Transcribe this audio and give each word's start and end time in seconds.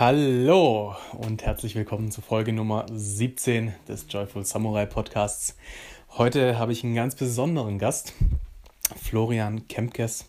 Hallo 0.00 0.94
und 1.18 1.44
herzlich 1.44 1.74
willkommen 1.74 2.12
zu 2.12 2.20
Folge 2.20 2.52
Nummer 2.52 2.86
17 2.88 3.74
des 3.88 4.06
Joyful 4.08 4.44
Samurai 4.44 4.86
Podcasts. 4.86 5.56
Heute 6.10 6.56
habe 6.56 6.70
ich 6.70 6.84
einen 6.84 6.94
ganz 6.94 7.16
besonderen 7.16 7.80
Gast, 7.80 8.12
Florian 8.94 9.66
Kempkes. 9.66 10.26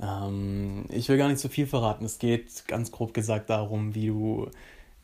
Ähm, 0.00 0.86
ich 0.88 1.10
will 1.10 1.18
gar 1.18 1.28
nicht 1.28 1.38
so 1.38 1.50
viel 1.50 1.66
verraten. 1.66 2.06
Es 2.06 2.18
geht 2.18 2.66
ganz 2.66 2.92
grob 2.92 3.12
gesagt 3.12 3.50
darum, 3.50 3.94
wie 3.94 4.06
du 4.06 4.48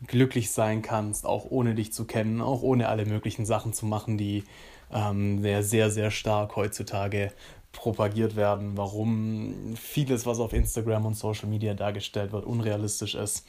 glücklich 0.07 0.51
sein 0.51 0.81
kannst, 0.81 1.27
auch 1.27 1.51
ohne 1.51 1.75
dich 1.75 1.93
zu 1.93 2.07
kennen, 2.07 2.41
auch 2.41 2.63
ohne 2.63 2.89
alle 2.89 3.05
möglichen 3.05 3.45
Sachen 3.45 3.75
zu 3.75 3.85
machen, 3.85 4.17
die 4.17 4.45
ähm, 4.91 5.43
sehr, 5.43 5.63
sehr, 5.63 5.91
sehr 5.91 6.11
stark 6.11 6.57
heutzutage 6.57 7.35
propagiert 7.73 8.35
werden, 8.35 8.79
warum 8.79 9.77
vieles, 9.77 10.25
was 10.25 10.41
auf 10.41 10.55
Instagram 10.55 11.05
und 11.05 11.19
Social 11.19 11.51
Media 11.51 11.75
dargestellt 11.75 12.33
wird, 12.33 12.47
unrealistisch 12.47 13.15
ist. 13.15 13.45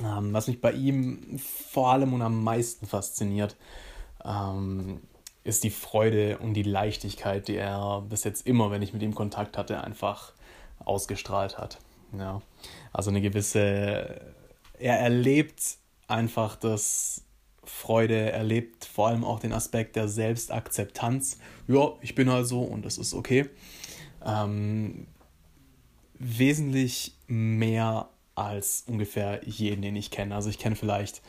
Ähm, 0.00 0.32
was 0.32 0.46
mich 0.46 0.60
bei 0.60 0.72
ihm 0.72 1.38
vor 1.38 1.92
allem 1.92 2.12
und 2.12 2.22
am 2.22 2.42
meisten 2.42 2.86
fasziniert, 2.86 3.56
ähm, 4.24 5.00
ist 5.44 5.64
die 5.64 5.70
Freude 5.70 6.38
und 6.38 6.54
die 6.54 6.62
Leichtigkeit, 6.62 7.48
die 7.48 7.56
er 7.56 8.02
bis 8.08 8.24
jetzt 8.24 8.46
immer, 8.46 8.70
wenn 8.70 8.82
ich 8.82 8.92
mit 8.92 9.02
ihm 9.02 9.14
Kontakt 9.14 9.56
hatte, 9.56 9.82
einfach 9.82 10.32
ausgestrahlt 10.84 11.58
hat. 11.58 11.78
Ja. 12.16 12.42
Also 12.92 13.10
eine 13.10 13.20
gewisse, 13.20 14.20
er 14.78 14.98
erlebt 14.98 15.78
einfach 16.06 16.56
das 16.56 17.22
Freude, 17.64 18.32
erlebt 18.32 18.84
vor 18.84 19.08
allem 19.08 19.24
auch 19.24 19.40
den 19.40 19.52
Aspekt 19.52 19.96
der 19.96 20.08
Selbstakzeptanz. 20.08 21.38
Ja, 21.66 21.92
ich 22.00 22.14
bin 22.14 22.30
halt 22.30 22.46
so 22.46 22.62
und 22.62 22.84
das 22.84 22.98
ist 22.98 23.14
okay. 23.14 23.48
Ähm, 24.24 25.06
wesentlich 26.18 27.14
mehr 27.26 28.08
als 28.38 28.84
ungefähr 28.86 29.40
jeden, 29.44 29.82
den 29.82 29.96
ich 29.96 30.10
kenne. 30.10 30.34
Also 30.34 30.50
ich 30.50 30.58
kenne 30.58 30.76
vielleicht 30.76 31.22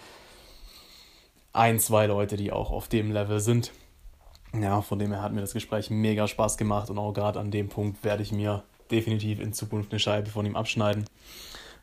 ein, 1.53 1.79
zwei 1.79 2.05
Leute, 2.05 2.37
die 2.37 2.51
auch 2.51 2.71
auf 2.71 2.87
dem 2.87 3.11
Level 3.11 3.39
sind. 3.39 3.71
Ja, 4.53 4.81
von 4.81 4.97
dem 4.97 5.11
her 5.11 5.21
hat 5.21 5.33
mir 5.33 5.41
das 5.41 5.53
Gespräch 5.53 5.89
mega 5.89 6.27
Spaß 6.27 6.57
gemacht 6.57 6.89
und 6.89 6.97
auch 6.97 7.13
gerade 7.13 7.39
an 7.39 7.51
dem 7.51 7.69
Punkt 7.69 8.03
werde 8.03 8.23
ich 8.23 8.31
mir 8.31 8.63
definitiv 8.89 9.39
in 9.39 9.53
Zukunft 9.53 9.91
eine 9.91 9.99
Scheibe 9.99 10.29
von 10.29 10.45
ihm 10.45 10.55
abschneiden. 10.55 11.05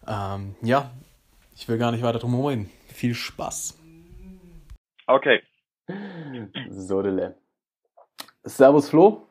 Ähm, 0.09 0.57
ja, 0.63 0.91
ich 1.55 1.69
will 1.69 1.79
gar 1.79 1.93
nicht 1.93 2.03
weiter 2.03 2.19
drum 2.19 2.35
herum 2.35 2.69
Viel 2.89 3.15
Spaß. 3.15 3.79
Okay. 5.07 5.41
So, 6.71 7.03
Dille. 7.03 7.37
Servus, 8.43 8.89
Flo. 8.89 9.27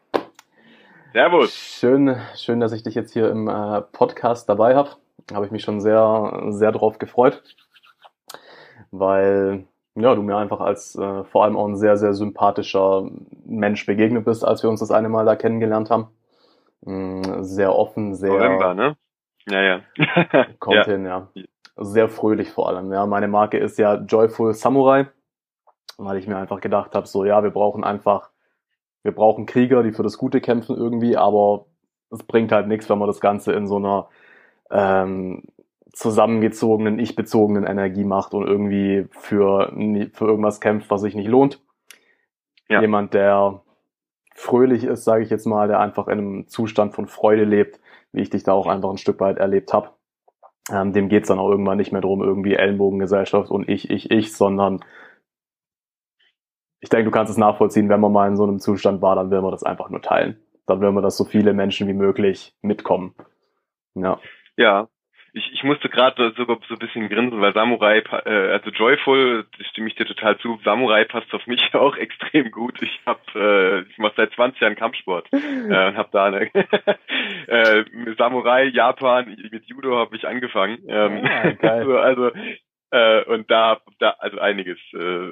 Servus. 1.12 1.54
Schön, 1.54 2.16
schön, 2.36 2.60
dass 2.60 2.72
ich 2.72 2.84
dich 2.84 2.96
jetzt 2.96 3.14
hier 3.14 3.30
im 3.30 3.48
äh, 3.48 3.82
Podcast 3.82 4.48
dabei 4.48 4.76
habe. 4.76 4.92
Habe 5.34 5.46
ich 5.46 5.52
mich 5.52 5.64
schon 5.64 5.82
sehr, 5.82 6.46
sehr 6.50 6.72
drauf 6.72 7.00
gefreut, 7.00 7.42
weil 8.92 9.68
ja, 9.96 10.14
du 10.14 10.22
mir 10.22 10.36
einfach 10.36 10.60
als 10.60 10.96
äh, 10.96 11.24
vor 11.24 11.44
allem 11.44 11.56
auch 11.56 11.68
ein 11.68 11.78
sehr, 11.78 11.98
sehr 11.98 12.14
sympathischer 12.14 13.10
Mensch 13.46 13.86
begegnet 13.86 14.26
bist, 14.26 14.44
als 14.46 14.62
wir 14.62 14.70
uns 14.70 14.82
das 14.82 14.92
eine 14.92 15.10
Mal 15.10 15.26
da 15.26 15.36
kennengelernt 15.36 15.90
haben. 15.90 16.10
Mm, 16.82 17.44
sehr 17.44 17.74
offen, 17.74 18.14
sehr. 18.14 18.34
November, 18.34 18.74
ne? 18.74 18.98
Ja, 19.48 19.62
ja. 19.62 19.82
kommt 20.60 20.76
ja. 20.76 20.84
hin, 20.86 21.06
ja. 21.06 21.30
Sehr 21.78 22.10
fröhlich 22.10 22.52
vor 22.52 22.68
allem. 22.68 22.92
Ja, 22.92 23.06
meine 23.06 23.28
Marke 23.28 23.58
ist 23.58 23.78
ja 23.78 23.96
Joyful 23.96 24.54
Samurai, 24.54 25.08
weil 25.98 26.18
ich 26.18 26.28
mir 26.28 26.38
einfach 26.38 26.60
gedacht 26.60 26.94
habe, 26.94 27.08
so 27.08 27.26
ja, 27.26 27.44
wir 27.44 27.52
brauchen 27.52 27.84
einfach, 27.84 28.32
wir 29.04 29.14
brauchen 29.14 29.46
Krieger, 29.46 29.84
die 29.84 29.92
für 29.92 30.04
das 30.04 30.18
Gute 30.18 30.42
kämpfen 30.42 30.76
irgendwie, 30.76 31.16
aber 31.16 31.68
es 32.12 32.24
bringt 32.24 32.52
halt 32.52 32.68
nichts, 32.68 32.90
wenn 32.90 32.98
man 32.98 33.08
das 33.08 33.22
Ganze 33.22 33.54
in 33.54 33.68
so 33.68 33.78
einer 33.78 34.10
ähm, 34.72 35.44
zusammengezogenen, 35.94 37.00
ich-bezogenen 37.00 37.66
Energie 37.66 38.04
macht 38.04 38.34
und 38.34 38.46
irgendwie 38.46 39.08
für, 39.12 39.72
für 40.14 40.26
irgendwas 40.26 40.60
kämpft, 40.60 40.90
was 40.90 41.02
sich 41.02 41.16
nicht 41.16 41.28
lohnt. 41.28 41.62
Ja. 42.68 42.82
Jemand, 42.82 43.14
der 43.14 43.62
fröhlich 44.34 44.84
ist, 44.84 45.06
sage 45.06 45.24
ich 45.24 45.30
jetzt 45.30 45.46
mal, 45.46 45.68
der 45.68 45.80
einfach 45.80 46.08
in 46.08 46.20
einem 46.20 46.48
Zustand 46.48 46.94
von 46.94 47.08
Freude 47.08 47.46
lebt, 47.46 47.80
wie 48.12 48.22
ich 48.22 48.30
dich 48.30 48.44
da 48.44 48.52
auch 48.52 48.68
einfach 48.68 48.90
ein 48.90 48.98
Stück 48.98 49.20
weit 49.22 49.38
erlebt 49.38 49.72
habe. 49.72 49.92
Ähm, 50.72 50.94
dem 50.94 51.10
geht's 51.10 51.30
dann 51.30 51.40
auch 51.40 51.50
irgendwann 51.50 51.78
nicht 51.78 51.92
mehr 51.92 52.02
drum, 52.02 52.22
irgendwie 52.22 52.56
Ellenbogengesellschaft 52.56 53.50
und 53.50 53.70
ich, 53.70 53.90
ich, 53.90 54.12
ich, 54.12 54.34
sondern 54.36 54.84
ich 56.82 56.90
denke, 56.90 57.06
du 57.06 57.12
kannst 57.12 57.32
es 57.32 57.38
nachvollziehen, 57.38 57.90
wenn 57.90 58.00
man 58.00 58.12
mal 58.12 58.28
in 58.28 58.36
so 58.36 58.44
einem 58.44 58.60
Zustand 58.60 59.02
war, 59.02 59.16
dann 59.16 59.32
will 59.32 59.42
man 59.42 59.52
das 59.52 59.64
einfach 59.64 59.90
nur 59.90 60.02
teilen. 60.02 60.38
Dann 60.66 60.82
will 60.82 60.92
man, 60.92 61.04
dass 61.04 61.18
so 61.18 61.24
viele 61.24 61.54
Menschen 61.54 61.88
wie 61.88 61.94
möglich 61.94 62.56
mitkommen. 62.62 63.16
Ja. 63.94 64.20
Ja, 64.58 64.88
ich, 65.36 65.52
ich 65.52 65.64
musste 65.64 65.90
gerade 65.90 66.34
sogar 66.38 66.60
so 66.70 66.76
ein 66.76 66.80
bisschen 66.80 67.10
grinsen, 67.10 67.42
weil 67.42 67.54
Samurai, 67.54 67.98
äh, 68.00 68.52
also 68.54 68.70
Joyful, 68.70 69.46
das 69.58 69.68
stimme 69.68 69.90
ich 69.90 69.96
dir 69.96 70.06
total 70.06 70.38
zu, 70.38 70.58
Samurai 70.64 71.04
passt 71.04 71.34
auf 71.34 71.46
mich 71.46 71.62
auch 71.74 71.98
extrem 71.98 72.52
gut. 72.52 72.82
Ich 72.82 73.02
hab, 73.06 73.20
äh, 73.36 73.82
ich 73.82 73.98
mache 73.98 74.14
seit 74.16 74.32
20 74.32 74.62
Jahren 74.62 74.78
Kampfsport 74.78 75.28
äh, 75.34 75.38
und 75.38 75.98
habe 75.98 76.10
da 76.14 76.26
eine 76.26 76.50
äh, 77.48 77.84
Samurai, 78.18 78.64
Japan, 78.68 79.36
mit 79.52 79.66
Judo 79.66 79.98
habe 79.98 80.16
ich 80.16 80.26
angefangen. 80.26 80.80
Ähm, 80.88 81.26
ja, 81.26 81.52
geil. 81.52 81.82
also, 81.82 81.98
also 81.98 82.32
äh, 82.92 83.26
und 83.26 83.52
da, 83.52 83.82
da 84.00 84.12
also 84.20 84.40
einiges 84.40 84.78
äh, 84.94 85.32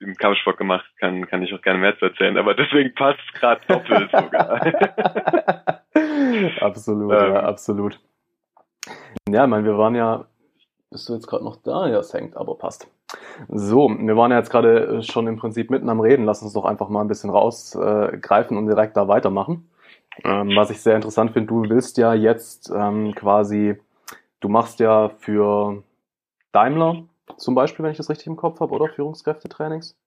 im 0.00 0.14
Kampfsport 0.16 0.58
gemacht, 0.58 0.84
kann, 1.00 1.26
kann 1.26 1.42
ich 1.42 1.54
auch 1.54 1.62
gerne 1.62 1.78
mehr 1.78 1.98
zu 1.98 2.04
erzählen, 2.04 2.36
aber 2.36 2.52
deswegen 2.54 2.94
passt 2.94 3.20
es 3.26 3.40
gerade 3.40 3.62
doppelt 3.68 4.10
sogar. 4.10 4.60
absolut, 6.60 7.12
ähm, 7.12 7.32
ja, 7.32 7.40
absolut. 7.40 7.98
Ja, 9.28 9.44
ich 9.44 9.50
meine, 9.50 9.64
wir 9.64 9.78
waren 9.78 9.94
ja, 9.94 10.26
bist 10.90 11.08
du 11.08 11.14
jetzt 11.14 11.26
gerade 11.26 11.44
noch 11.44 11.56
da? 11.56 11.88
Ja, 11.88 11.98
es 11.98 12.14
hängt, 12.14 12.36
aber 12.36 12.56
passt. 12.56 12.88
So, 13.48 13.88
wir 13.88 14.16
waren 14.16 14.30
ja 14.30 14.38
jetzt 14.38 14.50
gerade 14.50 15.02
schon 15.02 15.26
im 15.26 15.36
Prinzip 15.36 15.70
mitten 15.70 15.88
am 15.88 16.00
Reden. 16.00 16.24
Lass 16.24 16.42
uns 16.42 16.52
doch 16.52 16.64
einfach 16.64 16.88
mal 16.88 17.00
ein 17.00 17.08
bisschen 17.08 17.30
rausgreifen 17.30 18.56
äh, 18.56 18.60
und 18.60 18.66
direkt 18.66 18.96
da 18.96 19.08
weitermachen. 19.08 19.68
Ähm, 20.22 20.54
was 20.54 20.70
ich 20.70 20.80
sehr 20.80 20.94
interessant 20.94 21.32
finde, 21.32 21.48
du 21.48 21.68
willst 21.68 21.98
ja 21.98 22.14
jetzt 22.14 22.70
ähm, 22.70 23.14
quasi, 23.14 23.76
du 24.40 24.48
machst 24.48 24.78
ja 24.78 25.08
für 25.18 25.82
Daimler 26.52 27.04
zum 27.36 27.54
Beispiel, 27.54 27.84
wenn 27.84 27.90
ich 27.90 27.96
das 27.96 28.10
richtig 28.10 28.28
im 28.28 28.36
Kopf 28.36 28.60
habe, 28.60 28.72
oder 28.72 28.88
Führungskräftetrainings? 28.88 29.98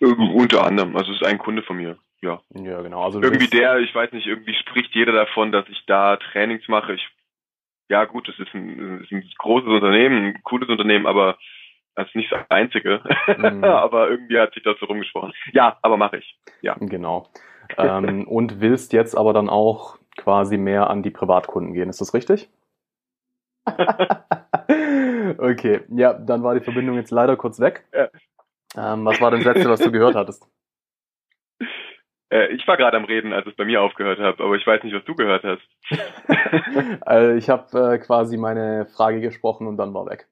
Ähm, 0.00 0.34
unter 0.34 0.64
anderem, 0.64 0.96
also 0.96 1.12
es 1.12 1.20
ist 1.20 1.26
ein 1.26 1.38
Kunde 1.38 1.62
von 1.62 1.76
mir, 1.76 1.98
ja. 2.20 2.40
Ja, 2.54 2.80
genau. 2.82 3.04
Also 3.04 3.22
irgendwie 3.22 3.46
der, 3.46 3.78
ich 3.78 3.94
weiß 3.94 4.12
nicht, 4.12 4.26
irgendwie 4.26 4.54
spricht 4.54 4.94
jeder 4.94 5.12
davon, 5.12 5.52
dass 5.52 5.68
ich 5.68 5.84
da 5.86 6.16
Trainings 6.16 6.66
mache. 6.68 6.94
Ich 6.94 7.06
ja 7.90 8.04
gut, 8.04 8.28
es 8.28 8.38
ist 8.38 8.54
ein, 8.54 9.00
ist 9.02 9.10
ein 9.10 9.28
großes 9.36 9.68
Unternehmen, 9.68 10.26
ein 10.26 10.42
cooles 10.44 10.68
Unternehmen, 10.68 11.06
aber 11.06 11.36
das 11.96 12.06
ist 12.06 12.14
nicht 12.14 12.30
das 12.30 12.48
einzige. 12.48 13.02
Mhm. 13.36 13.64
aber 13.64 14.08
irgendwie 14.08 14.38
hat 14.38 14.54
sich 14.54 14.62
das 14.62 14.78
so 14.78 14.86
rumgesprochen. 14.86 15.32
Ja, 15.52 15.76
aber 15.82 15.96
mache 15.96 16.18
ich. 16.18 16.38
Ja. 16.62 16.76
Genau. 16.78 17.26
ähm, 17.76 18.28
und 18.28 18.60
willst 18.60 18.92
jetzt 18.92 19.16
aber 19.16 19.32
dann 19.32 19.48
auch 19.48 19.98
quasi 20.16 20.56
mehr 20.56 20.88
an 20.88 21.02
die 21.02 21.10
Privatkunden 21.10 21.74
gehen, 21.74 21.90
ist 21.90 22.00
das 22.00 22.14
richtig? 22.14 22.48
okay, 25.38 25.80
ja, 25.88 26.14
dann 26.14 26.44
war 26.44 26.54
die 26.54 26.64
Verbindung 26.64 26.94
jetzt 26.96 27.10
leider 27.10 27.36
kurz 27.36 27.58
weg. 27.58 27.84
Ja. 27.92 28.08
Ähm, 28.76 29.04
was 29.04 29.20
war 29.20 29.32
denn 29.32 29.42
das 29.42 29.54
letzte, 29.54 29.68
was 29.68 29.80
du 29.80 29.90
gehört 29.90 30.14
hattest? 30.14 30.48
Äh, 32.30 32.48
ich 32.54 32.66
war 32.66 32.76
gerade 32.76 32.96
am 32.96 33.04
Reden, 33.04 33.32
als 33.32 33.46
es 33.46 33.56
bei 33.56 33.64
mir 33.64 33.82
aufgehört 33.82 34.18
hat, 34.18 34.40
aber 34.40 34.54
ich 34.54 34.66
weiß 34.66 34.82
nicht, 34.84 34.94
was 34.94 35.04
du 35.04 35.14
gehört 35.14 35.44
hast. 35.44 35.62
also 37.02 37.34
ich 37.34 37.50
habe 37.50 37.94
äh, 37.94 37.98
quasi 37.98 38.36
meine 38.36 38.86
Frage 38.86 39.20
gesprochen 39.20 39.66
und 39.66 39.76
dann 39.76 39.92
war 39.94 40.06
weg. 40.06 40.28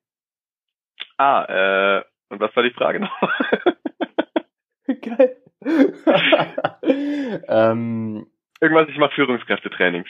Ah, 1.16 1.44
äh, 1.98 2.04
und 2.30 2.40
was 2.40 2.54
war 2.54 2.62
die 2.62 2.70
Frage 2.70 3.00
noch? 3.00 3.20
Geil. 5.02 5.36
ähm, 7.48 8.26
Irgendwas, 8.60 8.88
ich 8.88 8.98
mache 8.98 9.14
Führungskräftetrainings. 9.14 10.08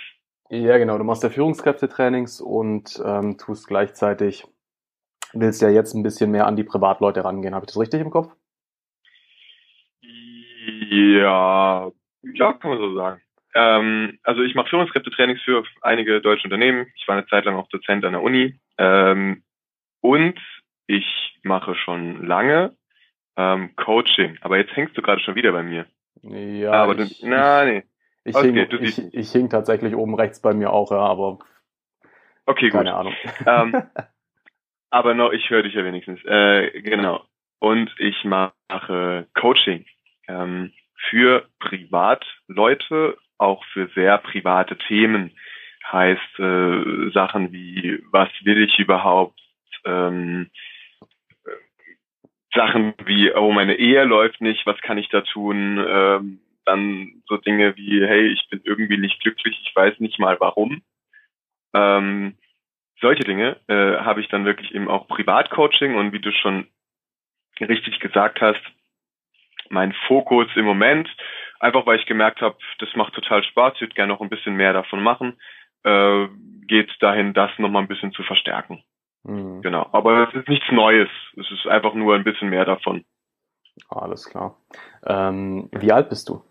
Ja, 0.50 0.78
genau, 0.78 0.96
du 0.96 1.04
machst 1.04 1.22
ja 1.22 1.30
Führungskräftetrainings 1.30 2.40
und 2.40 3.00
ähm, 3.04 3.36
tust 3.36 3.66
gleichzeitig, 3.66 4.46
willst 5.32 5.60
ja 5.60 5.68
jetzt 5.68 5.94
ein 5.94 6.02
bisschen 6.02 6.30
mehr 6.30 6.46
an 6.46 6.56
die 6.56 6.64
Privatleute 6.64 7.24
rangehen. 7.24 7.54
Habe 7.54 7.64
ich 7.64 7.72
das 7.72 7.80
richtig 7.80 8.00
im 8.00 8.10
Kopf? 8.10 8.34
Ja, 10.90 11.90
ja, 12.22 12.52
kann 12.54 12.70
man 12.70 12.78
so 12.78 12.94
sagen. 12.94 13.20
Ähm, 13.54 14.18
also 14.22 14.42
ich 14.42 14.54
mache 14.54 14.68
Führungskräftetrainings 14.68 15.42
für 15.42 15.64
einige 15.82 16.20
deutsche 16.20 16.44
Unternehmen. 16.44 16.86
Ich 16.96 17.06
war 17.08 17.16
eine 17.16 17.26
Zeit 17.26 17.44
lang 17.44 17.56
auch 17.56 17.68
Dozent 17.68 18.04
an 18.04 18.12
der 18.12 18.22
Uni. 18.22 18.58
Ähm, 18.78 19.42
und 20.00 20.38
ich 20.86 21.38
mache 21.42 21.74
schon 21.74 22.26
lange 22.26 22.76
ähm, 23.36 23.74
Coaching. 23.76 24.38
Aber 24.40 24.56
jetzt 24.58 24.74
hängst 24.76 24.96
du 24.96 25.02
gerade 25.02 25.20
schon 25.20 25.34
wieder 25.34 25.52
bei 25.52 25.62
mir. 25.62 25.86
Ja, 26.22 26.72
aber 26.72 26.98
ich, 26.98 27.20
du, 27.20 27.28
na, 27.28 27.64
nee. 27.64 27.84
Ich, 28.24 28.34
okay, 28.34 28.66
hing, 28.66 28.82
ich, 28.82 29.14
ich 29.14 29.32
hing 29.32 29.48
tatsächlich 29.48 29.94
oben 29.94 30.14
rechts 30.14 30.42
bei 30.42 30.52
mir 30.52 30.70
auch, 30.70 30.90
ja, 30.90 30.98
aber 30.98 31.38
okay, 32.44 32.68
keine 32.68 32.90
gut. 32.90 32.98
Ahnung. 32.98 33.14
Ähm, 33.46 33.82
aber 34.90 35.14
noch, 35.14 35.32
ich 35.32 35.48
höre 35.48 35.62
dich 35.62 35.74
ja 35.74 35.84
wenigstens. 35.84 36.20
Äh, 36.24 36.82
genau. 36.82 37.24
Und 37.58 37.94
ich 37.98 38.24
mache 38.24 39.26
Coaching 39.34 39.86
ähm, 40.28 40.72
für 41.08 41.48
Privatleute, 41.60 43.16
auch 43.38 43.64
für 43.72 43.88
sehr 43.94 44.18
private 44.18 44.76
Themen. 44.76 45.32
heißt 45.90 46.38
äh, 46.38 47.10
Sachen 47.12 47.52
wie, 47.52 48.02
was 48.10 48.28
will 48.42 48.62
ich 48.62 48.78
überhaupt? 48.78 49.40
Ähm, 49.84 50.50
Sachen 52.54 52.94
wie, 53.04 53.32
oh, 53.32 53.52
meine 53.52 53.76
Ehe 53.76 54.04
läuft 54.04 54.40
nicht, 54.40 54.66
was 54.66 54.80
kann 54.80 54.98
ich 54.98 55.08
da 55.08 55.20
tun? 55.20 55.84
Ähm, 55.86 56.40
dann 56.64 57.22
so 57.26 57.36
Dinge 57.36 57.76
wie, 57.76 58.04
hey, 58.06 58.26
ich 58.28 58.48
bin 58.50 58.60
irgendwie 58.64 58.98
nicht 58.98 59.20
glücklich, 59.20 59.58
ich 59.62 59.74
weiß 59.74 60.00
nicht 60.00 60.18
mal 60.18 60.38
warum. 60.40 60.82
Ähm, 61.74 62.36
solche 63.00 63.24
Dinge 63.24 63.56
äh, 63.68 63.98
habe 64.00 64.20
ich 64.20 64.28
dann 64.28 64.44
wirklich 64.44 64.74
eben 64.74 64.88
auch 64.88 65.08
Privatcoaching 65.08 65.94
und 65.94 66.12
wie 66.12 66.20
du 66.20 66.32
schon 66.32 66.66
richtig 67.60 68.00
gesagt 68.00 68.40
hast, 68.40 68.60
mein 69.70 69.92
Fokus 70.06 70.48
im 70.56 70.64
Moment, 70.64 71.08
einfach 71.60 71.86
weil 71.86 71.98
ich 71.98 72.06
gemerkt 72.06 72.40
habe, 72.40 72.56
das 72.78 72.88
macht 72.94 73.14
total 73.14 73.42
Spaß, 73.42 73.74
ich 73.76 73.80
würde 73.82 73.94
gerne 73.94 74.12
noch 74.12 74.20
ein 74.20 74.28
bisschen 74.28 74.54
mehr 74.54 74.72
davon 74.72 75.02
machen, 75.02 75.38
äh, 75.84 76.26
geht 76.66 76.90
dahin, 77.00 77.34
das 77.34 77.50
nochmal 77.58 77.82
ein 77.82 77.88
bisschen 77.88 78.12
zu 78.12 78.22
verstärken. 78.22 78.82
Mhm. 79.24 79.62
Genau. 79.62 79.88
Aber 79.92 80.28
es 80.28 80.34
ist 80.34 80.48
nichts 80.48 80.66
Neues. 80.70 81.08
Es 81.36 81.50
ist 81.50 81.66
einfach 81.66 81.94
nur 81.94 82.14
ein 82.14 82.24
bisschen 82.24 82.50
mehr 82.50 82.64
davon. 82.64 83.04
Alles 83.88 84.28
klar. 84.28 84.56
Ähm, 85.06 85.68
wie 85.72 85.92
alt 85.92 86.08
bist 86.08 86.28
du? 86.28 86.42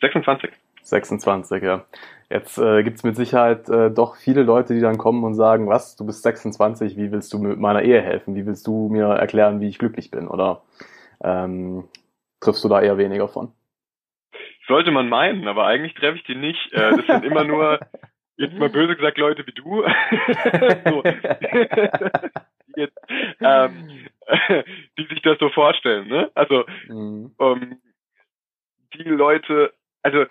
26. 0.00 0.50
26, 0.82 1.62
ja. 1.62 1.84
Jetzt 2.30 2.58
äh, 2.58 2.82
gibt 2.82 2.98
es 2.98 3.04
mit 3.04 3.16
Sicherheit 3.16 3.68
äh, 3.68 3.90
doch 3.90 4.16
viele 4.16 4.42
Leute, 4.42 4.74
die 4.74 4.80
dann 4.80 4.98
kommen 4.98 5.24
und 5.24 5.34
sagen, 5.34 5.68
was, 5.68 5.96
du 5.96 6.06
bist 6.06 6.22
26, 6.22 6.96
wie 6.96 7.10
willst 7.10 7.32
du 7.32 7.38
mit 7.38 7.58
meiner 7.58 7.82
Ehe 7.82 8.00
helfen? 8.00 8.34
Wie 8.34 8.46
willst 8.46 8.66
du 8.66 8.88
mir 8.88 9.06
erklären, 9.06 9.60
wie 9.60 9.68
ich 9.68 9.78
glücklich 9.78 10.10
bin? 10.10 10.28
Oder 10.28 10.62
ähm, 11.22 11.88
triffst 12.40 12.64
du 12.64 12.68
da 12.68 12.80
eher 12.80 12.98
weniger 12.98 13.28
von? 13.28 13.52
Sollte 14.66 14.90
man 14.90 15.08
meinen, 15.08 15.46
aber 15.48 15.66
eigentlich 15.66 15.94
treffe 15.94 16.18
ich 16.18 16.24
die 16.24 16.34
nicht. 16.34 16.72
Äh, 16.72 16.96
das 16.96 17.06
sind 17.06 17.24
immer 17.24 17.44
nur, 17.44 17.78
jetzt 18.36 18.54
mal 18.54 18.68
böse 18.68 18.96
gesagt, 18.96 19.18
Leute 19.18 19.46
wie 19.46 19.52
du. 19.52 19.82
jetzt, 22.76 22.98
ähm, 23.40 24.08
die 24.98 25.06
sich 25.06 25.22
das 25.22 25.38
so 25.38 25.48
vorstellen. 25.50 26.08
Ne? 26.08 26.30
Also 26.34 26.64
mhm. 26.88 27.32
um, 27.38 27.80
die 28.94 29.04
Leute, 29.04 29.72
also 30.02 30.24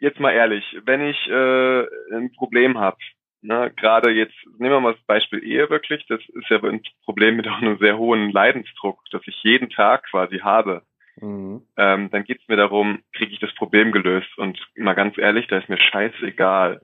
jetzt 0.00 0.20
mal 0.20 0.32
ehrlich, 0.32 0.64
wenn 0.84 1.00
ich 1.00 1.26
äh, 1.28 1.80
ein 2.14 2.32
Problem 2.36 2.78
habe, 2.78 2.98
ne, 3.42 3.72
gerade 3.76 4.10
jetzt, 4.10 4.34
nehmen 4.58 4.74
wir 4.74 4.80
mal 4.80 4.94
das 4.94 5.04
Beispiel 5.04 5.42
Ehe 5.42 5.70
wirklich, 5.70 6.04
das 6.08 6.20
ist 6.20 6.48
ja 6.48 6.62
ein 6.62 6.82
Problem 7.04 7.36
mit 7.36 7.48
auch 7.48 7.60
einem 7.60 7.78
sehr 7.78 7.98
hohen 7.98 8.30
Leidensdruck, 8.30 9.00
das 9.10 9.22
ich 9.26 9.42
jeden 9.42 9.70
Tag 9.70 10.04
quasi 10.10 10.38
habe. 10.38 10.82
Mhm. 11.20 11.62
Ähm, 11.76 12.10
dann 12.10 12.24
geht 12.24 12.40
es 12.40 12.48
mir 12.48 12.56
darum, 12.56 13.02
kriege 13.12 13.32
ich 13.32 13.40
das 13.40 13.54
Problem 13.54 13.90
gelöst. 13.90 14.38
Und 14.38 14.58
mal 14.76 14.94
ganz 14.94 15.18
ehrlich, 15.18 15.48
da 15.48 15.58
ist 15.58 15.68
mir 15.68 15.78
scheißegal, 15.78 16.80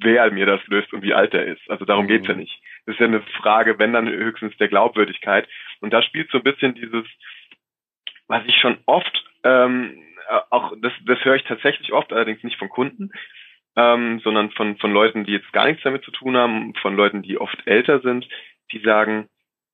wer 0.00 0.30
mir 0.30 0.46
das 0.46 0.60
löst 0.66 0.92
und 0.92 1.02
wie 1.02 1.14
alt 1.14 1.32
er 1.32 1.46
ist. 1.46 1.70
Also 1.70 1.84
darum 1.84 2.04
mhm. 2.04 2.08
geht's 2.08 2.28
ja 2.28 2.34
nicht. 2.34 2.60
Das 2.84 2.94
ist 2.94 3.00
ja 3.00 3.06
eine 3.06 3.22
Frage, 3.40 3.78
wenn 3.78 3.94
dann 3.94 4.08
höchstens 4.08 4.56
der 4.58 4.68
Glaubwürdigkeit. 4.68 5.48
Und 5.80 5.92
da 5.92 6.02
spielt 6.02 6.30
so 6.30 6.38
ein 6.38 6.44
bisschen 6.44 6.74
dieses, 6.74 7.06
was 8.26 8.44
ich 8.46 8.56
schon 8.56 8.76
oft 8.84 9.24
ähm, 9.44 10.02
äh, 10.28 10.40
auch 10.50 10.72
das, 10.80 10.92
das 11.06 11.24
höre 11.24 11.36
ich 11.36 11.44
tatsächlich 11.44 11.92
oft, 11.92 12.12
allerdings 12.12 12.42
nicht 12.42 12.58
von 12.58 12.68
Kunden, 12.68 13.10
ähm, 13.78 14.20
sondern 14.24 14.50
von, 14.50 14.76
von 14.78 14.92
Leuten, 14.92 15.24
die 15.24 15.32
jetzt 15.32 15.52
gar 15.52 15.66
nichts 15.66 15.84
damit 15.84 16.04
zu 16.04 16.10
tun 16.10 16.36
haben, 16.36 16.74
von 16.82 16.96
Leuten, 16.96 17.22
die 17.22 17.38
oft 17.38 17.64
älter 17.64 18.00
sind, 18.00 18.28
die 18.72 18.80
sagen, 18.80 19.28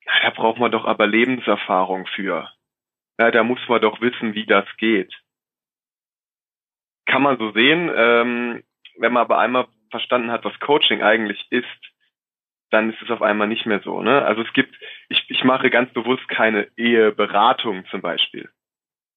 na, 0.05 0.13
da 0.23 0.31
braucht 0.31 0.59
man 0.59 0.71
doch 0.71 0.85
aber 0.85 1.07
Lebenserfahrung 1.07 2.07
für. 2.15 2.51
Ja, 3.19 3.31
da 3.31 3.43
muss 3.43 3.61
man 3.67 3.81
doch 3.81 4.03
wissen, 4.03 4.35
wie 4.35 4.45
das 4.45 4.67
geht. 4.77 5.11
Kann 7.07 7.23
man 7.23 7.39
so 7.39 7.53
sehen, 7.53 7.91
ähm, 7.97 8.63
wenn 8.99 9.13
man 9.13 9.23
aber 9.23 9.39
einmal 9.39 9.69
verstanden 9.91 10.31
hat, 10.31 10.45
was 10.45 10.59
Coaching 10.61 11.03
eigentlich 11.03 11.47
ist, 11.51 11.67
dann 12.71 12.93
ist 12.93 13.01
es 13.01 13.11
auf 13.11 13.23
einmal 13.23 13.49
nicht 13.49 13.65
mehr 13.65 13.81
so. 13.81 14.03
Ne? 14.03 14.23
Also 14.23 14.43
es 14.43 14.53
gibt, 14.53 14.77
ich, 15.09 15.25
ich 15.29 15.45
mache 15.45 15.71
ganz 15.71 15.93
bewusst 15.95 16.29
keine 16.29 16.69
Eheberatung 16.77 17.87
zum 17.87 18.03
Beispiel. 18.03 18.51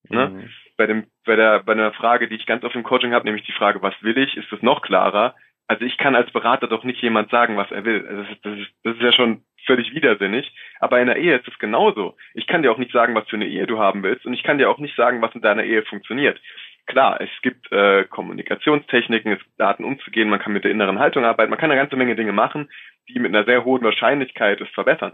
Ne? 0.07 0.29
Mhm. 0.29 0.49
Bei 0.77 0.85
dem, 0.85 1.07
bei 1.25 1.35
der, 1.35 1.63
bei 1.63 1.73
einer 1.73 1.91
Frage, 1.93 2.27
die 2.27 2.35
ich 2.35 2.45
ganz 2.45 2.63
oft 2.63 2.75
im 2.75 2.83
Coaching 2.83 3.13
habe, 3.13 3.25
nämlich 3.25 3.45
die 3.45 3.51
Frage, 3.51 3.81
was 3.81 3.95
will 4.01 4.17
ich, 4.17 4.37
ist 4.37 4.51
es 4.51 4.61
noch 4.61 4.81
klarer. 4.81 5.35
Also 5.67 5.83
ich 5.83 5.97
kann 5.97 6.15
als 6.15 6.31
Berater 6.31 6.67
doch 6.67 6.83
nicht 6.83 7.01
jemand 7.01 7.29
sagen, 7.29 7.57
was 7.57 7.69
er 7.71 7.83
will. 7.83 8.05
Also 8.07 8.23
das, 8.23 8.31
ist, 8.31 8.45
das, 8.45 8.59
ist, 8.59 8.71
das 8.83 8.95
ist 8.95 9.01
ja 9.01 9.11
schon 9.11 9.43
völlig 9.65 9.93
widersinnig. 9.93 10.51
Aber 10.79 10.99
in 10.99 11.07
der 11.07 11.17
Ehe 11.17 11.35
ist 11.35 11.47
es 11.47 11.59
genauso. 11.59 12.15
Ich 12.33 12.47
kann 12.47 12.63
dir 12.63 12.71
auch 12.71 12.77
nicht 12.77 12.91
sagen, 12.91 13.15
was 13.15 13.27
für 13.27 13.35
eine 13.35 13.47
Ehe 13.47 13.67
du 13.67 13.79
haben 13.79 14.01
willst 14.03 14.25
und 14.25 14.33
ich 14.33 14.43
kann 14.43 14.57
dir 14.57 14.69
auch 14.69 14.79
nicht 14.79 14.95
sagen, 14.95 15.21
was 15.21 15.35
in 15.35 15.41
deiner 15.41 15.63
Ehe 15.63 15.83
funktioniert. 15.83 16.39
Klar, 16.85 17.19
es 17.19 17.29
gibt 17.41 17.69
äh, 17.71 18.05
Kommunikationstechniken, 18.05 19.33
es 19.33 19.39
gibt 19.39 19.59
Daten 19.59 19.83
umzugehen, 19.83 20.29
man 20.29 20.39
kann 20.39 20.53
mit 20.53 20.63
der 20.63 20.71
inneren 20.71 20.99
Haltung 20.99 21.25
arbeiten, 21.25 21.49
man 21.49 21.59
kann 21.59 21.69
eine 21.69 21.79
ganze 21.79 21.97
Menge 21.97 22.15
Dinge 22.15 22.31
machen, 22.31 22.69
die 23.09 23.19
mit 23.19 23.35
einer 23.35 23.43
sehr 23.43 23.65
hohen 23.65 23.83
Wahrscheinlichkeit 23.83 24.61
es 24.61 24.69
verbessern. 24.69 25.11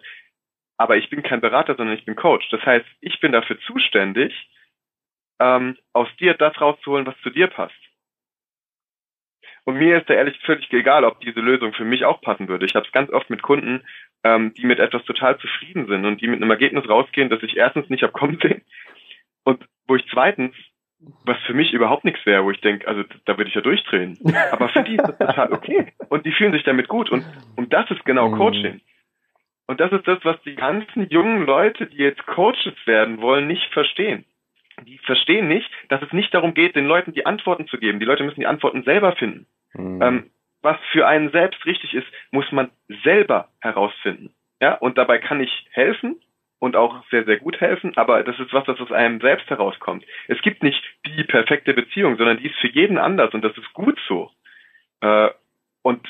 Aber 0.77 0.97
ich 0.97 1.09
bin 1.09 1.23
kein 1.23 1.41
Berater, 1.41 1.75
sondern 1.75 1.97
ich 1.97 2.05
bin 2.05 2.15
Coach. 2.15 2.47
Das 2.49 2.63
heißt, 2.63 2.85
ich 3.01 3.19
bin 3.19 3.31
dafür 3.31 3.59
zuständig, 3.61 4.33
ähm, 5.43 5.77
aus 5.91 6.07
dir 6.19 6.33
das 6.35 6.59
rauszuholen, 6.59 7.05
was 7.05 7.19
zu 7.21 7.29
dir 7.29 7.47
passt. 7.47 7.75
Und 9.65 9.75
mir 9.75 9.97
ist 9.97 10.09
da 10.09 10.13
ehrlich 10.13 10.37
völlig 10.45 10.71
egal, 10.73 11.03
ob 11.03 11.19
diese 11.21 11.39
Lösung 11.39 11.73
für 11.73 11.85
mich 11.85 12.05
auch 12.05 12.21
passen 12.21 12.47
würde. 12.47 12.65
Ich 12.65 12.75
habe 12.75 12.85
es 12.85 12.91
ganz 12.91 13.09
oft 13.11 13.29
mit 13.29 13.41
Kunden, 13.41 13.83
ähm, 14.23 14.53
die 14.55 14.65
mit 14.65 14.79
etwas 14.79 15.03
total 15.03 15.37
zufrieden 15.37 15.87
sind 15.87 16.05
und 16.05 16.21
die 16.21 16.27
mit 16.27 16.41
einem 16.41 16.51
Ergebnis 16.51 16.87
rausgehen, 16.87 17.29
das 17.29 17.43
ich 17.43 17.57
erstens 17.57 17.89
nicht 17.89 18.03
hab 18.03 18.13
kommen 18.13 18.39
sehen 18.41 18.61
und 19.43 19.65
wo 19.87 19.95
ich 19.95 20.05
zweitens, 20.11 20.55
was 21.25 21.37
für 21.45 21.53
mich 21.53 21.73
überhaupt 21.73 22.05
nichts 22.05 22.25
wäre, 22.25 22.45
wo 22.45 22.51
ich 22.51 22.61
denke, 22.61 22.87
also 22.87 23.03
da 23.25 23.37
würde 23.37 23.49
ich 23.49 23.55
ja 23.55 23.61
durchdrehen. 23.61 24.17
Aber 24.51 24.69
für 24.69 24.83
die 24.83 24.95
ist 24.95 25.03
das 25.05 25.17
total 25.17 25.51
okay. 25.51 25.91
Und 26.07 26.25
die 26.25 26.31
fühlen 26.31 26.53
sich 26.53 26.63
damit 26.63 26.87
gut. 26.87 27.09
Und, 27.09 27.25
und 27.57 27.73
das 27.73 27.91
ist 27.91 28.05
genau 28.05 28.29
mhm. 28.29 28.37
Coaching. 28.37 28.81
Und 29.67 29.81
das 29.81 29.91
ist 29.91 30.07
das, 30.07 30.19
was 30.23 30.41
die 30.43 30.55
ganzen 30.55 31.09
jungen 31.09 31.45
Leute, 31.45 31.87
die 31.87 31.97
jetzt 31.97 32.25
Coaches 32.25 32.75
werden 32.85 33.21
wollen, 33.21 33.47
nicht 33.47 33.73
verstehen 33.73 34.23
die 34.85 34.97
verstehen 34.99 35.47
nicht, 35.47 35.69
dass 35.89 36.01
es 36.01 36.11
nicht 36.13 36.33
darum 36.33 36.53
geht, 36.53 36.75
den 36.75 36.87
Leuten 36.87 37.13
die 37.13 37.25
Antworten 37.25 37.67
zu 37.67 37.77
geben. 37.77 37.99
Die 37.99 38.05
Leute 38.05 38.23
müssen 38.23 38.39
die 38.39 38.47
Antworten 38.47 38.83
selber 38.83 39.15
finden. 39.15 39.47
Mhm. 39.73 40.01
Ähm, 40.01 40.31
was 40.61 40.77
für 40.91 41.07
einen 41.07 41.29
selbst 41.31 41.65
richtig 41.65 41.93
ist, 41.93 42.07
muss 42.31 42.49
man 42.51 42.71
selber 43.03 43.49
herausfinden. 43.59 44.33
Ja, 44.61 44.75
und 44.75 44.97
dabei 44.97 45.17
kann 45.17 45.41
ich 45.41 45.67
helfen 45.71 46.21
und 46.59 46.77
auch 46.77 47.03
sehr, 47.11 47.25
sehr 47.25 47.37
gut 47.37 47.59
helfen, 47.59 47.97
aber 47.97 48.23
das 48.23 48.39
ist 48.39 48.53
was, 48.53 48.63
das 48.63 48.79
aus 48.79 48.91
einem 48.91 49.19
selbst 49.19 49.49
herauskommt. 49.49 50.05
Es 50.29 50.41
gibt 50.41 50.63
nicht 50.63 50.81
die 51.05 51.25
perfekte 51.25 51.73
Beziehung, 51.73 52.15
sondern 52.17 52.37
die 52.37 52.47
ist 52.47 52.55
für 52.59 52.69
jeden 52.69 52.97
anders 52.97 53.33
und 53.33 53.43
das 53.43 53.57
ist 53.57 53.73
gut 53.73 53.99
so. 54.07 54.31
Äh, 55.01 55.29
und 55.81 56.07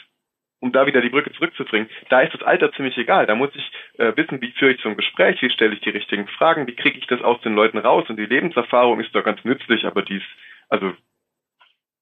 um 0.64 0.72
da 0.72 0.86
wieder 0.86 1.02
die 1.02 1.10
Brücke 1.10 1.34
zurückzubringen, 1.34 1.90
da 2.10 2.22
ist 2.22 2.34
das 2.34 2.42
Alter 2.42 2.72
ziemlich 2.72 2.98
egal. 2.98 3.26
Da 3.26 3.36
muss 3.36 3.50
ich 3.54 4.00
äh, 4.00 4.16
wissen, 4.16 4.40
wie 4.40 4.54
führe 4.54 4.72
ich 4.72 4.82
so 4.82 4.88
ein 4.88 4.96
Gespräch, 4.96 5.42
wie 5.42 5.50
stelle 5.50 5.74
ich 5.74 5.82
die 5.82 5.90
richtigen 5.90 6.26
Fragen, 6.28 6.68
wie 6.68 6.76
kriege 6.76 6.98
ich 6.98 7.06
das 7.08 7.22
aus 7.22 7.42
den 7.42 7.54
Leuten 7.54 7.80
raus 7.80 8.06
und 8.08 8.16
die 8.16 8.26
Lebenserfahrung 8.26 9.02
ist 9.02 9.14
da 9.14 9.20
ganz 9.20 9.44
nützlich, 9.44 9.84
aber 9.84 10.04
die 10.04 10.18
ist 10.18 10.26
also 10.70 10.94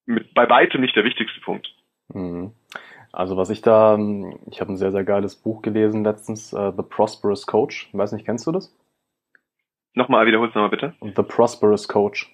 mit, 0.05 0.31
bei 0.35 0.47
weitem 0.47 0.81
nicht 0.81 0.95
der 0.95 1.03
wichtigste 1.03 1.41
Punkt. 1.41 1.73
Mhm. 2.13 2.51
Also 3.11 3.35
was 3.35 3.49
ich 3.49 3.63
da, 3.63 3.97
ich 4.51 4.61
habe 4.61 4.73
ein 4.73 4.77
sehr, 4.77 4.91
sehr 4.91 5.05
geiles 5.05 5.35
Buch 5.41 5.63
gelesen 5.63 6.03
letztens, 6.03 6.53
uh, 6.53 6.71
The 6.71 6.83
Prosperous 6.87 7.47
Coach. 7.47 7.87
Ich 7.91 7.97
weiß 7.97 8.11
nicht, 8.11 8.27
kennst 8.27 8.45
du 8.45 8.51
das? 8.51 8.77
Nochmal, 9.95 10.27
wiederhol's 10.27 10.53
nochmal 10.53 10.69
bitte. 10.69 10.93
The 11.01 11.23
Prosperous 11.23 11.87
Coach. 11.87 12.31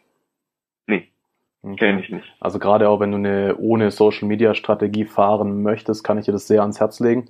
Okay. 1.74 1.78
Kenne 1.78 2.02
ich 2.02 2.10
nicht. 2.10 2.26
Also 2.40 2.60
gerade 2.60 2.90
auch 2.90 3.00
wenn 3.00 3.12
du 3.12 3.18
eine 3.18 3.56
ohne 3.58 3.92
Social 3.92 4.28
Media 4.28 4.54
Strategie 4.54 5.06
fahren 5.06 5.64
möchtest, 5.64 6.04
kann 6.04 6.18
ich 6.18 6.26
dir 6.26 6.32
das 6.32 6.48
sehr 6.48 6.62
ans 6.62 6.80
Herz 6.80 7.00
legen, 7.00 7.30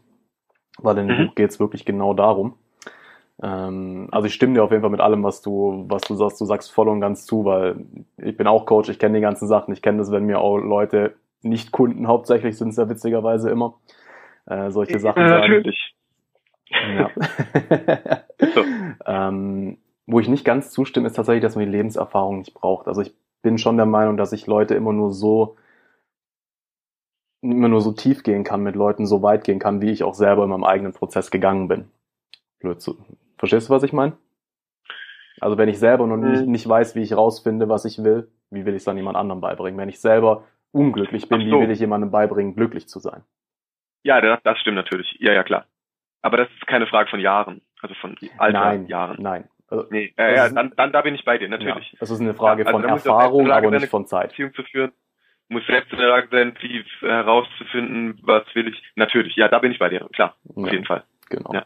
weil 0.79 0.97
in 0.97 1.07
dem 1.07 1.17
mhm. 1.17 1.27
Buch 1.27 1.35
geht 1.35 1.49
es 1.49 1.59
wirklich 1.59 1.85
genau 1.85 2.13
darum. 2.13 2.55
Ähm, 3.41 4.07
also 4.11 4.27
ich 4.27 4.33
stimme 4.33 4.55
dir 4.55 4.63
auf 4.63 4.71
jeden 4.71 4.81
Fall 4.81 4.91
mit 4.91 5.01
allem, 5.01 5.23
was 5.23 5.41
du, 5.41 5.85
was 5.87 6.01
du 6.03 6.15
sagst, 6.15 6.41
du 6.41 6.45
sagst 6.45 6.71
voll 6.71 6.89
und 6.89 7.01
ganz 7.01 7.25
zu, 7.25 7.45
weil 7.45 7.85
ich 8.17 8.35
bin 8.35 8.47
auch 8.47 8.65
Coach, 8.65 8.89
ich 8.89 8.99
kenne 8.99 9.15
die 9.17 9.21
ganzen 9.21 9.47
Sachen, 9.47 9.73
ich 9.73 9.81
kenne 9.81 9.99
das, 9.99 10.11
wenn 10.11 10.25
mir 10.25 10.39
auch 10.39 10.57
Leute, 10.57 11.15
nicht 11.43 11.71
Kunden 11.71 12.07
hauptsächlich 12.07 12.57
sind 12.57 12.69
es 12.69 12.77
ja 12.77 12.89
witzigerweise 12.89 13.49
immer, 13.49 13.75
äh, 14.47 14.71
solche 14.71 14.99
Sachen 14.99 15.21
ja, 15.21 15.29
sagen. 15.29 15.41
Natürlich. 15.41 15.95
Ja. 16.69 17.11
so. 18.53 18.63
ähm, 19.05 19.77
wo 20.07 20.19
ich 20.19 20.29
nicht 20.29 20.45
ganz 20.45 20.71
zustimme, 20.71 21.07
ist 21.07 21.13
tatsächlich, 21.13 21.43
dass 21.43 21.55
man 21.55 21.65
die 21.65 21.71
Lebenserfahrung 21.71 22.39
nicht 22.39 22.53
braucht. 22.53 22.87
Also 22.87 23.01
ich 23.01 23.13
bin 23.47 23.57
schon 23.57 23.77
der 23.77 23.85
Meinung, 23.85 24.17
dass 24.17 24.33
ich 24.33 24.45
Leute 24.45 24.75
immer 24.75 24.91
nur 24.91 25.13
so 25.13 25.55
immer 27.41 27.69
nur 27.69 27.79
so 27.79 27.93
tief 27.93 28.23
gehen 28.23 28.43
kann, 28.43 28.61
mit 28.61 28.75
Leuten 28.75 29.05
so 29.05 29.23
weit 29.23 29.45
gehen 29.45 29.57
kann, 29.57 29.79
wie 29.79 29.89
ich 29.89 30.03
auch 30.03 30.15
selber 30.15 30.43
in 30.43 30.49
meinem 30.49 30.65
eigenen 30.65 30.91
Prozess 30.91 31.31
gegangen 31.31 31.69
bin. 31.69 31.89
Blöd 32.59 32.81
zu. 32.81 32.97
Verstehst 33.37 33.69
du, 33.69 33.73
was 33.73 33.83
ich 33.83 33.93
meine? 33.93 34.17
Also 35.39 35.57
wenn 35.57 35.69
ich 35.69 35.79
selber 35.79 36.07
noch 36.07 36.17
nicht, 36.17 36.45
mhm. 36.45 36.51
nicht 36.51 36.67
weiß, 36.67 36.95
wie 36.95 37.03
ich 37.03 37.15
rausfinde, 37.15 37.69
was 37.69 37.85
ich 37.85 38.03
will, 38.03 38.29
wie 38.49 38.65
will 38.65 38.73
ich 38.73 38.79
es 38.79 38.83
dann 38.83 38.97
jemand 38.97 39.15
anderem 39.15 39.39
beibringen? 39.39 39.79
Wenn 39.79 39.87
ich 39.87 40.01
selber 40.01 40.43
unglücklich 40.73 41.29
bin, 41.29 41.39
so. 41.39 41.45
wie 41.45 41.61
will 41.61 41.71
ich 41.71 41.79
jemandem 41.79 42.11
beibringen, 42.11 42.53
glücklich 42.53 42.89
zu 42.89 42.99
sein? 42.99 43.23
Ja, 44.03 44.19
das, 44.19 44.39
das 44.43 44.59
stimmt 44.59 44.75
natürlich. 44.75 45.15
Ja, 45.21 45.31
ja, 45.31 45.43
klar. 45.43 45.67
Aber 46.21 46.35
das 46.35 46.49
ist 46.49 46.67
keine 46.67 46.87
Frage 46.87 47.09
von 47.09 47.21
Jahren, 47.21 47.61
also 47.81 47.95
von 47.95 48.17
Alter 48.39 48.59
nein, 48.59 48.87
Jahren. 48.87 49.21
Nein, 49.21 49.47
also, 49.69 49.85
nee, 49.89 50.13
äh, 50.17 50.35
ja, 50.35 50.49
dann, 50.49 50.73
dann 50.75 50.91
da 50.91 51.01
bin 51.01 51.15
ich 51.15 51.25
bei 51.25 51.37
dir, 51.37 51.49
natürlich. 51.49 51.91
Ja, 51.91 51.97
das 51.99 52.09
ist 52.09 52.21
eine 52.21 52.33
Frage 52.33 52.63
ja, 52.63 52.67
also 52.67 52.79
von 52.79 52.89
Erfahrung, 52.89 53.51
aber 53.51 53.71
nicht 53.71 53.87
von 53.87 54.05
Zeit. 54.05 54.29
Beziehung 54.29 54.53
zu 54.53 54.63
führen. 54.63 54.91
muss 55.49 55.65
selbst 55.67 55.91
in 55.91 55.99
der 55.99 56.07
Lage 56.07 56.27
sein, 56.31 56.53
wie 56.61 56.83
herauszufinden, 57.01 58.19
was 58.23 58.43
will 58.53 58.69
ich. 58.69 58.81
Natürlich, 58.95 59.35
ja, 59.35 59.47
da 59.49 59.59
bin 59.59 59.71
ich 59.71 59.79
bei 59.79 59.89
dir, 59.89 60.07
klar, 60.13 60.35
auf 60.55 60.65
ja, 60.65 60.71
jeden 60.71 60.85
Fall. 60.85 61.03
Genau. 61.29 61.53
Ja. 61.53 61.65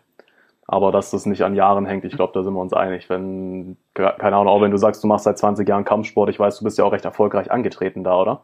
Aber 0.67 0.91
dass 0.91 1.11
das 1.11 1.25
nicht 1.25 1.43
an 1.43 1.53
Jahren 1.53 1.85
hängt, 1.85 2.05
ich 2.05 2.15
glaube, 2.15 2.33
da 2.33 2.43
sind 2.43 2.53
wir 2.53 2.61
uns 2.61 2.73
einig. 2.73 3.09
Wenn, 3.09 3.77
keine 3.93 4.37
Ahnung, 4.37 4.47
auch 4.47 4.61
wenn 4.61 4.71
du 4.71 4.77
sagst, 4.77 5.03
du 5.03 5.07
machst 5.07 5.25
seit 5.25 5.37
20 5.37 5.67
Jahren 5.67 5.83
Kampfsport, 5.83 6.29
ich 6.29 6.39
weiß, 6.39 6.59
du 6.59 6.63
bist 6.63 6.77
ja 6.77 6.85
auch 6.85 6.93
recht 6.93 7.05
erfolgreich 7.05 7.51
angetreten 7.51 8.03
da, 8.03 8.15
oder? 8.15 8.43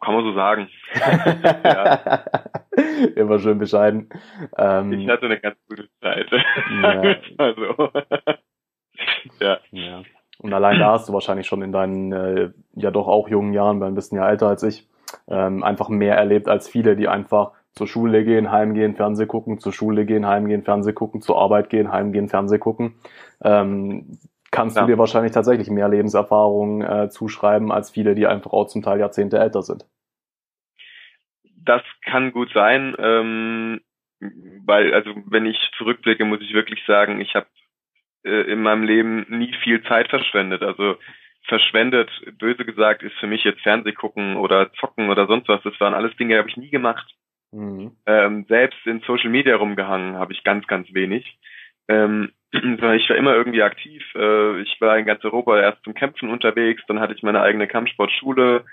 Kann 0.00 0.14
man 0.14 0.24
so 0.24 0.32
sagen. 0.32 0.68
ja. 1.64 2.24
Immer 3.16 3.38
schön 3.38 3.58
bescheiden. 3.58 4.08
Ähm, 4.56 4.92
ich 4.92 5.08
hatte 5.08 5.26
eine 5.26 5.38
ganz 5.38 5.56
gute 5.68 5.88
Zeit. 6.00 6.26
Ja. 6.82 7.16
also. 7.38 7.90
ja. 9.40 9.58
ja. 9.70 10.02
Und 10.38 10.54
allein 10.54 10.78
da 10.78 10.92
hast 10.92 11.08
du 11.08 11.12
wahrscheinlich 11.12 11.46
schon 11.46 11.60
in 11.60 11.72
deinen 11.72 12.12
äh, 12.12 12.50
ja 12.74 12.90
doch 12.90 13.08
auch 13.08 13.28
jungen 13.28 13.52
Jahren, 13.52 13.78
weil 13.80 13.88
ein 13.88 13.94
bisschen 13.94 14.16
ja 14.16 14.28
älter 14.28 14.48
als 14.48 14.62
ich, 14.62 14.88
ähm, 15.28 15.62
einfach 15.62 15.90
mehr 15.90 16.16
erlebt 16.16 16.48
als 16.48 16.66
viele, 16.66 16.96
die 16.96 17.08
einfach 17.08 17.52
zur 17.72 17.86
Schule 17.86 18.24
gehen, 18.24 18.50
heimgehen, 18.50 18.96
Fernseh 18.96 19.26
gucken, 19.26 19.58
zur 19.58 19.72
Schule 19.72 20.06
gehen, 20.06 20.26
heimgehen, 20.26 20.62
Fernseh 20.62 20.94
gucken, 20.94 21.20
zur 21.20 21.38
Arbeit 21.38 21.68
gehen, 21.68 21.92
heimgehen, 21.92 22.28
Fernseh 22.28 22.58
gucken. 22.58 22.94
Ähm, 23.42 24.18
kannst 24.50 24.76
ja. 24.76 24.82
du 24.82 24.88
dir 24.88 24.98
wahrscheinlich 24.98 25.32
tatsächlich 25.32 25.70
mehr 25.70 25.88
Lebenserfahrung 25.88 26.82
äh, 26.82 27.08
zuschreiben 27.08 27.70
als 27.70 27.90
viele, 27.90 28.14
die 28.14 28.26
einfach 28.26 28.52
auch 28.52 28.66
zum 28.66 28.82
Teil 28.82 28.98
Jahrzehnte 28.98 29.38
älter 29.38 29.62
sind. 29.62 29.86
Das 31.62 31.82
kann 32.04 32.32
gut 32.32 32.50
sein, 32.54 32.96
ähm, 32.98 33.80
weil 34.64 34.92
also 34.94 35.14
wenn 35.26 35.46
ich 35.46 35.58
zurückblicke, 35.76 36.24
muss 36.24 36.40
ich 36.40 36.52
wirklich 36.52 36.84
sagen, 36.86 37.20
ich 37.20 37.34
habe 37.34 37.46
äh, 38.24 38.50
in 38.50 38.62
meinem 38.62 38.84
Leben 38.84 39.26
nie 39.28 39.54
viel 39.62 39.82
Zeit 39.84 40.08
verschwendet. 40.08 40.62
Also 40.62 40.96
verschwendet, 41.46 42.10
böse 42.38 42.64
gesagt, 42.64 43.02
ist 43.02 43.16
für 43.18 43.26
mich 43.26 43.44
jetzt 43.44 43.62
Fernseh 43.62 43.92
gucken 43.92 44.36
oder 44.36 44.72
zocken 44.74 45.10
oder 45.10 45.26
sonst 45.26 45.48
was. 45.48 45.62
Das 45.62 45.78
waren 45.80 45.94
alles 45.94 46.16
Dinge, 46.16 46.34
die 46.34 46.38
habe 46.38 46.48
ich 46.48 46.56
nie 46.56 46.70
gemacht. 46.70 47.14
Mhm. 47.52 47.96
Ähm, 48.06 48.46
selbst 48.48 48.86
in 48.86 49.00
Social 49.00 49.30
Media 49.30 49.56
rumgehangen 49.56 50.16
habe 50.16 50.32
ich 50.32 50.44
ganz, 50.44 50.66
ganz 50.66 50.92
wenig. 50.92 51.38
Ähm, 51.88 52.32
ich 52.52 53.08
war 53.10 53.16
immer 53.16 53.34
irgendwie 53.34 53.62
aktiv. 53.62 54.02
Äh, 54.14 54.60
ich 54.62 54.80
war 54.80 54.98
in 54.98 55.06
ganz 55.06 55.24
Europa 55.24 55.60
erst 55.60 55.82
zum 55.84 55.94
Kämpfen 55.94 56.30
unterwegs, 56.30 56.82
dann 56.88 57.00
hatte 57.00 57.14
ich 57.14 57.22
meine 57.22 57.42
eigene 57.42 57.68
Kampfsportschule. 57.68 58.64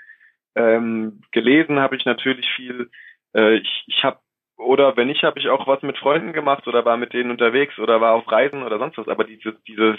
Ähm, 0.56 1.20
gelesen 1.32 1.78
habe 1.78 1.96
ich 1.96 2.04
natürlich 2.04 2.48
viel. 2.56 2.90
Äh, 3.34 3.56
ich 3.56 3.84
ich 3.86 4.02
habe 4.02 4.18
oder 4.56 4.96
wenn 4.96 5.06
nicht, 5.06 5.22
habe 5.22 5.38
ich 5.38 5.48
auch 5.48 5.66
was 5.66 5.82
mit 5.82 5.96
Freunden 5.98 6.32
gemacht 6.32 6.66
oder 6.66 6.84
war 6.84 6.96
mit 6.96 7.12
denen 7.12 7.30
unterwegs 7.30 7.78
oder 7.78 8.00
war 8.00 8.14
auf 8.14 8.30
Reisen 8.30 8.64
oder 8.64 8.78
sonst 8.78 8.98
was. 8.98 9.08
Aber 9.08 9.22
diese, 9.22 9.56
diese, 9.68 9.96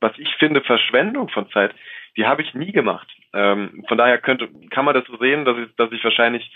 was 0.00 0.12
ich 0.16 0.32
finde, 0.36 0.60
Verschwendung 0.60 1.28
von 1.28 1.50
Zeit, 1.50 1.74
die 2.16 2.24
habe 2.26 2.42
ich 2.42 2.54
nie 2.54 2.70
gemacht. 2.70 3.08
Ähm, 3.34 3.84
von 3.88 3.98
daher 3.98 4.18
könnte, 4.18 4.48
kann 4.70 4.84
man 4.84 4.94
das 4.94 5.04
so 5.06 5.16
sehen, 5.16 5.44
dass 5.44 5.58
ich, 5.58 5.74
dass 5.76 5.90
ich 5.90 6.02
wahrscheinlich 6.04 6.52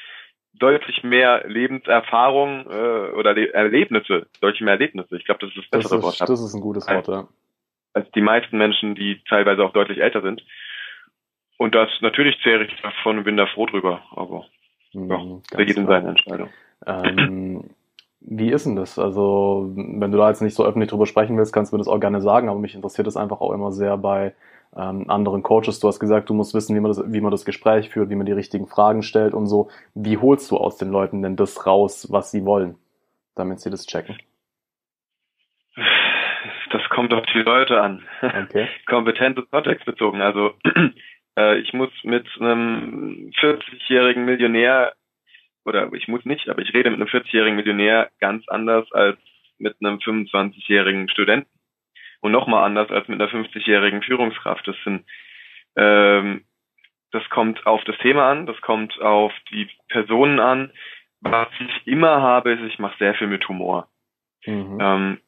deutlich 0.59 1.03
mehr 1.03 1.45
Lebenserfahrung 1.47 2.67
äh, 2.71 3.13
oder 3.17 3.35
Le 3.35 3.53
Erlebnisse, 3.53 4.27
deutlich 4.41 4.61
mehr 4.61 4.75
Erlebnisse. 4.75 5.17
Ich 5.17 5.25
glaube, 5.25 5.41
das 5.41 5.51
ist 5.51 5.69
das 5.71 5.83
bessere 5.83 5.97
das 5.97 6.05
Wort. 6.05 6.29
Das 6.29 6.41
ist 6.41 6.55
ein 6.55 6.61
gutes 6.61 6.89
Wort, 6.89 7.09
ja. 7.09 7.29
Als 7.93 8.11
die 8.13 8.21
meisten 8.21 8.59
Menschen, 8.59 8.95
die 8.95 9.21
teilweise 9.29 9.63
auch 9.65 9.73
deutlich 9.73 9.99
älter 10.01 10.23
sind. 10.23 10.43
Und 11.59 11.75
das 11.75 11.89
natürlich 12.01 12.37
zehre 12.43 12.65
ich 12.65 12.83
davon 12.83 13.19
und 13.19 13.25
bin 13.25 13.37
da 13.37 13.47
froh 13.47 13.67
drüber, 13.67 14.03
aber 14.11 14.47
mhm, 14.93 15.11
ja, 15.11 15.57
für 15.57 15.63
jeden 15.63 15.87
seine 15.87 16.09
Entscheidung. 16.09 16.51
Ähm, 16.87 17.71
wie 18.21 18.51
ist 18.51 18.67
denn 18.67 18.75
das? 18.77 18.99
Also, 18.99 19.71
wenn 19.75 20.11
du 20.11 20.19
da 20.19 20.29
jetzt 20.29 20.41
nicht 20.41 20.55
so 20.55 20.65
öffentlich 20.65 20.91
drüber 20.91 21.07
sprechen 21.07 21.37
willst, 21.37 21.53
kannst 21.53 21.73
du 21.73 21.77
mir 21.77 21.79
das 21.79 21.89
auch 21.89 22.01
gerne 22.01 22.21
sagen, 22.21 22.49
aber 22.49 22.59
mich 22.59 22.75
interessiert 22.75 23.07
es 23.07 23.17
einfach 23.17 23.41
auch 23.41 23.53
immer 23.53 23.71
sehr 23.71 23.97
bei 23.97 24.35
ähm, 24.77 25.09
anderen 25.09 25.43
Coaches. 25.43 25.81
Du 25.81 25.89
hast 25.89 26.01
gesagt, 26.01 26.29
du 26.29 26.35
musst 26.35 26.55
wissen, 26.55 26.75
wie 26.75 26.81
man, 26.81 26.91
das, 26.91 27.13
wie 27.13 27.21
man 27.21 27.31
das 27.31 27.45
Gespräch 27.45 27.91
führt, 27.91 28.11
wie 28.11 28.17
man 28.17 28.27
die 28.27 28.33
richtigen 28.33 28.67
Fragen 28.67 29.03
stellt 29.03 29.35
und 29.35 29.47
so. 29.47 29.69
Wie 29.95 30.19
holst 30.19 30.51
du 30.51 30.57
aus 30.57 30.77
den 30.77 30.91
Leuten 30.91 31.23
denn 31.23 31.37
das 31.37 31.67
raus, 31.67 32.09
was 32.11 32.31
sie 32.31 32.45
wollen, 32.45 32.77
damit 33.35 33.61
sie 33.61 33.71
das 33.71 33.87
checken? 33.87 34.17
Das 36.71 36.83
kommt 36.89 37.13
auf 37.13 37.25
die 37.33 37.41
Leute 37.41 37.81
an. 37.81 38.03
Okay. 38.21 38.69
Kompetent 38.87 39.39
und 39.39 39.51
kontextbezogen. 39.51 40.21
Also 40.21 40.55
äh, 41.39 41.59
ich 41.59 41.73
muss 41.73 41.91
mit 42.03 42.27
einem 42.41 43.31
40-jährigen 43.41 44.25
Millionär 44.25 44.93
oder 45.65 45.91
ich 45.93 46.09
muss 46.09 46.25
nicht, 46.25 46.49
aber 46.49 46.63
ich 46.63 46.75
rede 46.75 46.91
mit 46.91 47.01
einem 47.01 47.09
40-jährigen 47.09 47.57
Millionär 47.57 48.11
ganz 48.21 48.47
anders 48.49 48.91
als 48.93 49.19
mit 49.59 49.77
einem 49.81 49.99
25-jährigen 49.99 51.09
Studenten 51.09 51.54
und 52.25 52.33
nochmal 52.33 52.65
anders 52.65 52.91
als 52.91 53.07
mit 53.07 53.21
einer 53.21 53.31
50-jährigen 53.31 54.03
Führungskraft. 54.03 54.67
Das 54.67 54.77
sind, 54.83 55.05
ähm, 55.77 56.47
das 57.13 57.23
kommt 57.29 57.67
auf 57.67 57.85
das 57.85 57.99
Thema 57.99 58.31
an, 58.31 58.47
das 58.47 58.59
kommt 58.63 58.99
auf 59.03 59.31
die 59.51 59.69
Personen 59.89 60.41
an. 60.41 60.73
Was 61.21 61.49
ich 61.61 61.87
immer 61.87 62.23
habe, 62.23 62.53
ist, 62.53 62.63
ich 62.63 62.79
mache 62.79 62.97
sehr 62.99 63.15
viel 63.15 63.27
mit 63.27 63.47
Humor. 63.47 63.89
Mhm. 64.47 64.79
Ähm, 64.81 65.21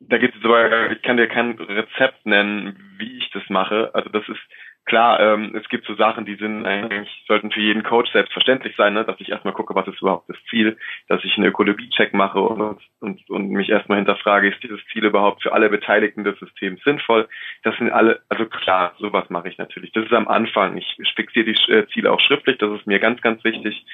da 0.00 0.18
gibt 0.18 0.36
es 0.36 0.42
sogar, 0.42 0.92
ich 0.92 1.00
kann 1.00 1.16
dir 1.16 1.28
kein 1.28 1.52
Rezept 1.52 2.26
nennen, 2.26 2.78
wie 2.98 3.16
ich 3.16 3.30
das 3.30 3.48
mache. 3.48 3.90
Also 3.94 4.10
das 4.10 4.28
ist 4.28 4.42
klar, 4.84 5.20
ähm, 5.20 5.54
es 5.56 5.68
gibt 5.68 5.86
so 5.86 5.94
Sachen, 5.94 6.24
die 6.24 6.36
sind 6.36 6.66
eigentlich, 6.66 7.08
sollten 7.26 7.50
für 7.50 7.60
jeden 7.60 7.82
Coach 7.82 8.10
selbstverständlich 8.12 8.76
sein, 8.76 8.94
ne? 8.94 9.04
dass 9.04 9.20
ich 9.20 9.30
erstmal 9.30 9.54
gucke, 9.54 9.74
was 9.74 9.86
ist 9.88 10.00
überhaupt 10.00 10.28
das 10.28 10.36
Ziel, 10.50 10.76
dass 11.08 11.24
ich 11.24 11.36
einen 11.36 11.46
Ökologie-Check 11.46 12.12
mache 12.12 12.40
und, 12.40 12.80
und, 13.00 13.30
und 13.30 13.48
mich 13.50 13.70
erstmal 13.70 13.98
hinterfrage, 13.98 14.48
ist 14.48 14.62
dieses 14.62 14.80
Ziel 14.92 15.04
überhaupt 15.04 15.42
für 15.42 15.52
alle 15.52 15.70
Beteiligten 15.70 16.24
des 16.24 16.38
Systems 16.38 16.82
sinnvoll? 16.84 17.28
Das 17.62 17.76
sind 17.76 17.90
alle, 17.90 18.22
also 18.28 18.46
klar, 18.46 18.94
sowas 18.98 19.30
mache 19.30 19.48
ich 19.48 19.58
natürlich. 19.58 19.92
Das 19.92 20.04
ist 20.04 20.12
am 20.12 20.28
Anfang. 20.28 20.76
Ich 20.76 21.12
fixiere 21.14 21.46
die 21.46 21.72
äh, 21.72 21.86
Ziele 21.88 22.12
auch 22.12 22.20
schriftlich, 22.20 22.58
das 22.58 22.78
ist 22.78 22.86
mir 22.86 22.98
ganz, 22.98 23.20
ganz 23.22 23.42
wichtig. 23.44 23.86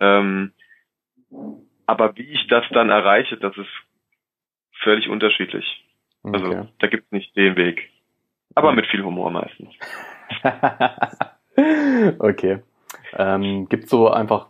Ähm, 0.00 0.52
aber 1.86 2.16
wie 2.16 2.30
ich 2.30 2.46
das 2.48 2.64
dann 2.70 2.90
erreiche, 2.90 3.36
das 3.36 3.56
ist 3.56 3.70
völlig 4.82 5.08
unterschiedlich. 5.08 5.84
Also 6.22 6.46
okay. 6.46 6.68
da 6.78 6.86
gibt 6.86 7.04
es 7.06 7.12
nicht 7.12 7.36
den 7.36 7.56
Weg. 7.56 7.90
Aber 8.54 8.72
mit 8.72 8.86
viel 8.86 9.02
Humor 9.02 9.30
meistens. 9.30 9.68
okay. 12.18 12.58
Ähm, 13.16 13.68
gibt 13.68 13.88
so 13.88 14.08
einfach 14.08 14.48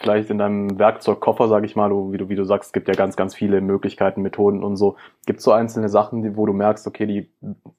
vielleicht 0.00 0.30
in 0.30 0.38
deinem 0.38 0.78
Werkzeugkoffer, 0.78 1.48
sage 1.48 1.66
ich 1.66 1.76
mal, 1.76 1.90
wie 2.12 2.16
du 2.16 2.28
wie 2.28 2.36
du 2.36 2.44
sagst, 2.44 2.72
gibt 2.72 2.88
ja 2.88 2.94
ganz 2.94 3.16
ganz 3.16 3.34
viele 3.34 3.60
Möglichkeiten, 3.60 4.22
Methoden 4.22 4.64
und 4.64 4.76
so. 4.76 4.96
Gibt 5.26 5.40
so 5.40 5.52
einzelne 5.52 5.88
Sachen, 5.88 6.36
wo 6.36 6.46
du 6.46 6.52
merkst, 6.52 6.86
okay, 6.86 7.06
die 7.06 7.30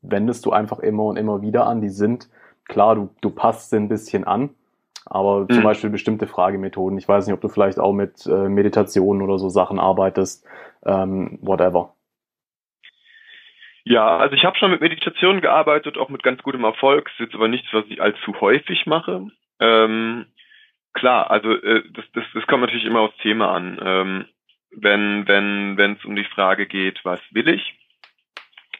wendest 0.01 0.45
du 0.45 0.51
einfach 0.51 0.79
immer 0.79 1.05
und 1.05 1.17
immer 1.17 1.41
wieder 1.41 1.65
an. 1.65 1.81
Die 1.81 1.89
sind 1.89 2.29
klar, 2.67 2.95
du 2.95 3.09
du 3.21 3.29
passt 3.31 3.71
sie 3.71 3.77
ein 3.77 3.89
bisschen 3.89 4.23
an, 4.23 4.51
aber 5.05 5.41
mhm. 5.41 5.49
zum 5.49 5.63
Beispiel 5.63 5.89
bestimmte 5.89 6.27
Fragemethoden. 6.27 6.97
Ich 6.97 7.07
weiß 7.07 7.25
nicht, 7.25 7.33
ob 7.33 7.41
du 7.41 7.49
vielleicht 7.49 7.79
auch 7.79 7.93
mit 7.93 8.25
äh, 8.27 8.49
Meditationen 8.49 9.23
oder 9.23 9.39
so 9.39 9.49
Sachen 9.49 9.79
arbeitest, 9.79 10.45
ähm, 10.85 11.39
whatever. 11.41 11.94
Ja, 13.85 14.17
also 14.17 14.35
ich 14.35 14.43
habe 14.43 14.57
schon 14.57 14.71
mit 14.71 14.81
Meditationen 14.81 15.41
gearbeitet, 15.41 15.97
auch 15.97 16.09
mit 16.09 16.23
ganz 16.23 16.41
gutem 16.41 16.63
Erfolg. 16.63 17.07
Ist 17.11 17.19
jetzt 17.19 17.35
aber 17.35 17.47
nichts, 17.47 17.67
was 17.71 17.85
ich 17.87 18.01
allzu 18.01 18.41
häufig 18.41 18.87
mache. 18.87 19.27
Ähm, 19.59 20.25
klar, 20.93 21.29
also 21.29 21.51
äh, 21.51 21.83
das, 21.93 22.05
das, 22.13 22.23
das 22.33 22.47
kommt 22.47 22.61
natürlich 22.61 22.85
immer 22.85 23.01
aufs 23.01 23.17
Thema 23.17 23.53
an. 23.53 23.79
Ähm, 23.81 24.25
wenn 24.71 25.27
wenn 25.27 25.77
wenn 25.77 25.93
es 25.93 26.03
um 26.03 26.15
die 26.15 26.25
Frage 26.25 26.65
geht, 26.65 26.99
was 27.05 27.21
will 27.31 27.47
ich, 27.47 27.77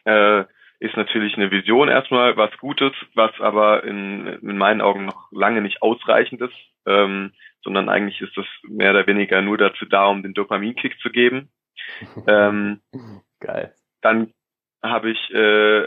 äh, 0.04 0.44
ist 0.80 0.96
natürlich 0.96 1.36
eine 1.36 1.52
Vision 1.52 1.88
erstmal 1.88 2.36
was 2.36 2.56
Gutes, 2.58 2.92
was 3.14 3.30
aber 3.40 3.84
in, 3.84 4.26
in 4.26 4.58
meinen 4.58 4.80
Augen 4.80 5.06
noch 5.06 5.30
lange 5.30 5.62
nicht 5.62 5.82
ausreichend 5.82 6.40
ist, 6.40 6.54
ähm, 6.84 7.32
sondern 7.62 7.88
eigentlich 7.88 8.20
ist 8.20 8.36
das 8.36 8.46
mehr 8.64 8.90
oder 8.90 9.06
weniger 9.06 9.40
nur 9.40 9.56
dazu 9.56 9.86
da, 9.86 10.06
um 10.06 10.22
den 10.22 10.34
Dopaminkick 10.34 10.98
zu 11.00 11.10
geben. 11.10 11.48
ähm, 12.26 12.80
Geil. 13.40 13.74
Dann 14.02 14.32
habe 14.90 15.10
ich 15.10 15.34
äh, 15.34 15.86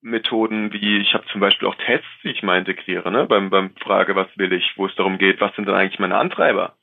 Methoden 0.00 0.72
wie, 0.72 0.98
ich 0.98 1.14
habe 1.14 1.26
zum 1.32 1.40
Beispiel 1.40 1.68
auch 1.68 1.74
Tests, 1.74 2.06
die 2.22 2.30
ich 2.30 2.42
mal 2.42 2.58
integriere, 2.58 3.10
ne? 3.10 3.26
beim, 3.26 3.50
beim 3.50 3.74
Frage, 3.76 4.14
was 4.14 4.28
will 4.36 4.52
ich, 4.52 4.72
wo 4.76 4.86
es 4.86 4.94
darum 4.94 5.18
geht, 5.18 5.40
was 5.40 5.54
sind 5.56 5.66
dann 5.66 5.74
eigentlich 5.74 5.98
meine 5.98 6.16
Antreiber. 6.16 6.76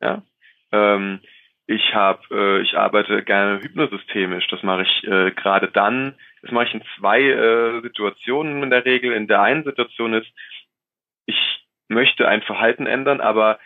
Ja? 0.00 0.22
Ähm, 0.72 1.20
ich 1.66 1.94
habe, 1.94 2.22
äh, 2.32 2.62
ich 2.62 2.76
arbeite 2.76 3.22
gerne 3.22 3.62
hypnosystemisch. 3.62 4.48
Das 4.48 4.62
mache 4.64 4.82
ich 4.82 5.04
äh, 5.04 5.30
gerade 5.30 5.68
dann. 5.68 6.16
Das 6.42 6.50
mache 6.50 6.66
ich 6.66 6.74
in 6.74 6.82
zwei 6.98 7.22
äh, 7.22 7.80
Situationen 7.82 8.64
in 8.64 8.70
der 8.70 8.84
Regel. 8.84 9.12
In 9.12 9.28
der 9.28 9.42
einen 9.42 9.62
Situation 9.62 10.14
ist, 10.14 10.26
ich 11.26 11.68
möchte 11.86 12.26
ein 12.26 12.42
Verhalten 12.42 12.86
ändern, 12.86 13.20
aber 13.20 13.60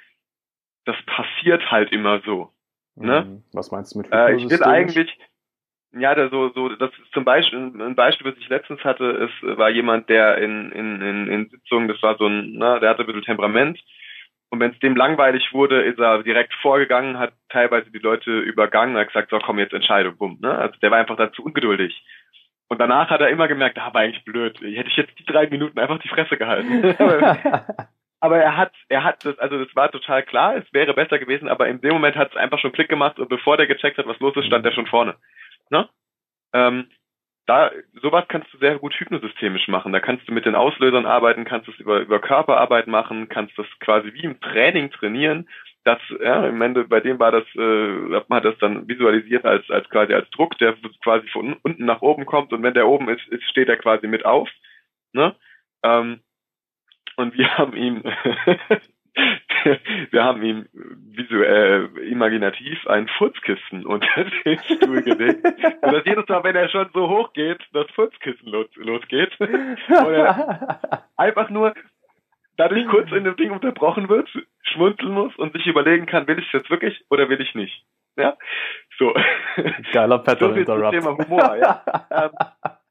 das 0.85 0.97
passiert 1.07 1.71
halt 1.71 1.93
immer 1.93 2.21
so. 2.27 2.51
Ne? 2.95 3.23
Mhm. 3.23 3.45
Was 3.55 3.71
meinst 3.71 3.95
du 3.95 4.01
mit 4.01 4.09
hypnosystemisch? 4.09 4.43
Äh, 4.43 4.45
ich 4.45 4.61
will 4.61 4.65
eigentlich, 4.65 5.19
ja, 5.99 6.15
da 6.15 6.29
so, 6.29 6.51
so, 6.51 6.69
das 6.71 6.91
ist 6.91 7.13
zum 7.13 7.25
Beispiel, 7.25 7.59
ein 7.59 7.95
Beispiel, 7.95 8.31
was 8.31 8.39
ich 8.39 8.49
letztens 8.49 8.83
hatte, 8.85 9.05
ist, 9.05 9.59
war 9.59 9.71
jemand, 9.71 10.09
der 10.09 10.39
in, 10.39 10.73
in, 10.73 11.01
in, 11.01 11.29
in 11.29 11.49
Sitzungen, 11.51 11.89
das 11.89 12.03
war 12.03 12.17
so 12.17 12.27
ein, 12.27 12.55
na, 12.55 12.79
der 12.79 12.91
hatte 12.91 13.03
ein 13.03 13.07
bisschen 13.07 13.23
Temperament. 13.23 13.79
Und 14.51 14.61
wenn 14.61 14.71
es 14.71 14.79
dem 14.79 14.95
langweilig 14.95 15.53
wurde, 15.53 15.83
ist 15.83 15.99
er 15.99 16.23
direkt 16.23 16.55
vorgegangen, 16.55 17.19
hat 17.19 17.33
teilweise 17.49 17.91
die 17.91 17.99
Leute 17.99 18.31
übergangen, 18.39 18.97
hat 18.97 19.09
gesagt, 19.09 19.31
so 19.31 19.39
komm 19.39 19.59
jetzt 19.59 19.73
Entscheidung, 19.73 20.17
bumm, 20.17 20.39
ne? 20.41 20.57
Also 20.57 20.79
der 20.81 20.91
war 20.91 20.99
einfach 20.99 21.17
dazu 21.17 21.43
ungeduldig. 21.45 22.05
Und 22.69 22.79
danach 22.79 23.11
hat 23.11 23.21
er 23.21 23.29
immer 23.29 23.49
gemerkt, 23.49 23.79
ah, 23.79 23.93
war 23.93 24.03
eigentlich 24.03 24.25
blöd. 24.25 24.59
Hätte 24.61 24.89
ich 24.89 24.97
jetzt 24.97 25.19
die 25.19 25.25
drei 25.25 25.49
Minuten 25.49 25.79
einfach 25.79 25.99
die 25.99 26.09
Fresse 26.09 26.37
gehalten. 26.37 26.95
aber 28.21 28.39
er 28.39 28.57
hat, 28.57 28.73
er 28.89 29.05
hat 29.05 29.25
das, 29.25 29.39
also 29.39 29.63
das 29.63 29.75
war 29.77 29.91
total 29.91 30.23
klar, 30.23 30.57
es 30.57 30.73
wäre 30.73 30.95
besser 30.95 31.19
gewesen, 31.19 31.49
aber 31.49 31.69
in 31.69 31.81
dem 31.81 31.93
Moment 31.93 32.17
hat 32.17 32.31
es 32.31 32.37
einfach 32.37 32.59
schon 32.59 32.73
Klick 32.73 32.89
gemacht 32.89 33.19
und 33.19 33.29
bevor 33.29 33.57
der 33.57 33.67
gecheckt 33.67 33.99
hat, 33.99 34.07
was 34.07 34.19
los 34.21 34.37
ist, 34.37 34.47
stand 34.47 34.65
er 34.65 34.73
schon 34.73 34.87
vorne. 34.87 35.17
Ne? 35.71 35.89
Ähm, 36.53 36.89
da, 37.47 37.71
sowas 38.01 38.25
kannst 38.29 38.53
du 38.55 38.59
sehr 38.59 38.79
gut 38.79 38.95
hypnosystemisch 38.95 39.69
machen. 39.69 39.93
Da 39.93 40.01
kannst 40.01 40.27
du 40.27 40.33
mit 40.33 40.47
den 40.47 40.55
Auslösern 40.55 41.05
arbeiten, 41.05 41.45
kannst 41.45 41.69
es 41.69 41.79
über, 41.79 42.01
über 42.01 42.19
Körperarbeit 42.21 42.87
machen, 42.87 43.29
kannst 43.29 43.59
das 43.59 43.67
quasi 43.81 44.15
wie 44.15 44.25
im 44.25 44.41
Training 44.41 44.91
trainieren. 44.91 45.49
Das, 45.85 45.99
ja, 46.23 46.47
im 46.47 46.63
Ende, 46.63 46.85
bei 46.85 47.01
dem 47.01 47.19
war 47.19 47.33
das, 47.33 47.45
äh, 47.55 48.15
hat 48.15 48.31
man 48.31 48.43
das 48.43 48.57
dann 48.59 48.89
visualisiert 48.89 49.45
als, 49.45 49.69
als 49.71 49.89
quasi 49.91 50.15
als 50.15 50.31
Druck, 50.31 50.57
der 50.57 50.75
quasi 51.03 51.29
von 51.29 51.55
unten 51.63 51.85
nach 51.85 52.01
oben 52.01 52.25
kommt 52.25 52.55
und 52.55 52.63
wenn 52.63 52.73
der 52.73 52.89
oben 52.89 53.11
ist, 53.11 53.27
ist 53.29 53.45
steht 53.51 53.69
er 53.69 53.77
quasi 53.77 54.07
mit 54.07 54.25
auf. 54.25 54.49
Ne? 55.13 55.35
Ähm, 55.83 56.21
und 57.17 57.37
wir 57.37 57.59
haben 57.59 57.77
ihm 57.77 58.03
wir 60.11 60.25
haben 60.25 60.43
ihm 60.43 60.67
visuell 60.73 61.91
imaginativ 61.99 62.87
ein 62.87 63.09
Furzkissen 63.09 63.87
unter 63.87 64.25
den 64.45 64.59
Stuhl 64.65 65.03
gelegt. 65.03 65.45
Und 65.45 65.93
dass 65.93 66.05
jedes 66.05 66.29
Mal, 66.29 66.45
wenn 66.45 66.57
er 66.57 66.69
schon 66.69 66.89
so 66.93 67.09
hoch 67.09 67.33
geht, 67.33 67.61
das 67.73 67.87
Furzkissen 67.95 68.49
los, 68.49 68.67
losgeht. 68.75 69.33
Er 69.89 70.81
einfach 71.17 71.51
nur 71.51 71.75
dadurch 72.57 72.87
kurz 72.89 73.11
in 73.13 73.25
dem 73.25 73.37
Ding 73.37 73.51
unterbrochen 73.51 74.09
wird, 74.09 74.29
schmunzeln 74.63 75.13
muss 75.13 75.35
und 75.37 75.53
sich 75.53 75.67
überlegen 75.67 76.07
kann, 76.07 76.27
will 76.27 76.39
ich 76.39 76.53
jetzt 76.53 76.71
wirklich 76.71 77.05
oder 77.11 77.29
will 77.29 77.41
ich 77.41 77.55
nicht. 77.55 77.85
Ja? 78.17 78.37
So. 78.99 79.15
Geiler 79.93 80.19
Pattern 80.19 80.55
so 80.55 80.61
Interrupt. 80.61 80.93
Thema 80.93 81.17
Humor, 81.19 81.57
ja. 81.57 81.83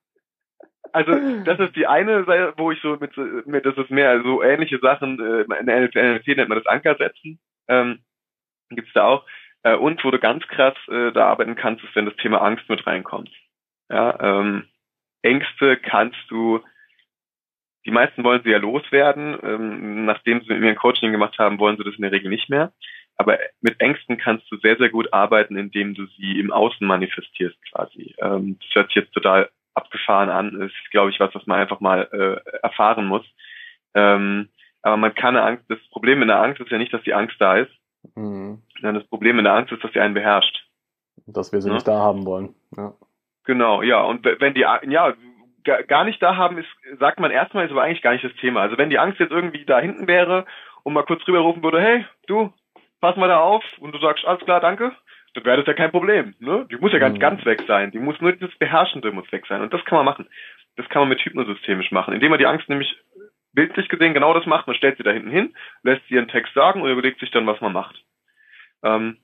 also 0.94 1.12
das 1.46 1.60
ist 1.60 1.76
die 1.76 1.88
eine 1.88 2.24
Seite, 2.26 2.54
wo 2.58 2.72
ich 2.72 2.82
so 2.82 2.98
mit, 2.98 3.16
mit 3.48 3.66
das 3.66 3.78
ist 3.78 3.90
mehr 3.90 4.22
so 4.24 4.42
ähnliche 4.42 4.80
Sachen, 4.80 5.20
äh, 5.20 5.42
in 5.60 5.66
der 5.66 5.90
NLP 5.94 6.28
nennt 6.28 6.50
man 6.50 6.60
das 6.60 6.68
Anker 6.68 6.96
setzen, 6.96 7.40
ähm, 7.68 8.00
gibt's 8.70 8.94
da 8.94 9.06
auch. 9.06 9.26
Äh, 9.64 9.76
und 9.76 10.04
wo 10.04 10.12
du 10.12 10.20
ganz 10.20 10.48
krass 10.48 10.76
äh, 10.90 11.12
da 11.12 11.28
arbeiten 11.28 11.56
kannst, 11.56 11.84
ist, 11.84 11.96
wenn 11.96 12.06
das 12.06 12.16
Thema 12.18 12.42
Angst 12.42 12.70
mit 12.70 12.86
reinkommt. 12.86 13.32
Ja, 13.90 14.40
ähm, 14.40 14.68
Ängste 15.22 15.78
kannst 15.78 16.20
du, 16.30 16.62
die 17.86 17.92
meisten 17.92 18.24
wollen 18.24 18.42
sie 18.44 18.52
ja 18.52 18.58
loswerden, 18.58 19.38
ähm, 19.42 20.06
nachdem 20.06 20.42
sie 20.42 20.50
mit 20.50 20.60
mir 20.60 20.70
ein 20.70 20.76
Coaching 20.76 21.12
gemacht 21.12 21.38
haben, 21.40 21.60
wollen 21.60 21.78
sie 21.78 21.84
das 21.84 21.96
in 21.96 22.02
der 22.02 22.12
Regel 22.12 22.30
nicht 22.30 22.50
mehr. 22.50 22.74
Aber 23.16 23.38
mit 23.62 23.80
Ängsten 23.80 24.18
kannst 24.18 24.52
du 24.52 24.58
sehr, 24.58 24.78
sehr 24.78 24.90
gut 24.90 25.14
arbeiten, 25.14 25.56
indem 25.56 25.94
du 25.94 26.08
sie 26.18 26.40
im 26.40 26.52
Außen 26.52 26.86
manifestierst 26.86 27.58
quasi. 27.72 28.16
Ähm, 28.20 28.58
das 28.60 28.76
hört 28.76 28.88
sich 28.88 28.96
jetzt 28.96 29.14
total 29.14 29.50
abgefahren 29.75 30.30
an. 30.30 30.58
Das 30.60 30.72
ist, 30.72 30.92
glaube 30.92 31.12
ich, 31.12 31.20
was, 31.20 31.34
was 31.36 31.46
man 31.46 31.60
einfach 31.60 31.80
mal 31.80 32.08
äh, 32.12 32.58
erfahren 32.62 33.06
muss. 33.06 33.25
Ähm, 33.94 34.50
aber 34.82 34.98
man 34.98 35.15
kann 35.15 35.36
eine 35.36 35.46
Angst, 35.46 35.63
das 35.70 35.80
Problem 35.92 36.22
in 36.22 36.27
der 36.27 36.42
Angst 36.42 36.60
ist 36.60 36.70
ja 36.70 36.77
nicht, 36.77 36.94
dass 36.94 37.03
die 37.03 37.13
Angst 37.13 37.36
da 37.39 37.58
ist, 37.58 37.72
mhm. 38.15 38.62
sondern 38.75 38.96
das 38.96 39.10
Problem 39.10 39.38
in 39.38 39.46
der 39.46 39.53
Angst 39.53 39.72
ist, 39.72 39.84
dass 39.84 39.94
sie 39.94 40.00
einen 40.00 40.13
beherrscht. 40.13 40.68
Dass 41.25 41.53
wir 41.53 41.62
sie 41.62 41.70
ja? 41.70 41.75
nicht 41.75 41.88
da 41.88 42.00
haben 42.00 42.25
wollen. 42.25 42.53
Ja. 42.75 42.94
Genau, 43.46 43.82
ja. 43.82 44.01
Und 44.01 44.25
wenn 44.25 44.53
die, 44.53 44.62
ja, 44.62 45.13
gar 45.63 46.03
nicht 46.03 46.22
da 46.22 46.36
haben, 46.36 46.58
ist, 46.58 46.68
sagt 47.00 47.20
man 47.20 47.32
erstmal, 47.32 47.65
ist 47.65 47.72
aber 47.72 47.84
eigentlich 47.84 48.01
gar 48.01 48.13
nicht 48.13 48.24
das 48.24 48.36
Thema. 48.36 48.62
Also 48.62 48.77
wenn 48.77 48.89
die 48.89 49.00
Angst 49.00 49.20
jetzt 49.20 49.32
irgendwie 49.32 49.65
da 49.65 49.80
hinten 49.80 50.08
wäre 50.08 50.46
und 50.84 50.94
mal 50.94 51.06
kurz 51.06 51.25
rüberrufen 51.27 51.63
würde, 51.63 51.82
hey, 51.82 52.06
du, 52.27 52.51
pass 53.00 53.15
mal 53.15 53.30
da 53.30 53.39
auf 53.39 53.63
und 53.80 53.94
du 53.94 54.00
sagst, 54.00 54.25
alles 54.25 54.44
klar, 54.44 54.60
danke, 54.60 54.94
dann 55.34 55.46
wäre 55.46 55.58
das 55.58 55.68
ja 55.68 55.74
kein 55.74 55.92
Problem. 55.92 56.36
Ne? 56.40 56.68
Die 56.70 56.78
muss 56.78 56.94
ja 56.94 57.00
gar 57.00 57.10
nicht 57.10 57.18
mhm. 57.18 57.22
ganz 57.22 57.46
weg 57.46 57.63
sein. 57.68 57.92
Die 57.92 58.00
muss 58.00 58.20
nur 58.22 58.34
das 58.34 58.56
Beherrschende 58.58 59.12
muss 59.12 59.32
weg 59.32 59.46
sein. 59.48 59.62
Und 59.62 59.74
das 59.74 59.84
kann 59.86 59.98
man 59.98 60.06
machen. 60.06 60.28
Das 60.75 60.88
kann 60.90 61.02
man 61.02 61.10
mit 61.10 61.24
hypnosystemisch 61.24 61.92
machen, 61.92 62.13
indem 62.13 62.30
man 62.30 62.40
die 62.40 62.46
Angst 62.46 62.70
nämlich 62.70 62.96
bildlich 63.54 63.90
gesehen 63.90 64.13
genau 64.13 64.34
das 64.34 64.46
macht. 64.46 64.68
Man 64.68 64.75
stellt 64.75 64.98
sie 64.98 65.04
da 65.04 65.12
hinten 65.12 65.30
hin, 65.30 65.56
lässt 65.84 66.08
sie 66.08 66.16
ihren 66.16 66.28
Text 66.28 66.54
sagen 66.54 66.82
und 66.82 66.90
überlegt 66.90 67.20
sich 67.20 67.32
dann, 67.32 67.48
was 67.48 67.62
man 67.62 67.74
macht. 67.74 68.04
Ähm, 68.84 69.18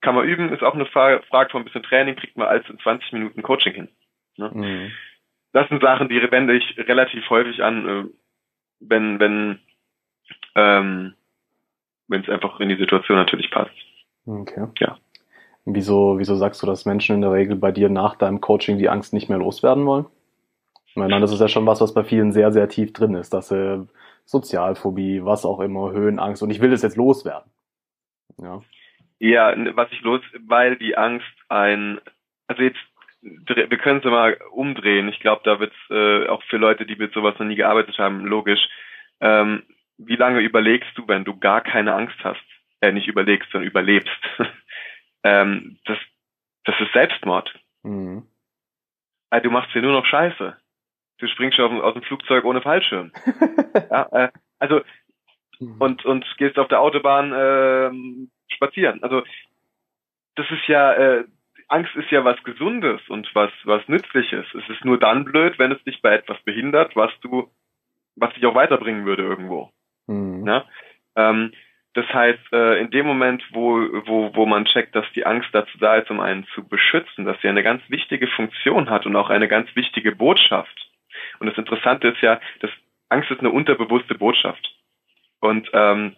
kann 0.00 0.14
man 0.14 0.28
üben, 0.28 0.52
ist 0.52 0.62
auch 0.62 0.74
eine 0.74 0.86
Frage, 0.86 1.22
Frage 1.28 1.50
von 1.50 1.62
ein 1.62 1.64
bisschen 1.64 1.82
Training, 1.82 2.16
kriegt 2.16 2.36
man 2.36 2.48
als 2.48 2.68
in 2.68 2.78
20 2.78 3.12
Minuten 3.12 3.42
Coaching 3.42 3.72
hin. 3.72 3.88
Ne? 4.36 4.50
Mhm. 4.52 4.92
Das 5.52 5.68
sind 5.68 5.82
Sachen, 5.82 6.08
die 6.08 6.20
wende 6.30 6.54
ich 6.54 6.76
relativ 6.76 7.28
häufig 7.30 7.62
an, 7.62 7.88
äh, 7.88 8.04
wenn, 8.80 9.18
wenn, 9.20 9.58
ähm, 10.54 11.14
wenn 12.08 12.22
es 12.22 12.28
einfach 12.28 12.60
in 12.60 12.68
die 12.68 12.76
Situation 12.76 13.16
natürlich 13.16 13.50
passt. 13.50 13.74
Okay. 14.26 14.66
Ja. 14.80 14.98
Wieso, 15.68 16.18
wieso 16.20 16.36
sagst 16.36 16.62
du, 16.62 16.66
dass 16.66 16.84
Menschen 16.84 17.16
in 17.16 17.22
der 17.22 17.32
Regel 17.32 17.56
bei 17.56 17.72
dir 17.72 17.88
nach 17.88 18.14
deinem 18.14 18.40
Coaching 18.40 18.78
die 18.78 18.88
Angst 18.88 19.12
nicht 19.12 19.28
mehr 19.28 19.38
loswerden 19.38 19.84
wollen? 19.84 20.06
Ich 20.86 20.94
meine, 20.94 21.20
das 21.20 21.32
ist 21.32 21.40
ja 21.40 21.48
schon 21.48 21.66
was, 21.66 21.80
was 21.80 21.92
bei 21.92 22.04
vielen 22.04 22.32
sehr, 22.32 22.52
sehr 22.52 22.68
tief 22.68 22.92
drin 22.92 23.14
ist, 23.14 23.34
dass 23.34 23.48
sie 23.48 23.86
Sozialphobie, 24.24 25.24
was 25.24 25.44
auch 25.44 25.58
immer, 25.58 25.90
Höhenangst 25.90 26.42
und 26.42 26.50
ich 26.50 26.60
will 26.60 26.70
das 26.70 26.82
jetzt 26.82 26.96
loswerden. 26.96 27.50
Ja. 28.40 28.62
Ja, 29.18 29.54
was 29.74 29.90
ich 29.90 30.02
los, 30.02 30.20
weil 30.46 30.76
die 30.76 30.96
Angst 30.96 31.26
ein, 31.48 32.00
also 32.46 32.62
jetzt, 32.62 32.78
wir 33.20 33.78
können 33.78 33.98
es 33.98 34.04
mal 34.04 34.38
umdrehen. 34.52 35.08
Ich 35.08 35.18
glaube, 35.18 35.42
da 35.44 35.58
wird 35.58 35.72
es 35.72 35.90
äh, 35.90 36.28
auch 36.28 36.42
für 36.44 36.58
Leute, 36.58 36.86
die 36.86 36.96
mit 36.96 37.12
sowas 37.12 37.34
noch 37.38 37.46
nie 37.46 37.56
gearbeitet 37.56 37.98
haben, 37.98 38.24
logisch. 38.24 38.68
Ähm, 39.20 39.64
wie 39.98 40.16
lange 40.16 40.40
überlegst 40.40 40.90
du, 40.96 41.08
wenn 41.08 41.24
du 41.24 41.36
gar 41.38 41.60
keine 41.60 41.94
Angst 41.94 42.18
hast? 42.22 42.44
Äh, 42.80 42.92
nicht 42.92 43.08
überlegst, 43.08 43.50
sondern 43.50 43.68
überlebst. 43.68 44.10
ähm, 45.26 45.78
das, 45.86 45.98
das 46.64 46.76
ist 46.80 46.92
Selbstmord. 46.92 47.52
Mhm. 47.82 48.26
Also 49.30 49.44
du 49.44 49.50
machst 49.50 49.72
hier 49.72 49.82
nur 49.82 49.92
noch 49.92 50.06
Scheiße. 50.06 50.56
Du 51.18 51.26
springst 51.26 51.56
schon 51.56 51.80
aus 51.80 51.94
dem 51.94 52.02
Flugzeug 52.02 52.44
ohne 52.44 52.62
Fallschirm. 52.62 53.10
ja, 53.90 54.08
äh, 54.12 54.28
also 54.58 54.82
mhm. 55.58 55.80
und 55.80 56.04
und 56.04 56.24
gehst 56.38 56.58
auf 56.58 56.68
der 56.68 56.80
Autobahn 56.80 57.32
äh, 57.32 58.54
spazieren. 58.54 59.02
Also 59.02 59.24
das 60.36 60.46
ist 60.50 60.68
ja 60.68 60.92
äh, 60.92 61.24
Angst 61.68 61.96
ist 61.96 62.10
ja 62.10 62.24
was 62.24 62.40
Gesundes 62.44 63.00
und 63.08 63.28
was 63.34 63.50
was 63.64 63.82
Nützliches. 63.88 64.46
Es 64.54 64.68
ist 64.68 64.84
nur 64.84 64.98
dann 64.98 65.24
blöd, 65.24 65.58
wenn 65.58 65.72
es 65.72 65.82
dich 65.82 66.00
bei 66.02 66.14
etwas 66.14 66.40
behindert, 66.42 66.94
was 66.94 67.10
du 67.20 67.50
was 68.14 68.32
dich 68.34 68.46
auch 68.46 68.54
weiterbringen 68.54 69.06
würde 69.06 69.24
irgendwo. 69.24 69.72
Mhm. 70.06 70.46
Ja? 70.46 70.64
Ähm, 71.16 71.52
das 71.96 72.06
heißt, 72.12 72.52
äh, 72.52 72.78
in 72.78 72.90
dem 72.90 73.06
Moment, 73.06 73.42
wo, 73.52 73.78
wo, 74.04 74.30
wo 74.34 74.44
man 74.44 74.66
checkt, 74.66 74.94
dass 74.94 75.06
die 75.14 75.24
Angst 75.24 75.48
dazu 75.52 75.78
da 75.78 75.96
ist, 75.96 76.10
um 76.10 76.20
einen 76.20 76.46
zu 76.54 76.62
beschützen, 76.62 77.24
dass 77.24 77.40
sie 77.40 77.48
eine 77.48 77.62
ganz 77.62 77.82
wichtige 77.88 78.26
Funktion 78.26 78.90
hat 78.90 79.06
und 79.06 79.16
auch 79.16 79.30
eine 79.30 79.48
ganz 79.48 79.74
wichtige 79.74 80.14
Botschaft. 80.14 80.90
Und 81.38 81.46
das 81.46 81.56
Interessante 81.56 82.08
ist 82.08 82.20
ja, 82.20 82.38
dass 82.60 82.70
Angst 83.08 83.30
ist 83.30 83.40
eine 83.40 83.48
unterbewusste 83.48 84.14
Botschaft. 84.14 84.76
Und 85.40 85.70
ähm, 85.72 86.16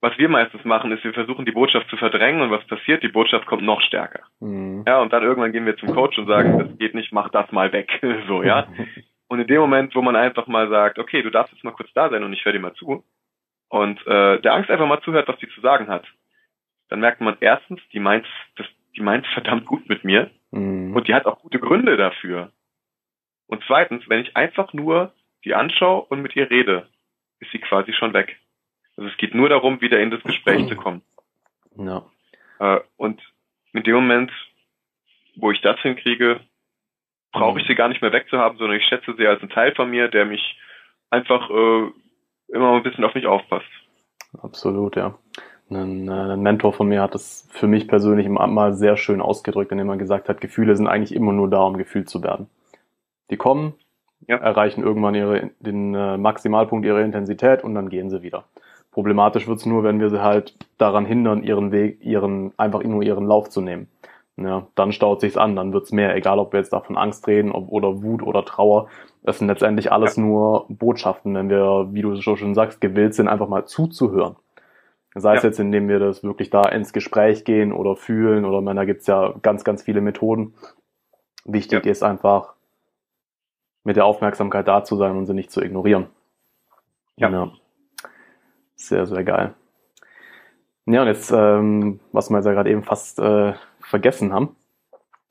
was 0.00 0.18
wir 0.18 0.28
meistens 0.28 0.64
machen, 0.64 0.90
ist, 0.90 1.04
wir 1.04 1.14
versuchen 1.14 1.44
die 1.44 1.52
Botschaft 1.52 1.88
zu 1.88 1.96
verdrängen 1.96 2.40
und 2.40 2.50
was 2.50 2.66
passiert? 2.66 3.04
Die 3.04 3.08
Botschaft 3.08 3.46
kommt 3.46 3.62
noch 3.62 3.80
stärker. 3.80 4.24
Mhm. 4.40 4.82
Ja, 4.88 5.00
und 5.00 5.12
dann 5.12 5.22
irgendwann 5.22 5.52
gehen 5.52 5.66
wir 5.66 5.76
zum 5.76 5.94
Coach 5.94 6.18
und 6.18 6.26
sagen, 6.26 6.58
das 6.58 6.78
geht 6.78 6.96
nicht, 6.96 7.12
mach 7.12 7.28
das 7.28 7.52
mal 7.52 7.72
weg. 7.72 8.00
so, 8.26 8.42
ja. 8.42 8.66
Und 9.30 9.40
in 9.40 9.46
dem 9.46 9.60
Moment, 9.60 9.94
wo 9.94 10.00
man 10.00 10.16
einfach 10.16 10.46
mal 10.46 10.70
sagt, 10.70 10.98
okay, 10.98 11.20
du 11.20 11.28
darfst 11.28 11.52
jetzt 11.52 11.62
mal 11.62 11.72
kurz 11.72 11.92
da 11.92 12.08
sein 12.08 12.24
und 12.24 12.32
ich 12.32 12.42
höre 12.46 12.54
dir 12.54 12.60
mal 12.60 12.72
zu, 12.72 13.04
und 13.68 14.04
äh, 14.06 14.40
der 14.40 14.54
Angst 14.54 14.70
einfach 14.70 14.86
mal 14.86 15.02
zuhört, 15.02 15.28
was 15.28 15.38
die 15.38 15.48
zu 15.48 15.60
sagen 15.60 15.88
hat, 15.88 16.04
dann 16.88 17.00
merkt 17.00 17.20
man 17.20 17.36
erstens, 17.40 17.80
die 17.92 18.00
meint, 18.00 18.26
das, 18.56 18.66
die 18.96 19.02
meint 19.02 19.26
verdammt 19.34 19.66
gut 19.66 19.88
mit 19.88 20.04
mir 20.04 20.30
mhm. 20.50 20.94
und 20.94 21.08
die 21.08 21.14
hat 21.14 21.26
auch 21.26 21.40
gute 21.40 21.58
Gründe 21.58 21.96
dafür. 21.96 22.52
Und 23.46 23.62
zweitens, 23.66 24.08
wenn 24.08 24.20
ich 24.20 24.36
einfach 24.36 24.72
nur 24.72 25.12
die 25.44 25.54
anschaue 25.54 26.02
und 26.02 26.20
mit 26.20 26.36
ihr 26.36 26.50
rede, 26.50 26.88
ist 27.40 27.50
sie 27.52 27.58
quasi 27.58 27.92
schon 27.92 28.12
weg. 28.12 28.38
Also 28.96 29.08
es 29.08 29.16
geht 29.16 29.34
nur 29.34 29.48
darum, 29.48 29.80
wieder 29.80 30.00
in 30.00 30.10
das 30.10 30.22
Gespräch 30.22 30.66
zu 30.68 30.76
kommen. 30.76 31.02
Ja. 31.76 32.04
Äh, 32.58 32.80
und 32.96 33.22
in 33.72 33.84
dem 33.84 33.94
Moment, 33.94 34.32
wo 35.36 35.50
ich 35.50 35.60
das 35.60 35.78
hinkriege, 35.80 36.40
brauche 37.32 37.58
ich 37.58 37.64
mhm. 37.64 37.68
sie 37.68 37.74
gar 37.74 37.88
nicht 37.88 38.02
mehr 38.02 38.12
wegzuhaben, 38.12 38.58
sondern 38.58 38.76
ich 38.76 38.86
schätze 38.86 39.14
sie 39.16 39.26
als 39.26 39.42
ein 39.42 39.50
Teil 39.50 39.74
von 39.74 39.90
mir, 39.90 40.08
der 40.08 40.24
mich 40.24 40.58
einfach 41.10 41.48
äh, 41.48 41.90
immer 42.48 42.72
ein 42.72 42.82
bisschen 42.82 43.04
auf 43.04 43.14
mich 43.14 43.26
aufpasst. 43.26 43.66
Absolut, 44.42 44.96
ja. 44.96 45.14
Ein, 45.70 46.08
äh, 46.08 46.12
ein, 46.12 46.40
Mentor 46.40 46.72
von 46.72 46.88
mir 46.88 47.02
hat 47.02 47.14
das 47.14 47.46
für 47.50 47.66
mich 47.66 47.88
persönlich 47.88 48.26
immer 48.26 48.46
mal 48.46 48.72
sehr 48.72 48.96
schön 48.96 49.20
ausgedrückt, 49.20 49.70
indem 49.72 49.90
er 49.90 49.96
gesagt 49.96 50.28
hat, 50.28 50.40
Gefühle 50.40 50.74
sind 50.76 50.86
eigentlich 50.86 51.14
immer 51.14 51.32
nur 51.32 51.50
da, 51.50 51.62
um 51.62 51.76
gefühlt 51.76 52.08
zu 52.08 52.22
werden. 52.22 52.48
Die 53.30 53.36
kommen, 53.36 53.74
ja. 54.26 54.36
erreichen 54.36 54.82
irgendwann 54.82 55.14
ihre, 55.14 55.50
den 55.60 55.94
äh, 55.94 56.16
Maximalpunkt 56.16 56.86
ihrer 56.86 57.02
Intensität 57.02 57.62
und 57.64 57.74
dann 57.74 57.90
gehen 57.90 58.08
sie 58.08 58.22
wieder. 58.22 58.44
Problematisch 58.92 59.46
wird's 59.46 59.66
nur, 59.66 59.84
wenn 59.84 60.00
wir 60.00 60.08
sie 60.08 60.22
halt 60.22 60.54
daran 60.78 61.04
hindern, 61.04 61.42
ihren 61.42 61.70
Weg, 61.70 62.02
ihren, 62.02 62.52
einfach 62.58 62.82
nur 62.82 63.02
ihren 63.02 63.26
Lauf 63.26 63.50
zu 63.50 63.60
nehmen. 63.60 63.88
Ja, 64.40 64.68
dann 64.76 64.92
staut 64.92 65.20
sich's 65.20 65.36
an, 65.36 65.56
dann 65.56 65.72
wird's 65.72 65.90
mehr, 65.90 66.14
egal 66.14 66.38
ob 66.38 66.52
wir 66.52 66.60
jetzt 66.60 66.72
davon 66.72 66.96
Angst 66.96 67.26
reden 67.26 67.50
ob, 67.50 67.72
oder 67.72 68.04
Wut 68.04 68.22
oder 68.22 68.44
Trauer. 68.44 68.88
Das 69.24 69.38
sind 69.38 69.48
letztendlich 69.48 69.90
alles 69.90 70.14
ja. 70.14 70.22
nur 70.22 70.66
Botschaften, 70.68 71.34
wenn 71.34 71.50
wir, 71.50 71.88
wie 71.90 72.02
du 72.02 72.14
so 72.14 72.36
schon 72.36 72.54
sagst, 72.54 72.80
gewillt 72.80 73.14
sind, 73.14 73.26
einfach 73.26 73.48
mal 73.48 73.66
zuzuhören. 73.66 74.36
Sei 75.16 75.34
es 75.34 75.42
ja. 75.42 75.48
jetzt, 75.48 75.58
indem 75.58 75.88
wir 75.88 75.98
das 75.98 76.22
wirklich 76.22 76.50
da 76.50 76.62
ins 76.62 76.92
Gespräch 76.92 77.44
gehen 77.44 77.72
oder 77.72 77.96
fühlen 77.96 78.44
oder 78.44 78.60
man, 78.60 78.76
da 78.76 78.84
gibt's 78.84 79.08
ja 79.08 79.34
ganz, 79.42 79.64
ganz 79.64 79.82
viele 79.82 80.00
Methoden. 80.00 80.54
Wichtig 81.44 81.84
ja. 81.84 81.90
ist 81.90 82.04
einfach, 82.04 82.54
mit 83.82 83.96
der 83.96 84.04
Aufmerksamkeit 84.04 84.68
da 84.68 84.84
zu 84.84 84.96
sein 84.96 85.16
und 85.16 85.26
sie 85.26 85.34
nicht 85.34 85.50
zu 85.50 85.62
ignorieren. 85.62 86.06
Ja. 87.16 87.28
ja. 87.30 87.50
Sehr, 88.76 89.04
sehr 89.06 89.24
geil. 89.24 89.54
Ja, 90.86 91.02
und 91.02 91.08
jetzt, 91.08 91.32
ähm, 91.32 91.98
was 92.12 92.30
wir 92.30 92.36
jetzt 92.36 92.46
ja 92.46 92.52
gerade 92.52 92.70
eben 92.70 92.84
fast 92.84 93.18
äh, 93.18 93.54
vergessen 93.88 94.32
haben, 94.32 94.56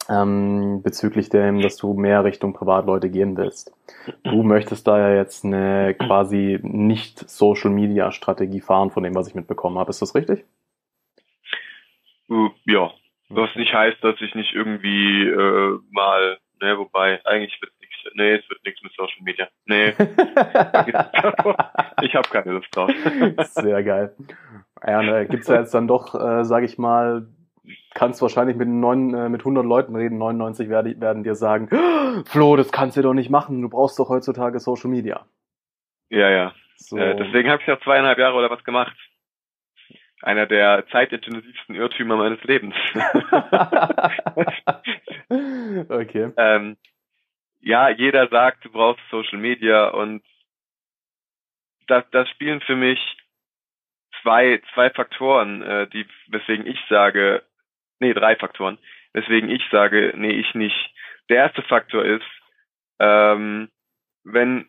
ähm, 0.09 0.81
bezüglich 0.83 1.29
dem, 1.29 1.61
dass 1.61 1.77
du 1.77 1.93
mehr 1.93 2.23
Richtung 2.23 2.53
Privatleute 2.53 3.09
gehen 3.09 3.37
willst. 3.37 3.73
Du 4.23 4.43
möchtest 4.43 4.87
da 4.87 4.99
ja 4.99 5.15
jetzt 5.15 5.45
eine 5.45 5.95
quasi 5.95 6.59
nicht 6.61 7.29
Social 7.29 7.71
Media 7.71 8.11
Strategie 8.11 8.61
fahren, 8.61 8.91
von 8.91 9.03
dem, 9.03 9.15
was 9.15 9.27
ich 9.27 9.35
mitbekommen 9.35 9.77
habe. 9.77 9.89
Ist 9.89 10.01
das 10.01 10.15
richtig? 10.15 10.45
Äh, 12.29 12.49
ja, 12.65 12.91
was 13.29 13.53
nicht 13.55 13.73
heißt, 13.73 14.03
dass 14.03 14.19
ich 14.21 14.35
nicht 14.35 14.53
irgendwie 14.53 15.27
äh, 15.27 15.79
mal, 15.91 16.37
ne, 16.61 16.77
wobei 16.77 17.19
eigentlich 17.25 17.59
wird 17.61 17.73
nichts, 17.81 17.97
nee, 18.13 18.35
es 18.35 18.49
wird 18.49 18.63
nichts 18.65 18.81
mit 18.83 18.93
Social 18.93 19.23
Media. 19.23 19.47
Nee. 19.65 19.89
ich 22.01 22.15
habe 22.15 22.29
keine 22.29 22.53
Lust 22.53 22.73
drauf. 22.73 22.89
Sehr 23.49 23.83
geil. 23.83 24.15
Ja, 24.85 25.01
ne, 25.01 25.27
gibt's 25.27 25.47
ja 25.47 25.59
jetzt 25.59 25.73
dann 25.73 25.87
doch, 25.87 26.13
äh, 26.15 26.45
sage 26.45 26.65
ich 26.65 26.77
mal, 26.77 27.27
kannst 27.93 28.21
wahrscheinlich 28.21 28.56
mit, 28.56 28.67
neun, 28.67 29.13
äh, 29.13 29.30
mit 29.30 29.41
100 29.41 29.65
Leuten 29.65 29.95
reden, 29.95 30.17
99 30.17 30.69
werden, 30.69 30.99
werden 31.01 31.23
dir 31.23 31.36
sagen, 31.36 31.69
Flo, 32.25 32.56
das 32.56 32.71
kannst 32.71 32.97
du 32.97 33.01
doch 33.01 33.13
nicht 33.13 33.30
machen, 33.30 33.62
du 33.62 33.69
brauchst 33.69 33.99
doch 33.99 34.10
heutzutage 34.10 34.60
Social 34.60 34.89
Media. 34.89 35.25
Ja, 36.10 36.30
ja. 36.30 36.53
So. 36.77 36.97
Äh, 36.97 37.15
deswegen 37.15 37.49
habe 37.49 37.62
ich 37.62 37.67
ja 37.67 37.80
zweieinhalb 37.80 38.17
Jahre 38.17 38.36
oder 38.36 38.49
was 38.49 38.63
gemacht. 38.63 38.95
Einer 40.21 40.47
der 40.47 40.86
zeitintensivsten 40.91 41.75
Irrtümer 41.75 42.17
meines 42.17 42.43
Lebens. 42.43 42.75
okay. 45.89 46.32
Ähm, 46.38 46.77
ja, 47.60 47.89
jeder 47.89 48.27
sagt, 48.30 48.65
du 48.65 48.71
brauchst 48.71 49.01
Social 49.12 49.38
Media 49.38 49.89
und 49.89 50.23
das, 51.88 52.03
das 52.12 52.30
spielen 52.30 52.62
für 52.62 52.75
mich 52.75 52.99
zwei, 54.21 54.62
zwei 54.73 54.89
Faktoren, 54.89 55.62
äh, 55.62 55.88
die, 55.88 56.06
weswegen 56.27 56.65
ich 56.65 56.80
sage, 56.89 57.43
nee, 57.99 58.13
drei 58.13 58.36
Faktoren, 58.36 58.77
weswegen 59.13 59.49
ich 59.49 59.63
sage, 59.71 60.13
nee, 60.15 60.31
ich 60.31 60.53
nicht. 60.53 60.93
Der 61.29 61.38
erste 61.38 61.62
Faktor 61.63 62.05
ist, 62.05 62.25
ähm, 62.99 63.69
wenn, 64.23 64.65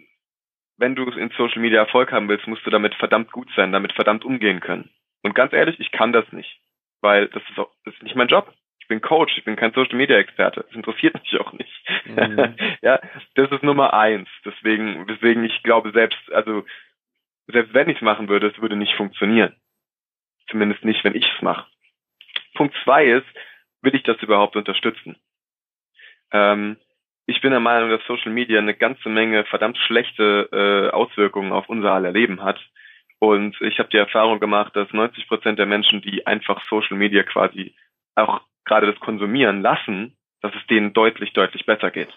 wenn 0.76 0.94
du 0.94 1.04
in 1.10 1.30
Social 1.36 1.60
Media 1.60 1.80
Erfolg 1.80 2.12
haben 2.12 2.28
willst, 2.28 2.46
musst 2.46 2.66
du 2.66 2.70
damit 2.70 2.94
verdammt 2.94 3.32
gut 3.32 3.48
sein, 3.56 3.72
damit 3.72 3.92
verdammt 3.92 4.24
umgehen 4.24 4.60
können. 4.60 4.90
Und 5.22 5.34
ganz 5.34 5.52
ehrlich, 5.52 5.78
ich 5.80 5.90
kann 5.90 6.12
das 6.12 6.30
nicht, 6.32 6.60
weil 7.00 7.28
das 7.28 7.42
ist 7.50 7.58
auch, 7.58 7.70
das 7.84 7.94
ist 7.94 8.02
nicht 8.02 8.16
mein 8.16 8.28
Job. 8.28 8.52
Ich 8.80 8.88
bin 8.88 9.00
Coach, 9.02 9.36
ich 9.36 9.44
bin 9.44 9.56
kein 9.56 9.72
Social 9.72 9.96
Media 9.96 10.16
Experte. 10.16 10.64
Das 10.66 10.74
interessiert 10.74 11.14
mich 11.20 11.40
auch 11.40 11.52
nicht. 11.52 11.90
Mhm. 12.06 12.56
ja, 12.82 13.00
das 13.34 13.50
ist 13.50 13.62
Nummer 13.62 13.92
eins. 13.94 14.28
Deswegen, 14.44 15.06
deswegen 15.06 15.44
ich 15.44 15.62
glaube 15.62 15.92
selbst, 15.92 16.32
also 16.32 16.64
selbst 17.48 17.74
wenn 17.74 17.88
ich 17.88 17.96
es 17.96 18.02
machen 18.02 18.28
würde, 18.28 18.48
es 18.48 18.60
würde 18.60 18.76
nicht 18.76 18.94
funktionieren. 18.94 19.56
Zumindest 20.50 20.84
nicht, 20.84 21.04
wenn 21.04 21.14
ich 21.14 21.26
es 21.26 21.42
mache. 21.42 21.66
Punkt 22.54 22.74
zwei 22.84 23.06
ist, 23.06 23.26
will 23.82 23.94
ich 23.94 24.02
das 24.02 24.20
überhaupt 24.22 24.56
unterstützen? 24.56 25.16
Ähm, 26.32 26.76
ich 27.26 27.40
bin 27.40 27.50
der 27.50 27.60
Meinung, 27.60 27.90
dass 27.90 28.04
Social 28.06 28.32
Media 28.32 28.58
eine 28.58 28.74
ganze 28.74 29.08
Menge 29.08 29.44
verdammt 29.44 29.78
schlechte 29.78 30.48
äh, 30.50 30.94
Auswirkungen 30.94 31.52
auf 31.52 31.68
unser 31.68 31.92
aller 31.92 32.12
Leben 32.12 32.42
hat. 32.42 32.58
Und 33.18 33.60
ich 33.60 33.78
habe 33.78 33.90
die 33.90 33.98
Erfahrung 33.98 34.40
gemacht, 34.40 34.74
dass 34.76 34.92
90 34.92 35.28
Prozent 35.28 35.58
der 35.58 35.66
Menschen, 35.66 36.00
die 36.00 36.26
einfach 36.26 36.64
Social 36.68 36.96
Media 36.96 37.24
quasi 37.24 37.74
auch 38.14 38.40
gerade 38.64 38.86
das 38.86 39.00
konsumieren 39.00 39.60
lassen, 39.60 40.16
dass 40.40 40.54
es 40.54 40.66
denen 40.68 40.92
deutlich, 40.92 41.32
deutlich 41.32 41.66
besser 41.66 41.90
geht. 41.90 42.12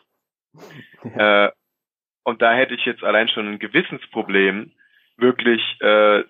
Ja. 1.03 1.47
Äh, 1.47 1.51
und 2.23 2.41
da 2.41 2.53
hätte 2.53 2.75
ich 2.75 2.85
jetzt 2.85 3.03
allein 3.03 3.29
schon 3.29 3.47
ein 3.47 3.59
Gewissensproblem, 3.59 4.71
wirklich 5.17 5.61
äh, 5.81 6.23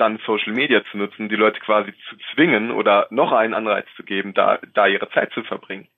dann 0.00 0.18
Social 0.26 0.52
Media 0.52 0.82
zu 0.90 0.96
nutzen, 0.96 1.28
die 1.28 1.36
Leute 1.36 1.60
quasi 1.60 1.92
zu 2.08 2.16
zwingen 2.32 2.70
oder 2.70 3.06
noch 3.10 3.32
einen 3.32 3.54
Anreiz 3.54 3.86
zu 3.96 4.02
geben, 4.02 4.34
da, 4.34 4.58
da 4.74 4.86
ihre 4.86 5.10
Zeit 5.10 5.32
zu 5.32 5.42
verbringen. 5.42 5.88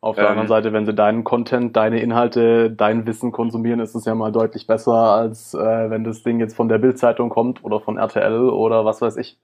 Auf 0.00 0.16
der 0.16 0.24
ähm, 0.24 0.30
anderen 0.30 0.48
Seite, 0.48 0.72
wenn 0.72 0.84
sie 0.84 0.94
deinen 0.94 1.22
Content, 1.22 1.76
deine 1.76 2.00
Inhalte, 2.00 2.70
dein 2.70 3.06
Wissen 3.06 3.30
konsumieren, 3.30 3.78
ist 3.78 3.94
es 3.94 4.04
ja 4.04 4.16
mal 4.16 4.32
deutlich 4.32 4.66
besser, 4.66 4.92
als 4.92 5.54
äh, 5.54 5.90
wenn 5.90 6.02
das 6.02 6.24
Ding 6.24 6.40
jetzt 6.40 6.56
von 6.56 6.68
der 6.68 6.78
Bildzeitung 6.78 7.28
kommt 7.28 7.62
oder 7.62 7.80
von 7.80 7.98
RTL 7.98 8.50
oder 8.50 8.84
was 8.84 9.00
weiß 9.00 9.16
ich, 9.18 9.38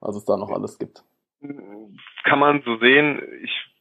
was 0.00 0.14
es 0.14 0.26
da 0.26 0.36
noch 0.36 0.50
alles 0.50 0.78
gibt. 0.78 1.02
Kann 2.24 2.38
man 2.38 2.62
so 2.64 2.76
sehen. 2.76 3.22
Ich 3.42 3.71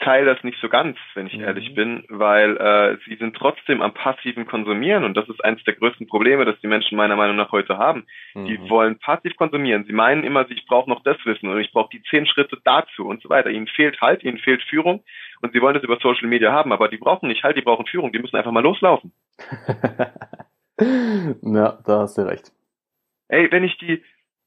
teile 0.00 0.34
das 0.34 0.42
nicht 0.42 0.58
so 0.60 0.68
ganz, 0.68 0.96
wenn 1.14 1.26
ich 1.26 1.36
mhm. 1.36 1.44
ehrlich 1.44 1.74
bin, 1.74 2.04
weil 2.08 2.56
äh, 2.56 2.98
sie 3.06 3.16
sind 3.16 3.36
trotzdem 3.36 3.82
am 3.82 3.94
passiven 3.94 4.46
Konsumieren 4.46 5.04
und 5.04 5.16
das 5.16 5.28
ist 5.28 5.44
eines 5.44 5.62
der 5.64 5.74
größten 5.74 6.06
Probleme, 6.06 6.44
das 6.44 6.58
die 6.60 6.66
Menschen 6.66 6.96
meiner 6.96 7.16
Meinung 7.16 7.36
nach 7.36 7.52
heute 7.52 7.78
haben. 7.78 8.06
Mhm. 8.34 8.46
Die 8.46 8.68
wollen 8.68 8.98
passiv 8.98 9.36
konsumieren. 9.36 9.84
Sie 9.84 9.92
meinen 9.92 10.24
immer, 10.24 10.50
ich 10.50 10.66
brauche 10.66 10.88
noch 10.88 11.02
das 11.02 11.16
Wissen 11.24 11.48
und 11.48 11.60
ich 11.60 11.70
brauche 11.72 11.90
die 11.90 12.02
zehn 12.04 12.26
Schritte 12.26 12.58
dazu 12.64 13.06
und 13.06 13.22
so 13.22 13.28
weiter. 13.28 13.50
Ihnen 13.50 13.66
fehlt 13.66 14.00
halt, 14.00 14.24
ihnen 14.24 14.38
fehlt 14.38 14.62
Führung 14.62 15.04
und 15.42 15.52
sie 15.52 15.60
wollen 15.60 15.74
das 15.74 15.84
über 15.84 15.98
Social 16.00 16.28
Media 16.28 16.52
haben, 16.52 16.72
aber 16.72 16.88
die 16.88 16.98
brauchen 16.98 17.28
nicht 17.28 17.44
halt, 17.44 17.56
die 17.56 17.62
brauchen 17.62 17.86
Führung, 17.86 18.12
die 18.12 18.18
müssen 18.18 18.36
einfach 18.36 18.52
mal 18.52 18.62
loslaufen. 18.62 19.12
ja, 20.80 21.78
da 21.84 22.00
hast 22.00 22.16
du 22.18 22.22
recht. 22.22 22.52
Ey, 23.28 23.50
wenn 23.52 23.64
ich 23.64 23.76
die, 23.78 24.02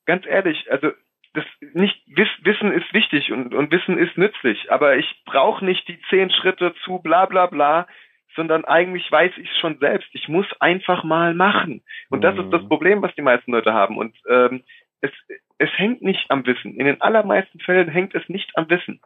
ganz 0.06 0.26
ehrlich, 0.26 0.70
also 0.72 0.92
das 1.34 1.46
nicht 1.74 2.00
Wissen 2.08 2.72
ist 2.72 2.94
wichtig 2.94 3.32
und, 3.32 3.54
und 3.54 3.72
Wissen 3.72 3.98
ist 3.98 4.18
nützlich, 4.18 4.72
aber 4.72 4.98
ich 4.98 5.22
brauche 5.26 5.66
nicht 5.66 5.88
die 5.88 6.00
zehn 6.10 6.30
Schritte 6.30 6.74
zu 6.84 7.00
bla 7.00 7.26
bla 7.26 7.48
bla, 7.48 7.88
sondern 8.36 8.66
eigentlich 8.66 9.12
weiß 9.12 9.32
ich 9.38 9.50
es 9.50 9.58
schon 9.58 9.78
selbst. 9.80 10.10
Ich 10.14 10.28
muss 10.28 10.46
einfach 10.60 11.04
mal 11.04 11.34
machen. 11.34 11.84
Und 12.10 12.24
das 12.24 12.36
mhm. 12.36 12.42
ist 12.42 12.52
das 12.52 12.64
mhm. 12.64 12.70
Problem, 12.70 13.02
was 13.02 13.16
die 13.16 13.22
meisten 13.22 13.52
Leute 13.52 13.74
haben. 13.74 13.98
Und 13.98 14.16
ähm, 14.30 14.64
es, 15.02 15.12
es 15.58 15.70
hängt 15.78 16.02
nicht 16.02 16.30
am 16.30 16.46
Wissen. 16.46 16.76
In 16.76 16.86
den 16.86 17.02
allermeisten 17.02 17.60
Fällen 17.60 17.90
hängt 17.90 18.16
es 18.16 18.28
nicht 18.30 18.50
am 18.56 18.70
Wissen. 18.70 19.02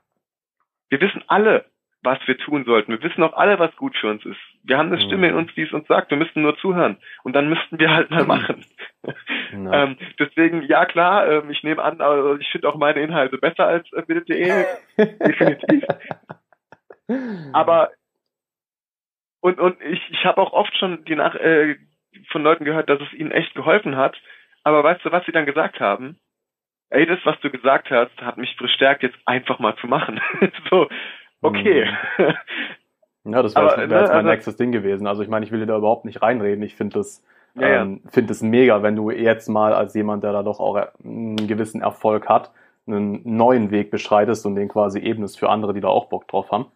Wir 0.89 1.01
wissen 1.01 1.23
alle, 1.27 1.65
was 2.07 2.25
wir 2.25 2.37
tun 2.37 2.63
sollten. 2.63 2.91
Wir 2.93 3.03
wissen 3.03 3.21
auch 3.21 3.33
alle, 3.33 3.59
was 3.59 3.75
gut 3.75 3.95
für 3.97 4.09
uns 4.09 4.25
ist. 4.25 4.39
Wir 4.63 4.77
haben 4.77 4.91
eine 4.91 5.01
Stimme 5.01 5.27
in 5.27 5.33
mhm. 5.33 5.39
uns, 5.39 5.53
die 5.55 5.63
es 5.63 5.73
uns 5.73 5.85
sagt. 5.87 6.09
Wir 6.09 6.17
müssten 6.17 6.41
nur 6.41 6.57
zuhören. 6.57 6.97
Und 7.23 7.35
dann 7.35 7.49
müssten 7.49 7.77
wir 7.79 7.93
halt 7.93 8.09
mal 8.09 8.23
machen. 8.33 8.65
Ähm, 9.51 9.97
deswegen, 10.17 10.63
ja 10.63 10.85
klar, 10.85 11.27
ähm, 11.29 11.49
ich 11.49 11.63
nehme 11.63 11.83
an, 11.83 11.99
aber 11.99 12.37
ich 12.39 12.49
finde 12.49 12.69
auch 12.69 12.75
meine 12.75 13.01
Inhalte 13.01 13.37
besser 13.37 13.67
als 13.67 13.91
äh, 13.91 14.01
Bild.de. 14.01 14.65
Definitiv. 14.97 15.83
aber 17.53 17.91
und, 19.41 19.59
und 19.59 19.81
ich, 19.81 20.01
ich 20.09 20.25
habe 20.25 20.41
auch 20.41 20.53
oft 20.53 20.75
schon 20.77 21.05
die 21.05 21.15
nach, 21.15 21.35
äh, 21.35 21.75
von 22.31 22.43
Leuten 22.43 22.65
gehört, 22.65 22.89
dass 22.89 23.01
es 23.01 23.13
ihnen 23.13 23.31
echt 23.31 23.53
geholfen 23.53 23.95
hat. 23.95 24.17
Aber 24.63 24.83
weißt 24.83 25.05
du, 25.05 25.11
was 25.11 25.25
sie 25.25 25.31
dann 25.31 25.45
gesagt 25.45 25.79
haben? 25.79 26.17
Ey, 26.89 27.05
das, 27.05 27.19
was 27.25 27.39
du 27.41 27.49
gesagt 27.49 27.91
hast, 27.91 28.21
hat 28.21 28.37
mich 28.37 28.55
bestärkt, 28.57 29.03
jetzt 29.03 29.17
einfach 29.25 29.59
mal 29.59 29.75
zu 29.77 29.87
machen. 29.87 30.21
so, 30.69 30.89
okay. 31.41 31.87
Mhm. 32.17 32.33
Ja, 33.29 33.43
das 33.43 33.55
wäre 33.55 33.65
jetzt, 33.65 33.89
wär 33.89 33.99
jetzt 33.99 34.09
mein 34.09 34.17
also, 34.17 34.29
nächstes 34.29 34.55
Ding 34.55 34.71
gewesen. 34.71 35.05
Also 35.07 35.21
ich 35.21 35.27
meine, 35.27 35.45
ich 35.45 35.51
will 35.51 35.59
dir 35.59 35.65
da 35.65 35.77
überhaupt 35.77 36.05
nicht 36.05 36.21
reinreden. 36.21 36.63
Ich 36.63 36.75
finde 36.75 36.99
das, 36.99 37.23
ja, 37.55 37.81
ähm, 37.81 38.01
finde 38.09 38.31
es 38.31 38.41
mega, 38.41 38.83
wenn 38.83 38.95
du 38.95 39.11
jetzt 39.11 39.49
mal 39.49 39.73
als 39.73 39.93
jemand, 39.95 40.23
der 40.23 40.31
da 40.31 40.43
doch 40.43 40.59
auch 40.59 40.75
einen 41.03 41.35
gewissen 41.47 41.81
Erfolg 41.81 42.29
hat, 42.29 42.51
einen 42.87 43.21
neuen 43.25 43.69
Weg 43.71 43.91
beschreitest 43.91 44.45
und 44.45 44.55
den 44.55 44.69
quasi 44.69 44.99
ebnest 44.99 45.37
für 45.37 45.49
andere, 45.49 45.73
die 45.73 45.81
da 45.81 45.89
auch 45.89 46.07
Bock 46.07 46.27
drauf 46.27 46.51
haben. 46.51 46.67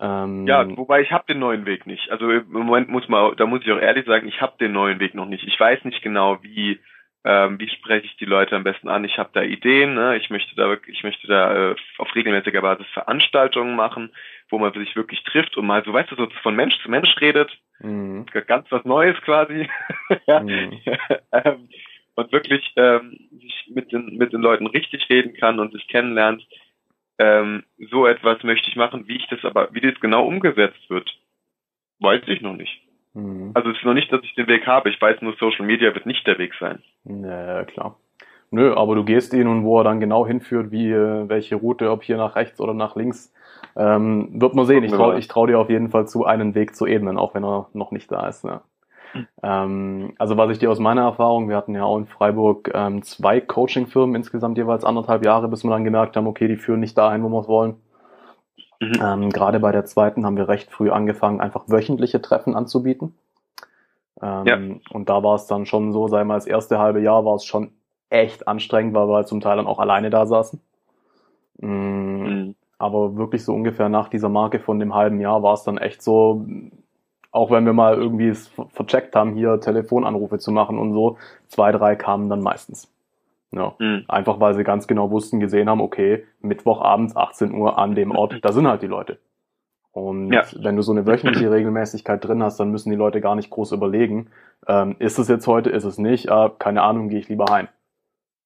Ähm, 0.00 0.46
ja, 0.46 0.64
wobei 0.76 1.00
ich 1.00 1.12
habe 1.12 1.24
den 1.28 1.38
neuen 1.38 1.64
Weg 1.66 1.86
nicht. 1.86 2.10
Also 2.10 2.30
im 2.30 2.50
Moment 2.50 2.88
muss 2.88 3.08
man, 3.08 3.36
da 3.36 3.46
muss 3.46 3.62
ich 3.62 3.70
auch 3.70 3.78
ehrlich 3.78 4.06
sagen, 4.06 4.26
ich 4.28 4.40
habe 4.40 4.54
den 4.60 4.72
neuen 4.72 5.00
Weg 5.00 5.14
noch 5.14 5.26
nicht. 5.26 5.44
Ich 5.44 5.58
weiß 5.58 5.84
nicht 5.84 6.02
genau, 6.02 6.38
wie 6.42 6.80
ähm, 7.28 7.60
wie 7.60 7.68
spreche 7.68 8.06
ich 8.06 8.16
die 8.16 8.24
Leute 8.24 8.56
am 8.56 8.64
besten 8.64 8.88
an? 8.88 9.04
Ich 9.04 9.18
habe 9.18 9.28
da 9.34 9.42
Ideen, 9.42 9.92
ne? 9.92 10.16
ich 10.16 10.30
möchte 10.30 10.56
da 10.56 10.74
ich 10.86 11.02
möchte 11.02 11.26
da 11.26 11.72
äh, 11.72 11.76
auf 11.98 12.14
regelmäßiger 12.14 12.62
Basis 12.62 12.86
Veranstaltungen 12.94 13.76
machen, 13.76 14.14
wo 14.48 14.58
man 14.58 14.72
sich 14.72 14.96
wirklich 14.96 15.22
trifft 15.24 15.58
und 15.58 15.66
mal 15.66 15.84
so, 15.84 15.92
weißt 15.92 16.10
du, 16.10 16.16
so 16.16 16.26
von 16.42 16.56
Mensch 16.56 16.74
zu 16.82 16.90
Mensch 16.90 17.14
redet. 17.20 17.50
Mhm. 17.80 18.24
Ganz 18.46 18.66
was 18.70 18.82
Neues 18.86 19.20
quasi. 19.20 19.68
ja. 20.26 20.40
Mhm. 20.40 20.80
ähm, 21.32 21.68
und 22.14 22.32
wirklich 22.32 22.72
ähm, 22.76 23.28
sich 23.30 23.72
mit 23.74 23.92
den, 23.92 24.16
mit 24.16 24.32
den 24.32 24.40
Leuten 24.40 24.66
richtig 24.66 25.06
reden 25.10 25.34
kann 25.34 25.60
und 25.60 25.74
sich 25.74 25.86
kennenlernt. 25.86 26.42
Ähm, 27.18 27.64
so 27.90 28.06
etwas 28.06 28.42
möchte 28.42 28.70
ich 28.70 28.76
machen, 28.76 29.06
wie 29.06 29.16
ich 29.16 29.26
das 29.26 29.44
aber, 29.44 29.68
wie 29.74 29.82
das 29.82 30.00
genau 30.00 30.24
umgesetzt 30.24 30.88
wird, 30.88 31.14
weiß 32.00 32.22
ich 32.28 32.40
noch 32.40 32.56
nicht. 32.56 32.87
Mhm. 33.14 33.52
Also 33.54 33.70
es 33.70 33.76
ist 33.78 33.84
noch 33.84 33.94
nicht, 33.94 34.12
dass 34.12 34.22
ich 34.22 34.34
den 34.34 34.46
Weg 34.46 34.66
habe. 34.66 34.90
Ich 34.90 35.00
weiß 35.00 35.22
nur, 35.22 35.34
Social 35.38 35.66
Media 35.66 35.94
wird 35.94 36.06
nicht 36.06 36.26
der 36.26 36.38
Weg 36.38 36.52
sein. 36.58 36.82
Ja, 37.04 37.64
klar. 37.64 37.96
Nö, 38.50 38.74
aber 38.74 38.94
du 38.94 39.04
gehst 39.04 39.34
ihn 39.34 39.46
und 39.46 39.64
wo 39.64 39.78
er 39.78 39.84
dann 39.84 40.00
genau 40.00 40.26
hinführt, 40.26 40.70
wie 40.70 40.90
welche 40.92 41.56
Route, 41.56 41.90
ob 41.90 42.02
hier 42.02 42.16
nach 42.16 42.34
rechts 42.34 42.60
oder 42.60 42.72
nach 42.72 42.96
links, 42.96 43.32
ähm, 43.76 44.40
wird 44.40 44.54
man 44.54 44.64
sehen. 44.64 44.84
Ich 44.84 44.92
traue 44.92 45.20
trau 45.20 45.46
dir 45.46 45.58
auf 45.58 45.68
jeden 45.68 45.90
Fall 45.90 46.08
zu, 46.08 46.24
einen 46.24 46.54
Weg 46.54 46.74
zu 46.74 46.86
ebnen, 46.86 47.18
auch 47.18 47.34
wenn 47.34 47.44
er 47.44 47.68
noch 47.74 47.90
nicht 47.90 48.10
da 48.10 48.26
ist. 48.26 48.44
Ne? 48.44 48.62
Mhm. 49.14 49.26
Ähm, 49.42 50.14
also 50.18 50.36
was 50.36 50.50
ich 50.50 50.58
dir 50.58 50.70
aus 50.70 50.78
meiner 50.78 51.02
Erfahrung, 51.02 51.48
wir 51.48 51.56
hatten 51.56 51.74
ja 51.74 51.84
auch 51.84 51.98
in 51.98 52.06
Freiburg 52.06 52.70
ähm, 52.74 53.02
zwei 53.02 53.40
Coaching-Firmen 53.40 54.14
insgesamt 54.14 54.56
jeweils 54.56 54.84
anderthalb 54.84 55.24
Jahre, 55.24 55.48
bis 55.48 55.64
wir 55.64 55.70
dann 55.70 55.84
gemerkt 55.84 56.16
haben, 56.16 56.26
okay, 56.26 56.48
die 56.48 56.56
führen 56.56 56.80
nicht 56.80 56.96
dahin, 56.96 57.22
wo 57.22 57.28
wir 57.28 57.40
es 57.40 57.48
wollen. 57.48 57.76
Mhm. 58.80 59.00
Ähm, 59.02 59.30
Gerade 59.30 59.60
bei 59.60 59.72
der 59.72 59.84
zweiten 59.84 60.24
haben 60.24 60.36
wir 60.36 60.48
recht 60.48 60.70
früh 60.70 60.90
angefangen, 60.90 61.40
einfach 61.40 61.64
wöchentliche 61.66 62.22
Treffen 62.22 62.54
anzubieten. 62.54 63.14
Ähm, 64.22 64.46
ja. 64.46 64.58
Und 64.90 65.08
da 65.08 65.22
war 65.22 65.34
es 65.34 65.46
dann 65.46 65.66
schon 65.66 65.92
so, 65.92 66.08
sei 66.08 66.24
mal, 66.24 66.34
das 66.34 66.46
erste 66.46 66.78
halbe 66.78 67.00
Jahr 67.00 67.24
war 67.24 67.36
es 67.36 67.44
schon 67.44 67.72
echt 68.10 68.48
anstrengend, 68.48 68.94
weil 68.94 69.08
wir 69.08 69.16
halt 69.16 69.28
zum 69.28 69.40
Teil 69.40 69.56
dann 69.56 69.66
auch 69.66 69.78
alleine 69.78 70.10
da 70.10 70.26
saßen. 70.26 70.60
Mm, 71.58 71.66
mhm. 71.66 72.54
Aber 72.78 73.16
wirklich 73.16 73.44
so 73.44 73.54
ungefähr 73.54 73.88
nach 73.88 74.08
dieser 74.08 74.28
Marke 74.28 74.60
von 74.60 74.78
dem 74.78 74.94
halben 74.94 75.20
Jahr 75.20 75.42
war 75.42 75.54
es 75.54 75.64
dann 75.64 75.78
echt 75.78 76.00
so, 76.00 76.46
auch 77.32 77.50
wenn 77.50 77.66
wir 77.66 77.72
mal 77.72 77.94
irgendwie 77.94 78.28
es 78.28 78.50
vercheckt 78.68 79.16
haben, 79.16 79.34
hier 79.34 79.60
Telefonanrufe 79.60 80.38
zu 80.38 80.52
machen 80.52 80.78
und 80.78 80.92
so, 80.92 81.18
zwei, 81.48 81.72
drei 81.72 81.96
kamen 81.96 82.28
dann 82.28 82.40
meistens. 82.40 82.88
Ja. 83.50 83.74
Mhm. 83.78 84.04
Einfach 84.08 84.40
weil 84.40 84.54
sie 84.54 84.64
ganz 84.64 84.86
genau 84.86 85.10
wussten, 85.10 85.40
gesehen 85.40 85.68
haben, 85.68 85.80
okay, 85.80 86.24
Mittwochabends 86.40 87.16
18 87.16 87.52
Uhr 87.54 87.78
an 87.78 87.94
dem 87.94 88.10
Ort, 88.10 88.38
da 88.42 88.52
sind 88.52 88.66
halt 88.66 88.82
die 88.82 88.86
Leute. 88.86 89.18
Und 89.92 90.32
ja. 90.32 90.42
wenn 90.60 90.76
du 90.76 90.82
so 90.82 90.92
eine 90.92 91.06
wöchentliche 91.06 91.50
Regelmäßigkeit 91.50 92.24
drin 92.24 92.42
hast, 92.42 92.60
dann 92.60 92.70
müssen 92.70 92.90
die 92.90 92.96
Leute 92.96 93.20
gar 93.20 93.34
nicht 93.34 93.50
groß 93.50 93.72
überlegen, 93.72 94.30
ähm, 94.66 94.96
ist 94.98 95.18
es 95.18 95.28
jetzt 95.28 95.46
heute, 95.46 95.70
ist 95.70 95.84
es 95.84 95.98
nicht, 95.98 96.28
äh, 96.28 96.50
keine 96.58 96.82
Ahnung, 96.82 97.08
gehe 97.08 97.18
ich 97.18 97.28
lieber 97.28 97.46
heim. 97.50 97.68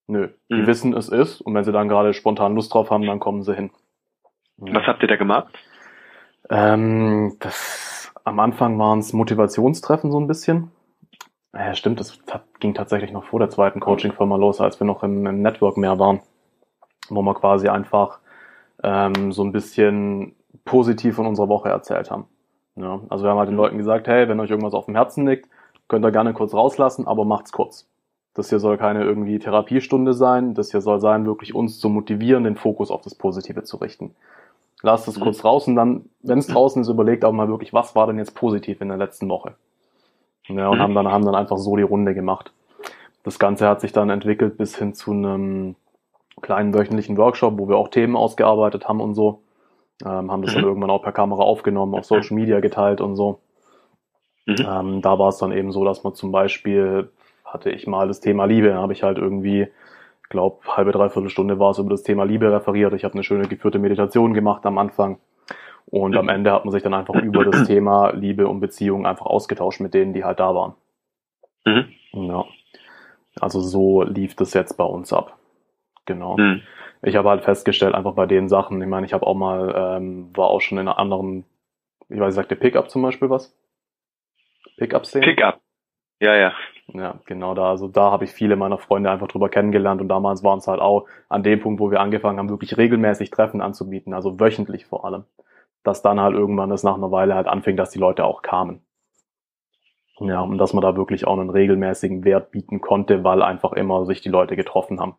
Nö, 0.07 0.29
mhm. 0.49 0.57
die 0.57 0.67
wissen, 0.67 0.95
es 0.95 1.09
ist 1.09 1.41
und 1.41 1.55
wenn 1.55 1.65
sie 1.65 1.73
dann 1.73 1.89
gerade 1.89 2.15
spontan 2.15 2.55
Lust 2.55 2.73
drauf 2.73 2.91
haben, 2.91 3.07
dann 3.07 3.21
kommen 3.21 3.43
sie 3.43 3.55
hin. 3.55 3.71
Ja. 4.59 4.75
Was 4.75 4.87
habt 4.87 5.03
ihr 5.03 5.09
da 5.09 5.17
gemacht? 5.17 5.53
Ähm, 6.49 7.37
das, 7.41 8.13
am 8.25 8.39
Anfang 8.41 8.79
waren 8.79 9.01
es 9.01 9.13
Motivationstreffen 9.13 10.11
so 10.11 10.21
ein 10.21 10.27
bisschen. 10.27 10.71
Ja, 11.55 11.75
stimmt, 11.75 12.01
das 12.01 12.19
ging 12.61 12.73
tatsächlich 12.73 13.13
noch 13.13 13.25
vor 13.25 13.39
der 13.39 13.51
zweiten 13.51 13.81
Coaching-Firma 13.81 14.37
los, 14.37 14.61
als 14.61 14.81
wir 14.81 14.87
noch 14.87 15.03
im, 15.03 15.27
im 15.27 15.43
Network 15.43 15.77
mehr 15.77 15.99
waren, 15.99 16.21
wo 17.11 17.21
wir 17.21 17.35
quasi 17.35 17.69
einfach 17.69 18.21
ähm, 18.83 19.33
so 19.33 19.45
ein 19.45 19.53
bisschen 19.53 20.35
positiv 20.65 21.17
von 21.17 21.27
unserer 21.27 21.49
Woche 21.49 21.69
erzählt 21.69 22.11
haben. 22.11 22.27
Ja, 22.77 23.01
also 23.11 23.25
wir 23.25 23.31
haben 23.31 23.39
halt 23.39 23.51
den 23.51 23.57
Leuten 23.57 23.77
gesagt, 23.77 24.09
hey, 24.09 24.29
wenn 24.29 24.41
euch 24.41 24.49
irgendwas 24.49 24.73
auf 24.73 24.87
dem 24.87 24.95
Herzen 24.95 25.27
liegt, 25.27 25.49
könnt 25.89 26.07
ihr 26.07 26.13
gerne 26.13 26.33
kurz 26.33 26.55
rauslassen, 26.55 27.07
aber 27.07 27.27
macht's 27.27 27.53
kurz. 27.53 27.87
Das 28.33 28.49
hier 28.49 28.61
soll 28.61 28.79
keine 28.79 29.05
irgendwie 29.05 29.39
Therapiestunde 29.39 30.15
sein, 30.15 30.55
das 30.55 30.71
hier 30.71 30.81
soll 30.81 31.01
sein, 31.01 31.27
wirklich 31.27 31.55
uns 31.55 31.79
zu 31.79 31.91
motivieren, 31.91 32.45
den 32.45 32.57
Fokus 32.57 32.91
auf 32.91 33.03
das 33.03 33.15
Positive 33.15 33.63
zu 33.63 33.77
richten. 33.77 34.15
Lasst 34.81 35.07
es 35.07 35.19
mhm. 35.19 35.25
kurz 35.25 35.45
raus 35.45 35.69
und 35.69 35.77
dann, 35.77 36.07
wenn 36.23 36.39
es 36.39 36.47
draußen 36.47 36.81
ist, 36.81 36.89
überlegt 36.89 37.27
auch 37.27 37.33
mal 37.33 37.49
wirklich, 37.49 37.75
was 37.75 37.95
war 37.95 38.07
denn 38.07 38.17
jetzt 38.17 38.35
positiv 38.35 38.81
in 38.81 38.89
der 38.89 38.97
letzten 38.97 39.29
Woche? 39.29 39.55
Ja, 40.49 40.69
und 40.69 40.79
mhm. 40.79 40.83
haben 40.83 40.95
dann, 40.95 41.09
haben 41.09 41.25
dann 41.25 41.35
einfach 41.35 41.59
so 41.59 41.77
die 41.77 41.83
Runde 41.83 42.15
gemacht. 42.15 42.53
Das 43.23 43.39
Ganze 43.39 43.69
hat 43.69 43.81
sich 43.81 43.93
dann 43.93 44.11
entwickelt 44.11 44.59
bis 44.59 44.77
hin 44.77 44.95
zu 44.95 45.13
einem 45.13 45.77
kleinen 46.41 46.75
wöchentlichen 46.75 47.17
Workshop, 47.17 47.59
wo 47.59 47.69
wir 47.69 47.77
auch 47.77 47.89
Themen 47.89 48.17
ausgearbeitet 48.17 48.89
haben 48.89 49.01
und 49.01 49.15
so. 49.15 49.43
Ähm, 50.05 50.33
haben 50.33 50.43
das 50.43 50.53
mhm. 50.53 50.57
dann 50.57 50.65
irgendwann 50.65 50.91
auch 50.91 51.03
per 51.03 51.13
Kamera 51.13 51.43
aufgenommen, 51.43 51.95
auf 51.95 52.05
Social 52.05 52.35
Media 52.35 52.61
geteilt 52.61 53.01
und 53.01 53.15
so. 53.15 53.41
Mhm. 54.47 54.57
Ähm, 54.59 55.03
da 55.03 55.19
war 55.19 55.29
es 55.29 55.39
dann 55.39 55.53
eben 55.53 55.71
so, 55.71 55.85
dass 55.85 56.03
man 56.03 56.15
zum 56.15 56.33
Beispiel 56.33 57.11
hatte 57.45 57.71
ich 57.71 57.87
mal 57.87 58.09
das 58.09 58.21
Thema 58.21 58.47
Liebe, 58.47 58.71
da 58.71 58.77
habe 58.77 58.93
ich 58.93 59.03
halt 59.03 59.19
irgendwie, 59.19 59.69
glaube 60.31 60.67
halbe 60.67 60.91
dreiviertel 60.91 61.29
Stunde 61.29 61.59
war 61.59 61.71
es 61.71 61.79
über 61.79 61.91
das 61.91 62.03
Thema 62.03 62.25
Liebe 62.25 62.51
referiert. 62.51 62.95
Ich 62.95 63.05
habe 63.05 63.15
eine 63.15 63.23
schöne 63.23 63.47
geführte 63.47 63.79
Meditation 63.79 64.35
gemacht 64.35 64.65
am 64.65 64.79
Anfang 64.79 65.19
und 65.93 66.17
am 66.17 66.31
Ende 66.31 66.53
hat 66.53 66.65
man 66.65 66.73
sich 66.73 66.83
dann 66.83 66.95
einfach 66.95 67.15
über 67.17 67.45
das 67.45 67.65
Thema 67.67 68.13
Liebe 68.13 68.49
und 68.49 68.61
Beziehung 68.61 69.07
einfach 69.07 69.27
ausgetauscht 69.27 69.81
mit 69.81 69.93
denen, 69.93 70.15
die 70.15 70.25
halt 70.25 70.41
da 70.41 70.55
waren. 70.55 70.75
Mhm. 71.67 71.93
Ja. 72.31 72.47
Also 73.39 73.61
so 73.61 74.03
lief 74.03 74.35
das 74.35 74.55
jetzt 74.55 74.79
bei 74.79 74.85
uns 74.85 75.13
ab. 75.13 75.37
Genau. 76.07 76.39
Mhm. 76.39 76.63
Ich 77.03 77.15
habe 77.15 77.29
halt 77.29 77.45
festgestellt, 77.45 77.95
einfach 77.95 78.15
bei 78.15 78.25
den 78.25 78.49
Sachen, 78.49 78.81
ich 78.81 78.89
meine, 78.89 79.05
ich 79.05 79.13
habe 79.13 79.27
auch 79.27 79.35
mal, 79.35 79.75
ähm, 79.77 80.31
war 80.35 80.49
auch 80.49 80.63
schon 80.63 80.79
in 80.79 80.89
einer 80.89 80.99
anderen, 80.99 81.45
ich 82.09 82.19
weiß, 82.19 82.35
sagte 82.35 82.57
Pickup 82.57 82.89
zum 82.89 83.03
Beispiel 83.03 83.29
was? 83.29 83.55
Pickup-Szene? 84.79 85.27
Pickup. 85.27 85.61
Ja, 86.21 86.35
ja. 86.35 86.55
Ja, 86.95 87.21
genau 87.27 87.53
da. 87.53 87.69
Also 87.69 87.89
da 87.89 88.11
habe 88.11 88.25
ich 88.25 88.31
viele 88.31 88.57
meiner 88.57 88.79
Freunde 88.79 89.11
einfach 89.11 89.29
drüber 89.29 89.51
kennengelernt 89.51 90.01
und 90.01 90.09
damals 90.09 90.43
waren 90.43 90.59
es 90.59 90.69
halt 90.69 90.81
auch 90.81 91.07
an 91.29 91.43
dem 91.43 91.61
Punkt, 91.61 91.81
wo 91.81 91.91
wir 91.91 92.01
angefangen 92.01 92.39
haben, 92.39 92.49
wirklich 92.49 92.79
regelmäßig 92.79 93.31
Treffen 93.31 93.61
anzubieten, 93.61 94.15
also 94.15 94.41
wöchentlich 94.41 94.87
vor 94.87 95.05
allem. 95.05 95.25
Dass 95.83 96.03
dann 96.03 96.21
halt 96.21 96.35
irgendwann 96.35 96.71
das 96.71 96.83
nach 96.83 96.95
einer 96.95 97.11
Weile 97.11 97.35
halt 97.35 97.49
anfing, 97.49 97.77
dass 97.77 97.91
die 97.91 97.99
Leute 97.99 98.25
auch 98.25 98.43
kamen. 98.43 98.85
Ja, 100.21 100.41
und 100.41 100.59
dass 100.59 100.73
man 100.73 100.83
da 100.83 100.97
wirklich 100.97 101.27
auch 101.27 101.39
einen 101.39 101.51
regelmäßigen 101.51 102.25
Wert 102.25 102.51
bieten 102.53 102.81
konnte, 102.81 103.25
weil 103.25 103.43
einfach 103.43 103.73
immer 103.73 104.05
sich 104.05 104.21
die 104.21 104.29
Leute 104.29 104.57
getroffen 104.57 105.01
haben. 105.01 105.17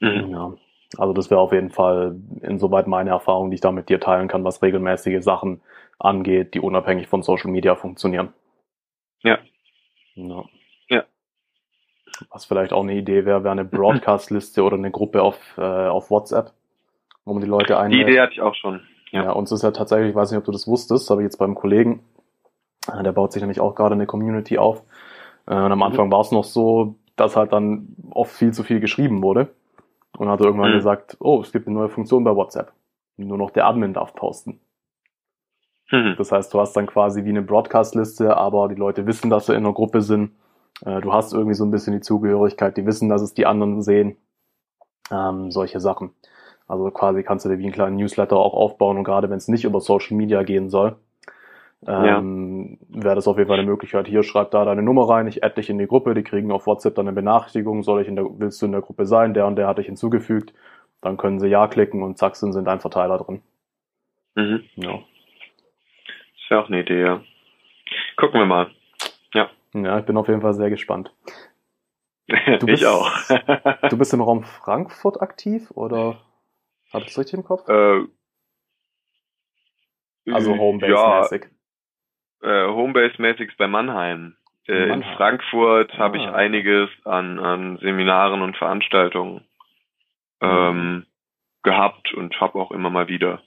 Mhm. 0.00 0.30
Ja. 0.30 0.54
Also 0.98 1.12
das 1.12 1.30
wäre 1.30 1.40
auf 1.40 1.52
jeden 1.52 1.70
Fall 1.70 2.16
insoweit 2.42 2.86
meine 2.86 3.10
Erfahrung, 3.10 3.50
die 3.50 3.56
ich 3.56 3.60
da 3.60 3.72
mit 3.72 3.88
dir 3.88 4.00
teilen 4.00 4.28
kann, 4.28 4.44
was 4.44 4.62
regelmäßige 4.62 5.22
Sachen 5.22 5.60
angeht, 5.98 6.54
die 6.54 6.60
unabhängig 6.60 7.08
von 7.08 7.22
Social 7.22 7.50
Media 7.50 7.74
funktionieren. 7.74 8.32
Ja. 9.22 9.38
ja. 10.14 10.44
Ja. 10.88 11.04
Was 12.30 12.44
vielleicht 12.44 12.72
auch 12.72 12.82
eine 12.82 12.94
Idee 12.94 13.24
wäre, 13.24 13.44
wäre 13.44 13.52
eine 13.52 13.64
Broadcast-Liste 13.64 14.62
oder 14.62 14.76
eine 14.76 14.90
Gruppe 14.90 15.22
auf, 15.22 15.38
äh, 15.58 15.60
auf 15.60 16.10
WhatsApp, 16.10 16.52
wo 17.24 17.34
man 17.34 17.42
die 17.42 17.48
Leute 17.48 17.78
einlädt. 17.78 18.06
Die 18.06 18.10
Idee 18.10 18.20
hatte 18.20 18.32
ich 18.32 18.40
auch 18.40 18.54
schon. 18.54 18.82
Ja. 19.10 19.24
ja, 19.24 19.32
uns 19.32 19.52
ist 19.52 19.62
ja 19.62 19.70
tatsächlich, 19.70 20.10
ich 20.10 20.14
weiß 20.14 20.30
nicht, 20.30 20.38
ob 20.38 20.44
du 20.44 20.52
das 20.52 20.66
wusstest, 20.66 21.10
aber 21.10 21.22
jetzt 21.22 21.38
beim 21.38 21.54
Kollegen, 21.54 22.04
äh, 22.92 23.02
der 23.02 23.12
baut 23.12 23.32
sich 23.32 23.40
nämlich 23.40 23.60
auch 23.60 23.74
gerade 23.74 23.94
eine 23.94 24.06
Community 24.06 24.58
auf. 24.58 24.82
Äh, 25.46 25.54
und 25.54 25.72
am 25.72 25.78
mhm. 25.78 25.82
Anfang 25.82 26.06
mhm. 26.08 26.12
war 26.12 26.20
es 26.20 26.32
noch 26.32 26.44
so, 26.44 26.96
dass 27.14 27.36
halt 27.36 27.52
dann 27.52 27.96
oft 28.10 28.32
viel 28.32 28.52
zu 28.52 28.62
viel 28.62 28.80
geschrieben 28.80 29.22
wurde 29.22 29.48
und 30.18 30.28
hat 30.28 30.40
irgendwann 30.40 30.72
mhm. 30.72 30.76
gesagt, 30.76 31.16
oh, 31.20 31.40
es 31.40 31.52
gibt 31.52 31.66
eine 31.66 31.76
neue 31.76 31.88
Funktion 31.88 32.24
bei 32.24 32.34
WhatsApp. 32.34 32.72
Nur 33.16 33.38
noch 33.38 33.50
der 33.50 33.66
Admin 33.66 33.94
darf 33.94 34.14
posten. 34.14 34.60
Mhm. 35.90 36.14
Das 36.18 36.32
heißt, 36.32 36.52
du 36.52 36.60
hast 36.60 36.74
dann 36.74 36.86
quasi 36.86 37.24
wie 37.24 37.30
eine 37.30 37.42
Broadcast-Liste, 37.42 38.36
aber 38.36 38.68
die 38.68 38.74
Leute 38.74 39.06
wissen, 39.06 39.30
dass 39.30 39.46
sie 39.46 39.52
in 39.52 39.64
einer 39.64 39.72
Gruppe 39.72 40.02
sind. 40.02 40.32
Äh, 40.84 41.00
du 41.00 41.12
hast 41.12 41.32
irgendwie 41.32 41.54
so 41.54 41.64
ein 41.64 41.70
bisschen 41.70 41.92
die 41.92 42.00
Zugehörigkeit, 42.00 42.76
die 42.76 42.86
wissen, 42.86 43.08
dass 43.08 43.22
es 43.22 43.34
die 43.34 43.46
anderen 43.46 43.82
sehen. 43.82 44.16
Ähm, 45.10 45.50
solche 45.52 45.80
Sachen. 45.80 46.10
Also 46.68 46.90
quasi 46.90 47.22
kannst 47.22 47.44
du 47.44 47.48
dir 47.48 47.58
wie 47.58 47.64
einen 47.64 47.72
kleinen 47.72 47.96
Newsletter 47.96 48.36
auch 48.36 48.54
aufbauen 48.54 48.98
und 48.98 49.04
gerade 49.04 49.30
wenn 49.30 49.36
es 49.36 49.48
nicht 49.48 49.64
über 49.64 49.80
Social 49.80 50.16
Media 50.16 50.42
gehen 50.42 50.68
soll, 50.68 50.96
ähm, 51.86 52.78
ja. 52.90 53.04
wäre 53.04 53.14
das 53.14 53.28
auf 53.28 53.36
jeden 53.38 53.48
Fall 53.48 53.58
eine 53.58 53.68
Möglichkeit. 53.68 54.08
Hier 54.08 54.22
schreib 54.24 54.50
da 54.50 54.64
deine 54.64 54.82
Nummer 54.82 55.08
rein, 55.08 55.28
ich 55.28 55.44
add 55.44 55.54
dich 55.54 55.70
in 55.70 55.78
die 55.78 55.86
Gruppe, 55.86 56.14
die 56.14 56.24
kriegen 56.24 56.50
auf 56.50 56.66
WhatsApp 56.66 56.96
dann 56.96 57.06
eine 57.06 57.14
Benachrichtigung, 57.14 57.82
soll 57.82 58.02
ich 58.02 58.08
in 58.08 58.16
der, 58.16 58.26
willst 58.38 58.60
du 58.60 58.66
in 58.66 58.72
der 58.72 58.80
Gruppe 58.80 59.06
sein, 59.06 59.34
der 59.34 59.46
und 59.46 59.56
der 59.56 59.68
hat 59.68 59.78
dich 59.78 59.86
hinzugefügt, 59.86 60.52
dann 61.00 61.16
können 61.16 61.38
sie 61.38 61.48
Ja 61.48 61.68
klicken 61.68 62.02
und 62.02 62.18
zack, 62.18 62.34
sind, 62.34 62.52
sind 62.52 62.66
ein 62.66 62.80
Verteiler 62.80 63.18
drin. 63.18 63.42
Mhm. 64.34 64.64
Ja. 64.76 64.94
Ist 64.96 66.50
ja 66.50 66.60
auch 66.60 66.68
eine 66.68 66.80
Idee, 66.80 67.02
ja. 67.02 67.20
Gucken 68.16 68.40
wir 68.40 68.46
mal. 68.46 68.70
Ja. 69.34 69.50
Ja, 69.74 69.98
ich 69.98 70.04
bin 70.04 70.16
auf 70.16 70.28
jeden 70.28 70.40
Fall 70.40 70.54
sehr 70.54 70.70
gespannt. 70.70 71.12
Du 72.58 72.66
bist, 72.66 72.82
ich 72.82 72.88
auch. 72.88 73.08
du 73.88 73.96
bist 73.96 74.12
im 74.12 74.20
Raum 74.20 74.42
Frankfurt 74.42 75.22
aktiv 75.22 75.70
oder 75.76 76.16
habe 76.92 77.04
ich 77.04 77.10
das 77.10 77.18
richtig 77.18 77.34
im 77.34 77.44
Kopf? 77.44 77.68
Äh, 77.68 78.06
also 80.32 80.54
Homebase-mäßig. 80.54 81.46
Ja, 82.42 82.66
äh, 82.66 82.68
Homebase-mäßig 82.68 83.50
ist 83.50 83.58
bei 83.58 83.68
Mannheim. 83.68 84.36
Äh, 84.66 84.86
Mannheim. 84.86 85.02
In 85.02 85.16
Frankfurt 85.16 85.92
ah. 85.94 85.98
habe 85.98 86.18
ich 86.18 86.26
einiges 86.26 86.90
an, 87.04 87.38
an 87.38 87.78
Seminaren 87.78 88.42
und 88.42 88.56
Veranstaltungen 88.56 89.46
mhm. 90.40 90.48
ähm, 90.48 91.06
gehabt 91.62 92.12
und 92.14 92.40
habe 92.40 92.58
auch 92.58 92.70
immer 92.70 92.90
mal 92.90 93.08
wieder. 93.08 93.42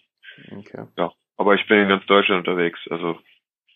Okay. 0.52 0.86
Ja, 0.98 1.12
aber 1.38 1.56
ich 1.56 1.68
bin 1.68 1.80
in 1.80 1.90
ganz 1.90 2.06
Deutschland 2.06 2.48
unterwegs. 2.48 2.80
Also 2.90 3.18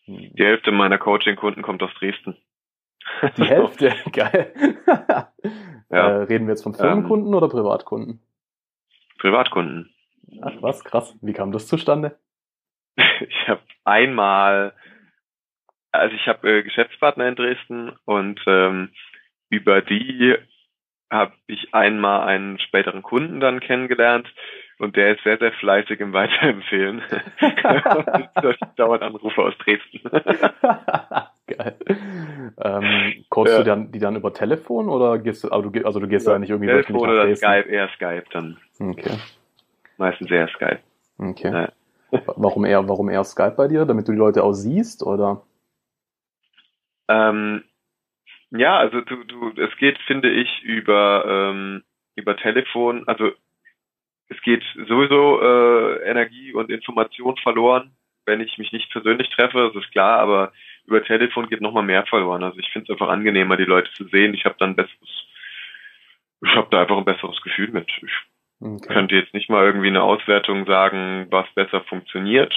mhm. 0.08 0.34
die 0.34 0.43
Hälfte 0.43 0.71
meiner 0.71 0.97
Coaching-Kunden 0.97 1.62
kommt 1.62 1.84
aus 1.84 1.93
Dresden. 1.99 2.38
Die 3.38 3.43
Hälfte, 3.43 3.93
geil. 4.13 4.54
ja. 4.88 5.32
Äh, 5.89 6.23
reden 6.23 6.47
wir 6.47 6.54
jetzt 6.54 6.63
von 6.63 6.73
Firmenkunden 6.73 7.28
ähm, 7.28 7.36
oder 7.36 7.49
Privatkunden? 7.49 8.21
Privatkunden. 9.24 9.90
Ach 10.42 10.52
was, 10.60 10.84
krass. 10.84 11.18
Wie 11.22 11.32
kam 11.32 11.54
das 11.54 11.68
zustande? 11.68 12.20
ich 12.98 13.48
habe 13.48 13.62
einmal, 13.86 14.74
also 15.94 16.14
ich 16.14 16.28
habe 16.28 16.60
äh, 16.60 16.64
Geschäftspartner 16.64 17.30
in 17.30 17.36
Dresden 17.36 17.94
und 18.04 18.42
ähm, 18.48 18.90
über 19.50 19.82
die 19.82 20.36
habe 21.10 21.32
ich 21.48 21.74
einmal 21.74 22.28
einen 22.28 22.60
späteren 22.60 23.02
Kunden 23.02 23.40
dann 23.40 23.62
kennengelernt 23.62 24.28
und 24.80 24.98
der 24.98 25.14
ist 25.16 25.24
sehr, 25.24 25.38
sehr 25.38 25.54
fleißig 25.54 26.02
im 26.02 26.12
Weiterempfehlen. 26.12 27.02
dauert 28.76 29.04
Anrufe 29.04 29.42
aus 29.42 29.54
Dresden. 29.60 30.02
Geil. 31.48 31.76
Ähm, 32.58 33.26
callst 33.30 33.54
ja. 33.54 33.58
du 33.60 33.64
dann, 33.64 33.92
die 33.92 34.00
dann 34.00 34.16
über 34.16 34.34
Telefon 34.34 34.90
oder 34.90 35.20
gehst 35.20 35.44
du, 35.44 35.50
also 35.50 35.70
du, 35.70 35.86
also 35.86 36.00
du 36.00 36.08
gehst 36.08 36.28
ja, 36.28 36.34
da 36.34 36.40
nicht 36.40 36.50
irgendwie 36.50 36.68
Telefon 36.68 36.98
oder 36.98 37.36
Skype, 37.36 37.70
eher 37.70 37.90
Skype 37.96 38.26
dann. 38.32 38.58
Okay. 38.89 39.17
Meistens 39.98 40.30
eher 40.30 40.48
Skype. 40.50 40.80
Okay. 41.17 41.52
Ja. 41.52 41.72
Warum 42.36 42.65
eher, 42.65 42.88
warum 42.88 43.10
eher 43.10 43.24
Skype 43.24 43.56
bei 43.58 43.67
dir? 43.67 43.86
Damit 43.86 44.08
du 44.08 44.12
die 44.12 44.19
Leute 44.19 44.43
auch 44.43 44.54
siehst, 44.54 45.02
oder? 45.02 45.41
Ähm, 47.08 47.63
ja, 48.52 48.78
also 48.78 49.02
du, 49.02 49.24
du, 49.24 49.50
es 49.60 49.76
geht, 49.78 49.98
finde 50.06 50.30
ich, 50.30 50.62
über, 50.62 51.26
ähm, 51.28 51.84
über 52.15 52.38
Telefon, 52.38 53.08
also 53.08 53.32
es 54.30 54.39
geht 54.43 54.63
sowieso 54.88 55.41
äh, 55.41 56.08
Energie 56.08 56.54
und 56.54 56.69
Information 56.69 57.36
verloren, 57.38 57.96
wenn 58.28 58.41
ich 58.41 58.60
mich 58.60 58.72
nicht 58.72 58.91
persönlich 58.91 59.30
treffe, 59.32 59.72
das 59.74 59.84
ist 59.84 59.91
klar, 59.91 60.19
aber 60.19 60.54
über 60.86 61.04
Telefon 61.04 61.50
geht 61.50 61.62
nochmal 61.62 61.84
mehr 61.84 62.06
verloren. 62.06 62.43
Also 62.43 62.60
ich 62.60 62.69
finde 62.69 62.86
es 62.86 62.89
einfach 62.91 63.12
angenehmer, 63.12 63.58
die 63.58 63.63
Leute 63.63 63.91
zu 63.93 64.06
sehen. 64.10 64.36
Ich 64.36 64.46
habe 64.46 64.56
dann 64.60 64.76
besseres, 64.76 65.28
ich 66.41 66.56
habe 66.56 66.67
da 66.69 66.82
einfach 66.82 66.98
ein 66.98 67.06
besseres 67.06 67.41
Gefühl 67.41 67.72
mit. 67.72 67.89
Ich 68.02 68.13
okay. 68.63 68.93
könnte 68.93 69.15
jetzt 69.15 69.34
nicht 69.34 69.49
mal 69.49 69.65
irgendwie 69.65 69.88
eine 69.88 70.04
Auswertung 70.04 70.65
sagen, 70.65 71.28
was 71.30 71.45
besser 71.56 71.82
funktioniert. 71.82 72.54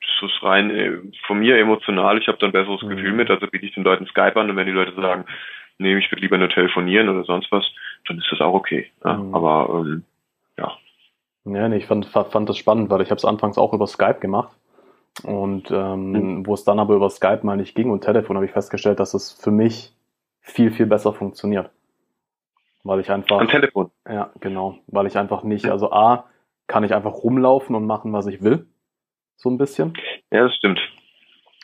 Das 0.00 0.30
ist 0.30 0.42
rein 0.42 0.70
äh, 0.70 0.98
von 1.26 1.38
mir 1.38 1.58
emotional. 1.58 2.18
Ich 2.18 2.28
habe 2.28 2.38
dann 2.38 2.50
ein 2.50 2.52
besseres 2.52 2.82
mhm. 2.82 2.90
Gefühl 2.90 3.12
mit, 3.12 3.30
also 3.30 3.46
biete 3.46 3.66
ich 3.66 3.74
den 3.74 3.84
Leuten 3.84 4.06
Skype 4.06 4.36
an 4.36 4.50
und 4.50 4.56
wenn 4.56 4.66
die 4.66 4.72
Leute 4.72 4.94
sagen, 4.94 5.24
nee, 5.78 5.96
ich 5.96 6.10
würde 6.10 6.22
lieber 6.22 6.38
nur 6.38 6.48
telefonieren 6.48 7.08
oder 7.08 7.24
sonst 7.24 7.50
was, 7.52 7.64
dann 8.06 8.18
ist 8.18 8.28
das 8.30 8.40
auch 8.40 8.54
okay. 8.54 8.90
Ja? 9.04 9.14
Mhm. 9.14 9.34
Aber 9.34 9.80
ähm, 9.80 10.04
ja. 10.58 10.72
Ja, 11.44 11.68
nee, 11.68 11.76
ich 11.76 11.86
fand, 11.86 12.06
fand 12.06 12.48
das 12.48 12.56
spannend, 12.56 12.90
weil 12.90 13.02
ich 13.02 13.10
habe 13.10 13.18
es 13.18 13.24
anfangs 13.24 13.58
auch 13.58 13.72
über 13.72 13.86
Skype 13.86 14.20
gemacht. 14.20 14.56
Und 15.24 15.70
ähm, 15.70 16.12
mhm. 16.12 16.46
wo 16.46 16.54
es 16.54 16.64
dann 16.64 16.78
aber 16.78 16.94
über 16.94 17.10
Skype 17.10 17.40
mal 17.42 17.56
nicht 17.56 17.74
ging 17.74 17.90
und 17.90 18.02
Telefon, 18.02 18.36
habe 18.36 18.46
ich 18.46 18.52
festgestellt, 18.52 18.98
dass 18.98 19.12
es 19.12 19.32
für 19.32 19.50
mich 19.50 19.92
viel, 20.40 20.70
viel 20.70 20.86
besser 20.86 21.12
funktioniert. 21.12 21.70
Weil 22.84 23.00
ich 23.00 23.10
einfach. 23.10 23.40
Am 23.40 23.48
Telefon. 23.48 23.90
Ja, 24.08 24.30
genau. 24.40 24.78
Weil 24.86 25.06
ich 25.06 25.16
einfach 25.16 25.42
nicht, 25.44 25.66
also 25.66 25.92
A, 25.92 26.26
kann 26.66 26.84
ich 26.84 26.94
einfach 26.94 27.12
rumlaufen 27.12 27.76
und 27.76 27.86
machen, 27.86 28.12
was 28.12 28.26
ich 28.26 28.42
will. 28.42 28.66
So 29.36 29.50
ein 29.50 29.58
bisschen. 29.58 29.94
Ja, 30.30 30.44
das 30.44 30.54
stimmt. 30.54 30.80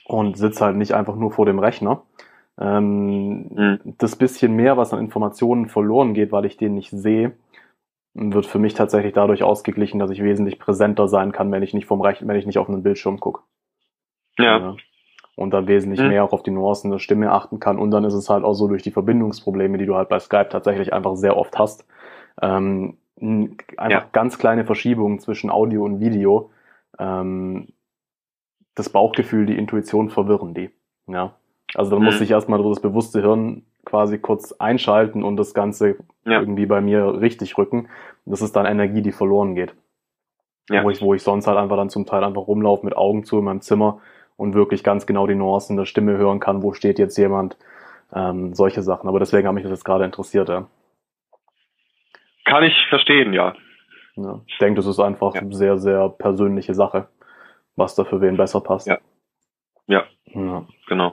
Und 0.05 0.37
sitze 0.37 0.65
halt 0.65 0.77
nicht 0.77 0.93
einfach 0.93 1.17
nur 1.17 1.33
vor 1.33 1.47
dem 1.47 1.59
Rechner. 1.59 2.03
Ähm, 2.61 3.49
mhm. 3.55 3.95
Das 3.99 4.17
bisschen 4.17 4.55
mehr, 4.55 4.77
was 4.77 4.93
an 4.93 5.01
Informationen 5.01 5.69
verloren 5.69 6.15
geht, 6.15 6.33
weil 6.33 6.45
ich 6.45 6.57
den 6.57 6.75
nicht 6.75 6.91
sehe, 6.91 7.37
wird 8.15 8.47
für 8.47 8.59
mich 8.59 8.75
tatsächlich 8.75 9.13
dadurch 9.13 9.43
ausgeglichen, 9.43 10.01
dass 10.01 10.11
ich 10.11 10.23
wesentlich 10.23 10.59
präsenter 10.59 11.09
sein 11.09 11.33
kann, 11.33 11.53
wenn 11.53 11.63
ich 11.63 11.75
nicht 11.75 11.87
vom 11.87 12.01
Rechner, 12.01 12.29
wenn 12.29 12.37
ich 12.37 12.47
nicht 12.47 12.59
auf 12.59 12.69
einen 12.69 12.83
Bildschirm 12.83 13.21
gucke. 13.21 13.43
Ja. 14.39 14.77
Und 15.39 15.53
dann 15.53 15.69
wesentlich 15.69 16.01
mhm. 16.01 16.09
mehr 16.09 16.25
auch 16.25 16.33
auf 16.33 16.43
die 16.43 16.51
Nuancen 16.51 16.91
der 16.91 16.99
Stimme 16.99 17.31
achten 17.31 17.61
kann. 17.61 17.79
Und 17.79 17.93
dann 17.93 18.03
ist 18.03 18.15
es 18.15 18.29
halt 18.29 18.43
auch 18.43 18.55
so 18.55 18.67
durch 18.67 18.83
die 18.83 18.91
Verbindungsprobleme, 18.91 19.79
die 19.79 19.87
du 19.87 19.95
halt 19.95 20.09
bei 20.09 20.19
Skype 20.19 20.49
tatsächlich 20.49 20.93
einfach 20.93 21.15
sehr 21.15 21.37
oft 21.37 21.57
hast, 21.57 21.87
ähm, 22.43 22.97
einfach 23.21 23.89
ja. 23.89 24.05
ganz 24.11 24.39
kleine 24.39 24.65
Verschiebungen 24.65 25.21
zwischen 25.21 25.49
Audio 25.49 25.85
und 25.85 26.01
Video, 26.01 26.51
ähm, 26.99 27.69
das 28.75 28.89
Bauchgefühl, 28.89 29.47
die 29.47 29.57
Intuition 29.57 30.11
verwirren 30.11 30.55
die. 30.55 30.71
Ja. 31.07 31.35
Also 31.75 31.93
dann 31.93 32.01
mhm. 32.01 32.07
muss 32.07 32.21
ich 32.21 32.33
erstmal 32.33 32.61
das 32.61 32.81
bewusste 32.81 33.21
Hirn 33.21 33.63
quasi 33.85 34.19
kurz 34.19 34.53
einschalten 34.53 35.23
und 35.23 35.37
das 35.37 35.55
Ganze 35.55 35.99
ja. 36.25 36.41
irgendwie 36.41 36.67
bei 36.67 36.81
mir 36.81 37.21
richtig 37.21 37.57
rücken. 37.59 37.89
Das 38.25 38.43
ist 38.43 38.57
dann 38.57 38.67
Energie, 38.67 39.03
die 39.03 39.13
verloren 39.13 39.55
geht. 39.55 39.73
Ja. 40.69 40.83
Wo, 40.83 40.91
ich, 40.91 41.01
wo 41.01 41.15
ich 41.15 41.23
sonst 41.23 41.47
halt 41.47 41.59
einfach 41.59 41.77
dann 41.77 41.91
zum 41.91 42.07
Teil 42.07 42.25
einfach 42.25 42.47
rumlaufe 42.49 42.85
mit 42.85 42.97
Augen 42.97 43.23
zu 43.23 43.39
in 43.39 43.45
meinem 43.45 43.61
Zimmer 43.61 44.01
und 44.39 44.55
wirklich 44.55 44.85
ganz 44.85 45.05
genau 45.05 45.27
die 45.27 45.35
Nuancen 45.35 45.77
der 45.77 45.85
Stimme 45.85 46.17
hören 46.17 46.41
kann, 46.41 46.63
wo 46.63 46.73
steht 46.73 46.99
jetzt 46.99 47.19
jemand, 47.19 47.59
ähm, 48.15 48.55
solche 48.55 48.83
Sachen. 48.83 49.09
Aber 49.09 49.19
deswegen 49.19 49.47
hat 49.47 49.55
mich 49.55 49.65
das 49.65 49.73
jetzt 49.73 49.85
gerade 49.85 50.05
interessiert. 50.05 50.49
Ja. 50.49 50.69
Kann 52.45 52.63
ich 52.63 52.75
verstehen, 52.89 53.35
ja. 53.35 53.55
ja. 54.15 54.41
Ich 54.47 54.57
denke, 54.59 54.77
das 54.77 54.87
ist 54.87 55.01
einfach 55.01 55.35
ja. 55.35 55.41
eine 55.43 55.55
sehr, 55.55 55.77
sehr 55.77 56.09
persönliche 56.09 56.73
Sache, 56.73 57.09
was 57.77 57.97
da 57.97 58.05
für 58.05 58.21
wen 58.21 58.37
besser 58.37 58.61
passt. 58.61 58.87
Ja. 58.87 58.99
Ja, 59.89 60.05
ja. 60.27 60.67
genau. 60.87 61.13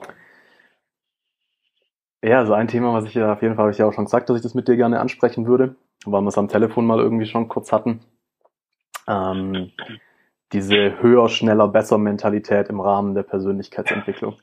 Ja, 2.22 2.38
also 2.38 2.54
ein 2.54 2.68
Thema, 2.68 2.92
was 2.92 3.06
ich 3.06 3.14
ja 3.14 3.32
auf 3.32 3.42
jeden 3.42 3.56
Fall 3.56 3.64
habe 3.64 3.72
ich 3.72 3.78
ja 3.78 3.86
auch 3.86 3.92
schon 3.92 4.04
gesagt, 4.04 4.30
dass 4.30 4.36
ich 4.36 4.42
das 4.42 4.54
mit 4.54 4.68
dir 4.68 4.76
gerne 4.76 5.00
ansprechen 5.00 5.46
würde, 5.46 5.74
weil 6.04 6.22
wir 6.22 6.28
es 6.28 6.38
am 6.38 6.48
Telefon 6.48 6.86
mal 6.86 7.00
irgendwie 7.00 7.26
schon 7.26 7.48
kurz 7.48 7.72
hatten. 7.72 8.00
Ähm, 9.08 9.72
diese 10.52 11.00
höher, 11.02 11.28
schneller, 11.28 11.68
besser 11.68 11.98
Mentalität 11.98 12.68
im 12.68 12.80
Rahmen 12.80 13.14
der 13.14 13.22
Persönlichkeitsentwicklung. 13.22 14.38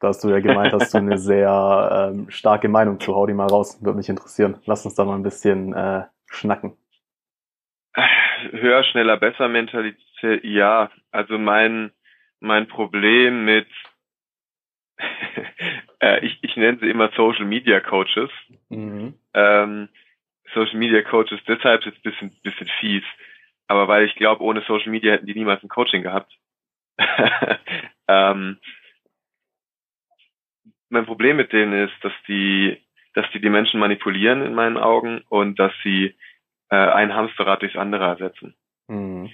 Da 0.00 0.08
hast 0.08 0.22
du 0.22 0.28
ja 0.28 0.40
gemeint, 0.40 0.72
hast 0.72 0.94
du 0.94 0.98
eine 0.98 1.18
sehr 1.18 2.10
ähm, 2.12 2.30
starke 2.30 2.68
Meinung 2.68 3.00
zu. 3.00 3.14
Hau 3.14 3.26
die 3.26 3.34
mal 3.34 3.48
raus, 3.48 3.82
würde 3.82 3.96
mich 3.96 4.08
interessieren. 4.08 4.60
Lass 4.66 4.84
uns 4.84 4.94
da 4.94 5.04
mal 5.04 5.16
ein 5.16 5.22
bisschen 5.22 5.72
äh, 5.74 6.04
schnacken. 6.26 6.76
Höher, 8.52 8.84
schneller, 8.84 9.16
besser 9.16 9.48
Mentalität, 9.48 10.44
ja. 10.44 10.90
Also 11.10 11.38
mein, 11.38 11.90
mein 12.40 12.68
Problem 12.68 13.44
mit 13.44 13.66
äh, 16.00 16.24
ich, 16.24 16.38
ich 16.42 16.56
nenne 16.56 16.78
sie 16.80 16.88
immer 16.88 17.10
Social 17.16 17.44
Media 17.44 17.80
Coaches. 17.80 18.30
Mhm. 18.68 19.14
Ähm, 19.34 19.88
Social 20.54 20.78
Media 20.78 21.02
Coaches 21.02 21.40
deshalb 21.46 21.84
ist 21.86 21.96
ein 21.96 22.02
bisschen, 22.02 22.36
bisschen 22.42 22.68
fies, 22.80 23.04
aber 23.68 23.86
weil 23.86 24.04
ich 24.04 24.14
glaube, 24.16 24.42
ohne 24.42 24.62
Social 24.62 24.90
Media 24.90 25.12
hätten 25.12 25.26
die 25.26 25.34
niemals 25.34 25.62
ein 25.62 25.68
Coaching 25.68 26.02
gehabt. 26.02 26.32
ähm, 28.08 28.58
mein 30.88 31.06
Problem 31.06 31.36
mit 31.36 31.52
denen 31.52 31.72
ist, 31.86 31.94
dass 32.02 32.12
die, 32.26 32.82
dass 33.14 33.26
die 33.32 33.40
die 33.40 33.50
Menschen 33.50 33.78
manipulieren 33.78 34.42
in 34.42 34.54
meinen 34.54 34.78
Augen 34.78 35.22
und 35.28 35.58
dass 35.58 35.72
sie 35.84 36.16
äh, 36.70 36.76
ein 36.76 37.14
Hamsterrad 37.14 37.62
durchs 37.62 37.76
andere 37.76 38.04
ersetzen. 38.04 38.54
Mhm. 38.88 39.30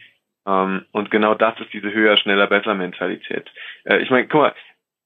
Ähm, 0.46 0.84
und 0.92 1.10
genau 1.10 1.34
das 1.34 1.58
ist 1.60 1.72
diese 1.72 1.92
höher, 1.92 2.16
schneller, 2.16 2.46
besser 2.46 2.74
Mentalität. 2.74 3.50
Äh, 3.84 3.98
ich 3.98 4.10
meine, 4.10 4.26
guck 4.26 4.40
mal, 4.40 4.54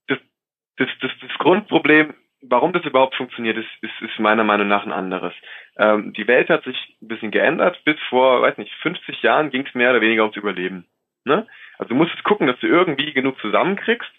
das, 0.06 0.88
das, 1.00 1.10
das 1.20 1.38
Grundproblem, 1.38 2.14
warum 2.42 2.72
das 2.72 2.84
überhaupt 2.84 3.14
funktioniert, 3.16 3.56
ist, 3.56 3.68
ist, 3.82 4.00
ist 4.00 4.18
meiner 4.18 4.44
Meinung 4.44 4.68
nach 4.68 4.84
ein 4.84 4.92
anderes. 4.92 5.34
Ähm, 5.78 6.12
die 6.12 6.26
Welt 6.26 6.48
hat 6.48 6.64
sich 6.64 6.96
ein 7.00 7.08
bisschen 7.08 7.30
geändert. 7.30 7.80
Bis 7.84 7.96
vor, 8.08 8.42
weiß 8.42 8.58
nicht, 8.58 8.72
50 8.82 9.22
Jahren 9.22 9.50
ging 9.50 9.64
es 9.66 9.74
mehr 9.74 9.90
oder 9.90 10.00
weniger 10.00 10.22
ums 10.22 10.36
Überleben. 10.36 10.86
Ne? 11.24 11.46
Also 11.78 11.90
du 11.90 11.94
musst 11.94 12.22
gucken, 12.24 12.46
dass 12.46 12.58
du 12.60 12.66
irgendwie 12.66 13.12
genug 13.12 13.40
zusammenkriegst, 13.40 14.10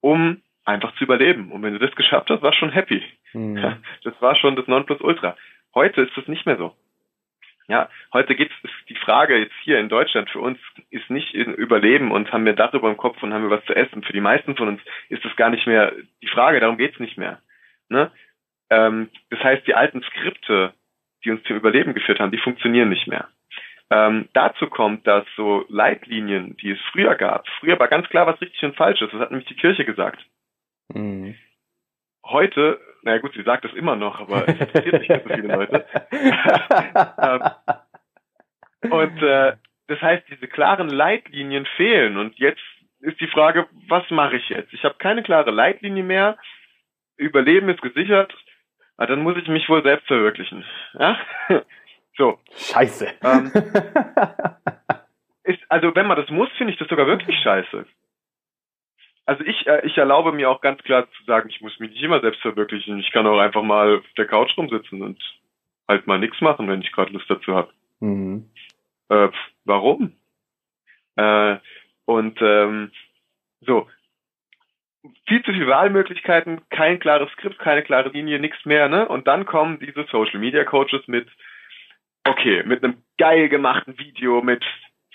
um 0.00 0.42
einfach 0.64 0.94
zu 0.96 1.04
überleben. 1.04 1.50
Und 1.50 1.62
wenn 1.62 1.72
du 1.72 1.78
das 1.78 1.94
geschafft 1.96 2.28
hast, 2.28 2.42
war 2.42 2.52
schon 2.52 2.70
happy. 2.70 3.02
Mhm. 3.32 3.56
Ja, 3.56 3.78
das 4.04 4.14
war 4.20 4.36
schon 4.36 4.56
das 4.56 4.66
Nonplusultra. 4.66 5.36
Heute 5.74 6.02
ist 6.02 6.16
das 6.16 6.28
nicht 6.28 6.46
mehr 6.46 6.56
so. 6.56 6.74
Ja, 7.68 7.90
heute 8.14 8.34
geht's, 8.34 8.54
die 8.88 8.94
Frage 8.94 9.36
jetzt 9.36 9.54
hier 9.62 9.78
in 9.78 9.90
Deutschland 9.90 10.30
für 10.30 10.40
uns 10.40 10.58
ist 10.88 11.10
nicht 11.10 11.34
Überleben 11.34 12.12
und 12.12 12.32
haben 12.32 12.46
wir 12.46 12.54
darüber 12.54 12.88
im 12.88 12.96
Kopf 12.96 13.22
und 13.22 13.34
haben 13.34 13.42
wir 13.42 13.50
was 13.50 13.64
zu 13.66 13.76
essen. 13.76 14.02
Für 14.02 14.14
die 14.14 14.22
meisten 14.22 14.56
von 14.56 14.68
uns 14.68 14.80
ist 15.10 15.22
das 15.22 15.36
gar 15.36 15.50
nicht 15.50 15.66
mehr 15.66 15.92
die 16.22 16.28
Frage, 16.28 16.60
darum 16.60 16.78
geht's 16.78 16.98
nicht 16.98 17.18
mehr. 17.18 17.42
Ne? 17.90 18.10
Ähm, 18.70 19.10
das 19.28 19.40
heißt, 19.40 19.66
die 19.66 19.74
alten 19.74 20.02
Skripte, 20.02 20.72
die 21.24 21.30
uns 21.30 21.42
zum 21.44 21.56
Überleben 21.56 21.94
geführt 21.94 22.20
haben, 22.20 22.30
die 22.30 22.38
funktionieren 22.38 22.88
nicht 22.88 23.06
mehr. 23.06 23.28
Ähm, 23.90 24.28
dazu 24.34 24.66
kommt, 24.68 25.06
dass 25.06 25.24
so 25.36 25.64
Leitlinien, 25.68 26.56
die 26.58 26.72
es 26.72 26.78
früher 26.92 27.14
gab, 27.14 27.48
früher 27.60 27.78
war 27.78 27.88
ganz 27.88 28.08
klar, 28.08 28.26
was 28.26 28.40
richtig 28.40 28.62
und 28.62 28.76
falsch 28.76 29.00
ist. 29.00 29.12
Das 29.12 29.20
hat 29.20 29.30
nämlich 29.30 29.48
die 29.48 29.56
Kirche 29.56 29.84
gesagt. 29.84 30.24
Mhm. 30.92 31.34
Heute 32.24 32.78
naja 33.02 33.18
gut, 33.18 33.32
sie 33.34 33.42
sagt 33.42 33.64
es 33.64 33.72
immer 33.74 33.96
noch, 33.96 34.20
aber 34.20 34.48
es 34.48 34.60
interessiert 34.60 35.00
nicht 35.00 35.22
so 35.22 35.34
viele 35.34 35.54
Leute. 35.54 35.86
Ähm, 38.80 38.92
und 38.92 39.22
äh, 39.22 39.56
das 39.88 40.00
heißt, 40.00 40.24
diese 40.30 40.46
klaren 40.46 40.88
Leitlinien 40.88 41.66
fehlen. 41.76 42.16
Und 42.16 42.38
jetzt 42.38 42.62
ist 43.00 43.20
die 43.20 43.26
Frage, 43.26 43.66
was 43.88 44.08
mache 44.10 44.36
ich 44.36 44.48
jetzt? 44.48 44.72
Ich 44.72 44.84
habe 44.84 44.94
keine 44.98 45.22
klare 45.22 45.50
Leitlinie 45.50 46.04
mehr. 46.04 46.38
Überleben 47.16 47.68
ist 47.70 47.82
gesichert. 47.82 48.32
Ah, 48.98 49.06
dann 49.06 49.22
muss 49.22 49.36
ich 49.38 49.48
mich 49.48 49.68
wohl 49.68 49.82
selbst 49.82 50.06
verwirklichen. 50.06 50.64
Ja? 50.98 51.18
so. 52.18 52.38
Scheiße. 52.54 53.08
Ähm, 53.22 53.50
ist, 55.44 55.60
also 55.70 55.94
wenn 55.94 56.06
man 56.06 56.18
das 56.18 56.28
muss, 56.28 56.50
finde 56.58 56.74
ich 56.74 56.78
das 56.78 56.88
sogar 56.88 57.06
wirklich 57.06 57.38
scheiße 57.40 57.86
also 59.28 59.44
ich, 59.44 59.66
äh, 59.66 59.86
ich 59.86 59.98
erlaube 59.98 60.32
mir 60.32 60.48
auch 60.48 60.62
ganz 60.62 60.82
klar 60.82 61.06
zu 61.10 61.24
sagen, 61.24 61.50
ich 61.50 61.60
muss 61.60 61.78
mich 61.78 61.90
nicht 61.90 62.02
immer 62.02 62.20
selbst 62.22 62.40
verwirklichen. 62.40 62.98
Ich 62.98 63.12
kann 63.12 63.26
auch 63.26 63.38
einfach 63.38 63.62
mal 63.62 63.98
auf 63.98 64.04
der 64.16 64.26
Couch 64.26 64.56
rumsitzen 64.56 65.02
und 65.02 65.22
halt 65.86 66.06
mal 66.06 66.18
nichts 66.18 66.40
machen, 66.40 66.66
wenn 66.66 66.80
ich 66.80 66.90
gerade 66.92 67.12
Lust 67.12 67.28
dazu 67.28 67.54
habe. 67.54 67.70
Mhm. 68.00 68.48
Äh, 69.10 69.28
warum? 69.66 70.14
Äh, 71.16 71.58
und 72.06 72.38
ähm, 72.40 72.90
so, 73.60 73.86
viel 75.26 75.42
zu 75.42 75.52
viele 75.52 75.66
Wahlmöglichkeiten, 75.68 76.60
kein 76.70 76.98
klares 76.98 77.30
Skript, 77.32 77.58
keine 77.58 77.82
klare 77.82 78.10
Linie, 78.10 78.38
nichts 78.38 78.64
mehr, 78.64 78.88
ne? 78.88 79.08
Und 79.08 79.26
dann 79.26 79.46
kommen 79.46 79.78
diese 79.78 80.04
Social 80.10 80.40
Media 80.40 80.64
Coaches 80.64 81.06
mit, 81.06 81.28
okay, 82.24 82.62
mit 82.64 82.82
einem 82.82 83.02
geil 83.18 83.48
gemachten 83.48 83.98
Video, 83.98 84.42
mit 84.42 84.64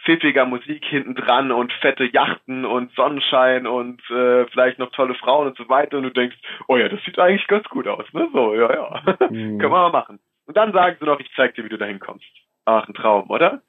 pfiffiger 0.03 0.45
Musik 0.45 0.83
hinten 0.85 1.15
dran 1.15 1.51
und 1.51 1.71
fette 1.73 2.05
Yachten 2.05 2.65
und 2.65 2.93
Sonnenschein 2.93 3.65
und 3.65 4.01
äh, 4.09 4.45
vielleicht 4.47 4.79
noch 4.79 4.91
tolle 4.91 5.15
Frauen 5.15 5.47
und 5.47 5.57
so 5.57 5.69
weiter 5.69 5.97
und 5.97 6.03
du 6.03 6.09
denkst, 6.09 6.35
oh 6.67 6.77
ja, 6.77 6.89
das 6.89 7.01
sieht 7.03 7.19
eigentlich 7.19 7.47
ganz 7.47 7.67
gut 7.69 7.87
aus, 7.87 8.05
ne? 8.13 8.29
So, 8.33 8.53
ja, 8.55 8.73
ja. 8.73 9.01
Mhm. 9.29 9.57
Können 9.59 9.61
wir 9.61 9.69
mal 9.69 9.91
machen. 9.91 10.19
Und 10.45 10.57
dann 10.57 10.73
sagen 10.73 10.97
sie 10.99 11.05
noch, 11.05 11.19
ich 11.19 11.31
zeig 11.35 11.55
dir, 11.55 11.63
wie 11.63 11.69
du 11.69 11.77
da 11.77 11.85
hinkommst. 11.85 12.25
Ach, 12.65 12.87
ein 12.87 12.93
Traum, 12.93 13.29
oder? 13.29 13.61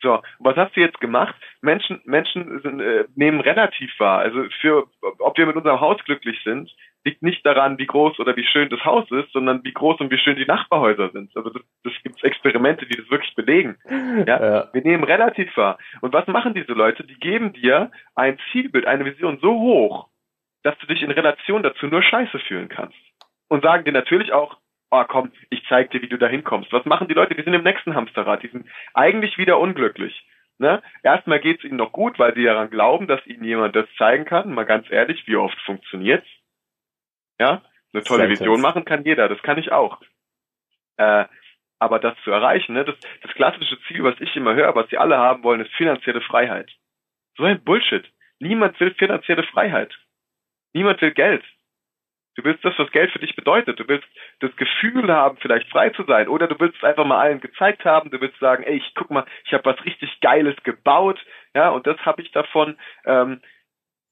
So, 0.00 0.22
was 0.38 0.56
hast 0.56 0.76
du 0.76 0.80
jetzt 0.80 1.00
gemacht? 1.00 1.34
Menschen, 1.60 2.00
Menschen 2.04 2.60
sind, 2.60 2.80
äh, 2.80 3.04
nehmen 3.16 3.40
relativ 3.40 3.90
wahr. 3.98 4.20
Also 4.20 4.44
für, 4.60 4.86
ob 5.18 5.36
wir 5.36 5.46
mit 5.46 5.56
unserem 5.56 5.80
Haus 5.80 6.02
glücklich 6.04 6.38
sind, 6.44 6.70
liegt 7.04 7.22
nicht 7.22 7.44
daran, 7.44 7.78
wie 7.78 7.86
groß 7.86 8.18
oder 8.20 8.36
wie 8.36 8.44
schön 8.44 8.68
das 8.68 8.84
Haus 8.84 9.10
ist, 9.10 9.32
sondern 9.32 9.64
wie 9.64 9.72
groß 9.72 10.00
und 10.00 10.10
wie 10.10 10.18
schön 10.18 10.36
die 10.36 10.44
Nachbarhäuser 10.44 11.10
sind. 11.10 11.36
Also 11.36 11.50
das, 11.50 11.62
das 11.84 11.92
gibt 12.02 12.22
Experimente, 12.22 12.86
die 12.86 12.96
das 12.96 13.10
wirklich 13.10 13.34
belegen. 13.34 13.76
Ja? 14.26 14.40
ja? 14.40 14.68
Wir 14.72 14.82
nehmen 14.82 15.04
relativ 15.04 15.56
wahr. 15.56 15.78
Und 16.00 16.12
was 16.12 16.26
machen 16.26 16.54
diese 16.54 16.72
Leute? 16.72 17.04
Die 17.04 17.18
geben 17.18 17.52
dir 17.52 17.90
ein 18.14 18.38
Zielbild, 18.52 18.86
eine 18.86 19.04
Vision 19.04 19.38
so 19.40 19.58
hoch, 19.58 20.08
dass 20.62 20.78
du 20.78 20.86
dich 20.86 21.02
in 21.02 21.10
Relation 21.10 21.62
dazu 21.62 21.86
nur 21.86 22.02
scheiße 22.02 22.38
fühlen 22.40 22.68
kannst. 22.68 22.96
Und 23.48 23.62
sagen 23.62 23.84
dir 23.84 23.92
natürlich 23.92 24.32
auch, 24.32 24.58
oh 24.90 25.04
komm, 25.06 25.32
ich 25.50 25.62
zeig 25.68 25.90
dir, 25.90 26.02
wie 26.02 26.08
du 26.08 26.18
da 26.18 26.28
hinkommst. 26.28 26.72
Was 26.72 26.84
machen 26.84 27.08
die 27.08 27.14
Leute? 27.14 27.34
Die 27.34 27.42
sind 27.42 27.54
im 27.54 27.62
nächsten 27.62 27.94
Hamsterrad. 27.94 28.42
Die 28.42 28.48
sind 28.48 28.68
eigentlich 28.94 29.38
wieder 29.38 29.58
unglücklich. 29.58 30.24
Ne? 30.58 30.82
Erstmal 31.02 31.40
geht 31.40 31.58
es 31.58 31.64
ihnen 31.64 31.76
noch 31.76 31.92
gut, 31.92 32.18
weil 32.18 32.34
sie 32.34 32.44
daran 32.44 32.70
glauben, 32.70 33.06
dass 33.06 33.24
ihnen 33.26 33.44
jemand 33.44 33.76
das 33.76 33.86
zeigen 33.96 34.24
kann. 34.24 34.52
Mal 34.52 34.64
ganz 34.64 34.90
ehrlich, 34.90 35.26
wie 35.26 35.36
oft 35.36 35.58
funktioniert's? 35.60 36.26
Ja, 37.38 37.62
eine 37.92 38.02
tolle 38.02 38.22
Sentence. 38.22 38.40
Vision 38.40 38.60
machen 38.60 38.84
kann 38.84 39.04
jeder. 39.04 39.28
Das 39.28 39.40
kann 39.42 39.58
ich 39.58 39.70
auch. 39.70 40.00
Äh, 40.96 41.26
aber 41.78 42.00
das 42.00 42.16
zu 42.24 42.32
erreichen, 42.32 42.72
ne, 42.74 42.84
das, 42.84 42.96
das 43.22 43.32
klassische 43.34 43.80
Ziel, 43.82 44.02
was 44.02 44.20
ich 44.20 44.34
immer 44.34 44.54
höre, 44.54 44.74
was 44.74 44.88
sie 44.90 44.98
alle 44.98 45.16
haben 45.16 45.44
wollen, 45.44 45.60
ist 45.60 45.72
finanzielle 45.74 46.20
Freiheit. 46.22 46.70
So 47.36 47.44
ein 47.44 47.62
Bullshit. 47.62 48.04
Niemand 48.40 48.78
will 48.80 48.92
finanzielle 48.94 49.44
Freiheit. 49.44 49.96
Niemand 50.72 51.00
will 51.00 51.12
Geld. 51.12 51.44
Du 52.38 52.44
willst 52.44 52.64
das, 52.64 52.78
was 52.78 52.92
Geld 52.92 53.10
für 53.10 53.18
dich 53.18 53.34
bedeutet. 53.34 53.80
Du 53.80 53.88
willst 53.88 54.06
das 54.38 54.54
Gefühl 54.54 55.12
haben, 55.12 55.38
vielleicht 55.38 55.68
frei 55.70 55.90
zu 55.90 56.04
sein. 56.04 56.28
Oder 56.28 56.46
du 56.46 56.54
willst 56.60 56.76
es 56.76 56.84
einfach 56.84 57.04
mal 57.04 57.18
allen 57.18 57.40
gezeigt 57.40 57.84
haben. 57.84 58.12
Du 58.12 58.20
willst 58.20 58.38
sagen, 58.38 58.62
ey, 58.62 58.76
ich 58.76 58.94
guck 58.94 59.10
mal, 59.10 59.26
ich 59.44 59.52
habe 59.52 59.64
was 59.64 59.84
richtig 59.84 60.20
Geiles 60.20 60.54
gebaut. 60.62 61.18
Ja, 61.52 61.70
und 61.70 61.88
das 61.88 61.98
habe 62.06 62.22
ich 62.22 62.30
davon. 62.30 62.76
Ähm, 63.04 63.40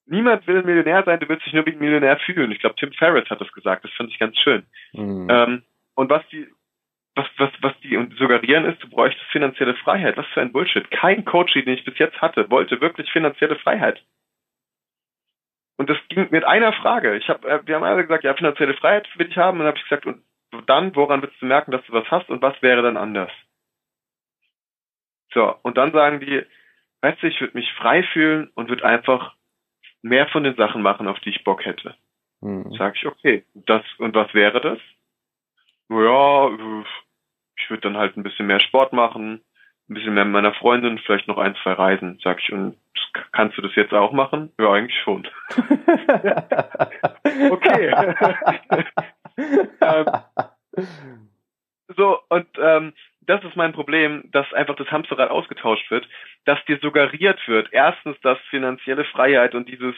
niemand 0.07 0.45
will 0.49 0.64
Millionär 0.64 1.05
sein, 1.05 1.20
du 1.20 1.29
willst 1.29 1.47
dich 1.47 1.53
nur 1.53 1.66
wie 1.66 1.70
ein 1.70 1.79
Millionär 1.79 2.18
fühlen. 2.18 2.51
Ich 2.51 2.59
glaube, 2.59 2.74
Tim 2.74 2.91
Ferriss 2.95 3.31
hat 3.31 3.41
das 3.41 3.53
gesagt. 3.53 3.85
Das 3.85 3.93
fand 3.93 4.11
ich 4.11 4.18
ganz 4.18 4.37
schön. 4.39 4.66
Mhm. 4.93 5.29
Ähm, 5.31 5.62
und 5.95 6.11
was 6.11 6.27
die 6.33 6.49
was, 7.14 7.27
was, 7.39 7.51
was 7.61 7.72
die 7.85 7.97
suggerieren 8.18 8.64
ist, 8.64 8.83
du 8.83 8.91
bräuchtest 8.91 9.24
finanzielle 9.31 9.74
Freiheit. 9.77 10.16
Was 10.16 10.27
für 10.35 10.41
ein 10.41 10.53
Bullshit. 10.53 10.91
Kein 10.91 11.24
Coach, 11.24 11.53
den 11.55 11.68
ich 11.68 11.85
bis 11.85 11.97
jetzt 11.99 12.20
hatte, 12.20 12.51
wollte 12.51 12.81
wirklich 12.81 13.09
finanzielle 13.12 13.57
Freiheit. 13.57 14.03
Und 15.77 15.91
das 15.91 15.99
ging 16.09 16.29
mit 16.31 16.45
einer 16.45 16.72
Frage. 16.72 17.16
Ich 17.16 17.29
hab, 17.29 17.45
äh, 17.45 17.66
wir 17.66 17.74
haben 17.74 17.85
alle 17.85 18.03
gesagt, 18.03 18.24
ja, 18.24 18.35
finanzielle 18.35 18.74
Freiheit 18.74 19.07
will 19.16 19.29
ich 19.29 19.37
haben. 19.37 19.59
Und 19.59 19.66
dann 19.66 19.68
habe 19.68 19.79
ich 19.79 19.89
gesagt, 19.89 20.07
und 20.07 20.22
dann, 20.66 20.95
woran 20.97 21.22
willst 21.22 21.41
du 21.41 21.47
merken, 21.47 21.70
dass 21.70 21.85
du 21.87 21.93
was 21.93 22.11
hast 22.11 22.31
und 22.31 22.41
was 22.43 22.61
wäre 22.62 22.83
dann 22.83 22.97
anders? 22.97 23.31
So, 25.35 25.55
und 25.62 25.77
dann 25.77 25.93
sagen 25.93 26.20
die, 26.20 26.45
weißt 27.03 27.22
du, 27.22 27.27
ich 27.27 27.41
würde 27.41 27.59
mich 27.59 27.70
frei 27.74 28.03
fühlen 28.03 28.51
und 28.55 28.68
würde 28.68 28.85
einfach 28.85 29.35
mehr 30.03 30.29
von 30.29 30.45
den 30.45 30.57
Sachen 30.57 30.83
machen, 30.83 31.09
auf 31.09 31.18
die 31.20 31.31
ich 31.31 31.45
Bock 31.45 31.64
hätte. 31.64 31.95
Mhm. 32.41 32.72
Sag 32.79 32.97
ich, 32.97 33.07
okay, 33.07 33.45
das, 33.55 33.83
und 33.99 34.14
was 34.14 34.33
wäre 34.33 34.61
das? 34.61 34.79
Ja, 35.89 36.51
ich 37.57 37.70
würde 37.70 37.83
dann 37.83 37.97
halt 37.97 38.16
ein 38.16 38.22
bisschen 38.22 38.47
mehr 38.47 38.61
Sport 38.61 38.93
machen, 38.93 39.43
ein 39.89 39.95
bisschen 39.95 40.14
mehr 40.14 40.24
mit 40.24 40.32
meiner 40.32 40.55
Freundin, 40.55 40.99
vielleicht 40.99 41.28
noch 41.28 41.39
ein, 41.39 41.55
zwei 41.62 41.72
Reisen, 41.72 42.18
sag 42.22 42.41
ich. 42.41 42.53
Und 42.53 42.76
kannst 43.32 43.57
du 43.57 43.62
das 43.62 43.74
jetzt 43.76 43.93
auch 43.93 44.12
machen? 44.12 44.53
Ja, 44.59 44.72
eigentlich 44.72 45.01
schon. 45.03 45.28
okay. 47.51 47.95
ähm, 49.80 50.07
so, 51.97 52.18
und 52.28 52.49
ähm, 52.59 52.93
das 53.22 53.43
ist 53.45 53.57
mein 53.57 53.72
Problem, 53.72 54.28
dass 54.32 54.53
einfach 54.53 54.76
das 54.76 54.91
Hamsterrad 54.91 55.30
ausgetauscht 55.30 55.91
wird, 55.91 56.09
dass 56.45 56.64
dir 56.66 56.78
suggeriert 56.78 57.41
wird, 57.47 57.68
erstens, 57.72 58.20
dass 58.20 58.39
finanzielle 58.51 59.05
Freiheit 59.05 59.55
und 59.55 59.68
dieses 59.68 59.95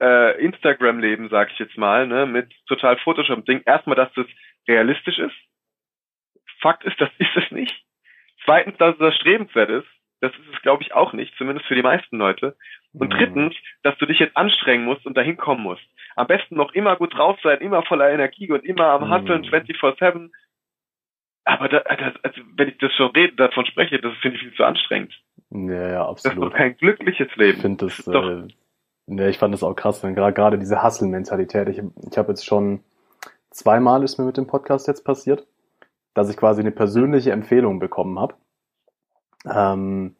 äh, 0.00 0.40
Instagram-Leben, 0.44 1.28
sag 1.28 1.50
ich 1.52 1.58
jetzt 1.58 1.76
mal, 1.76 2.06
ne, 2.06 2.26
mit 2.26 2.52
total 2.66 2.96
Photoshop-Ding, 2.98 3.62
erstmal, 3.64 3.96
dass 3.96 4.12
das 4.14 4.26
realistisch 4.68 5.18
ist. 5.18 5.36
Fakt 6.60 6.84
ist, 6.84 7.00
das 7.00 7.10
ist 7.18 7.36
es 7.36 7.50
nicht. 7.50 7.83
Zweitens, 8.44 8.76
dass 8.78 8.94
es 8.94 9.00
erstrebenswert 9.00 9.70
ist. 9.70 9.86
Das 10.20 10.32
ist 10.32 10.54
es, 10.54 10.62
glaube 10.62 10.82
ich, 10.82 10.94
auch 10.94 11.12
nicht, 11.12 11.34
zumindest 11.36 11.66
für 11.66 11.74
die 11.74 11.82
meisten 11.82 12.16
Leute. 12.16 12.56
Und 12.94 13.12
mhm. 13.12 13.18
drittens, 13.18 13.54
dass 13.82 13.96
du 13.98 14.06
dich 14.06 14.18
jetzt 14.18 14.36
anstrengen 14.36 14.84
musst 14.84 15.04
und 15.04 15.16
dahin 15.16 15.36
kommen 15.36 15.62
musst. 15.62 15.82
Am 16.16 16.26
besten 16.26 16.54
noch 16.54 16.72
immer 16.72 16.96
gut 16.96 17.14
drauf 17.14 17.38
sein, 17.42 17.58
immer 17.60 17.82
voller 17.82 18.10
Energie 18.10 18.50
und 18.50 18.64
immer 18.64 18.86
am 18.86 19.10
Hustlen 19.10 19.42
mhm. 19.42 19.48
24-7. 19.48 20.30
Aber 21.44 21.68
da, 21.68 21.80
das, 21.80 22.14
also 22.22 22.40
wenn 22.56 22.68
ich 22.68 22.78
das 22.78 22.92
schon 22.94 23.10
rede, 23.10 23.34
davon 23.34 23.66
spreche, 23.66 24.00
das 24.00 24.16
finde 24.22 24.36
ich 24.36 24.42
viel 24.44 24.54
zu 24.54 24.64
anstrengend. 24.64 25.12
Ja, 25.50 25.88
ja, 25.90 26.08
absolut. 26.08 26.38
Das 26.38 26.44
ist 26.44 26.50
doch 26.50 26.56
kein 26.56 26.76
glückliches 26.76 27.34
Leben. 27.36 27.56
Ich 27.56 27.62
finde 27.62 27.84
das, 27.84 27.96
das 27.98 28.14
äh, 28.14 28.48
ja, 29.06 29.28
ich 29.28 29.36
fand 29.36 29.52
das 29.52 29.62
auch 29.62 29.74
krass, 29.74 30.02
wenn 30.02 30.14
gerade 30.14 30.32
gerade 30.32 30.58
diese 30.58 30.82
Hustle-Mentalität. 30.82 31.68
Ich, 31.68 31.78
ich 31.78 32.16
habe 32.16 32.30
jetzt 32.30 32.46
schon 32.46 32.82
zweimal 33.50 34.02
ist 34.02 34.18
mir 34.18 34.24
mit 34.24 34.36
dem 34.36 34.46
Podcast 34.46 34.88
jetzt 34.88 35.04
passiert 35.04 35.46
dass 36.14 36.30
ich 36.30 36.36
quasi 36.36 36.60
eine 36.60 36.70
persönliche 36.70 37.32
Empfehlung 37.32 37.78
bekommen 37.78 38.18
habe. 38.18 38.34
Ähm, 39.46 40.16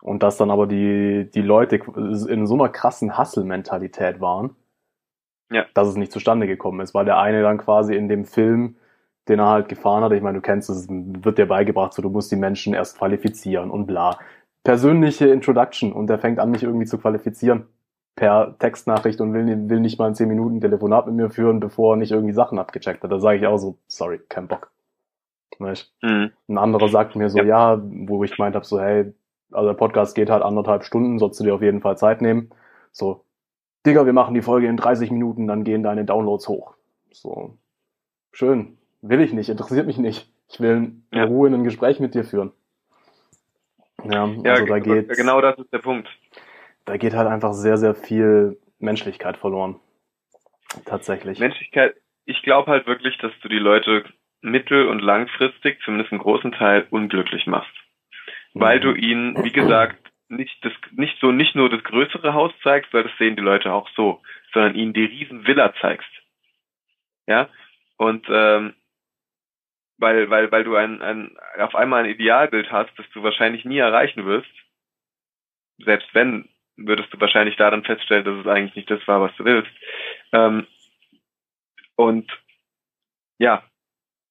und 0.00 0.22
dass 0.22 0.36
dann 0.36 0.50
aber 0.50 0.66
die, 0.66 1.28
die 1.34 1.42
Leute 1.42 1.76
in 1.76 2.46
so 2.46 2.54
einer 2.54 2.68
krassen 2.68 3.18
Hustle-Mentalität 3.18 4.20
waren, 4.20 4.54
ja. 5.50 5.64
dass 5.74 5.88
es 5.88 5.96
nicht 5.96 6.12
zustande 6.12 6.46
gekommen 6.46 6.80
ist, 6.80 6.94
weil 6.94 7.04
der 7.04 7.18
eine 7.18 7.42
dann 7.42 7.58
quasi 7.58 7.96
in 7.96 8.08
dem 8.08 8.24
Film, 8.24 8.76
den 9.26 9.40
er 9.40 9.48
halt 9.48 9.68
gefahren 9.68 10.04
hat, 10.04 10.12
ich 10.12 10.22
meine, 10.22 10.38
du 10.38 10.42
kennst 10.42 10.70
es, 10.70 10.86
wird 10.88 11.38
dir 11.38 11.46
beigebracht, 11.46 11.92
so 11.94 12.02
du 12.02 12.10
musst 12.10 12.30
die 12.30 12.36
Menschen 12.36 12.74
erst 12.74 12.98
qualifizieren 12.98 13.70
und 13.70 13.86
bla. 13.86 14.18
Persönliche 14.62 15.28
Introduction 15.28 15.92
und 15.92 16.08
der 16.08 16.18
fängt 16.18 16.38
an, 16.38 16.50
mich 16.50 16.62
irgendwie 16.62 16.86
zu 16.86 16.98
qualifizieren 16.98 17.66
per 18.14 18.56
Textnachricht 18.58 19.20
und 19.20 19.32
will, 19.32 19.46
will 19.68 19.80
nicht 19.80 19.98
mal 19.98 20.06
ein 20.06 20.14
10 20.14 20.28
Minuten 20.28 20.60
Telefonat 20.60 21.06
mit 21.06 21.14
mir 21.14 21.30
führen, 21.30 21.60
bevor 21.60 21.94
er 21.94 21.96
nicht 21.96 22.10
irgendwie 22.10 22.34
Sachen 22.34 22.58
abgecheckt 22.58 23.02
hat. 23.02 23.12
Da 23.12 23.20
sage 23.20 23.38
ich 23.38 23.46
auch 23.46 23.58
so, 23.58 23.78
sorry, 23.86 24.20
kein 24.28 24.48
Bock. 24.48 24.70
Nicht? 25.58 25.92
Mhm. 26.02 26.30
Ein 26.48 26.58
anderer 26.58 26.88
sagt 26.88 27.16
mir 27.16 27.30
so, 27.30 27.38
ja, 27.38 27.74
ja 27.74 27.82
wo 27.82 28.22
ich 28.24 28.38
meint 28.38 28.54
habe, 28.54 28.64
so, 28.64 28.80
hey, 28.80 29.12
also 29.50 29.68
der 29.68 29.74
Podcast 29.74 30.14
geht 30.14 30.30
halt 30.30 30.42
anderthalb 30.42 30.84
Stunden, 30.84 31.18
sollst 31.18 31.40
du 31.40 31.44
dir 31.44 31.54
auf 31.54 31.62
jeden 31.62 31.80
Fall 31.80 31.96
Zeit 31.96 32.20
nehmen. 32.22 32.50
So, 32.92 33.24
Digga, 33.86 34.06
wir 34.06 34.12
machen 34.12 34.34
die 34.34 34.42
Folge 34.42 34.68
in 34.68 34.76
30 34.76 35.10
Minuten, 35.10 35.46
dann 35.46 35.64
gehen 35.64 35.82
deine 35.82 36.04
Downloads 36.04 36.48
hoch. 36.48 36.74
So, 37.10 37.56
schön. 38.32 38.76
Will 39.00 39.20
ich 39.20 39.32
nicht, 39.32 39.48
interessiert 39.48 39.86
mich 39.86 39.98
nicht. 39.98 40.30
Ich 40.50 40.60
will 40.60 40.92
in 41.10 41.18
ja. 41.18 41.24
Ruhe 41.24 41.48
ein 41.48 41.64
Gespräch 41.64 42.00
mit 42.00 42.14
dir 42.14 42.24
führen. 42.24 42.52
Ja, 44.04 44.26
ja 44.26 44.52
also 44.52 44.66
da 44.66 44.78
geht. 44.78 45.08
Genau 45.10 45.40
das 45.40 45.58
ist 45.58 45.72
der 45.72 45.78
Punkt. 45.78 46.08
Da 46.84 46.96
geht 46.96 47.14
halt 47.14 47.28
einfach 47.28 47.52
sehr, 47.52 47.76
sehr 47.76 47.94
viel 47.94 48.58
Menschlichkeit 48.78 49.36
verloren. 49.36 49.76
Tatsächlich. 50.84 51.38
Menschlichkeit, 51.38 51.94
ich 52.24 52.42
glaube 52.42 52.70
halt 52.70 52.86
wirklich, 52.86 53.18
dass 53.18 53.32
du 53.42 53.48
die 53.48 53.58
Leute 53.58 54.04
mittel- 54.40 54.88
und 54.88 55.00
langfristig, 55.00 55.80
zumindest 55.84 56.12
einen 56.12 56.20
großen 56.20 56.52
Teil, 56.52 56.86
unglücklich 56.90 57.46
machst. 57.46 57.74
Weil 58.54 58.80
du 58.80 58.94
ihnen, 58.94 59.42
wie 59.44 59.52
gesagt, 59.52 59.98
nicht 60.28 60.64
das, 60.64 60.72
nicht 60.92 61.18
so, 61.20 61.32
nicht 61.32 61.54
nur 61.54 61.70
das 61.70 61.82
größere 61.84 62.34
Haus 62.34 62.52
zeigst, 62.62 62.92
weil 62.92 63.04
das 63.04 63.16
sehen 63.18 63.36
die 63.36 63.42
Leute 63.42 63.72
auch 63.72 63.88
so, 63.90 64.22
sondern 64.52 64.74
ihnen 64.74 64.92
die 64.92 65.04
riesen 65.04 65.46
Villa 65.46 65.74
zeigst. 65.80 66.10
Ja? 67.26 67.48
Und, 67.96 68.26
ähm, 68.28 68.74
weil, 69.98 70.30
weil, 70.30 70.50
weil 70.52 70.64
du 70.64 70.76
ein, 70.76 71.02
ein, 71.02 71.36
auf 71.58 71.74
einmal 71.74 72.04
ein 72.04 72.10
Idealbild 72.10 72.70
hast, 72.70 72.96
das 72.98 73.06
du 73.10 73.22
wahrscheinlich 73.22 73.64
nie 73.64 73.78
erreichen 73.78 74.24
wirst. 74.26 74.50
Selbst 75.78 76.08
wenn, 76.14 76.48
würdest 76.76 77.12
du 77.12 77.20
wahrscheinlich 77.20 77.56
daran 77.56 77.84
feststellen, 77.84 78.24
dass 78.24 78.38
es 78.38 78.46
eigentlich 78.46 78.76
nicht 78.76 78.90
das 78.90 79.06
war, 79.08 79.20
was 79.20 79.34
du 79.36 79.44
willst. 79.44 79.70
Ähm, 80.32 80.66
und 81.96 82.30
ja, 83.38 83.64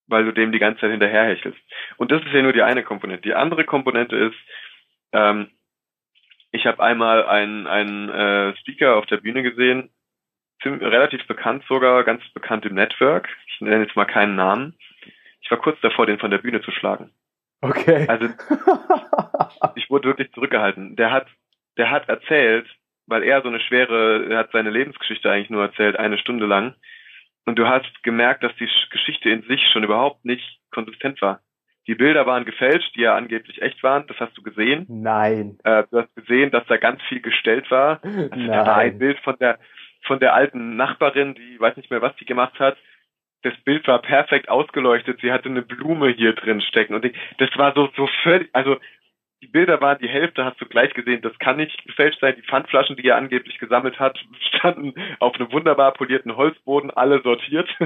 weil 0.07 0.25
du 0.25 0.31
dem 0.31 0.51
die 0.51 0.59
ganze 0.59 0.81
Zeit 0.81 0.91
hinterherhechelst. 0.91 1.59
Und 1.97 2.11
das 2.11 2.21
ist 2.23 2.33
ja 2.33 2.41
nur 2.41 2.53
die 2.53 2.61
eine 2.61 2.83
Komponente. 2.83 3.23
Die 3.23 3.35
andere 3.35 3.63
Komponente 3.65 4.15
ist, 4.15 4.35
ähm, 5.11 5.51
ich 6.51 6.65
habe 6.65 6.81
einmal 6.81 7.25
einen, 7.25 7.67
einen 7.67 8.09
äh, 8.09 8.55
Speaker 8.57 8.95
auf 8.95 9.05
der 9.05 9.17
Bühne 9.17 9.43
gesehen, 9.43 9.89
ziemlich, 10.61 10.81
relativ 10.81 11.25
bekannt 11.27 11.63
sogar, 11.67 12.03
ganz 12.03 12.23
bekannt 12.33 12.65
im 12.65 12.75
Network. 12.75 13.27
Ich 13.47 13.61
nenne 13.61 13.83
jetzt 13.83 13.95
mal 13.95 14.05
keinen 14.05 14.35
Namen. 14.35 14.77
Ich 15.41 15.51
war 15.51 15.59
kurz 15.59 15.79
davor, 15.81 16.05
den 16.05 16.19
von 16.19 16.31
der 16.31 16.39
Bühne 16.39 16.61
zu 16.61 16.71
schlagen. 16.71 17.11
Okay. 17.61 18.07
Also 18.07 18.27
ich 19.75 19.89
wurde 19.89 20.09
wirklich 20.09 20.31
zurückgehalten. 20.33 20.95
Der 20.95 21.11
hat, 21.11 21.27
der 21.77 21.89
hat 21.89 22.07
erzählt, 22.07 22.67
weil 23.07 23.23
er 23.23 23.41
so 23.41 23.47
eine 23.47 23.59
schwere, 23.59 24.25
er 24.29 24.39
hat 24.39 24.51
seine 24.51 24.69
Lebensgeschichte 24.69 25.31
eigentlich 25.31 25.49
nur 25.49 25.63
erzählt, 25.63 25.97
eine 25.97 26.17
Stunde 26.17 26.45
lang. 26.45 26.75
Und 27.47 27.57
du 27.57 27.65
hast 27.65 28.03
gemerkt, 28.03 28.43
dass 28.43 28.53
die 28.57 28.67
Geschichte 28.91 29.29
in 29.29 29.41
sich 29.43 29.65
schon 29.71 29.85
überhaupt 29.85 30.25
nicht 30.25 30.59
konsistent 30.69 31.21
war. 31.21 31.39
Die 31.87 31.95
Bilder 31.95 32.25
waren 32.25 32.43
gefälscht, 32.43 32.93
die 32.93 33.01
ja 33.01 33.15
angeblich 33.15 33.61
echt 33.61 33.81
waren. 33.83 34.05
Das 34.07 34.19
hast 34.19 34.37
du 34.37 34.43
gesehen. 34.43 34.85
Nein. 34.89 35.57
Äh, 35.63 35.85
du 35.89 36.01
hast 36.01 36.13
gesehen, 36.13 36.51
dass 36.51 36.67
da 36.67 36.75
ganz 36.75 37.01
viel 37.03 37.21
gestellt 37.21 37.71
war. 37.71 38.01
Also 38.03 38.35
Nein. 38.35 38.47
Da 38.49 38.65
war 38.65 38.75
ein 38.75 38.99
Bild 38.99 39.17
von 39.19 39.37
der 39.39 39.59
von 40.01 40.19
der 40.19 40.33
alten 40.33 40.75
Nachbarin, 40.75 41.35
die 41.35 41.59
weiß 41.59 41.77
nicht 41.77 41.89
mehr, 41.89 42.01
was 42.01 42.15
die 42.17 42.25
gemacht 42.25 42.59
hat. 42.59 42.77
Das 43.43 43.53
Bild 43.63 43.87
war 43.87 44.01
perfekt 44.01 44.49
ausgeleuchtet. 44.49 45.19
Sie 45.21 45.31
hatte 45.31 45.47
eine 45.47 45.61
Blume 45.61 46.09
hier 46.09 46.33
drin 46.33 46.59
stecken 46.59 46.95
und 46.95 47.05
ich, 47.05 47.13
das 47.37 47.49
war 47.55 47.73
so 47.73 47.89
so 47.95 48.09
völlig. 48.23 48.49
Also 48.51 48.77
die 49.41 49.47
Bilder 49.47 49.79
waren, 49.81 49.99
die 49.99 50.07
Hälfte 50.07 50.45
hast 50.45 50.59
du 50.59 50.65
gleich 50.65 50.93
gesehen, 50.93 51.21
das 51.21 51.37
kann 51.39 51.57
nicht 51.57 51.85
gefälscht 51.85 52.19
sein. 52.19 52.35
Die 52.37 52.41
Pfandflaschen, 52.43 52.95
die 52.95 53.07
er 53.07 53.17
angeblich 53.17 53.59
gesammelt 53.59 53.99
hat, 53.99 54.17
standen 54.57 54.93
auf 55.19 55.35
einem 55.35 55.51
wunderbar 55.51 55.93
polierten 55.93 56.35
Holzboden, 56.35 56.91
alle 56.91 57.21
sortiert. 57.21 57.69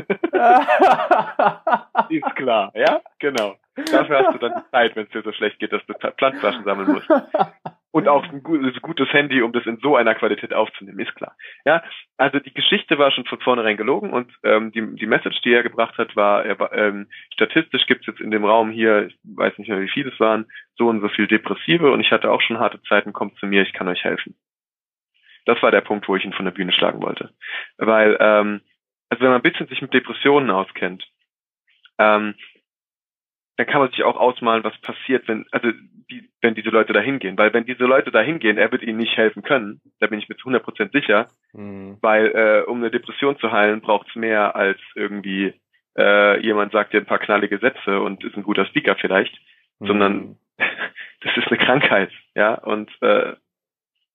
ist 2.10 2.36
klar, 2.36 2.72
ja? 2.76 3.02
Genau. 3.20 3.56
Dafür 3.91 4.20
hast 4.20 4.34
du 4.36 4.39
dann 4.39 4.64
die 4.64 4.72
Zeit, 4.72 4.95
wenn 4.95 5.04
es 5.06 5.12
dir 5.12 5.22
so 5.24 5.32
schlecht 5.32 5.60
geht, 5.60 5.74
dass 5.74 5.86
du 5.86 5.93
Pfandflaschen 5.93 6.64
sammeln 6.64 6.93
musst. 6.93 7.10
Und 7.94 8.08
auch 8.08 8.24
ein 8.24 8.42
gutes 8.42 9.12
Handy, 9.12 9.42
um 9.42 9.52
das 9.52 9.66
in 9.66 9.78
so 9.78 9.98
einer 9.98 10.16
Qualität 10.16 10.54
aufzunehmen, 10.54 11.00
ist 11.00 11.14
klar. 11.16 11.36
Ja, 11.66 11.84
also 12.18 12.39
die 12.39 12.54
Geschichte 12.54 12.98
war 12.98 13.12
schon 13.12 13.26
von 13.26 13.42
vornherein 13.42 13.76
gelogen 13.76 14.14
und 14.14 14.32
ähm, 14.44 14.72
die, 14.72 14.96
die 14.96 15.08
Message, 15.08 15.42
die 15.42 15.54
er 15.54 15.62
gebracht 15.62 15.98
hat, 15.98 16.16
war, 16.16 16.46
er 16.46 16.72
ähm, 16.72 17.08
statistisch 17.34 17.86
gibt 17.88 18.02
es 18.02 18.08
jetzt 18.08 18.22
in 18.22 18.32
dem 18.32 18.46
Raum 18.46 18.72
hier, 18.72 19.08
ich 19.08 19.18
weiß 19.24 19.58
nicht 19.58 19.68
mehr, 19.68 19.82
wie 19.82 19.89
viele 19.89 20.12
es 20.12 20.20
waren, 20.22 20.46
so 20.78 20.88
und 20.88 21.02
so 21.02 21.10
viel 21.10 21.28
Depressive 21.28 21.92
und 21.92 22.00
ich 22.00 22.12
hatte 22.12 22.32
auch 22.32 22.42
schon 22.42 22.60
harte 22.60 22.82
Zeiten, 22.84 23.12
kommt 23.12 23.38
zu 23.39 23.46
mir, 23.46 23.62
ich 23.62 23.74
kann 23.74 23.89
euch 23.89 24.04
helfen. 24.06 24.36
Das 25.46 25.62
war 25.62 25.72
der 25.72 25.82
Punkt, 25.82 26.08
wo 26.08 26.16
ich 26.16 26.24
ihn 26.24 26.34
von 26.34 26.46
der 26.46 26.54
Bühne 26.54 26.72
schlagen 26.72 27.02
wollte. 27.02 27.32
Weil, 27.78 28.16
ähm, 28.22 28.62
also 29.10 29.22
wenn 29.22 29.32
man 29.32 29.42
ein 29.42 29.52
bisschen 29.52 29.68
sich 29.68 29.82
mit 29.82 29.94
Depressionen 29.94 30.50
auskennt, 30.50 31.04
ähm, 31.98 32.36
dann 33.62 33.68
kann 33.72 33.82
man 33.82 33.91
sich 33.91 34.03
auch 34.03 34.16
ausmalen, 34.16 34.64
was 34.64 34.76
passiert, 34.80 35.28
wenn, 35.28 35.45
also 35.51 35.72
die, 36.09 36.28
wenn 36.41 36.55
diese 36.55 36.70
Leute 36.70 36.93
da 36.93 36.99
hingehen. 36.99 37.38
Weil 37.38 37.53
wenn 37.53 37.66
diese 37.66 37.84
Leute 37.84 38.09
da 38.09 38.20
hingehen, 38.20 38.57
er 38.57 38.72
wird 38.72 38.82
ihnen 38.82 38.97
nicht 38.97 39.16
helfen 39.16 39.43
können, 39.43 39.82
da 39.99 40.07
bin 40.07 40.18
ich 40.18 40.28
mir 40.28 40.36
zu 40.38 40.49
100% 40.49 40.91
sicher, 40.91 41.28
mhm. 41.53 41.99
weil 42.01 42.28
äh, 42.32 42.68
um 42.68 42.80
eine 42.80 42.89
Depression 42.89 43.38
zu 43.38 43.51
heilen, 43.51 43.82
braucht 43.82 44.07
es 44.09 44.16
mehr 44.16 44.55
als 44.55 44.80
irgendwie 44.95 45.53
äh, 45.95 46.39
jemand 46.43 46.72
sagt 46.72 46.93
dir 46.93 47.01
ein 47.01 47.05
paar 47.05 47.20
knallige 47.20 47.59
Sätze 47.59 47.99
und 47.99 48.24
ist 48.24 48.36
ein 48.36 48.41
guter 48.43 48.66
Speaker 48.66 48.95
vielleicht, 48.95 49.38
mhm. 49.78 49.88
sondern 49.88 50.38
das 50.57 51.38
ist 51.38 51.47
eine 51.49 51.59
Krankheit, 51.59 52.12
ja, 52.34 52.55
und 52.55 52.89
äh, 53.01 53.34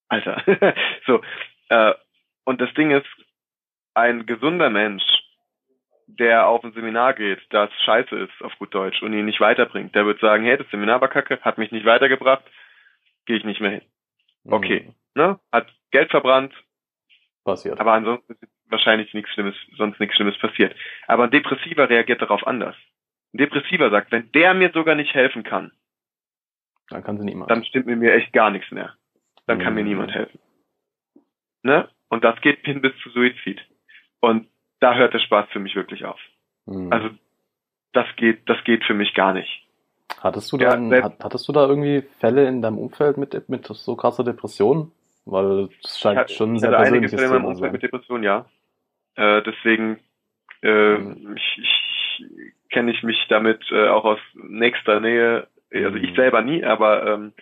Alter, 0.09 0.42
so, 1.07 1.20
äh, 1.68 1.94
und 2.44 2.61
das 2.61 2.74
Ding 2.74 2.90
ist, 2.90 3.07
ein 3.94 4.26
gesunder 4.26 4.70
Mensch 4.70 5.05
der 6.07 6.46
auf 6.46 6.62
ein 6.64 6.72
Seminar 6.72 7.14
geht, 7.14 7.40
das 7.50 7.70
scheiße 7.84 8.16
ist 8.16 8.42
auf 8.42 8.57
gut 8.59 8.74
Deutsch 8.74 9.02
und 9.02 9.12
ihn 9.12 9.24
nicht 9.24 9.40
weiterbringt, 9.40 9.94
der 9.94 10.07
wird 10.07 10.20
sagen, 10.20 10.44
hey, 10.44 10.57
das 10.57 10.70
Seminar 10.70 11.00
war 11.00 11.09
kacke, 11.09 11.40
hat 11.42 11.59
mich 11.59 11.72
nicht 11.72 11.84
weitergebracht, 11.84 12.44
gehe 13.26 13.36
ich 13.36 13.44
nicht 13.44 13.61
mehr 13.61 13.72
hin. 13.72 13.82
Okay, 14.44 14.86
mhm. 14.86 14.94
ne? 15.14 15.40
Hat 15.52 15.68
Geld 15.90 16.11
verbrannt. 16.11 16.52
Passiert. 17.44 17.80
Aber 17.80 17.92
ansonsten 17.92 18.34
ist 18.34 18.52
wahrscheinlich 18.68 19.12
nichts 19.14 19.32
Schlimmes, 19.32 19.54
sonst 19.76 19.98
nichts 20.00 20.16
Schlimmes 20.16 20.38
passiert. 20.38 20.74
Aber 21.07 21.24
ein 21.24 21.30
Depressiver 21.30 21.88
reagiert 21.88 22.22
darauf 22.22 22.46
anders. 22.46 22.76
Ein 23.34 23.38
Depressiver 23.38 23.90
sagt, 23.90 24.12
wenn 24.12 24.30
der 24.32 24.54
mir 24.54 24.70
sogar 24.72 24.94
nicht 24.94 25.14
helfen 25.14 25.42
kann, 25.42 25.72
dann 26.88 27.02
kann 27.02 27.18
sie 27.18 27.24
niemand. 27.24 27.50
Dann 27.50 27.64
stimmt 27.64 27.86
mir 27.86 28.14
echt 28.14 28.32
gar 28.32 28.50
nichts 28.50 28.70
mehr. 28.70 28.94
Dann 29.46 29.59
mhm. 29.59 29.62
kann 29.62 29.74
mir 29.74 29.82
mhm. 29.82 29.88
niemand 29.88 30.12
helfen. 30.12 30.38
Ne? 31.62 31.88
Und 32.09 32.22
das 32.22 32.40
geht 32.40 32.64
hin 32.64 32.80
bis 32.80 32.96
zu 33.02 33.11
Suizid. 33.11 33.61
Und 34.20 34.48
da 34.81 34.95
hört 34.95 35.14
der 35.14 35.18
Spaß 35.18 35.49
für 35.53 35.59
mich 35.59 35.74
wirklich 35.74 36.05
auf. 36.05 36.20
Mhm. 36.66 36.93
Also 36.93 37.11
das 37.93 38.07
geht, 38.16 38.49
das 38.49 38.62
geht 38.64 38.85
für 38.85 38.95
mich 38.95 39.14
gar 39.14 39.33
nicht. 39.33 39.66
Hattest 40.20 40.53
du 40.53 40.59
da, 40.59 40.79
ja, 40.79 41.12
hattest 41.22 41.49
du 41.49 41.53
da 41.53 41.66
irgendwie 41.66 42.03
Fälle 42.20 42.47
in 42.49 42.62
deinem 42.62 42.79
Umfeld 42.79 43.16
mit, 43.16 43.49
mit 43.49 43.66
so 43.66 43.97
krasser 43.97 44.24
Depression? 44.24 44.93
Weil 45.24 45.68
es 45.83 45.99
scheint 45.99 46.31
ich, 46.31 46.37
schon 46.37 46.55
ich 46.55 46.61
sehr 46.61 46.70
hatte 46.70 46.79
einige 46.79 47.09
Fälle 47.09 47.24
in 47.24 47.31
meinem 47.31 47.45
Umfeld 47.47 47.72
mit 47.72 47.83
Depression, 47.83 48.22
ja. 48.22 48.47
Äh, 49.16 49.43
deswegen 49.43 49.99
äh, 50.62 50.99
mhm. 50.99 51.37
ich, 51.37 51.59
ich, 51.59 52.24
kenne 52.70 52.93
ich 52.93 53.03
mich 53.03 53.18
damit 53.29 53.61
äh, 53.70 53.89
auch 53.89 54.05
aus 54.05 54.20
nächster 54.35 55.01
Nähe. 55.01 55.49
Also 55.72 55.97
ich 55.97 56.11
mhm. 56.11 56.16
selber 56.16 56.43
nie, 56.43 56.64
aber 56.64 57.07
ähm, 57.07 57.33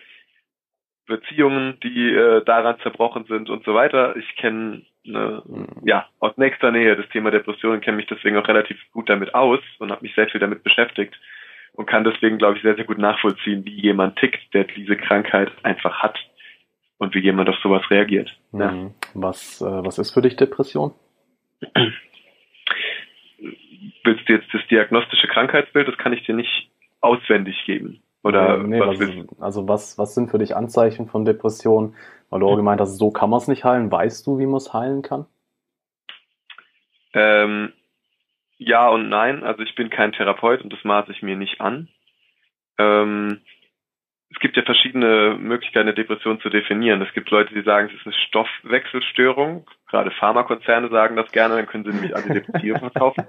Beziehungen, 1.05 1.79
die 1.83 2.11
äh, 2.11 2.43
daran 2.43 2.79
zerbrochen 2.81 3.25
sind 3.25 3.49
und 3.49 3.63
so 3.65 3.73
weiter. 3.73 4.15
Ich 4.15 4.35
kenne 4.37 4.83
ne, 5.05 5.41
mhm. 5.45 5.67
ja 5.85 6.07
aus 6.19 6.37
nächster 6.37 6.71
Nähe 6.71 6.95
das 6.95 7.09
Thema 7.09 7.31
Depressionen, 7.31 7.81
kenne 7.81 7.97
mich 7.97 8.07
deswegen 8.07 8.37
auch 8.37 8.47
relativ 8.47 8.77
gut 8.91 9.09
damit 9.09 9.33
aus 9.33 9.59
und 9.79 9.91
habe 9.91 10.01
mich 10.01 10.15
sehr 10.15 10.27
viel 10.27 10.39
damit 10.39 10.63
beschäftigt 10.63 11.15
und 11.73 11.87
kann 11.87 12.03
deswegen, 12.03 12.37
glaube 12.37 12.57
ich, 12.57 12.63
sehr, 12.63 12.75
sehr 12.75 12.85
gut 12.85 12.97
nachvollziehen, 12.97 13.65
wie 13.65 13.81
jemand 13.81 14.17
tickt, 14.17 14.53
der 14.53 14.63
diese 14.63 14.95
Krankheit 14.95 15.51
einfach 15.63 16.01
hat 16.01 16.17
und 16.97 17.13
wie 17.13 17.19
jemand 17.19 17.49
auf 17.49 17.57
sowas 17.61 17.83
reagiert. 17.89 18.35
Mhm. 18.51 18.59
Ja. 18.61 18.91
Was, 19.13 19.61
äh, 19.61 19.65
was 19.65 19.97
ist 19.97 20.11
für 20.11 20.21
dich 20.21 20.35
Depression? 20.35 20.93
Willst 24.03 24.29
du 24.29 24.33
jetzt 24.33 24.53
das 24.53 24.61
diagnostische 24.69 25.27
Krankheitsbild? 25.27 25.87
Das 25.87 25.97
kann 25.97 26.13
ich 26.13 26.23
dir 26.25 26.35
nicht 26.35 26.69
auswendig 27.01 27.55
geben. 27.65 28.01
Oder 28.25 28.57
nee, 28.57 28.79
was 28.79 28.99
was, 28.99 29.39
also 29.39 29.67
was, 29.67 29.97
was 29.99 30.15
sind 30.15 30.31
für 30.31 30.39
dich 30.39 30.55
Anzeichen 30.55 31.05
von 31.05 31.25
Depression? 31.25 31.95
Weil 32.31 32.39
du 32.39 32.47
auch 32.47 32.55
gemeint 32.55 32.81
hast, 32.81 32.97
so 32.97 33.11
kann 33.11 33.29
man 33.29 33.37
es 33.37 33.47
nicht 33.47 33.63
heilen. 33.63 33.91
Weißt 33.91 34.25
du, 34.25 34.39
wie 34.39 34.47
man 34.47 34.57
es 34.57 34.73
heilen 34.73 35.03
kann? 35.03 35.27
Ähm, 37.13 37.71
ja 38.57 38.89
und 38.89 39.09
nein. 39.09 39.43
Also 39.43 39.61
ich 39.61 39.75
bin 39.75 39.91
kein 39.91 40.11
Therapeut 40.11 40.63
und 40.63 40.73
das 40.73 40.83
maße 40.83 41.11
ich 41.11 41.21
mir 41.21 41.35
nicht 41.35 41.61
an. 41.61 41.87
Ähm, 42.79 43.41
es 44.31 44.39
gibt 44.39 44.57
ja 44.57 44.63
verschiedene 44.63 45.37
Möglichkeiten, 45.39 45.87
eine 45.87 45.93
Depression 45.93 46.41
zu 46.41 46.49
definieren. 46.49 47.03
Es 47.03 47.13
gibt 47.13 47.29
Leute, 47.29 47.53
die 47.53 47.61
sagen, 47.61 47.89
es 47.89 47.99
ist 47.99 48.07
eine 48.07 48.15
Stoffwechselstörung. 48.27 49.67
Gerade 49.87 50.09
Pharmakonzerne 50.09 50.89
sagen 50.89 51.15
das 51.15 51.31
gerne, 51.31 51.57
dann 51.57 51.67
können 51.67 51.83
sie 51.83 51.91
nämlich 51.91 52.15
Antidepressiva 52.15 52.79
verkaufen. 52.79 53.27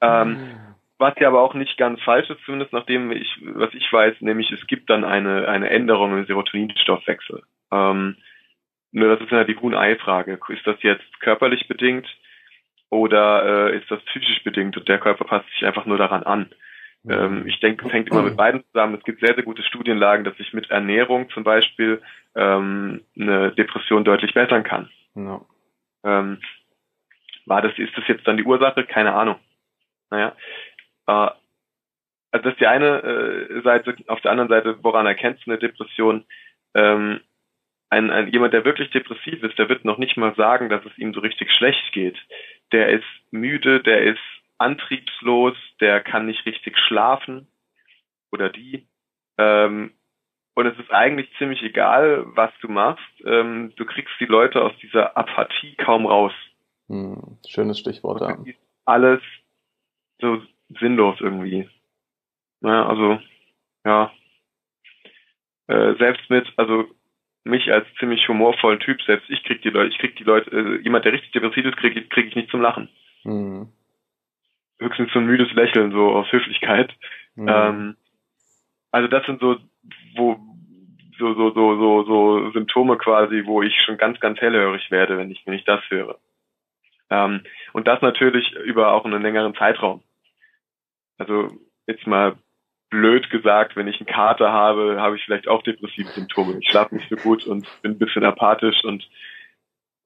ähm, 0.00 0.38
was 1.02 1.14
ja 1.18 1.28
aber 1.28 1.42
auch 1.42 1.54
nicht 1.54 1.76
ganz 1.76 2.00
falsch 2.00 2.30
ist, 2.30 2.40
zumindest 2.44 2.72
nachdem 2.72 3.12
ich, 3.12 3.38
was 3.42 3.74
ich 3.74 3.92
weiß, 3.92 4.20
nämlich 4.20 4.50
es 4.52 4.66
gibt 4.66 4.88
dann 4.88 5.04
eine, 5.04 5.48
eine 5.48 5.68
Änderung 5.68 6.16
im 6.16 6.24
Serotoninstoffwechsel. 6.24 7.42
Ähm, 7.70 8.16
nur 8.92 9.08
das 9.08 9.20
ist 9.20 9.30
ja 9.30 9.44
die 9.44 9.56
Huhn-Ei-Frage. 9.56 10.38
Ist 10.48 10.66
das 10.66 10.82
jetzt 10.82 11.20
körperlich 11.20 11.68
bedingt 11.68 12.06
oder 12.88 13.70
äh, 13.70 13.78
ist 13.78 13.90
das 13.90 14.02
psychisch 14.04 14.42
bedingt 14.44 14.76
und 14.76 14.88
der 14.88 14.98
Körper 14.98 15.24
passt 15.24 15.48
sich 15.50 15.66
einfach 15.66 15.86
nur 15.86 15.98
daran 15.98 16.22
an? 16.22 16.50
Ähm, 17.08 17.46
ich 17.46 17.58
denke, 17.60 17.86
es 17.86 17.92
hängt 17.92 18.10
immer 18.10 18.22
mit 18.22 18.36
beiden 18.36 18.62
zusammen. 18.66 18.94
Es 18.94 19.04
gibt 19.04 19.20
sehr, 19.20 19.34
sehr 19.34 19.44
gute 19.44 19.62
Studienlagen, 19.62 20.24
dass 20.24 20.36
sich 20.36 20.52
mit 20.52 20.70
Ernährung 20.70 21.28
zum 21.30 21.42
Beispiel 21.42 22.00
ähm, 22.36 23.02
eine 23.18 23.52
Depression 23.52 24.04
deutlich 24.04 24.34
bessern 24.34 24.62
kann. 24.62 24.88
No. 25.14 25.46
Ähm, 26.04 26.38
war 27.46 27.60
das, 27.60 27.76
ist 27.76 27.96
das 27.96 28.06
jetzt 28.06 28.26
dann 28.26 28.36
die 28.36 28.44
Ursache? 28.44 28.84
Keine 28.84 29.14
Ahnung. 29.14 29.36
Naja, 30.10 30.36
äh, 31.06 31.30
also 32.32 32.44
das 32.44 32.54
ist 32.54 32.60
die 32.60 32.66
eine 32.66 33.02
äh, 33.02 33.62
Seite. 33.62 33.94
Auf 34.08 34.20
der 34.22 34.30
anderen 34.30 34.48
Seite, 34.48 34.78
woran 34.82 35.06
erkennst 35.06 35.46
du 35.46 35.50
eine 35.50 35.58
Depression? 35.58 36.24
Ähm, 36.74 37.20
ein, 37.90 38.10
ein, 38.10 38.28
jemand, 38.28 38.54
der 38.54 38.64
wirklich 38.64 38.90
depressiv 38.90 39.42
ist, 39.42 39.58
der 39.58 39.68
wird 39.68 39.84
noch 39.84 39.98
nicht 39.98 40.16
mal 40.16 40.34
sagen, 40.34 40.70
dass 40.70 40.82
es 40.86 40.96
ihm 40.96 41.12
so 41.12 41.20
richtig 41.20 41.52
schlecht 41.52 41.92
geht. 41.92 42.16
Der 42.72 42.88
ist 42.88 43.04
müde, 43.30 43.82
der 43.82 44.02
ist 44.02 44.20
antriebslos, 44.56 45.54
der 45.80 46.00
kann 46.00 46.24
nicht 46.24 46.46
richtig 46.46 46.78
schlafen 46.78 47.48
oder 48.30 48.48
die. 48.48 48.86
Ähm, 49.36 49.92
und 50.54 50.66
es 50.66 50.78
ist 50.78 50.90
eigentlich 50.90 51.28
ziemlich 51.36 51.62
egal, 51.62 52.24
was 52.28 52.50
du 52.62 52.68
machst. 52.68 53.04
Ähm, 53.26 53.74
du 53.76 53.84
kriegst 53.84 54.14
die 54.20 54.26
Leute 54.26 54.62
aus 54.62 54.72
dieser 54.80 55.16
Apathie 55.16 55.74
kaum 55.76 56.06
raus. 56.06 56.32
Hm, 56.88 57.38
schönes 57.46 57.78
Stichwort, 57.78 58.22
ja. 58.22 58.38
Alles 58.86 59.20
so 60.20 60.40
sinnlos 60.80 61.20
irgendwie. 61.20 61.68
Naja, 62.60 62.86
also, 62.86 63.20
ja. 63.84 64.12
Äh, 65.68 65.94
selbst 65.98 66.28
mit, 66.30 66.46
also 66.56 66.86
mich 67.44 67.72
als 67.72 67.86
ziemlich 67.98 68.28
humorvollen 68.28 68.80
Typ, 68.80 69.02
selbst 69.02 69.28
ich 69.30 69.42
krieg 69.44 69.62
die 69.62 69.70
Leute, 69.70 69.90
ich 69.90 69.98
krieg 69.98 70.16
die 70.16 70.24
Leute, 70.24 70.50
äh, 70.50 70.82
jemand, 70.82 71.04
der 71.04 71.12
richtig 71.12 71.32
depressiv 71.32 71.64
ist, 71.64 71.76
krieg, 71.76 72.10
krieg 72.10 72.26
ich 72.28 72.36
nicht 72.36 72.50
zum 72.50 72.60
Lachen. 72.60 72.88
Mhm. 73.24 73.68
Höchstens 74.78 75.12
so 75.12 75.18
ein 75.18 75.26
müdes 75.26 75.52
Lächeln, 75.52 75.92
so 75.92 76.12
aus 76.12 76.30
Höflichkeit. 76.30 76.92
Mhm. 77.34 77.48
Ähm, 77.48 77.96
also 78.90 79.08
das 79.08 79.24
sind 79.26 79.40
so, 79.40 79.56
wo, 80.16 80.38
so, 81.18 81.34
so, 81.34 81.50
so, 81.50 81.76
so, 81.76 82.04
so 82.04 82.50
Symptome 82.50 82.96
quasi, 82.98 83.42
wo 83.46 83.62
ich 83.62 83.74
schon 83.84 83.96
ganz, 83.96 84.20
ganz 84.20 84.40
hellhörig 84.40 84.90
werde, 84.90 85.18
wenn 85.18 85.30
ich, 85.30 85.42
wenn 85.46 85.54
ich 85.54 85.64
das 85.64 85.80
höre. 85.88 86.18
Ähm, 87.10 87.42
und 87.72 87.88
das 87.88 88.00
natürlich 88.02 88.52
über 88.64 88.92
auch 88.92 89.04
einen 89.04 89.22
längeren 89.22 89.54
Zeitraum. 89.54 90.02
Also 91.22 91.48
jetzt 91.86 92.06
mal 92.06 92.34
blöd 92.90 93.30
gesagt, 93.30 93.76
wenn 93.76 93.86
ich 93.86 94.00
einen 94.00 94.06
Kater 94.06 94.52
habe, 94.52 95.00
habe 95.00 95.16
ich 95.16 95.24
vielleicht 95.24 95.48
auch 95.48 95.62
depressive 95.62 96.08
Symptome. 96.08 96.58
Ich 96.60 96.68
schlafe 96.68 96.94
nicht 96.94 97.08
so 97.08 97.16
gut 97.16 97.46
und 97.46 97.66
bin 97.82 97.92
ein 97.92 97.98
bisschen 97.98 98.24
apathisch 98.24 98.84
und 98.84 99.08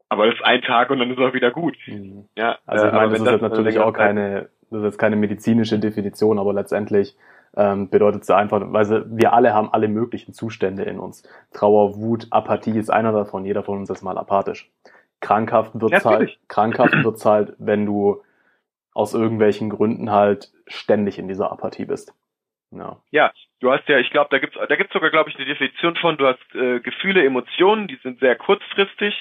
aber 0.09 0.27
das 0.27 0.37
ist 0.37 0.45
ein 0.45 0.63
Tag 0.63 0.91
und 0.91 1.01
dann 1.01 1.11
ist 1.11 1.19
es 1.19 1.25
auch 1.25 1.35
wieder 1.35 1.51
gut. 1.51 1.77
Mhm. 1.87 2.29
Ja, 2.37 2.59
also 2.67 2.87
ich 2.87 2.93
meine, 2.93 3.11
das 3.11 3.21
ist 3.21 3.27
jetzt 3.27 3.41
natürlich 3.41 3.79
auch 3.81 3.93
keine, 3.93 4.51
das 4.71 4.85
ist 4.85 4.99
keine 4.99 5.17
medizinische 5.17 5.81
Definition, 5.81 6.39
aber 6.39 6.53
letztendlich 6.53 7.17
ähm, 7.57 7.89
bedeutet 7.91 8.23
es 8.23 8.31
einfach, 8.31 8.61
weil 8.67 9.05
wir 9.09 9.33
alle 9.33 9.53
haben 9.53 9.73
alle 9.73 9.89
möglichen 9.89 10.33
Zustände 10.33 10.85
in 10.85 11.01
uns. 11.01 11.29
Trauer, 11.53 11.97
Wut, 11.97 12.29
Apathie 12.31 12.79
ist 12.79 12.91
einer 12.91 13.11
davon. 13.11 13.45
Jeder 13.47 13.65
von 13.65 13.79
uns 13.79 13.91
ist 13.91 14.03
mal 14.03 14.19
apathisch. 14.19 14.71
Krankhaft 15.21 15.73
wird's 15.81 16.05
ja, 16.05 16.11
halt, 16.11 16.39
krankhaft 16.47 17.03
wird's 17.03 17.25
halt, 17.25 17.55
wenn 17.59 17.87
du 17.87 18.23
aus 18.97 19.13
irgendwelchen 19.13 19.69
Gründen 19.69 20.11
halt 20.11 20.49
ständig 20.67 21.19
in 21.19 21.29
dieser 21.29 21.53
Apathie 21.53 21.85
bist. 21.85 22.15
Ja. 22.71 23.01
ja, 23.11 23.33
du 23.61 23.71
hast 23.71 23.89
ja, 23.89 23.99
ich 23.99 24.11
glaube, 24.11 24.29
da 24.31 24.39
gibt's, 24.39 24.57
da 24.57 24.75
gibt's 24.75 24.93
sogar, 24.93 25.11
glaube 25.11 25.31
ich, 25.31 25.37
eine 25.37 25.45
Definition 25.45 25.97
von, 25.97 26.17
du 26.17 26.27
hast 26.27 26.55
äh, 26.55 26.81
Gefühle, 26.81 27.25
Emotionen, 27.25 27.89
die 27.89 27.99
sind 28.03 28.19
sehr 28.21 28.37
kurzfristig. 28.37 29.15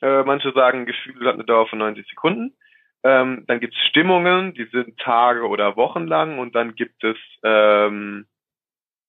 Äh, 0.00 0.22
manche 0.22 0.52
sagen, 0.52 0.86
Gefühle 0.86 1.28
hat 1.28 1.34
eine 1.34 1.44
Dauer 1.44 1.66
von 1.66 1.78
90 1.80 2.06
Sekunden. 2.08 2.56
Ähm, 3.04 3.44
dann 3.46 3.60
gibt's 3.60 3.76
Stimmungen, 3.88 4.54
die 4.54 4.64
sind 4.66 4.98
Tage 4.98 5.46
oder 5.46 5.76
Wochen 5.76 6.06
lang 6.06 6.38
und 6.38 6.54
dann 6.54 6.76
gibt 6.76 7.02
es, 7.02 7.16
ähm, 7.42 8.26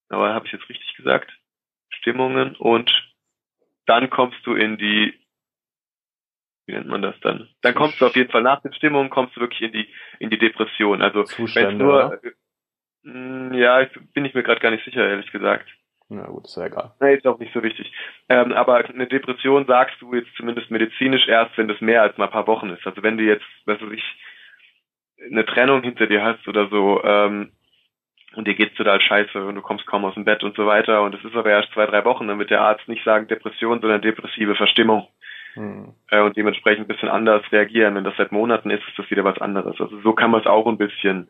aber 0.09 0.33
habe 0.33 0.47
ich 0.47 0.51
jetzt 0.51 0.67
richtig 0.67 0.95
gesagt? 0.95 1.31
Stimmungen 1.89 2.55
und 2.55 2.91
dann 3.85 4.09
kommst 4.09 4.45
du 4.45 4.55
in 4.55 4.77
die, 4.77 5.13
wie 6.65 6.73
nennt 6.73 6.87
man 6.87 7.01
das 7.01 7.19
dann? 7.21 7.49
Dann 7.61 7.75
kommst 7.75 7.99
du 7.99 8.05
auf 8.05 8.15
jeden 8.15 8.31
Fall 8.31 8.41
nach 8.41 8.61
den 8.61 8.73
Stimmungen, 8.73 9.09
kommst 9.09 9.35
du 9.35 9.41
wirklich 9.41 9.61
in 9.61 9.71
die 9.71 9.87
in 10.19 10.29
die 10.29 10.37
Depression. 10.37 11.01
Also 11.01 11.25
wenn 11.55 11.77
nur, 11.77 12.19
äh, 13.05 13.57
ja, 13.57 13.81
ich, 13.81 13.89
bin 14.13 14.25
ich 14.25 14.33
mir 14.33 14.43
gerade 14.43 14.61
gar 14.61 14.71
nicht 14.71 14.85
sicher, 14.85 15.07
ehrlich 15.07 15.31
gesagt. 15.31 15.67
Na 16.09 16.25
gut, 16.27 16.45
ist 16.45 16.55
ja 16.55 16.65
egal. 16.65 16.91
Nee, 16.99 17.15
ist 17.15 17.25
auch 17.25 17.39
nicht 17.39 17.53
so 17.53 17.63
wichtig. 17.63 17.91
Ähm, 18.29 18.51
aber 18.53 18.85
eine 18.85 19.07
Depression 19.07 19.65
sagst 19.65 20.01
du 20.01 20.13
jetzt 20.13 20.29
zumindest 20.35 20.69
medizinisch 20.69 21.27
erst, 21.27 21.57
wenn 21.57 21.67
das 21.67 21.81
mehr 21.81 22.01
als 22.01 22.17
mal 22.17 22.25
ein 22.25 22.31
paar 22.31 22.47
Wochen 22.47 22.69
ist. 22.69 22.85
Also 22.85 23.01
wenn 23.03 23.17
du 23.17 23.23
jetzt, 23.23 23.45
was 23.65 23.81
weiß 23.81 23.91
ich, 23.91 24.03
eine 25.31 25.45
Trennung 25.45 25.81
hinter 25.83 26.07
dir 26.07 26.23
hast 26.23 26.47
oder 26.47 26.67
so, 26.69 27.03
ähm, 27.03 27.51
und 28.35 28.47
dir 28.47 28.55
geht's 28.55 28.75
total 28.75 28.99
scheiße 28.99 29.45
und 29.45 29.55
du 29.55 29.61
kommst 29.61 29.85
kaum 29.85 30.05
aus 30.05 30.15
dem 30.15 30.25
Bett 30.25 30.43
und 30.43 30.55
so 30.55 30.65
weiter 30.65 31.03
und 31.03 31.13
es 31.15 31.23
ist 31.23 31.35
aber 31.35 31.51
erst 31.51 31.71
zwei, 31.73 31.85
drei 31.85 32.03
Wochen, 32.03 32.27
dann 32.27 32.39
wird 32.39 32.49
der 32.49 32.61
Arzt 32.61 32.87
nicht 32.87 33.03
sagen 33.03 33.27
Depression, 33.27 33.79
sondern 33.79 34.01
depressive 34.01 34.55
Verstimmung. 34.55 35.07
Hm. 35.53 35.93
Äh, 36.09 36.21
und 36.21 36.35
dementsprechend 36.35 36.85
ein 36.85 36.87
bisschen 36.87 37.09
anders 37.09 37.43
reagieren. 37.51 37.95
Wenn 37.95 38.03
das 38.03 38.17
seit 38.17 38.31
Monaten 38.31 38.69
ist, 38.69 38.87
ist 38.87 38.97
das 38.97 39.09
wieder 39.09 39.23
was 39.23 39.39
anderes. 39.39 39.79
Also 39.79 40.01
so 40.01 40.13
kann 40.13 40.31
man 40.31 40.41
es 40.41 40.47
auch 40.47 40.67
ein 40.67 40.77
bisschen 40.77 41.27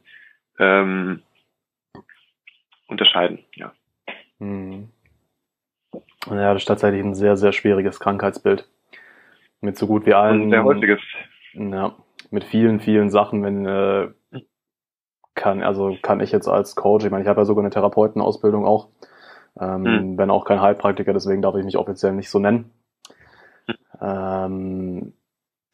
ähm, 0.59 1.21
unterscheiden, 2.87 3.39
ja. 3.55 3.73
Hm. 4.39 4.89
Ja, 6.27 6.53
das 6.53 6.63
ist 6.63 6.67
tatsächlich 6.67 7.03
ein 7.03 7.15
sehr, 7.15 7.37
sehr 7.37 7.51
schwieriges 7.51 7.99
Krankheitsbild. 7.99 8.69
Mit 9.61 9.77
so 9.77 9.87
gut 9.87 10.05
wie 10.05 10.13
allen. 10.13 10.43
Ein 10.43 10.49
sehr 10.49 10.63
häufiges. 10.63 10.99
Ja, 11.53 11.95
mit 12.31 12.43
vielen, 12.43 12.79
vielen 12.79 13.09
Sachen, 13.09 13.43
wenn 13.43 13.65
äh, 13.65 14.09
kann, 15.35 15.63
also 15.63 15.97
kann 16.01 16.19
ich 16.19 16.31
jetzt 16.31 16.47
als 16.47 16.75
Coach, 16.75 17.05
ich 17.05 17.11
meine, 17.11 17.23
ich 17.23 17.29
habe 17.29 17.41
ja 17.41 17.45
sogar 17.45 17.63
eine 17.63 17.71
Therapeutenausbildung 17.71 18.65
auch, 18.65 18.89
ähm, 19.59 19.85
hm. 19.85 20.15
bin 20.15 20.29
auch 20.29 20.45
kein 20.45 20.61
Heilpraktiker, 20.61 21.13
deswegen 21.13 21.41
darf 21.41 21.55
ich 21.55 21.65
mich 21.65 21.77
offiziell 21.77 22.13
nicht 22.13 22.29
so 22.29 22.39
nennen. 22.39 22.71
Hm. 23.99 24.07
Ähm, 24.09 25.13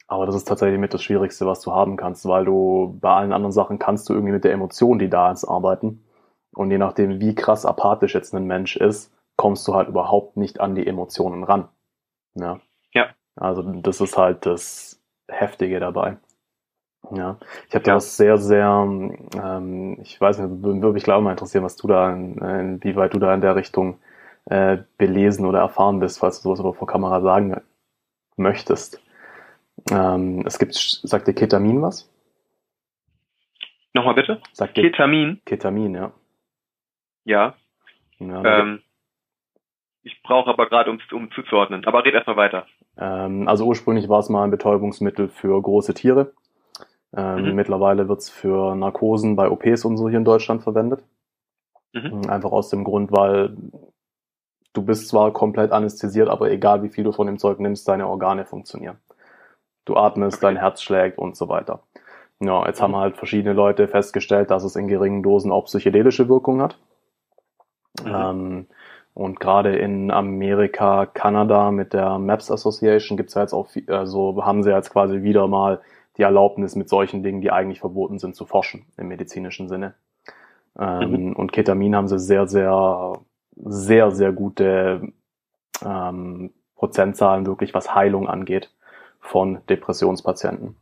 aber 0.10 0.26
das 0.26 0.36
ist 0.36 0.48
tatsächlich 0.48 0.80
mit 0.80 0.94
das 0.94 1.04
Schwierigste, 1.04 1.46
was 1.46 1.62
du 1.62 1.72
haben 1.72 1.96
kannst, 1.96 2.28
weil 2.28 2.44
du 2.44 2.98
bei 3.00 3.12
allen 3.12 3.32
anderen 3.32 3.52
Sachen 3.52 3.78
kannst 3.78 4.10
du 4.10 4.14
irgendwie 4.14 4.34
mit 4.34 4.44
der 4.44 4.54
Emotion, 4.54 4.98
die 4.98 5.10
da 5.10 5.32
ist, 5.32 5.46
arbeiten. 5.46 6.04
Und 6.56 6.72
je 6.72 6.80
nachdem, 6.80 7.20
wie 7.22 7.36
krass 7.36 7.64
apathisch 7.64 8.16
jetzt 8.16 8.34
ein 8.34 8.46
Mensch 8.46 8.76
ist, 8.76 9.14
kommst 9.36 9.68
du 9.68 9.76
halt 9.76 9.88
überhaupt 9.88 10.36
nicht 10.36 10.60
an 10.60 10.74
die 10.74 10.88
Emotionen 10.88 11.44
ran. 11.44 11.70
Ja. 12.34 12.60
ja. 12.92 13.10
Also 13.36 13.62
das 13.62 14.02
ist 14.02 14.18
halt 14.18 14.48
das 14.48 15.00
Heftige 15.28 15.80
dabei. 15.80 16.18
Ja, 17.12 17.38
ich 17.68 17.76
habe 17.76 17.86
ja. 17.86 17.94
das 17.94 18.18
sehr, 18.18 18.38
sehr, 18.38 18.68
ähm, 18.68 19.98
ich 20.02 20.20
weiß 20.20 20.40
nicht, 20.40 20.64
würde 20.64 20.92
mich 20.92 21.04
glaube 21.04 21.24
mal 21.24 21.32
interessieren, 21.32 21.64
was 21.64 21.76
du 21.76 21.88
da, 21.88 22.12
inwieweit 22.12 23.14
du 23.14 23.20
da 23.20 23.34
in 23.34 23.42
der 23.42 23.56
Richtung 23.56 24.00
äh, 24.46 24.80
belesen 24.98 25.46
oder 25.46 25.60
erfahren 25.60 26.00
bist, 26.00 26.20
falls 26.20 26.42
du 26.42 26.50
sowas 26.50 26.60
aber 26.60 26.74
vor 26.74 26.88
Kamera 26.88 27.22
sagen 27.22 27.62
möchtest. 28.40 29.02
Ähm, 29.92 30.44
es 30.46 30.60
gibt, 30.60 30.74
sagt 30.74 31.28
dir 31.28 31.34
Ketamin 31.34 31.82
was? 31.82 32.10
Nochmal 33.94 34.16
bitte? 34.16 34.42
Sagt 34.54 34.76
Ketamin? 34.76 35.42
Ketamin, 35.46 35.96
ja. 35.96 36.12
Ja. 37.26 37.56
ja 38.20 38.60
ähm, 38.60 38.82
ich 40.04 40.22
brauche 40.24 40.50
aber 40.50 40.68
gerade, 40.68 40.90
um, 40.90 41.00
um 41.12 41.32
zuzuordnen. 41.32 41.86
Aber 41.86 42.06
red 42.06 42.14
erstmal 42.14 42.38
weiter. 42.38 42.66
Ähm, 42.98 43.48
also 43.48 43.66
ursprünglich 43.66 44.10
war 44.10 44.20
es 44.20 44.30
mal 44.30 44.44
ein 44.44 44.52
Betäubungsmittel 44.52 45.28
für 45.28 45.62
große 45.62 45.94
Tiere. 45.94 46.34
Ähm, 47.16 47.50
mhm. 47.50 47.56
Mittlerweile 47.56 48.08
wird's 48.08 48.30
für 48.30 48.76
Narkosen 48.76 49.36
bei 49.36 49.50
OPs 49.50 49.86
und 49.86 49.98
so 49.98 50.10
hier 50.10 50.20
in 50.20 50.26
Deutschland 50.26 50.64
verwendet. 50.64 51.04
Mhm. 51.94 52.30
Einfach 52.30 52.52
aus 52.52 52.70
dem 52.70 52.84
Grund, 52.84 53.12
weil 53.12 53.56
du 54.80 54.86
bist 54.86 55.10
zwar 55.10 55.34
komplett 55.34 55.74
anästhesiert, 55.74 56.30
aber 56.30 56.50
egal 56.50 56.84
wie 56.84 56.90
viel 56.90 57.04
du 57.04 57.12
von 57.12 57.28
dem 57.28 57.38
Zeug 57.38 57.60
nimmst, 57.60 57.88
deine 57.90 58.08
Organe 58.08 58.46
funktionieren. 58.46 58.98
Du 59.84 59.98
atmest, 59.98 60.38
okay. 60.38 60.46
dein 60.46 60.58
Herz 60.58 60.82
schlägt 60.82 61.18
und 61.18 61.36
so 61.36 61.50
weiter. 61.50 61.82
Ja, 62.40 62.66
jetzt 62.66 62.82
haben 62.82 62.96
halt 62.96 63.18
verschiedene 63.18 63.54
Leute 63.54 63.90
festgestellt, 63.90 64.50
dass 64.52 64.64
es 64.64 64.78
in 64.78 64.88
geringen 64.88 65.22
Dosen 65.22 65.52
auch 65.52 65.66
psychedelische 65.66 66.30
Wirkung 66.30 66.62
hat. 66.62 66.80
Mhm. 68.02 68.16
Ähm, 68.16 68.68
und 69.14 69.42
gerade 69.42 69.76
in 69.76 70.12
Amerika, 70.12 71.06
Kanada 71.06 71.72
mit 71.72 71.92
der 71.92 72.18
MAPS 72.18 72.50
Association 72.50 73.18
gibt's 73.18 73.34
ja 73.34 73.42
jetzt 73.42 73.54
auch, 73.54 73.68
also 73.88 74.46
haben 74.46 74.64
sie 74.64 74.72
jetzt 74.72 74.92
quasi 74.92 75.24
wieder 75.24 75.50
mal 75.50 75.82
die 76.16 76.22
Erlaubnis, 76.22 76.78
mit 76.78 76.88
solchen 76.88 77.22
Dingen, 77.22 77.42
die 77.42 77.52
eigentlich 77.52 77.82
verboten 77.82 78.18
sind, 78.18 78.34
zu 78.36 78.46
forschen 78.46 78.86
im 78.96 79.10
medizinischen 79.10 79.68
Sinne. 79.68 79.96
Ähm, 80.80 81.12
mhm. 81.12 81.34
Und 81.34 81.52
Ketamin 81.52 81.98
haben 81.98 82.08
sie 82.08 82.20
sehr, 82.20 82.48
sehr, 82.48 83.20
sehr, 83.60 84.12
sehr 84.12 84.32
gute 84.32 85.14
ähm, 85.86 86.52
Prozentzahlen 86.76 87.46
wirklich, 87.46 87.74
was 87.74 87.94
Heilung 87.94 88.28
angeht 88.28 88.74
von 89.20 89.60
Depressionspatienten. 89.70 90.76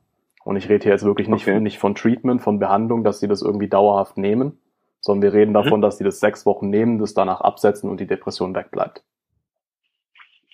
Und 0.44 0.56
ich 0.56 0.70
rede 0.70 0.84
hier 0.84 0.94
jetzt 0.94 1.04
wirklich 1.04 1.28
nicht, 1.28 1.48
okay. 1.48 1.60
nicht 1.60 1.80
von 1.80 1.96
Treatment, 1.96 2.42
von 2.42 2.60
Behandlung, 2.60 3.04
dass 3.04 3.20
sie 3.20 3.28
das 3.28 3.42
irgendwie 3.42 3.68
dauerhaft 3.68 4.18
nehmen, 4.18 4.60
sondern 5.02 5.24
wir 5.24 5.34
reden 5.38 5.50
mhm. 5.50 5.56
davon, 5.56 5.82
dass 5.82 5.98
sie 5.98 6.04
das 6.04 6.20
sechs 6.20 6.46
Wochen 6.46 6.70
nehmen, 6.70 7.00
das 7.00 7.14
danach 7.14 7.42
absetzen 7.42 7.90
und 7.90 8.00
die 8.00 8.08
Depression 8.08 8.56
wegbleibt. 8.56 9.04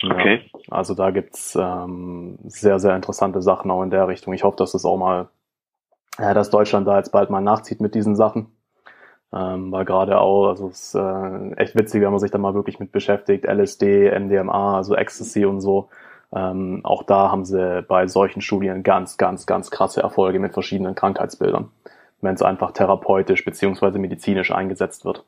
Okay. 0.04 0.50
Ja, 0.52 0.60
also 0.70 0.96
da 0.96 1.12
gibt's 1.12 1.56
ähm, 1.56 2.38
sehr, 2.46 2.80
sehr 2.80 2.96
interessante 2.96 3.42
Sachen 3.42 3.72
auch 3.72 3.84
in 3.84 3.90
der 3.90 4.08
Richtung. 4.08 4.34
Ich 4.34 4.44
hoffe, 4.44 4.58
dass 4.58 4.74
es 4.74 4.86
auch 4.86 4.98
mal, 4.98 5.30
äh, 6.18 6.34
dass 6.34 6.50
Deutschland 6.50 6.88
da 6.88 6.98
jetzt 6.98 7.12
bald 7.12 7.30
mal 7.30 7.42
nachzieht 7.42 7.80
mit 7.80 7.96
diesen 7.96 8.16
Sachen. 8.16 8.48
Ähm, 9.34 9.72
weil 9.72 9.84
gerade 9.86 10.20
auch, 10.20 10.50
also 10.50 10.68
es 10.68 10.94
ist 10.94 10.96
äh, 10.96 11.52
echt 11.56 11.76
witzig, 11.76 12.02
wenn 12.02 12.12
man 12.12 12.20
sich 12.20 12.30
da 12.30 12.38
mal 12.38 12.54
wirklich 12.54 12.80
mit 12.80 12.92
beschäftigt, 12.92 13.46
LSD, 13.46 14.12
MDMA, 14.12 14.78
also 14.78 14.96
Ecstasy 14.96 15.46
und 15.46 15.60
so. 15.60 15.90
Ähm, 16.32 16.82
auch 16.84 17.04
da 17.04 17.32
haben 17.32 17.44
sie 17.44 17.82
bei 17.88 18.08
solchen 18.08 18.42
Studien 18.42 18.84
ganz, 18.84 19.18
ganz, 19.18 19.48
ganz 19.48 19.72
krasse 19.72 20.02
Erfolge 20.02 20.40
mit 20.40 20.54
verschiedenen 20.54 20.94
Krankheitsbildern, 20.94 21.72
wenn 22.22 22.36
es 22.36 22.44
einfach 22.44 22.72
therapeutisch 22.72 23.44
beziehungsweise 23.44 23.98
medizinisch 23.98 24.52
eingesetzt 24.52 25.04
wird. 25.04 25.26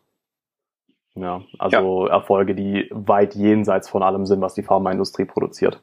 Ja, 1.16 1.42
also 1.58 2.08
ja. 2.08 2.14
Erfolge, 2.14 2.54
die 2.54 2.90
weit 2.92 3.34
jenseits 3.36 3.90
von 3.90 4.04
allem 4.04 4.26
sind, 4.26 4.42
was 4.42 4.54
die 4.54 4.64
Pharmaindustrie 4.64 5.26
produziert. 5.26 5.82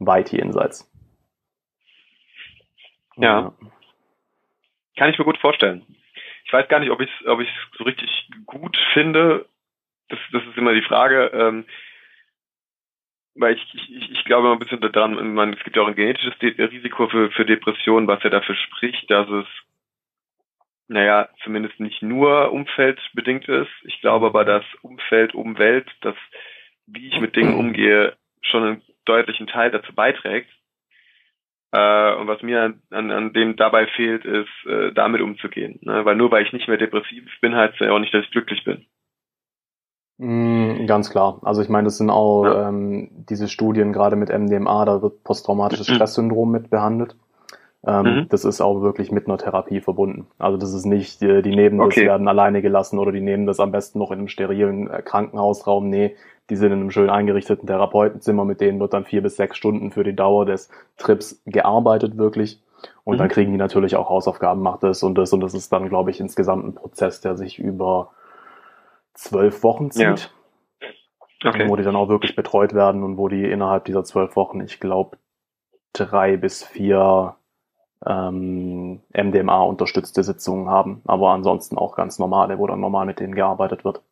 Weit 0.00 0.32
jenseits. 0.32 0.90
Ja. 3.16 3.40
ja. 3.40 3.52
Kann 4.96 5.10
ich 5.10 5.18
mir 5.18 5.24
gut 5.24 5.38
vorstellen. 5.38 5.82
Weiß 6.54 6.68
gar 6.68 6.78
nicht, 6.78 6.90
ob 6.90 7.00
ich 7.00 7.10
es 7.10 7.26
ob 7.26 7.40
ich's 7.40 7.52
so 7.76 7.82
richtig 7.82 8.28
gut 8.46 8.76
finde. 8.92 9.46
Das, 10.08 10.20
das 10.30 10.44
ist 10.44 10.56
immer 10.56 10.72
die 10.72 10.82
Frage. 10.82 11.32
Ähm, 11.34 11.64
weil 13.34 13.56
ich, 13.56 13.74
ich, 13.74 14.12
ich 14.12 14.24
glaube 14.24 14.46
immer 14.46 14.54
ein 14.54 14.60
bisschen 14.60 14.80
daran, 14.80 15.34
man, 15.34 15.52
es 15.52 15.64
gibt 15.64 15.74
ja 15.74 15.82
auch 15.82 15.88
ein 15.88 15.96
genetisches 15.96 16.40
Risiko 16.40 17.08
für, 17.08 17.32
für 17.32 17.44
Depressionen, 17.44 18.06
was 18.06 18.22
ja 18.22 18.30
dafür 18.30 18.54
spricht, 18.54 19.10
dass 19.10 19.28
es 19.28 19.46
naja, 20.86 21.28
zumindest 21.42 21.80
nicht 21.80 22.02
nur 22.02 22.52
umfeldbedingt 22.52 23.48
ist. 23.48 23.72
Ich 23.82 24.00
glaube 24.00 24.26
aber, 24.26 24.44
dass 24.44 24.64
Umfeld, 24.82 25.34
Umwelt, 25.34 25.90
das, 26.02 26.14
wie 26.86 27.08
ich 27.08 27.18
mit 27.20 27.34
Dingen 27.34 27.54
umgehe, 27.54 28.16
schon 28.42 28.62
einen 28.62 28.82
deutlichen 29.04 29.46
Teil 29.46 29.72
dazu 29.72 29.92
beiträgt. 29.92 30.50
Äh, 31.74 32.14
und 32.14 32.28
was 32.28 32.40
mir 32.42 32.72
an, 32.90 33.10
an 33.10 33.32
dem 33.32 33.56
dabei 33.56 33.88
fehlt, 33.96 34.24
ist, 34.24 34.66
äh, 34.66 34.92
damit 34.92 35.20
umzugehen. 35.20 35.80
Ne? 35.82 36.04
Weil 36.04 36.14
nur 36.14 36.30
weil 36.30 36.44
ich 36.44 36.52
nicht 36.52 36.68
mehr 36.68 36.76
depressiv 36.76 37.24
bin, 37.40 37.56
heißt 37.56 37.80
ja 37.80 37.90
auch 37.90 37.98
nicht, 37.98 38.14
dass 38.14 38.24
ich 38.24 38.30
glücklich 38.30 38.62
bin. 38.64 38.86
Mm, 40.18 40.86
ganz 40.86 41.10
klar. 41.10 41.40
Also 41.42 41.62
ich 41.62 41.68
meine, 41.68 41.86
das 41.86 41.98
sind 41.98 42.10
auch 42.10 42.44
ja. 42.44 42.68
ähm, 42.68 43.10
diese 43.28 43.48
Studien 43.48 43.92
gerade 43.92 44.14
mit 44.14 44.28
MDMA, 44.28 44.84
da 44.84 45.02
wird 45.02 45.24
posttraumatisches. 45.24 45.88
Stresssyndrom 45.92 46.52
mit 46.52 46.70
behandelt. 46.70 47.16
Ähm, 47.86 48.04
mhm. 48.04 48.28
Das 48.30 48.44
ist 48.44 48.60
auch 48.60 48.80
wirklich 48.80 49.12
mit 49.12 49.26
einer 49.26 49.36
Therapie 49.36 49.80
verbunden. 49.80 50.26
Also 50.38 50.56
das 50.56 50.72
ist 50.72 50.86
nicht, 50.86 51.20
die, 51.20 51.42
die 51.42 51.54
nehmen 51.54 51.78
das, 51.78 51.86
okay. 51.86 52.06
werden 52.06 52.28
alleine 52.28 52.62
gelassen 52.62 52.98
oder 52.98 53.12
die 53.12 53.20
nehmen 53.20 53.46
das 53.46 53.60
am 53.60 53.72
besten 53.72 53.98
noch 53.98 54.10
in 54.10 54.18
einem 54.18 54.28
sterilen 54.28 54.90
äh, 54.90 55.02
Krankenhausraum. 55.02 55.90
Nee, 55.90 56.16
die 56.50 56.56
sind 56.56 56.72
in 56.72 56.80
einem 56.80 56.90
schön 56.90 57.10
eingerichteten 57.10 57.66
Therapeutenzimmer, 57.66 58.44
mit 58.44 58.60
denen 58.60 58.80
wird 58.80 58.94
dann 58.94 59.04
vier 59.04 59.22
bis 59.22 59.36
sechs 59.36 59.56
Stunden 59.56 59.90
für 59.90 60.04
die 60.04 60.16
Dauer 60.16 60.46
des 60.46 60.70
Trips 60.96 61.42
gearbeitet 61.44 62.16
wirklich. 62.16 62.62
Und 63.04 63.16
mhm. 63.16 63.18
dann 63.18 63.28
kriegen 63.28 63.52
die 63.52 63.58
natürlich 63.58 63.96
auch 63.96 64.08
Hausaufgaben, 64.08 64.62
macht 64.62 64.82
das 64.82 65.02
und 65.02 65.16
das 65.16 65.32
und 65.32 65.40
das 65.40 65.54
ist 65.54 65.72
dann, 65.72 65.88
glaube 65.88 66.10
ich, 66.10 66.20
insgesamt 66.20 66.64
ein 66.64 66.74
Prozess, 66.74 67.20
der 67.20 67.36
sich 67.36 67.58
über 67.58 68.12
zwölf 69.12 69.62
Wochen 69.62 69.90
zieht. 69.90 70.32
Ja. 71.42 71.50
Okay. 71.50 71.68
Wo 71.68 71.76
die 71.76 71.82
dann 71.82 71.96
auch 71.96 72.08
wirklich 72.08 72.34
betreut 72.34 72.72
werden 72.72 73.02
und 73.02 73.18
wo 73.18 73.28
die 73.28 73.44
innerhalb 73.44 73.84
dieser 73.84 74.04
zwölf 74.04 74.34
Wochen, 74.34 74.60
ich 74.60 74.80
glaube, 74.80 75.18
drei 75.92 76.38
bis 76.38 76.64
vier 76.64 77.36
ähm, 78.06 79.00
MDMA-unterstützte 79.12 80.22
Sitzungen 80.22 80.68
haben, 80.68 81.02
aber 81.06 81.30
ansonsten 81.30 81.78
auch 81.78 81.96
ganz 81.96 82.18
normale, 82.18 82.58
wo 82.58 82.66
dann 82.66 82.80
normal 82.80 83.06
mit 83.06 83.20
denen 83.20 83.34
gearbeitet 83.34 83.84
wird. 83.84 84.02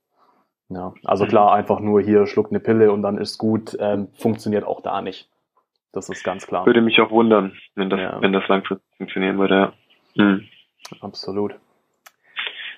Ja, 0.69 0.95
also 1.05 1.27
klar, 1.27 1.53
einfach 1.53 1.81
nur 1.81 2.01
hier 2.01 2.27
schluckt 2.27 2.51
eine 2.51 2.61
Pille 2.61 2.93
und 2.93 3.03
dann 3.03 3.19
ist 3.19 3.37
gut, 3.39 3.77
ähm, 3.79 4.09
funktioniert 4.15 4.65
auch 4.65 4.81
da 4.81 5.03
nicht. 5.03 5.29
Das 5.93 6.09
ist 6.09 6.25
ganz 6.25 6.47
klar. 6.47 6.65
Würde 6.65 6.81
mich 6.81 7.01
auch 7.01 7.11
wundern, 7.11 7.53
wenn 7.75 7.91
das, 7.91 8.01
ja. 8.01 8.23
wenn 8.23 8.33
das 8.33 8.49
langfristig 8.49 8.87
funktionieren 8.97 9.39
würde. 9.39 9.73
Ja. 10.15 10.25
Hm. 10.25 10.49
Absolut. 11.01 11.55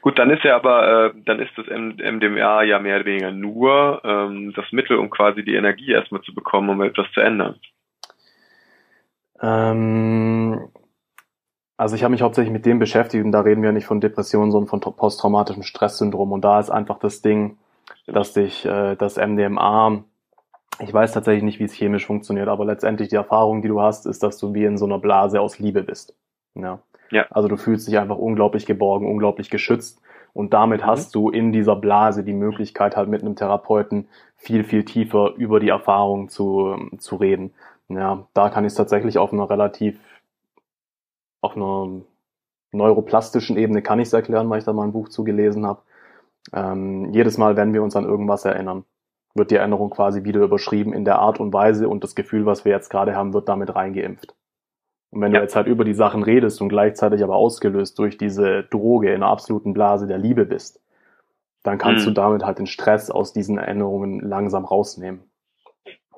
Gut, 0.03 0.19
dann 0.19 0.31
ist 0.31 0.45
ja 0.45 0.57
aber, 0.57 1.07
äh, 1.07 1.12
dann 1.25 1.41
ist 1.41 1.53
das 1.57 1.67
MDMA 1.67 2.62
ja 2.65 2.79
mehr 2.79 2.97
oder 2.97 3.07
weniger 3.07 3.31
nur 3.31 4.03
ähm, 4.05 4.53
das 4.55 4.71
Mittel, 4.71 4.99
um 4.99 5.09
quasi 5.09 5.43
die 5.43 5.55
Energie 5.55 5.93
erstmal 5.93 6.21
zu 6.23 6.35
bekommen, 6.35 6.69
um 6.69 6.83
etwas 6.83 7.11
zu 7.12 7.21
ändern. 7.21 7.59
Ähm, 9.41 10.69
also 11.77 11.97
ich 11.97 12.05
habe 12.05 12.12
mich 12.12 12.22
hauptsächlich 12.22 12.53
mit 12.53 12.66
dem 12.66 12.79
beschäftigt 12.79 13.25
und 13.25 13.33
da 13.33 13.41
reden 13.41 13.62
wir 13.62 13.72
nicht 13.72 13.87
von 13.87 14.01
Depressionen, 14.01 14.53
sondern 14.53 14.68
von 14.68 14.81
posttraumatischem 14.81 15.62
Stresssyndrom. 15.62 16.33
Und 16.33 16.43
da 16.43 16.61
ist 16.61 16.70
einfach 16.70 16.99
das 16.99 17.20
Ding, 17.20 17.59
dass 18.07 18.33
dich 18.33 18.64
äh, 18.64 18.95
das 18.97 19.16
MDMA, 19.16 20.05
ich 20.81 20.93
weiß 20.93 21.12
tatsächlich 21.12 21.45
nicht, 21.45 21.59
wie 21.59 21.64
es 21.64 21.72
chemisch 21.72 22.07
funktioniert, 22.07 22.49
aber 22.49 22.64
letztendlich 22.64 23.09
die 23.09 23.16
Erfahrung, 23.16 23.62
die 23.62 23.68
du 23.68 23.81
hast, 23.81 24.07
ist, 24.07 24.22
dass 24.22 24.39
du 24.39 24.55
wie 24.55 24.64
in 24.64 24.79
so 24.79 24.85
einer 24.85 24.99
Blase 24.99 25.41
aus 25.41 25.59
Liebe 25.59 25.83
bist. 25.83 26.14
Ja. 26.55 26.79
ja. 27.11 27.27
Also 27.31 27.49
du 27.49 27.57
fühlst 27.57 27.89
dich 27.89 27.99
einfach 27.99 28.18
unglaublich 28.18 28.66
geborgen, 28.66 29.09
unglaublich 29.09 29.51
geschützt. 29.51 30.01
Und 30.33 30.53
damit 30.53 30.83
mhm. 30.83 30.87
hast 30.87 31.14
du 31.14 31.31
in 31.31 31.53
dieser 31.53 31.77
Blase 31.77 32.22
die 32.22 32.33
Möglichkeit, 32.33 32.97
halt 32.97 33.09
mit 33.09 33.22
einem 33.22 33.37
Therapeuten 33.37 34.09
viel, 34.37 34.62
viel 34.64 34.85
tiefer 34.85 35.35
über 35.37 35.59
die 35.59 35.68
Erfahrung 35.68 36.29
zu, 36.29 36.77
zu 36.99 37.16
reden. 37.16 37.53
Ja, 37.89 38.27
da 38.33 38.49
kann 38.49 38.64
ich 38.64 38.72
es 38.72 38.77
tatsächlich 38.77 39.18
auf 39.18 39.33
einer 39.33 39.49
relativ 39.49 39.99
auf 41.45 41.57
einer 41.57 42.03
neuroplastischen 42.72 43.57
Ebene 43.57 43.82
kann 43.82 44.01
ich 44.01 44.09
es 44.09 44.12
erklären, 44.12 44.49
weil 44.51 44.59
ich 44.59 44.64
da 44.64 44.72
mal 44.72 44.84
ein 44.84 44.92
Buch 44.92 45.09
zugelesen 45.09 45.66
habe. 45.66 45.82
Ähm, 46.53 47.12
jedes 47.12 47.38
Mal, 47.38 47.57
wenn 47.57 47.72
wir 47.72 47.82
uns 47.82 47.97
an 47.97 48.05
irgendwas 48.05 48.45
erinnern, 48.45 48.84
wird 49.34 49.51
die 49.51 49.57
Erinnerung 49.57 49.90
quasi 49.90 50.24
wieder 50.24 50.42
überschrieben 50.42 50.92
in 50.92 51.05
der 51.05 51.18
Art 51.18 51.40
und 51.40 51.53
Weise 51.53 51.88
und 51.88 52.05
das 52.05 52.14
Gefühl, 52.14 52.47
was 52.47 52.64
wir 52.64 52.72
jetzt 52.72 52.88
gerade 52.88 53.14
haben, 53.14 53.32
wird 53.32 53.49
damit 53.49 53.74
reingeimpft. 53.74 54.34
Und 55.11 55.20
wenn 55.20 55.32
ja. 55.32 55.38
du 55.38 55.45
jetzt 55.45 55.57
halt 55.57 55.66
über 55.66 55.84
die 55.84 55.95
Sachen 55.95 56.22
redest 56.22 56.61
und 56.61 56.68
gleichzeitig 56.68 57.22
aber 57.22 57.36
ausgelöst 57.36 57.99
durch 57.99 58.18
diese 58.18 58.64
Droge 58.64 59.11
in 59.11 59.22
einer 59.22 59.30
absoluten 59.30 59.72
Blase 59.72 60.07
der 60.07 60.18
Liebe 60.18 60.45
bist, 60.45 60.80
dann 61.62 61.78
kannst 61.78 62.05
mhm. 62.05 62.11
du 62.11 62.14
damit 62.14 62.45
halt 62.45 62.59
den 62.59 62.66
Stress 62.66 63.11
aus 63.11 63.32
diesen 63.32 63.59
Erinnerungen 63.59 64.20
langsam 64.20 64.64
rausnehmen. 64.64 65.22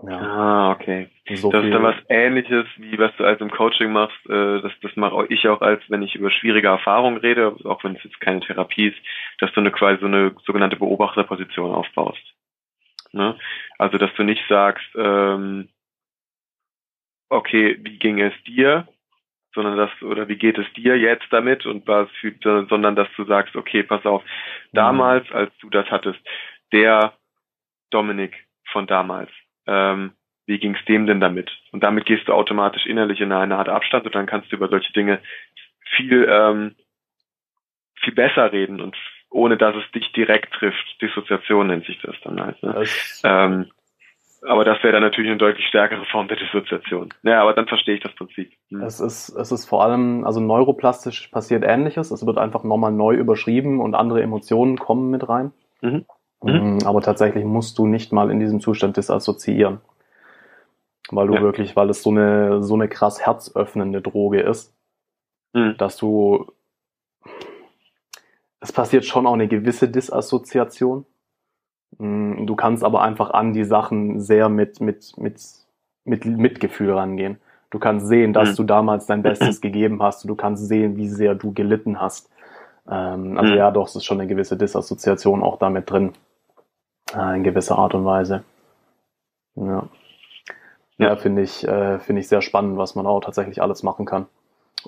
Ja. 0.03 0.21
Ah, 0.21 0.71
okay. 0.73 1.09
So 1.35 1.51
das 1.51 1.65
ist 1.65 1.73
dann 1.73 1.83
was 1.83 1.97
ähnliches, 2.09 2.67
wie 2.77 2.99
was 2.99 3.17
du 3.17 3.25
als 3.25 3.41
im 3.41 3.51
Coaching 3.51 3.93
machst. 3.93 4.19
Äh, 4.27 4.61
das, 4.61 4.73
das 4.83 4.95
mache 4.97 5.27
ich 5.29 5.49
auch 5.49 5.63
als, 5.63 5.83
wenn 5.89 6.03
ich 6.03 6.15
über 6.15 6.31
schwierige 6.31 6.69
Erfahrungen 6.69 7.17
rede, 7.17 7.57
auch 7.65 7.83
wenn 7.83 7.97
es 7.97 8.05
jetzt 8.05 8.21
keine 8.21 8.41
Therapie 8.41 8.89
ist, 8.89 8.99
dass 9.39 9.53
du 9.53 9.61
eine 9.61 9.73
quasi 9.73 10.01
so 10.01 10.07
eine 10.07 10.35
sogenannte 10.45 10.77
Beobachterposition 10.77 11.75
aufbaust. 11.75 12.23
Ne? 13.13 13.39
Also, 13.79 13.97
dass 13.97 14.13
du 14.15 14.23
nicht 14.23 14.43
sagst, 14.49 14.87
ähm, 14.97 15.69
okay, 17.31 17.79
wie 17.81 17.99
ging 17.99 18.21
es 18.21 18.35
dir? 18.45 18.87
sondern 19.57 19.79
das, 19.79 19.91
oder 20.03 20.29
wie 20.29 20.37
geht 20.37 20.59
es 20.59 20.71
dir 20.75 20.99
jetzt 20.99 21.27
damit 21.31 21.65
und 21.65 21.89
was, 21.89 22.09
sondern 22.43 22.95
dass 22.95 23.09
du 23.17 23.25
sagst, 23.25 23.57
okay, 23.57 23.83
pass 23.83 24.05
auf, 24.05 24.23
damals, 24.73 25.29
als 25.33 25.51
du 25.61 25.71
das 25.71 25.91
hattest, 25.91 26.21
der 26.73 27.15
Dominik 27.91 28.47
von 28.71 28.87
damals, 28.87 29.31
ähm, 29.67 30.13
wie 30.47 30.59
ging 30.59 30.77
es 30.77 30.85
dem 30.87 31.07
denn 31.07 31.21
damit? 31.21 31.51
Und 31.73 31.83
damit 31.83 32.07
gehst 32.07 32.29
du 32.29 32.33
automatisch 32.33 32.87
innerlich 32.87 33.21
in 33.21 33.33
eine 33.33 33.57
Art 33.57 33.69
Abstand 33.69 34.07
und 34.07 34.15
dann 34.15 34.27
kannst 34.27 34.51
du 34.51 34.57
über 34.57 34.69
solche 34.69 34.93
Dinge 34.93 35.21
viel, 35.97 36.27
ähm, 36.31 36.75
viel 38.01 38.15
besser 38.15 38.53
reden 38.53 38.81
und 38.81 38.97
ohne 39.31 39.57
dass 39.57 39.75
es 39.75 39.91
dich 39.93 40.13
direkt 40.13 40.55
trifft. 40.55 41.03
Dissoziation 41.03 41.67
nennt 41.67 41.87
sich 41.87 42.01
das 42.01 42.15
dann 42.23 42.41
halt. 42.41 42.63
Ne? 42.63 42.73
Das 42.75 43.23
ähm, 43.25 43.71
aber 44.43 44.65
das 44.65 44.83
wäre 44.83 44.93
dann 44.93 45.03
natürlich 45.03 45.31
eine 45.31 45.39
deutlich 45.39 45.67
stärkere 45.67 46.05
Form 46.07 46.29
der 46.29 46.37
Dissoziation. 46.37 47.09
Ja, 47.23 47.43
aber 47.43 47.55
dann 47.55 47.67
verstehe 47.67 47.97
ich 47.97 48.03
das 48.03 48.15
Prinzip. 48.15 48.53
Hm. 48.71 48.83
Es 48.83 49.01
ist, 49.01 49.31
es 49.31 49.51
ist 49.51 49.67
vor 49.67 49.83
allem, 49.83 50.25
also 50.25 50.41
neuroplastisch 50.41 51.29
passiert 51.29 51.65
Ähnliches. 51.65 52.11
Es 52.11 52.25
wird 52.25 52.39
einfach 52.39 52.63
nochmal 52.63 52.93
neu 52.93 53.15
überschrieben 53.15 53.81
und 53.81 53.95
andere 53.95 54.23
Emotionen 54.23 54.79
kommen 54.79 55.11
mit 55.11 55.29
rein. 55.29 55.53
Mhm. 55.81 56.05
Mhm. 56.43 56.79
Aber 56.85 57.01
tatsächlich 57.01 57.45
musst 57.45 57.79
du 57.79 57.87
nicht 57.87 58.13
mal 58.13 58.31
in 58.31 58.41
diesem 58.41 58.61
Zustand 58.61 58.97
disassoziieren. 58.97 59.81
Weil 61.11 61.29
du 61.29 61.35
ja. 61.35 61.41
wirklich, 61.41 61.77
weil 61.77 61.91
es 61.91 62.03
so 62.03 62.11
eine, 62.11 62.63
so 62.63 62.75
eine 62.75 62.89
krass 62.89 63.25
herzöffnende 63.25 64.03
Droge 64.03 64.41
ist, 64.41 64.75
mhm. 65.53 65.77
dass 65.79 65.97
du, 65.97 66.47
es 68.61 68.73
passiert 68.73 69.05
schon 69.05 69.27
auch 69.27 69.35
eine 69.35 69.49
gewisse 69.49 69.89
Disassoziation. 69.89 71.07
Mm, 71.99 72.47
du 72.47 72.57
kannst 72.57 72.83
aber 72.83 73.03
einfach 73.03 73.31
an 73.31 73.53
die 73.53 73.65
Sachen 73.65 74.21
sehr 74.21 74.49
mit, 74.49 74.81
mit, 74.81 75.17
mit, 75.17 75.41
mit 76.05 76.25
Mitgefühl 76.25 76.93
rangehen. 76.93 77.39
Du 77.71 77.79
kannst 77.79 78.09
sehen, 78.09 78.33
dass 78.33 78.51
mhm. 78.51 78.57
du 78.57 78.65
damals 78.65 79.07
dein 79.07 79.23
Bestes 79.23 79.61
gegeben 79.61 80.03
hast. 80.03 80.29
Du 80.29 80.35
kannst 80.35 80.67
sehen, 80.67 80.97
wie 80.97 81.09
sehr 81.09 81.37
du 81.37 81.53
gelitten 81.53 82.01
hast. 82.01 82.31
Ähm, 82.89 83.39
also 83.39 83.53
mhm. 83.53 83.59
ja, 83.59 83.71
doch, 83.71 83.87
es 83.87 83.97
ist 83.97 84.05
schon 84.05 84.21
eine 84.21 84.29
gewisse 84.29 84.57
Disassoziation 84.57 85.43
auch 85.43 85.59
damit 85.59 85.91
drin. 85.91 86.13
Äh, 87.15 87.37
in 87.37 87.45
gewisser 87.45 87.79
Art 87.79 87.95
und 87.95 88.05
Weise. 88.05 88.45
Ja. 89.55 89.89
Ja, 90.99 91.17
finde 91.17 91.43
ich, 91.43 91.67
äh, 91.67 91.99
finde 91.99 92.21
ich 92.21 92.29
sehr 92.29 92.41
spannend, 92.41 92.79
was 92.79 92.95
man 92.95 93.07
auch 93.07 93.21
tatsächlich 93.21 93.61
alles 93.61 93.83
machen 93.83 94.07
kann. 94.07 94.27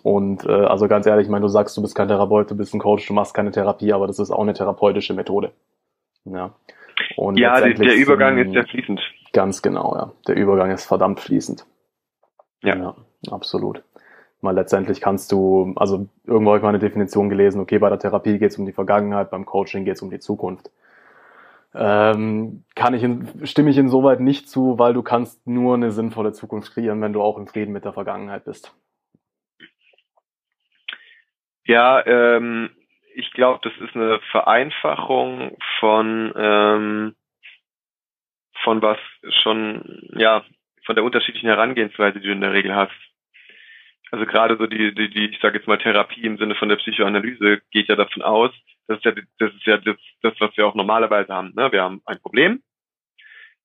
Und 0.03 0.45
äh, 0.47 0.53
also 0.53 0.89
ganz 0.89 1.07
ehrlich, 1.07 1.27
ich 1.27 1.31
meine, 1.31 1.43
du 1.43 1.49
sagst, 1.49 1.77
du 1.77 1.83
bist 1.83 1.95
kein 1.95 2.09
Therapeut, 2.09 2.51
du 2.51 2.57
bist 2.57 2.75
ein 2.75 2.81
Coach, 2.81 3.07
du 3.07 3.13
machst 3.13 3.35
keine 3.35 3.51
Therapie, 3.51 3.93
aber 3.93 4.07
das 4.07 4.19
ist 4.19 4.31
auch 4.31 4.43
eine 4.43 4.55
therapeutische 4.55 5.13
Methode. 5.13 5.53
Ja, 6.25 6.53
und 7.17 7.39
ja 7.39 7.61
der 7.61 7.95
Übergang 7.97 8.39
ist 8.39 8.53
ja 8.53 8.65
fließend. 8.65 9.01
Ganz 9.33 9.63
genau, 9.63 9.95
ja. 9.97 10.13
Der 10.27 10.37
Übergang 10.37 10.71
ist 10.71 10.87
verdammt 10.87 11.21
fließend. 11.21 11.67
Ja. 12.63 12.75
ja 12.75 12.95
absolut. 13.31 13.83
Mal 14.41 14.55
letztendlich 14.55 15.01
kannst 15.01 15.33
du, 15.33 15.73
also 15.77 16.07
irgendwo 16.25 16.51
habe 16.51 16.59
ich 16.59 16.63
mal 16.63 16.69
eine 16.71 16.79
Definition 16.79 17.29
gelesen, 17.29 17.61
okay, 17.61 17.79
bei 17.79 17.89
der 17.89 17.99
Therapie 17.99 18.39
geht 18.39 18.53
es 18.53 18.59
um 18.59 18.67
die 18.67 18.73
Vergangenheit, 18.73 19.31
beim 19.31 19.45
Coaching 19.45 19.85
geht 19.85 19.97
es 19.97 20.03
um 20.03 20.11
die 20.11 20.21
Zukunft. 20.21 20.71
Ähm, 21.75 22.65
kann 22.75 22.95
ich 22.95 23.03
in, 23.03 23.47
stimme 23.47 23.71
ich 23.71 23.77
insoweit 23.77 24.21
nicht 24.21 24.49
zu, 24.49 24.79
weil 24.79 24.95
du 24.95 25.03
kannst 25.03 25.47
nur 25.47 25.75
eine 25.75 25.91
sinnvolle 25.91 26.33
Zukunft 26.33 26.73
kreieren, 26.73 27.01
wenn 27.03 27.13
du 27.13 27.23
auch 27.23 27.37
im 27.37 27.47
Frieden 27.47 27.73
mit 27.73 27.85
der 27.85 27.93
Vergangenheit 27.93 28.45
bist. 28.45 28.75
Ja, 31.65 32.05
ähm, 32.07 32.71
ich 33.15 33.31
glaube, 33.33 33.61
das 33.63 33.73
ist 33.87 33.95
eine 33.95 34.21
Vereinfachung 34.31 35.57
von 35.79 36.33
ähm, 36.35 37.15
von 38.65 38.81
was 38.81 38.99
schon 39.43 40.09
ja 40.17 40.45
von 40.87 40.95
der 40.95 41.05
unterschiedlichen 41.05 41.49
Herangehensweise, 41.49 42.19
die 42.19 42.27
du 42.27 42.33
in 42.33 42.41
der 42.41 42.55
Regel 42.55 42.75
hast. 42.75 42.93
Also 44.11 44.25
gerade 44.25 44.57
so 44.57 44.67
die, 44.67 44.95
die, 44.95 45.11
die 45.11 45.29
ich 45.29 45.39
sage 45.41 45.59
jetzt 45.59 45.69
mal 45.69 45.77
Therapie 45.77 46.23
im 46.23 46.39
Sinne 46.39 46.55
von 46.55 46.71
der 46.71 46.77
Psychoanalyse 46.77 47.61
geht 47.71 47.89
ja 47.89 47.97
davon 47.97 48.23
aus, 48.23 48.53
das 48.89 48.99
ist 48.99 49.05
ja, 49.05 49.13
das 49.39 49.55
ist 49.55 49.67
ja 49.67 49.77
das, 49.77 49.97
das, 50.23 50.35
was 50.41 50.57
wir 50.57 50.67
auch 50.67 50.75
normalerweise 50.75 51.33
haben. 51.33 51.53
Ne? 51.55 51.71
Wir 51.71 51.83
haben 51.83 52.03
ein 52.07 52.21
Problem. 52.21 52.63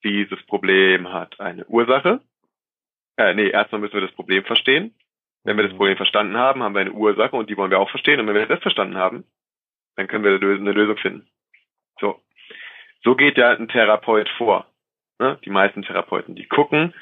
Dieses 0.03 0.45
Problem 0.45 1.11
hat 1.11 1.39
eine 1.39 1.65
Ursache. 1.65 2.21
Äh, 3.17 3.33
nee, 3.33 3.49
erstmal 3.49 3.79
müssen 3.79 3.93
wir 3.93 4.01
das 4.01 4.11
Problem 4.11 4.43
verstehen. 4.43 4.93
Wenn 5.45 5.55
wir 5.57 5.63
das 5.63 5.73
mhm. 5.73 5.77
Problem 5.77 5.97
verstanden 5.97 6.37
haben, 6.37 6.61
haben 6.61 6.75
wir 6.75 6.81
eine 6.81 6.91
Ursache 6.91 7.35
und 7.35 7.49
die 7.49 7.55
wollen 7.55 7.71
wir 7.71 7.79
auch 7.79 7.89
verstehen. 7.89 8.19
Und 8.19 8.27
wenn 8.27 8.35
wir 8.35 8.45
das 8.45 8.61
verstanden 8.61 8.97
haben, 8.97 9.23
dann 9.95 10.07
können 10.07 10.23
wir 10.23 10.35
eine 10.35 10.71
Lösung 10.71 10.97
finden. 10.97 11.27
So. 11.99 12.21
So 13.03 13.15
geht 13.15 13.37
ja 13.37 13.51
ein 13.51 13.67
Therapeut 13.69 14.29
vor. 14.37 14.67
Ne? 15.19 15.39
Die 15.45 15.49
meisten 15.49 15.83
Therapeuten, 15.83 16.35
die 16.35 16.47
gucken, 16.47 16.93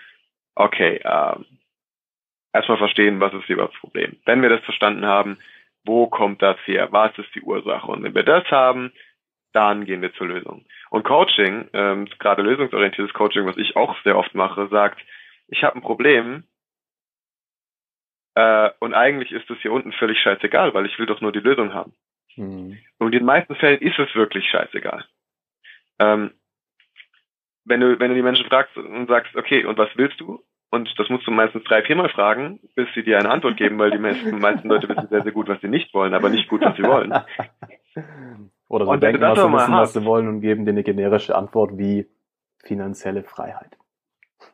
okay, 0.56 1.02
ähm, 1.04 1.46
erstmal 2.54 2.78
verstehen, 2.78 3.20
was 3.20 3.34
ist 3.34 3.46
hier 3.46 3.58
das 3.58 3.74
Problem. 3.80 4.20
Wenn 4.26 4.42
wir 4.42 4.50
das 4.50 4.64
verstanden 4.64 5.06
haben, 5.06 5.40
wo 5.86 6.08
kommt 6.08 6.42
das 6.42 6.58
her? 6.66 6.92
Was 6.92 7.18
ist 7.18 7.34
die 7.36 7.42
Ursache? 7.42 7.88
Und 7.88 8.04
wenn 8.04 8.16
wir 8.16 8.24
das 8.24 8.46
haben, 8.52 8.92
dann 9.54 9.86
gehen 9.86 10.02
wir 10.02 10.14
zur 10.14 10.28
Lösung. 10.28 10.66
Und 10.90 11.04
Coaching, 11.04 11.70
ähm, 11.74 12.08
gerade 12.20 12.42
lösungsorientiertes 12.42 13.14
Coaching, 13.14 13.46
was 13.46 13.58
ich 13.58 13.76
auch 13.76 13.96
sehr 14.04 14.18
oft 14.18 14.34
mache, 14.34 14.68
sagt, 14.70 15.02
ich 15.48 15.64
habe 15.64 15.76
ein 15.76 15.82
Problem 15.82 16.44
äh, 18.36 18.70
und 18.80 18.94
eigentlich 18.94 19.32
ist 19.32 19.50
es 19.50 19.60
hier 19.62 19.74
unten 19.74 19.92
völlig 19.94 20.20
scheißegal, 20.20 20.74
weil 20.74 20.86
ich 20.86 20.98
will 20.98 21.06
doch 21.06 21.22
nur 21.22 21.32
die 21.32 21.40
Lösung 21.40 21.74
haben. 21.74 21.94
Mhm. 22.36 22.78
Und 22.98 23.08
in 23.08 23.20
den 23.20 23.26
meisten 23.26 23.56
Fällen 23.56 23.82
ist 23.82 24.00
es 24.00 24.14
wirklich 24.16 24.48
scheißegal. 24.50 25.06
Ähm, 26.00 26.32
wenn 27.66 27.82
du, 27.82 28.00
wenn 28.00 28.10
du 28.10 28.16
die 28.16 28.22
Menschen 28.22 28.48
fragst 28.48 28.76
und 28.78 29.08
sagst, 29.08 29.36
okay, 29.36 29.66
und 29.66 29.78
was 29.78 29.90
willst 29.96 30.20
du? 30.20 30.42
Und 30.72 30.90
das 30.98 31.10
musst 31.10 31.28
du 31.28 31.32
meistens 31.32 31.66
drei, 31.66 31.84
viermal 31.84 32.08
fragen, 32.10 32.62
bis 32.76 32.88
sie 32.96 33.04
dir 33.04 33.20
eine 33.20 33.30
Antwort 33.30 33.58
geben, 33.58 33.78
weil 33.78 33.92
die 33.92 33.98
meisten, 34.00 34.40
meisten 34.40 34.70
Leute 34.70 34.88
wissen 34.88 35.08
sehr, 35.10 35.22
sehr 35.22 35.34
gut, 35.34 35.50
was 35.50 35.60
sie 35.62 35.68
nicht 35.68 35.94
wollen, 35.94 36.14
aber 36.14 36.30
nicht 36.30 36.48
gut, 36.48 36.62
was 36.62 36.76
sie 36.78 36.84
wollen. 36.84 37.12
Oder 38.70 38.86
sie 38.86 38.92
und 38.92 39.04
denken, 39.04 39.22
was 39.22 39.38
sie 39.38 39.52
wissen, 39.52 39.74
was 39.74 39.94
sie 39.94 40.06
wollen 40.06 40.30
und 40.30 40.40
geben 40.40 40.64
dir 40.66 40.72
eine 40.72 40.84
generische 40.84 41.36
Antwort 41.36 41.78
wie 41.78 42.08
finanzielle 42.64 43.24
Freiheit. 43.24 43.78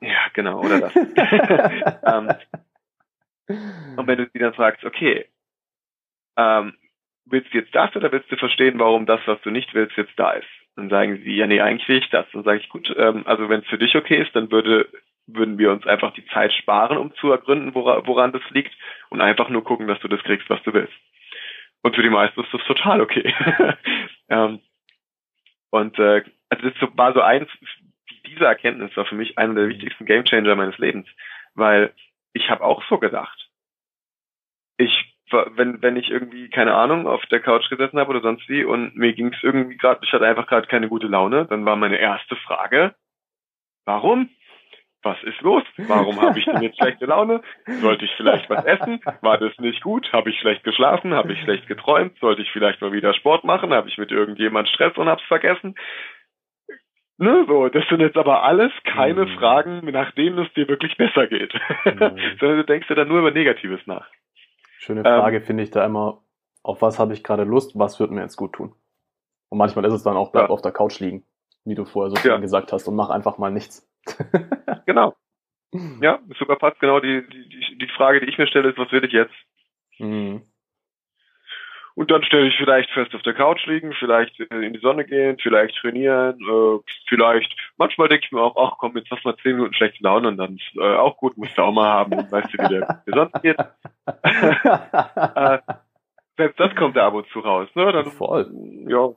Ja, 0.01 0.17
genau, 0.33 0.59
oder 0.59 0.79
das. 0.79 0.95
ähm, 2.05 2.35
und 3.95 4.07
wenn 4.07 4.17
du 4.17 4.29
sie 4.33 4.39
dann 4.39 4.53
fragst, 4.53 4.83
okay, 4.83 5.25
ähm, 6.35 6.73
willst 7.25 7.53
du 7.53 7.59
jetzt 7.59 7.73
das 7.75 7.95
oder 7.95 8.11
willst 8.11 8.31
du 8.31 8.37
verstehen, 8.37 8.79
warum 8.79 9.05
das, 9.05 9.21
was 9.27 9.39
du 9.41 9.51
nicht 9.51 9.73
willst, 9.73 9.95
jetzt 9.97 10.17
da 10.17 10.31
ist? 10.31 10.47
Dann 10.75 10.89
sagen 10.89 11.21
sie, 11.23 11.35
ja 11.35 11.47
nee, 11.47 11.61
eigentlich 11.61 11.87
will 11.87 11.99
ich 11.99 12.09
das. 12.09 12.25
Dann 12.33 12.43
sage 12.43 12.59
ich, 12.59 12.69
gut, 12.69 12.93
ähm, 12.97 13.23
also 13.25 13.49
wenn 13.49 13.61
es 13.61 13.67
für 13.67 13.77
dich 13.77 13.95
okay 13.95 14.21
ist, 14.21 14.35
dann 14.35 14.51
würde 14.51 14.87
würden 15.27 15.57
wir 15.57 15.71
uns 15.71 15.85
einfach 15.85 16.13
die 16.13 16.25
Zeit 16.27 16.53
sparen, 16.53 16.97
um 16.97 17.13
zu 17.15 17.31
ergründen, 17.31 17.75
wora, 17.75 18.05
woran 18.07 18.31
das 18.31 18.41
liegt 18.49 18.73
und 19.09 19.21
einfach 19.21 19.49
nur 19.49 19.63
gucken, 19.63 19.87
dass 19.87 19.99
du 19.99 20.07
das 20.07 20.23
kriegst, 20.23 20.49
was 20.49 20.61
du 20.63 20.73
willst. 20.73 20.93
Und 21.83 21.95
für 21.95 22.03
die 22.03 22.09
meisten 22.09 22.41
ist 22.41 22.53
das 22.53 22.63
total 22.63 23.01
okay. 23.01 23.33
ähm, 24.29 24.61
und 25.69 25.99
äh, 25.99 26.23
also 26.49 26.69
das 26.69 26.89
war 26.95 27.13
so 27.13 27.21
eins, 27.21 27.49
diese 28.25 28.45
Erkenntnis 28.45 28.95
war 28.95 29.05
für 29.05 29.15
mich 29.15 29.37
einer 29.37 29.53
der 29.53 29.69
wichtigsten 29.69 30.05
Gamechanger 30.05 30.55
meines 30.55 30.77
Lebens, 30.77 31.07
weil 31.55 31.93
ich 32.33 32.49
habe 32.49 32.63
auch 32.63 32.83
so 32.89 32.97
gedacht. 32.97 33.49
Ich 34.77 35.13
wenn 35.29 35.81
wenn 35.81 35.97
ich 35.97 36.09
irgendwie 36.09 36.49
keine 36.49 36.73
Ahnung 36.73 37.05
auf 37.05 37.25
der 37.25 37.41
Couch 37.41 37.69
gesessen 37.69 37.99
habe 37.99 38.11
oder 38.11 38.21
sonst 38.21 38.47
wie 38.47 38.63
und 38.63 38.95
mir 38.95 39.13
ging 39.13 39.33
es 39.33 39.43
irgendwie 39.43 39.75
gerade, 39.75 39.99
ich 40.03 40.13
hatte 40.13 40.25
einfach 40.25 40.47
gerade 40.47 40.67
keine 40.67 40.87
gute 40.87 41.07
Laune, 41.07 41.45
dann 41.45 41.65
war 41.65 41.75
meine 41.75 41.97
erste 41.97 42.35
Frage, 42.37 42.95
warum? 43.85 44.29
Was 45.03 45.21
ist 45.23 45.39
los? 45.41 45.63
Warum 45.77 46.19
habe 46.21 46.39
ich 46.39 46.45
denn 46.45 46.61
jetzt 46.61 46.77
schlechte 46.77 47.05
Laune? 47.05 47.41
Sollte 47.65 48.05
ich 48.05 48.11
vielleicht 48.17 48.49
was 48.49 48.65
essen? 48.65 48.99
War 49.21 49.37
das 49.37 49.57
nicht 49.59 49.81
gut? 49.81 50.11
Habe 50.11 50.29
ich 50.29 50.39
schlecht 50.39 50.63
geschlafen? 50.63 51.13
Habe 51.13 51.33
ich 51.33 51.41
schlecht 51.41 51.67
geträumt? 51.67 52.17
Sollte 52.19 52.41
ich 52.41 52.51
vielleicht 52.51 52.81
mal 52.81 52.91
wieder 52.91 53.13
Sport 53.13 53.43
machen? 53.43 53.73
Habe 53.73 53.89
ich 53.89 53.97
mit 53.97 54.11
irgendjemand 54.11 54.67
Stress 54.69 54.97
und 54.97 55.07
hab's 55.07 55.23
vergessen? 55.23 55.75
Ne, 57.19 57.45
so, 57.47 57.67
das 57.69 57.83
sind 57.89 57.99
jetzt 57.99 58.17
aber 58.17 58.43
alles 58.43 58.71
keine 58.83 59.25
mhm. 59.25 59.37
Fragen, 59.37 59.91
nach 59.91 60.11
denen 60.11 60.37
es 60.37 60.53
dir 60.53 60.67
wirklich 60.67 60.95
besser 60.97 61.27
geht. 61.27 61.53
Mhm. 61.85 62.17
Sondern 62.39 62.57
du 62.57 62.65
denkst 62.65 62.87
dir 62.87 62.95
dann 62.95 63.07
nur 63.07 63.19
über 63.19 63.31
Negatives 63.31 63.81
nach. 63.85 64.07
Schöne 64.77 65.01
Frage 65.01 65.37
ähm, 65.37 65.43
finde 65.43 65.63
ich 65.63 65.71
da 65.71 65.83
immer, 65.83 66.21
auf 66.61 66.81
was 66.81 66.99
habe 66.99 67.13
ich 67.13 67.23
gerade 67.23 67.43
Lust, 67.43 67.77
was 67.77 67.99
wird 67.99 68.11
mir 68.11 68.21
jetzt 68.21 68.35
gut 68.35 68.53
tun? 68.53 68.75
Und 69.49 69.57
manchmal 69.57 69.85
ist 69.85 69.93
es 69.93 70.03
dann 70.03 70.15
auch, 70.15 70.31
bleib 70.31 70.45
ja. 70.45 70.49
auf 70.49 70.61
der 70.61 70.71
Couch 70.71 70.99
liegen, 70.99 71.23
wie 71.65 71.75
du 71.75 71.85
vorher 71.85 72.15
so 72.15 72.27
ja. 72.27 72.37
gesagt 72.37 72.71
hast, 72.71 72.87
und 72.87 72.95
mach 72.95 73.09
einfach 73.09 73.37
mal 73.37 73.49
nichts. 73.49 73.89
genau. 74.85 75.15
Ja, 76.01 76.19
sogar 76.39 76.57
passt 76.57 76.79
genau 76.79 76.99
die, 76.99 77.23
die, 77.27 77.77
die 77.77 77.87
Frage, 77.95 78.21
die 78.21 78.29
ich 78.29 78.37
mir 78.37 78.47
stelle, 78.47 78.69
ist, 78.69 78.77
was 78.77 78.91
will 78.91 79.03
ich 79.03 79.11
jetzt? 79.11 79.33
Mhm. 79.99 80.43
Und 81.97 82.11
dann 82.11 82.23
stelle 82.23 82.47
ich 82.47 82.55
vielleicht 82.57 82.91
fest 82.91 83.13
auf 83.15 83.23
der 83.23 83.33
Couch 83.33 83.65
liegen, 83.65 83.91
vielleicht 83.93 84.39
in 84.39 84.71
die 84.71 84.79
Sonne 84.79 85.03
gehen, 85.03 85.39
vielleicht 85.41 85.75
trainieren, 85.77 86.39
äh, 86.39 86.79
vielleicht, 87.09 87.51
manchmal 87.77 88.07
denke 88.07 88.25
ich 88.25 88.31
mir 88.31 88.39
auch, 88.39 88.55
ach 88.55 88.77
komm, 88.77 88.95
jetzt 88.97 89.09
hast 89.09 89.25
du 89.25 89.29
mal 89.29 89.37
zehn 89.37 89.55
Minuten 89.55 89.73
schlechte 89.73 90.03
Laune 90.03 90.27
und 90.27 90.37
dann 90.37 90.57
ist 90.57 90.75
äh, 90.75 90.95
auch 90.95 91.17
gut, 91.17 91.35
musst 91.37 91.57
du 91.57 91.63
auch 91.63 91.73
mal 91.73 91.89
haben, 91.89 92.13
und 92.13 92.31
weißt 92.31 92.53
du, 92.53 92.57
wie 92.59 92.67
der, 92.67 93.01
der 93.07 93.15
sonst 93.15 93.41
geht. 93.41 93.57
äh, 95.35 95.57
selbst 96.37 96.59
das 96.59 96.75
kommt 96.75 96.95
da 96.95 97.07
ab 97.07 97.15
und 97.15 97.27
zu 97.29 97.39
raus, 97.39 97.67
ne? 97.73 97.91
Dann, 97.91 98.11
Voll. 98.11 98.47
Ja. 98.87 99.09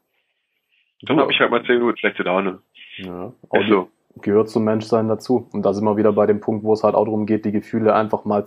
Dann 1.03 1.20
habe 1.20 1.32
ich 1.32 1.38
halt 1.38 1.51
mal 1.51 1.62
zehn 1.66 1.80
Minuten 1.80 1.99
schlechte 1.99 2.22
Laune. 2.22 2.62
Ja, 2.97 3.34
auch, 3.51 3.68
so 3.68 3.91
gehört 4.20 4.48
zum 4.48 4.64
Menschsein 4.64 5.08
dazu. 5.08 5.46
Und 5.52 5.64
da 5.64 5.72
sind 5.72 5.84
wir 5.84 5.96
wieder 5.96 6.12
bei 6.12 6.26
dem 6.26 6.40
Punkt, 6.40 6.64
wo 6.64 6.72
es 6.72 6.82
halt 6.82 6.94
auch 6.94 7.04
darum 7.04 7.26
geht, 7.26 7.44
die 7.44 7.52
Gefühle 7.52 7.94
einfach 7.94 8.24
mal 8.24 8.44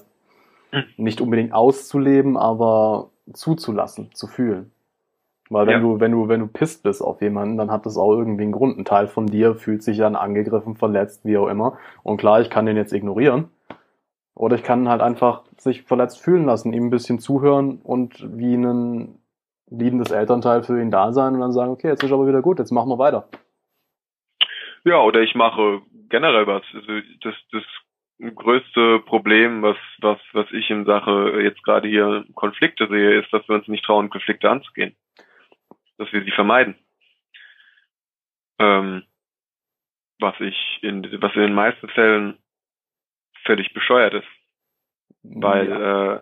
hm. 0.71 0.83
nicht 0.97 1.21
unbedingt 1.21 1.53
auszuleben, 1.53 2.37
aber 2.37 3.09
zuzulassen, 3.33 4.09
zu 4.13 4.27
fühlen. 4.27 4.71
Weil 5.49 5.67
wenn 5.67 5.73
ja. 5.73 5.79
du, 5.79 5.99
wenn 5.99 6.11
du, 6.11 6.27
wenn 6.27 6.39
du 6.39 6.47
pisst 6.47 6.83
bist 6.83 7.01
auf 7.01 7.21
jemanden, 7.21 7.57
dann 7.57 7.69
hat 7.69 7.85
das 7.85 7.97
auch 7.97 8.11
irgendwie 8.13 8.43
einen 8.43 8.51
Grund. 8.51 8.77
Ein 8.77 8.85
Teil 8.85 9.07
von 9.07 9.27
dir 9.27 9.55
fühlt 9.55 9.83
sich 9.83 9.97
dann 9.97 10.15
angegriffen, 10.15 10.75
verletzt, 10.75 11.25
wie 11.25 11.37
auch 11.37 11.47
immer. 11.47 11.77
Und 12.01 12.17
klar, 12.17 12.41
ich 12.41 12.49
kann 12.49 12.65
den 12.65 12.77
jetzt 12.77 12.93
ignorieren. 12.93 13.49
Oder 14.35 14.55
ich 14.55 14.63
kann 14.63 14.89
halt 14.89 15.01
einfach 15.01 15.43
sich 15.57 15.83
verletzt 15.83 16.19
fühlen 16.19 16.45
lassen, 16.45 16.73
ihm 16.73 16.85
ein 16.85 16.89
bisschen 16.89 17.19
zuhören 17.19 17.79
und 17.83 18.27
wie 18.35 18.55
ein 18.55 19.19
liebendes 19.69 20.11
Elternteil 20.11 20.63
für 20.63 20.81
ihn 20.81 20.91
da 20.91 21.11
sein 21.11 21.35
und 21.35 21.41
dann 21.41 21.51
sagen, 21.51 21.71
okay, 21.71 21.89
jetzt 21.89 22.03
ist 22.03 22.11
aber 22.11 22.27
wieder 22.27 22.41
gut, 22.41 22.59
jetzt 22.59 22.71
machen 22.71 22.89
wir 22.89 22.97
weiter. 22.97 23.27
Ja, 24.85 25.01
oder 25.01 25.21
ich 25.21 25.35
mache 25.35 25.81
generell 26.09 26.47
was. 26.47 26.63
Also 26.73 26.99
das, 27.21 27.35
das 27.51 27.63
größte 28.35 28.99
Problem, 28.99 29.61
was, 29.61 29.77
was, 29.99 30.19
was 30.33 30.47
ich 30.51 30.69
in 30.69 30.85
Sache 30.85 31.41
jetzt 31.41 31.63
gerade 31.63 31.87
hier 31.87 32.25
Konflikte 32.35 32.87
sehe, 32.87 33.19
ist, 33.19 33.31
dass 33.33 33.47
wir 33.47 33.55
uns 33.55 33.67
nicht 33.67 33.85
trauen, 33.85 34.09
Konflikte 34.09 34.49
anzugehen. 34.49 34.95
Dass 35.97 36.11
wir 36.11 36.23
sie 36.23 36.31
vermeiden. 36.31 36.75
Ähm, 38.59 39.03
was 40.19 40.39
ich 40.39 40.79
in, 40.81 41.03
was 41.21 41.33
in 41.35 41.41
den 41.41 41.53
meisten 41.53 41.89
Fällen 41.89 42.37
völlig 43.45 43.73
bescheuert 43.73 44.13
ist. 44.13 44.27
Weil 45.23 45.69
ja. 45.69 46.15
äh, 46.15 46.21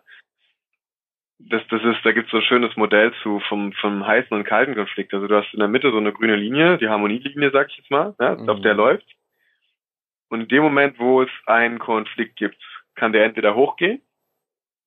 das, 1.50 1.62
das 1.70 1.84
ist, 1.84 2.04
da 2.04 2.12
gibt 2.12 2.28
es 2.28 2.32
so 2.32 2.38
ein 2.38 2.44
schönes 2.44 2.76
Modell 2.76 3.14
zu 3.24 3.40
vom, 3.48 3.74
vom 3.74 4.06
heißen 4.06 4.36
und 4.36 4.44
kalten 4.44 4.76
Konflikt. 4.76 5.14
Also 5.14 5.28
du 5.28 5.36
hast 5.36 5.54
in 5.54 5.60
der 5.60 5.68
Mitte 5.68 5.92
so 5.92 5.98
eine 5.98 6.14
grüne 6.14 6.36
Linie, 6.36 6.78
die 6.78 6.90
Harmonielinie, 6.90 7.52
sag 7.52 7.70
ich 7.70 7.78
jetzt 7.78 7.92
mal, 7.92 8.16
ja, 8.20 8.36
mhm. 8.36 8.50
auf 8.50 8.62
der 8.62 8.74
läuft. 8.74 9.06
Und 10.30 10.42
in 10.42 10.48
dem 10.48 10.64
Moment, 10.64 10.98
wo 11.00 11.22
es 11.22 11.30
einen 11.46 11.80
Konflikt 11.80 12.38
gibt, 12.38 12.62
kann 12.96 13.12
der 13.12 13.26
entweder 13.26 13.56
hochgehen, 13.56 14.02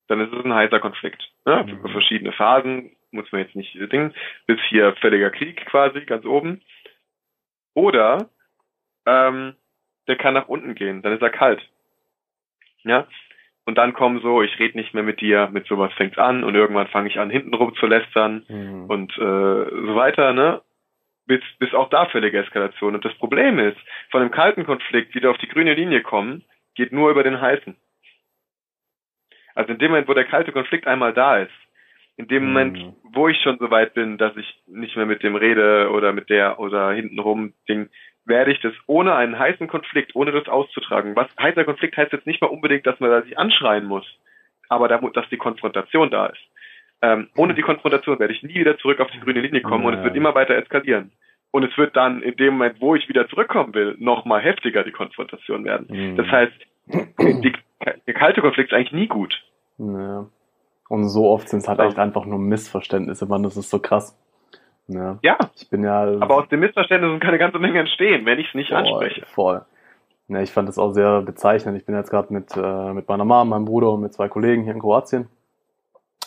dann 0.07 0.21
ist 0.21 0.33
es 0.33 0.43
ein 0.43 0.53
heißer 0.53 0.79
Konflikt. 0.79 1.21
Ja, 1.45 1.63
mhm. 1.63 1.87
Verschiedene 1.89 2.31
Phasen, 2.31 2.95
muss 3.11 3.31
man 3.31 3.41
jetzt 3.41 3.55
nicht 3.55 3.73
dingen, 3.91 4.13
bis 4.47 4.59
hier 4.69 4.95
völliger 5.01 5.29
Krieg 5.29 5.65
quasi, 5.67 6.01
ganz 6.01 6.25
oben. 6.25 6.61
Oder 7.73 8.29
ähm, 9.05 9.55
der 10.07 10.17
kann 10.17 10.33
nach 10.33 10.47
unten 10.47 10.75
gehen, 10.75 11.01
dann 11.01 11.13
ist 11.13 11.21
er 11.21 11.29
kalt. 11.29 11.61
Ja, 12.83 13.07
und 13.65 13.77
dann 13.77 13.93
kommen 13.93 14.21
so, 14.21 14.41
ich 14.41 14.57
rede 14.59 14.77
nicht 14.77 14.93
mehr 14.93 15.03
mit 15.03 15.21
dir, 15.21 15.49
mit 15.51 15.65
sowas 15.67 15.91
fängt's 15.93 16.17
an 16.17 16.43
und 16.43 16.55
irgendwann 16.55 16.87
fange 16.87 17.09
ich 17.09 17.19
an, 17.19 17.29
hintenrum 17.29 17.75
zu 17.75 17.87
lästern 17.87 18.45
mhm. 18.47 18.85
und 18.85 19.11
äh, 19.17 19.21
so 19.21 19.95
weiter, 19.95 20.33
ne? 20.33 20.61
Bis, 21.27 21.41
bis 21.57 21.73
auch 21.73 21.89
da 21.89 22.05
völlige 22.05 22.37
Eskalation. 22.37 22.93
Und 22.93 23.03
das 23.03 23.15
Problem 23.15 23.57
ist, 23.57 23.77
von 24.11 24.21
einem 24.21 24.29
kalten 24.29 24.63
Konflikt 24.63 25.15
wieder 25.15 25.31
auf 25.31 25.39
die 25.39 25.47
grüne 25.47 25.73
Linie 25.73 26.01
kommen, 26.01 26.43
geht 26.75 26.91
nur 26.91 27.09
über 27.09 27.23
den 27.23 27.41
heißen. 27.41 27.75
Also 29.55 29.71
in 29.71 29.79
dem 29.79 29.89
Moment, 29.89 30.07
wo 30.07 30.13
der 30.13 30.25
kalte 30.25 30.51
Konflikt 30.51 30.85
einmal 30.85 31.13
da 31.13 31.39
ist, 31.39 31.51
in 32.17 32.27
dem 32.27 32.43
mhm. 32.43 32.49
Moment, 32.49 32.95
wo 33.13 33.27
ich 33.27 33.41
schon 33.41 33.57
so 33.57 33.71
weit 33.71 33.95
bin, 33.95 34.19
dass 34.19 34.37
ich 34.37 34.61
nicht 34.67 34.95
mehr 34.95 35.07
mit 35.07 35.23
dem 35.23 35.35
rede 35.35 35.89
oder 35.89 36.13
mit 36.13 36.29
der 36.29 36.59
oder 36.59 36.91
hintenrum 36.91 37.53
Ding, 37.67 37.89
werde 38.25 38.51
ich 38.51 38.59
das 38.61 38.73
ohne 38.87 39.15
einen 39.15 39.37
heißen 39.37 39.67
Konflikt, 39.67 40.15
ohne 40.15 40.31
das 40.31 40.47
auszutragen. 40.47 41.15
Was 41.15 41.27
heißer 41.39 41.63
Konflikt 41.63 41.95
heißt 41.97 42.11
jetzt 42.11 42.27
nicht 42.27 42.41
mal 42.41 42.47
unbedingt, 42.47 42.85
dass 42.85 42.99
man 42.99 43.11
da 43.11 43.21
sich 43.21 43.37
anschreien 43.37 43.85
muss, 43.85 44.05
aber 44.69 44.87
da, 44.87 44.97
dass 44.97 45.29
die 45.29 45.37
Konfrontation 45.37 46.09
da 46.09 46.27
ist. 46.27 46.41
Ähm, 47.01 47.29
ohne 47.35 47.53
die 47.53 47.61
Konfrontation 47.61 48.19
werde 48.19 48.33
ich 48.33 48.41
nie 48.41 48.55
wieder 48.55 48.77
zurück 48.77 48.99
auf 48.99 49.11
die 49.11 49.19
grüne 49.19 49.41
Linie 49.41 49.61
kommen 49.61 49.83
ja. 49.83 49.89
und 49.89 49.97
es 49.97 50.03
wird 50.03 50.15
immer 50.15 50.33
weiter 50.33 50.55
eskalieren. 50.55 51.11
Und 51.51 51.63
es 51.63 51.77
wird 51.77 51.95
dann 51.95 52.21
in 52.21 52.35
dem 52.35 52.53
Moment, 52.53 52.81
wo 52.81 52.95
ich 52.95 53.07
wieder 53.07 53.29
zurückkommen 53.29 53.73
will, 53.73 53.95
noch 53.99 54.25
mal 54.25 54.41
heftiger 54.41 54.83
die 54.83 54.91
Konfrontation 54.91 55.63
werden. 55.63 55.87
Mhm. 55.89 56.17
Das 56.17 56.27
heißt, 56.27 56.53
die, 57.41 57.53
der 58.07 58.13
kalte 58.13 58.41
Konflikt 58.41 58.71
ist 58.71 58.75
eigentlich 58.75 58.91
nie 58.91 59.07
gut. 59.07 59.41
Ja. 59.77 60.25
Und 60.89 61.07
so 61.09 61.29
oft 61.29 61.49
sind 61.49 61.59
es 61.59 61.67
halt 61.67 61.79
echt 61.79 61.97
einfach 61.97 62.25
nur 62.25 62.39
Missverständnisse, 62.39 63.25
man, 63.25 63.43
das 63.43 63.57
ist 63.57 63.69
so 63.69 63.79
krass. 63.79 64.17
Ja. 64.87 65.17
ja. 65.21 65.37
Ich 65.55 65.69
bin 65.69 65.83
ja. 65.83 66.03
Aber 66.19 66.37
aus 66.37 66.49
dem 66.49 66.59
Missverständnissen 66.59 67.19
kann 67.19 67.29
eine 67.29 67.39
ganze 67.39 67.59
Menge 67.59 67.79
entstehen, 67.79 68.25
wenn 68.25 68.39
ich 68.39 68.49
es 68.49 68.53
nicht 68.53 68.69
voll, 68.69 68.77
anspreche. 68.77 69.25
Voll. 69.25 69.61
Ja, 70.27 70.41
ich 70.41 70.51
fand 70.51 70.67
das 70.67 70.79
auch 70.79 70.91
sehr 70.91 71.21
bezeichnend. 71.21 71.77
Ich 71.77 71.85
bin 71.85 71.95
jetzt 71.95 72.09
gerade 72.09 72.33
mit, 72.33 72.55
äh, 72.57 72.93
mit 72.93 73.07
meiner 73.07 73.25
Mama, 73.25 73.45
meinem 73.45 73.65
Bruder 73.65 73.91
und 73.91 74.01
mit 74.01 74.13
zwei 74.13 74.27
Kollegen 74.27 74.63
hier 74.63 74.73
in 74.73 74.79
Kroatien. 74.79 75.27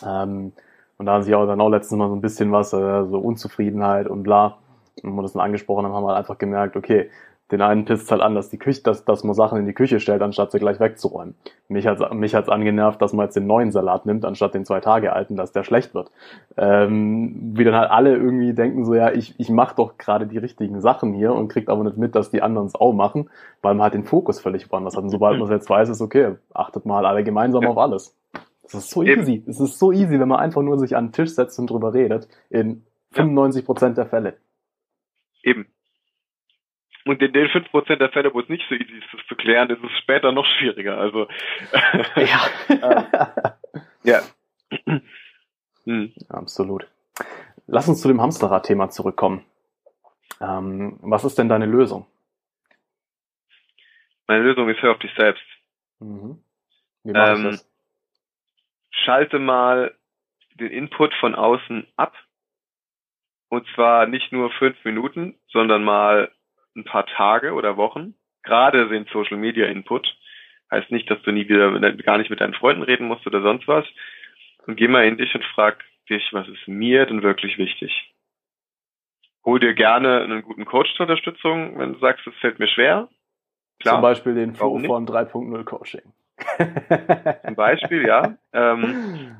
Ähm, 0.05 0.53
und 0.97 1.05
da 1.05 1.13
haben 1.13 1.23
sich 1.23 1.35
auch 1.35 1.45
dann 1.45 1.61
auch 1.61 1.69
letztens 1.69 1.97
mal 1.97 2.09
so 2.09 2.15
ein 2.15 2.21
bisschen 2.21 2.51
was, 2.51 2.73
äh, 2.73 3.05
so 3.05 3.19
Unzufriedenheit 3.19 4.07
und 4.07 4.23
bla. 4.23 4.57
Und 5.03 5.15
wir 5.15 5.21
das 5.21 5.33
dann 5.33 5.41
angesprochen 5.41 5.85
haben, 5.85 5.93
haben 5.93 6.03
wir 6.03 6.09
halt 6.09 6.19
einfach 6.19 6.37
gemerkt, 6.37 6.75
okay, 6.75 7.09
den 7.51 7.61
einen 7.61 7.85
pisst 7.85 8.11
halt 8.11 8.21
an, 8.21 8.35
dass 8.35 8.49
die 8.49 8.57
Küche, 8.57 8.83
dass, 8.83 9.05
dass 9.05 9.23
man 9.23 9.33
Sachen 9.33 9.59
in 9.59 9.65
die 9.65 9.73
Küche 9.73 9.99
stellt, 9.99 10.21
anstatt 10.21 10.51
sie 10.51 10.59
gleich 10.59 10.79
wegzuräumen. 10.79 11.35
Mich 11.67 11.87
hat's, 11.87 12.01
mich 12.13 12.35
hat's 12.35 12.49
angenervt, 12.49 13.01
dass 13.01 13.13
man 13.13 13.25
jetzt 13.25 13.35
den 13.35 13.47
neuen 13.47 13.71
Salat 13.71 14.05
nimmt, 14.05 14.23
anstatt 14.25 14.53
den 14.53 14.65
zwei 14.65 14.79
Tage 14.79 15.13
alten, 15.13 15.35
dass 15.35 15.51
der 15.51 15.63
schlecht 15.63 15.93
wird. 15.93 16.11
Ähm, 16.57 17.53
wie 17.55 17.63
dann 17.63 17.75
halt 17.75 17.89
alle 17.89 18.15
irgendwie 18.15 18.53
denken 18.53 18.85
so, 18.85 18.93
ja, 18.93 19.11
ich, 19.11 19.39
ich 19.39 19.49
mache 19.49 19.75
doch 19.75 19.97
gerade 19.97 20.27
die 20.27 20.37
richtigen 20.37 20.79
Sachen 20.81 21.13
hier 21.13 21.33
und 21.33 21.47
kriegt 21.47 21.69
aber 21.69 21.83
nicht 21.83 21.97
mit, 21.97 22.15
dass 22.15 22.29
die 22.29 22.41
anderen 22.41 22.67
es 22.67 22.75
auch 22.75 22.93
machen, 22.93 23.29
weil 23.61 23.73
man 23.73 23.83
halt 23.83 23.95
den 23.95 24.03
Fokus 24.03 24.39
völlig 24.39 24.71
woanders 24.71 24.95
hat. 24.95 25.03
Und 25.03 25.09
sobald 25.09 25.39
man 25.39 25.47
es 25.47 25.53
jetzt 25.53 25.69
weiß, 25.69 25.89
ist 25.89 26.01
okay, 26.01 26.35
achtet 26.53 26.85
mal 26.85 27.05
alle 27.05 27.23
gemeinsam 27.23 27.63
ja. 27.63 27.69
auf 27.69 27.77
alles. 27.77 28.15
Das 28.63 28.75
ist 28.75 28.91
so 28.91 29.01
Eben. 29.01 29.21
easy. 29.21 29.43
Es 29.47 29.59
ist 29.59 29.79
so 29.79 29.91
easy, 29.91 30.19
wenn 30.19 30.27
man 30.27 30.39
einfach 30.39 30.61
nur 30.61 30.77
sich 30.77 30.95
an 30.95 31.07
den 31.07 31.11
Tisch 31.13 31.31
setzt 31.31 31.57
und 31.57 31.69
drüber 31.69 31.93
redet, 31.93 32.27
in 32.49 32.83
95 33.11 33.65
Prozent 33.65 33.97
der 33.97 34.05
Fälle. 34.05 34.37
Eben. 35.41 35.67
Und 37.09 37.23
in 37.23 37.33
den 37.33 37.47
5% 37.47 37.95
der 37.95 38.11
Fälle, 38.11 38.31
wo 38.35 38.39
es 38.39 38.49
nicht 38.49 38.63
so 38.69 38.75
easy 38.75 38.99
ist, 38.99 39.07
das 39.11 39.25
zu 39.27 39.35
klären, 39.35 39.67
ist 39.71 39.83
es 39.83 39.89
später 39.97 40.31
noch 40.31 40.45
schwieriger. 40.45 40.99
Also 40.99 41.27
ja. 42.15 43.57
ja. 44.03 44.21
hm. 45.85 46.13
Absolut. 46.29 46.87
Lass 47.65 47.89
uns 47.89 47.99
zu 47.99 48.09
dem 48.09 48.21
Hamsterrad-Thema 48.21 48.91
zurückkommen. 48.91 49.43
Ähm, 50.39 50.99
was 51.01 51.25
ist 51.25 51.39
denn 51.39 51.49
deine 51.49 51.65
Lösung? 51.65 52.05
Meine 54.27 54.43
Lösung 54.43 54.69
ist, 54.69 54.79
hör 54.83 54.91
auf 54.91 54.99
dich 54.99 55.15
selbst. 55.17 55.43
Mhm. 55.97 56.43
Wie 57.05 57.11
mach 57.11 57.29
ähm, 57.29 57.43
das? 57.45 57.67
Schalte 58.91 59.39
mal 59.39 59.95
den 60.59 60.69
Input 60.69 61.15
von 61.15 61.33
außen 61.33 61.87
ab 61.95 62.13
Und 63.49 63.65
zwar 63.73 64.05
nicht 64.05 64.31
nur 64.31 64.51
fünf 64.51 64.77
Minuten, 64.85 65.39
sondern 65.47 65.83
mal 65.83 66.31
ein 66.79 66.85
paar 66.85 67.05
Tage 67.05 67.53
oder 67.53 67.77
Wochen. 67.77 68.15
Gerade 68.43 68.87
den 68.89 69.05
Social 69.11 69.37
Media 69.37 69.67
Input. 69.67 70.07
Heißt 70.71 70.91
nicht, 70.91 71.09
dass 71.09 71.21
du 71.23 71.31
nie 71.31 71.47
wieder 71.49 71.79
gar 71.93 72.17
nicht 72.17 72.29
mit 72.29 72.41
deinen 72.41 72.53
Freunden 72.53 72.83
reden 72.83 73.07
musst 73.07 73.25
oder 73.25 73.41
sonst 73.41 73.67
was. 73.67 73.85
Und 74.67 74.75
geh 74.75 74.87
mal 74.87 75.05
in 75.05 75.17
dich 75.17 75.33
und 75.33 75.43
frag 75.55 75.83
dich, 76.09 76.29
was 76.31 76.47
ist 76.47 76.67
mir 76.67 77.05
denn 77.05 77.23
wirklich 77.23 77.57
wichtig? 77.57 78.13
Hol 79.45 79.59
dir 79.59 79.73
gerne 79.73 80.21
einen 80.21 80.43
guten 80.43 80.65
Coach 80.65 80.93
zur 80.95 81.07
Unterstützung, 81.07 81.79
wenn 81.79 81.93
du 81.93 81.99
sagst, 81.99 82.27
es 82.27 82.35
fällt 82.35 82.59
mir 82.59 82.67
schwer. 82.67 83.09
Klar. 83.79 83.95
Zum 83.95 84.01
Beispiel 84.01 84.35
den 84.35 84.53
Flo 84.53 84.77
von 84.79 85.07
3.0 85.07 85.63
Coaching. 85.63 86.13
Zum 87.45 87.55
Beispiel, 87.55 88.05
ja. 88.05 88.37
Ähm, 88.53 89.37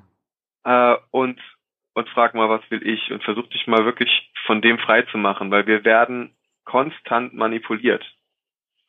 äh, 0.64 0.96
und, 1.12 1.40
und 1.94 2.10
frag 2.10 2.34
mal, 2.34 2.50
was 2.50 2.62
will 2.72 2.86
ich? 2.88 3.12
Und 3.12 3.24
versuch 3.24 3.48
dich 3.48 3.68
mal 3.68 3.86
wirklich 3.86 4.32
von 4.46 4.62
dem 4.62 4.80
frei 4.80 5.04
zu 5.04 5.18
machen, 5.18 5.52
weil 5.52 5.68
wir 5.68 5.84
werden 5.84 6.36
konstant 6.70 7.34
manipuliert. 7.34 8.06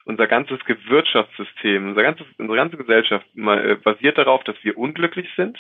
Unser 0.04 0.26
ganzes 0.26 0.58
Wirtschaftssystem, 0.66 1.88
unser 1.88 2.02
ganzes, 2.02 2.26
unsere 2.36 2.56
ganze 2.56 2.76
Gesellschaft 2.76 3.26
äh, 3.34 3.74
basiert 3.76 4.18
darauf, 4.18 4.44
dass 4.44 4.56
wir 4.62 4.76
unglücklich 4.76 5.28
sind 5.34 5.58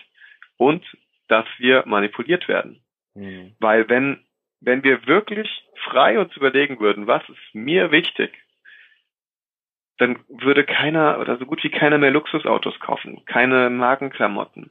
und 0.58 0.84
dass 1.28 1.46
wir 1.58 1.84
manipuliert 1.86 2.46
werden. 2.46 2.82
Mhm. 3.14 3.54
Weil 3.58 3.88
wenn, 3.88 4.24
wenn 4.60 4.84
wir 4.84 5.06
wirklich 5.06 5.48
frei 5.84 6.18
uns 6.18 6.36
überlegen 6.36 6.78
würden, 6.78 7.06
was 7.06 7.26
ist 7.28 7.54
mir 7.54 7.90
wichtig, 7.90 8.32
dann 9.96 10.18
würde 10.28 10.64
keiner 10.64 11.20
oder 11.20 11.38
so 11.38 11.46
gut 11.46 11.62
wie 11.64 11.70
keiner 11.70 11.96
mehr 11.96 12.10
Luxusautos 12.10 12.78
kaufen, 12.80 13.24
keine 13.24 13.70
Markenklamotten. 13.70 14.70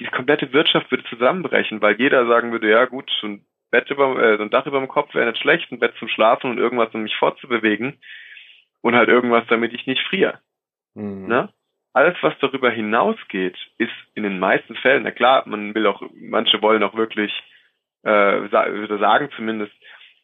Die 0.00 0.06
komplette 0.06 0.52
Wirtschaft 0.52 0.90
würde 0.90 1.04
zusammenbrechen, 1.04 1.80
weil 1.80 1.96
jeder 1.96 2.26
sagen 2.26 2.50
würde, 2.50 2.70
ja 2.70 2.86
gut, 2.86 3.10
ein 3.22 3.44
Bett 3.70 3.90
über, 3.90 4.16
äh, 4.22 4.36
so 4.36 4.42
ein 4.42 4.50
Dach 4.50 4.66
über 4.66 4.78
dem 4.78 4.88
Kopf 4.88 5.14
wäre 5.14 5.30
nicht 5.30 5.40
schlecht, 5.40 5.70
ein 5.70 5.78
Bett 5.78 5.94
zum 5.98 6.08
Schlafen 6.08 6.50
und 6.50 6.58
irgendwas, 6.58 6.94
um 6.94 7.02
mich 7.02 7.16
fortzubewegen 7.16 7.98
und 8.80 8.94
halt 8.94 9.08
irgendwas, 9.08 9.44
damit 9.48 9.72
ich 9.72 9.86
nicht 9.86 10.02
friere. 10.08 10.40
Mhm. 10.94 11.26
Ne? 11.26 11.48
Alles, 11.92 12.16
was 12.22 12.34
darüber 12.40 12.70
hinausgeht, 12.70 13.56
ist 13.78 13.92
in 14.14 14.22
den 14.22 14.38
meisten 14.38 14.74
Fällen, 14.76 15.02
na 15.02 15.10
klar, 15.10 15.42
man 15.46 15.74
will 15.74 15.86
auch, 15.86 16.02
manche 16.14 16.62
wollen 16.62 16.82
auch 16.82 16.94
wirklich, 16.94 17.32
äh, 18.02 18.48
sagen 18.48 19.30
zumindest, 19.34 19.72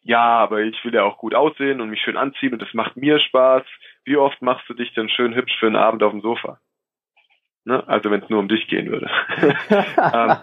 ja, 0.01 0.37
aber 0.37 0.61
ich 0.61 0.83
will 0.85 0.93
ja 0.93 1.03
auch 1.03 1.17
gut 1.17 1.33
aussehen 1.33 1.81
und 1.81 1.89
mich 1.89 2.01
schön 2.01 2.15
anziehen 2.15 2.53
und 2.53 2.61
das 2.61 2.73
macht 2.73 2.95
mir 2.95 3.19
Spaß. 3.19 3.63
Wie 4.03 4.17
oft 4.17 4.39
machst 4.41 4.69
du 4.69 4.75
dich 4.75 4.93
denn 4.93 5.09
schön 5.09 5.33
hübsch 5.33 5.57
für 5.59 5.65
einen 5.65 5.75
Abend 5.75 6.03
auf 6.03 6.11
dem 6.11 6.21
Sofa? 6.21 6.59
Ne? 7.65 7.83
Also 7.87 8.11
wenn 8.11 8.21
es 8.21 8.29
nur 8.29 8.39
um 8.39 8.47
dich 8.47 8.67
gehen 8.67 8.91
würde. 8.91 9.09
ähm, 10.13 10.37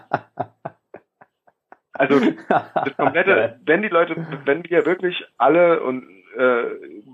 also 1.93 2.19
das 2.49 2.97
komplette, 2.97 3.59
wenn 3.65 3.81
die 3.81 3.87
Leute, 3.87 4.15
wenn 4.45 4.63
wir 4.69 4.85
wirklich 4.85 5.23
alle 5.37 5.81
und 5.81 6.03
äh, 6.35 6.65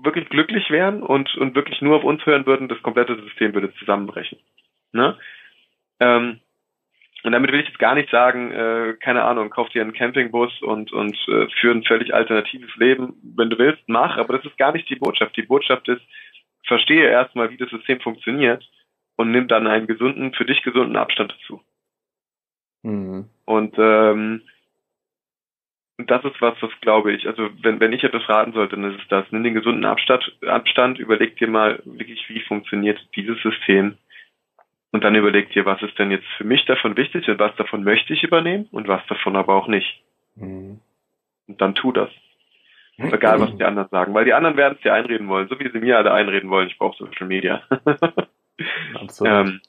wirklich 0.02 0.28
glücklich 0.28 0.70
wären 0.70 1.02
und 1.02 1.34
und 1.36 1.54
wirklich 1.54 1.80
nur 1.82 1.96
auf 1.96 2.04
uns 2.04 2.24
hören 2.24 2.46
würden, 2.46 2.68
das 2.68 2.82
komplette 2.82 3.16
System 3.22 3.54
würde 3.54 3.72
zusammenbrechen. 3.74 4.38
Ne? 4.92 5.16
Ähm, 6.00 6.40
und 7.22 7.32
damit 7.32 7.52
will 7.52 7.60
ich 7.60 7.68
jetzt 7.68 7.78
gar 7.78 7.94
nicht 7.94 8.10
sagen, 8.10 8.50
äh, 8.50 8.94
keine 8.98 9.24
Ahnung, 9.24 9.50
kauf 9.50 9.68
dir 9.68 9.82
einen 9.82 9.92
Campingbus 9.92 10.62
und, 10.62 10.90
und 10.92 11.16
äh, 11.28 11.48
führ 11.60 11.74
ein 11.74 11.84
völlig 11.84 12.14
alternatives 12.14 12.74
Leben. 12.76 13.14
Wenn 13.36 13.50
du 13.50 13.58
willst, 13.58 13.82
mach, 13.88 14.16
aber 14.16 14.38
das 14.38 14.46
ist 14.46 14.56
gar 14.56 14.72
nicht 14.72 14.88
die 14.88 14.96
Botschaft. 14.96 15.36
Die 15.36 15.42
Botschaft 15.42 15.86
ist, 15.88 16.00
verstehe 16.66 17.08
erstmal, 17.08 17.50
wie 17.50 17.58
das 17.58 17.68
System 17.68 18.00
funktioniert 18.00 18.64
und 19.16 19.32
nimm 19.32 19.48
dann 19.48 19.66
einen 19.66 19.86
gesunden, 19.86 20.32
für 20.32 20.46
dich 20.46 20.62
gesunden 20.62 20.96
Abstand 20.96 21.34
dazu. 21.34 21.60
Mhm. 22.82 23.28
Und 23.44 23.74
ähm, 23.76 24.42
das 26.06 26.24
ist 26.24 26.40
was, 26.40 26.54
was 26.60 26.70
glaube 26.80 27.12
ich, 27.12 27.26
also 27.26 27.50
wenn, 27.62 27.80
wenn 27.80 27.92
ich 27.92 28.04
etwas 28.04 28.28
raten 28.28 28.52
sollte, 28.52 28.76
dann 28.76 28.92
ist 28.92 29.02
es 29.02 29.08
das. 29.08 29.26
Nimm 29.30 29.44
den 29.44 29.54
gesunden 29.54 29.84
Abstand, 29.84 30.32
Abstand, 30.46 30.98
überleg 30.98 31.36
dir 31.36 31.48
mal 31.48 31.82
wirklich, 31.84 32.28
wie 32.28 32.40
funktioniert 32.40 32.98
dieses 33.16 33.40
System 33.42 33.96
und 34.92 35.04
dann 35.04 35.14
überleg 35.14 35.50
dir, 35.50 35.64
was 35.64 35.82
ist 35.82 35.98
denn 35.98 36.10
jetzt 36.10 36.26
für 36.36 36.44
mich 36.44 36.64
davon 36.66 36.96
wichtig 36.96 37.28
und 37.28 37.38
was 37.38 37.54
davon 37.56 37.84
möchte 37.84 38.12
ich 38.12 38.22
übernehmen 38.22 38.68
und 38.70 38.88
was 38.88 39.04
davon 39.06 39.36
aber 39.36 39.54
auch 39.54 39.68
nicht. 39.68 40.02
Mhm. 40.36 40.80
Und 41.46 41.60
dann 41.60 41.74
tu 41.74 41.92
das. 41.92 42.10
Egal, 42.98 43.40
was 43.40 43.56
die 43.56 43.64
anderen 43.64 43.88
sagen, 43.88 44.12
weil 44.12 44.26
die 44.26 44.34
anderen 44.34 44.58
werden 44.58 44.74
es 44.76 44.82
dir 44.82 44.92
einreden 44.92 45.26
wollen, 45.28 45.48
so 45.48 45.58
wie 45.58 45.70
sie 45.70 45.78
mir 45.78 45.96
alle 45.96 46.12
einreden 46.12 46.50
wollen, 46.50 46.68
ich 46.68 46.76
brauche 46.76 46.98
Social 46.98 47.26
Media. 47.26 47.62
Absolut. 48.94 49.32
Ähm, 49.32 49.60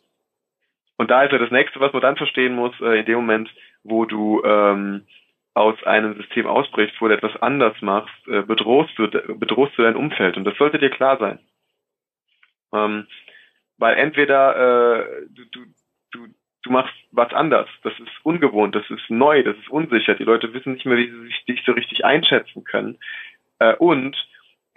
und 0.97 1.09
da 1.09 1.23
ist 1.23 1.31
ja 1.31 1.37
das 1.37 1.49
nächste, 1.49 1.79
was 1.79 1.93
man 1.93 2.01
dann 2.01 2.17
verstehen 2.17 2.53
muss, 2.53 2.73
äh, 2.81 2.99
in 2.99 3.05
dem 3.05 3.15
Moment, 3.15 3.49
wo 3.83 4.05
du 4.05 4.43
ähm, 4.43 5.05
aus 5.53 5.81
einem 5.83 6.15
System 6.15 6.47
ausbrichst, 6.47 6.99
wo 7.01 7.07
du 7.07 7.13
etwas 7.13 7.35
anders 7.41 7.75
machst, 7.81 8.27
äh, 8.27 8.41
bedrohst 8.41 8.97
du, 8.97 9.09
bedrohst 9.09 9.77
du 9.77 9.83
dein 9.83 9.95
Umfeld. 9.95 10.37
Und 10.37 10.45
das 10.45 10.57
sollte 10.57 10.79
dir 10.79 10.89
klar 10.89 11.17
sein. 11.17 11.39
Ähm, 12.73 13.07
weil 13.77 13.97
entweder 13.97 14.55
äh, 14.55 15.25
du, 15.29 15.45
du, 15.51 15.65
du, 16.11 16.27
du 16.63 16.71
machst 16.71 16.93
was 17.11 17.33
anders, 17.33 17.67
das 17.83 17.93
ist 17.99 18.11
ungewohnt, 18.23 18.75
das 18.75 18.89
ist 18.89 19.09
neu, 19.09 19.43
das 19.43 19.57
ist 19.57 19.69
unsicher, 19.69 20.15
die 20.15 20.23
Leute 20.23 20.53
wissen 20.53 20.73
nicht 20.73 20.85
mehr, 20.85 20.97
wie 20.97 21.09
sie 21.09 21.23
sich 21.25 21.45
dich 21.45 21.63
so 21.65 21.73
richtig 21.73 22.05
einschätzen 22.05 22.63
können. 22.63 22.97
Äh, 23.59 23.75
und 23.75 24.15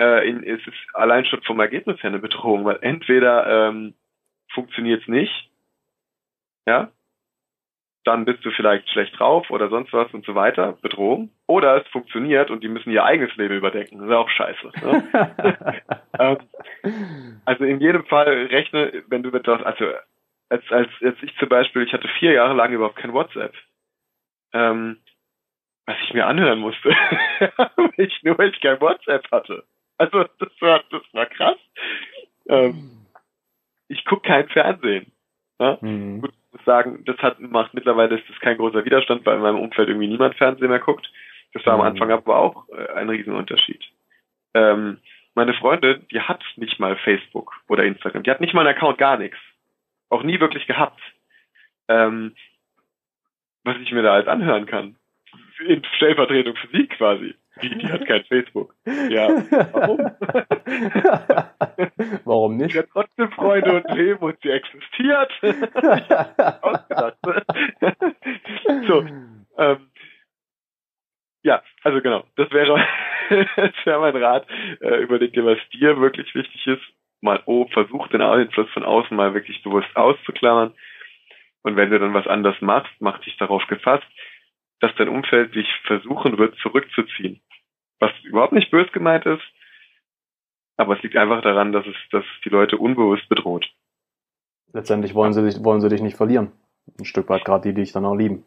äh, 0.01 0.29
in, 0.29 0.43
es 0.43 0.67
ist 0.67 0.95
allein 0.95 1.25
schon 1.25 1.43
vom 1.43 1.61
Ergebnis 1.61 2.03
her 2.03 2.11
eine 2.11 2.19
Bedrohung, 2.19 2.65
weil 2.65 2.79
entweder 2.81 3.69
ähm, 3.69 3.95
funktioniert 4.53 5.03
es 5.03 5.09
nicht, 5.09 5.51
ja, 6.67 6.91
dann 8.05 8.25
bist 8.25 8.45
du 8.45 8.51
vielleicht 8.51 8.89
schlecht 8.91 9.19
drauf 9.19 9.51
oder 9.51 9.69
sonst 9.69 9.93
was 9.93 10.13
und 10.13 10.25
so 10.27 10.35
weiter, 10.35 10.79
Bedrohung. 10.83 11.31
Oder 11.47 11.81
es 11.81 11.89
funktioniert 11.89 12.51
und 12.51 12.63
die 12.63 12.69
müssen 12.69 12.91
ihr 12.91 13.05
eigenes 13.05 13.35
Leben 13.37 13.57
überdenken. 13.57 13.99
Das 13.99 14.09
ist 14.09 14.15
auch 14.15 14.31
scheiße. 14.31 14.73
Ne? 14.83 15.83
Ähm, 16.17 16.39
also 17.45 17.65
in 17.65 17.81
jedem 17.81 18.05
Fall 18.05 18.29
rechne, 18.47 19.03
wenn 19.09 19.25
du 19.25 19.31
mit 19.31 19.49
das, 19.49 19.61
also 19.65 19.87
als, 20.49 20.63
als, 20.71 20.89
als 21.03 21.17
ich 21.23 21.37
zum 21.39 21.49
Beispiel, 21.49 21.83
ich 21.83 21.93
hatte 21.93 22.07
vier 22.21 22.31
Jahre 22.35 22.55
lang 22.55 22.73
überhaupt 22.73 22.95
kein 22.95 23.13
WhatsApp. 23.13 23.53
Ähm, 24.53 24.99
was 25.87 25.97
ich 26.05 26.15
mir 26.15 26.27
anhören 26.27 26.61
musste. 26.61 26.91
ich 27.97 28.23
nur, 28.23 28.39
weil 28.39 28.51
ich 28.51 28.61
kein 28.61 28.81
WhatsApp 28.81 29.29
hatte. 29.33 29.65
Also 29.99 30.25
das 30.39 30.51
war, 30.61 30.85
das 30.91 31.03
war 31.13 31.27
krass. 31.27 31.59
Ähm, 32.49 33.07
ich 33.89 34.05
gucke 34.05 34.29
kein 34.29 34.49
Fernsehen. 34.49 35.13
Ja? 35.59 35.79
Mhm. 35.81 36.21
Gut, 36.21 36.33
sagen, 36.65 37.05
das 37.05 37.17
hat 37.19 37.41
macht 37.41 37.75
mittlerweile 37.75 38.17
ist 38.19 38.29
das 38.29 38.39
kein 38.41 38.57
großer 38.57 38.85
Widerstand, 38.85 39.25
weil 39.27 39.37
in 39.37 39.43
meinem 39.43 39.61
Umfeld 39.61 39.89
irgendwie 39.89 40.09
niemand 40.09 40.37
Fernsehen 40.37 40.69
mehr 40.69 40.81
guckt. 40.81 41.11
Das 41.53 41.65
war 41.67 41.77
mhm. 41.77 41.81
am 41.81 41.87
Anfang 41.89 42.11
aber 42.11 42.37
auch 42.37 42.69
äh, 42.71 42.93
ein 42.95 43.09
Riesenunterschied. 43.09 43.83
Ähm, 44.55 44.99
meine 45.35 45.55
Freundin, 45.55 46.07
die 46.11 46.21
hat 46.21 46.43
nicht 46.57 46.79
mal 46.79 46.97
Facebook 46.97 47.53
oder 47.69 47.85
Instagram. 47.85 48.23
Die 48.23 48.31
hat 48.31 48.41
nicht 48.41 48.55
mal 48.55 48.67
einen 48.67 48.77
Account, 48.77 48.99
gar 48.99 49.19
nichts. 49.19 49.39
Auch 50.09 50.23
nie 50.23 50.39
wirklich 50.39 50.67
gehabt. 50.67 51.01
Ähm, 51.89 52.35
was 53.65 53.77
ich 53.79 53.91
mir 53.93 54.03
da 54.03 54.15
alles 54.15 54.29
anhören 54.29 54.67
kann. 54.67 54.97
In 55.67 55.83
Stellvertretung 55.97 56.55
für 56.57 56.69
sie 56.69 56.87
quasi. 56.87 57.35
Die, 57.63 57.79
die 57.79 57.87
hat 57.87 58.05
kein 58.07 58.25
Facebook. 58.25 58.75
Ja, 58.85 59.29
warum? 59.73 59.99
warum 62.25 62.57
nicht? 62.57 62.73
Sie 62.73 62.79
hat 62.79 62.89
trotzdem 62.93 63.31
Freude 63.31 63.77
und 63.77 63.91
Leben 63.95 64.21
und 64.21 64.37
sie 64.43 64.51
existiert. 64.51 65.33
So, 68.87 69.05
ähm, 69.59 69.91
ja, 71.43 71.63
also 71.83 72.01
genau, 72.01 72.25
das 72.37 72.51
wäre, 72.51 72.87
das 73.29 73.73
wäre 73.85 74.01
mein 74.01 74.17
Rat. 74.17 74.47
Äh, 74.81 75.03
überleg 75.03 75.35
dir, 75.35 75.45
was 75.45 75.59
dir 75.73 76.01
wirklich 76.01 76.35
wichtig 76.35 76.67
ist. 76.67 76.83
Mal, 77.21 77.43
oh, 77.47 77.67
versuch 77.73 78.09
den 78.09 78.23
Einfluss 78.23 78.71
von 78.71 78.85
außen 78.85 79.17
mal 79.17 79.35
wirklich 79.35 79.63
bewusst 79.63 79.95
auszuklammern. 79.95 80.75
Und 81.63 81.77
wenn 81.77 81.91
du 81.91 81.99
dann 81.99 82.15
was 82.15 82.27
anders 82.27 82.57
machst, 82.61 82.93
mach 82.99 83.19
dich 83.21 83.37
darauf 83.39 83.67
gefasst, 83.67 84.07
dass 84.85 84.95
dein 84.97 85.09
Umfeld 85.09 85.55
dich 85.55 85.69
versuchen 85.87 86.37
wird, 86.37 86.57
zurückzuziehen. 86.59 87.41
Was 88.01 88.13
überhaupt 88.23 88.53
nicht 88.53 88.71
bös 88.71 88.91
gemeint 88.93 89.25
ist, 89.25 89.43
aber 90.77 90.97
es 90.97 91.03
liegt 91.03 91.17
einfach 91.17 91.41
daran, 91.41 91.73
dass 91.73 91.87
es, 91.87 91.97
dass 92.11 92.25
die 92.45 92.51
Leute 92.51 92.77
unbewusst 92.77 93.27
bedroht. 93.31 93.67
Letztendlich 94.75 95.15
wollen 95.15 95.33
sie 95.33 95.43
dich, 95.43 95.65
wollen 95.65 95.81
sie 95.81 95.89
dich 95.89 96.03
nicht 96.03 96.19
verlieren. 96.19 96.53
Ein 96.99 97.07
Stück 97.07 97.31
weit 97.31 97.47
gerade 97.47 97.63
die, 97.63 97.75
die 97.75 97.81
dich 97.81 97.93
dann 97.93 98.05
auch 98.05 98.15
lieben. 98.15 98.45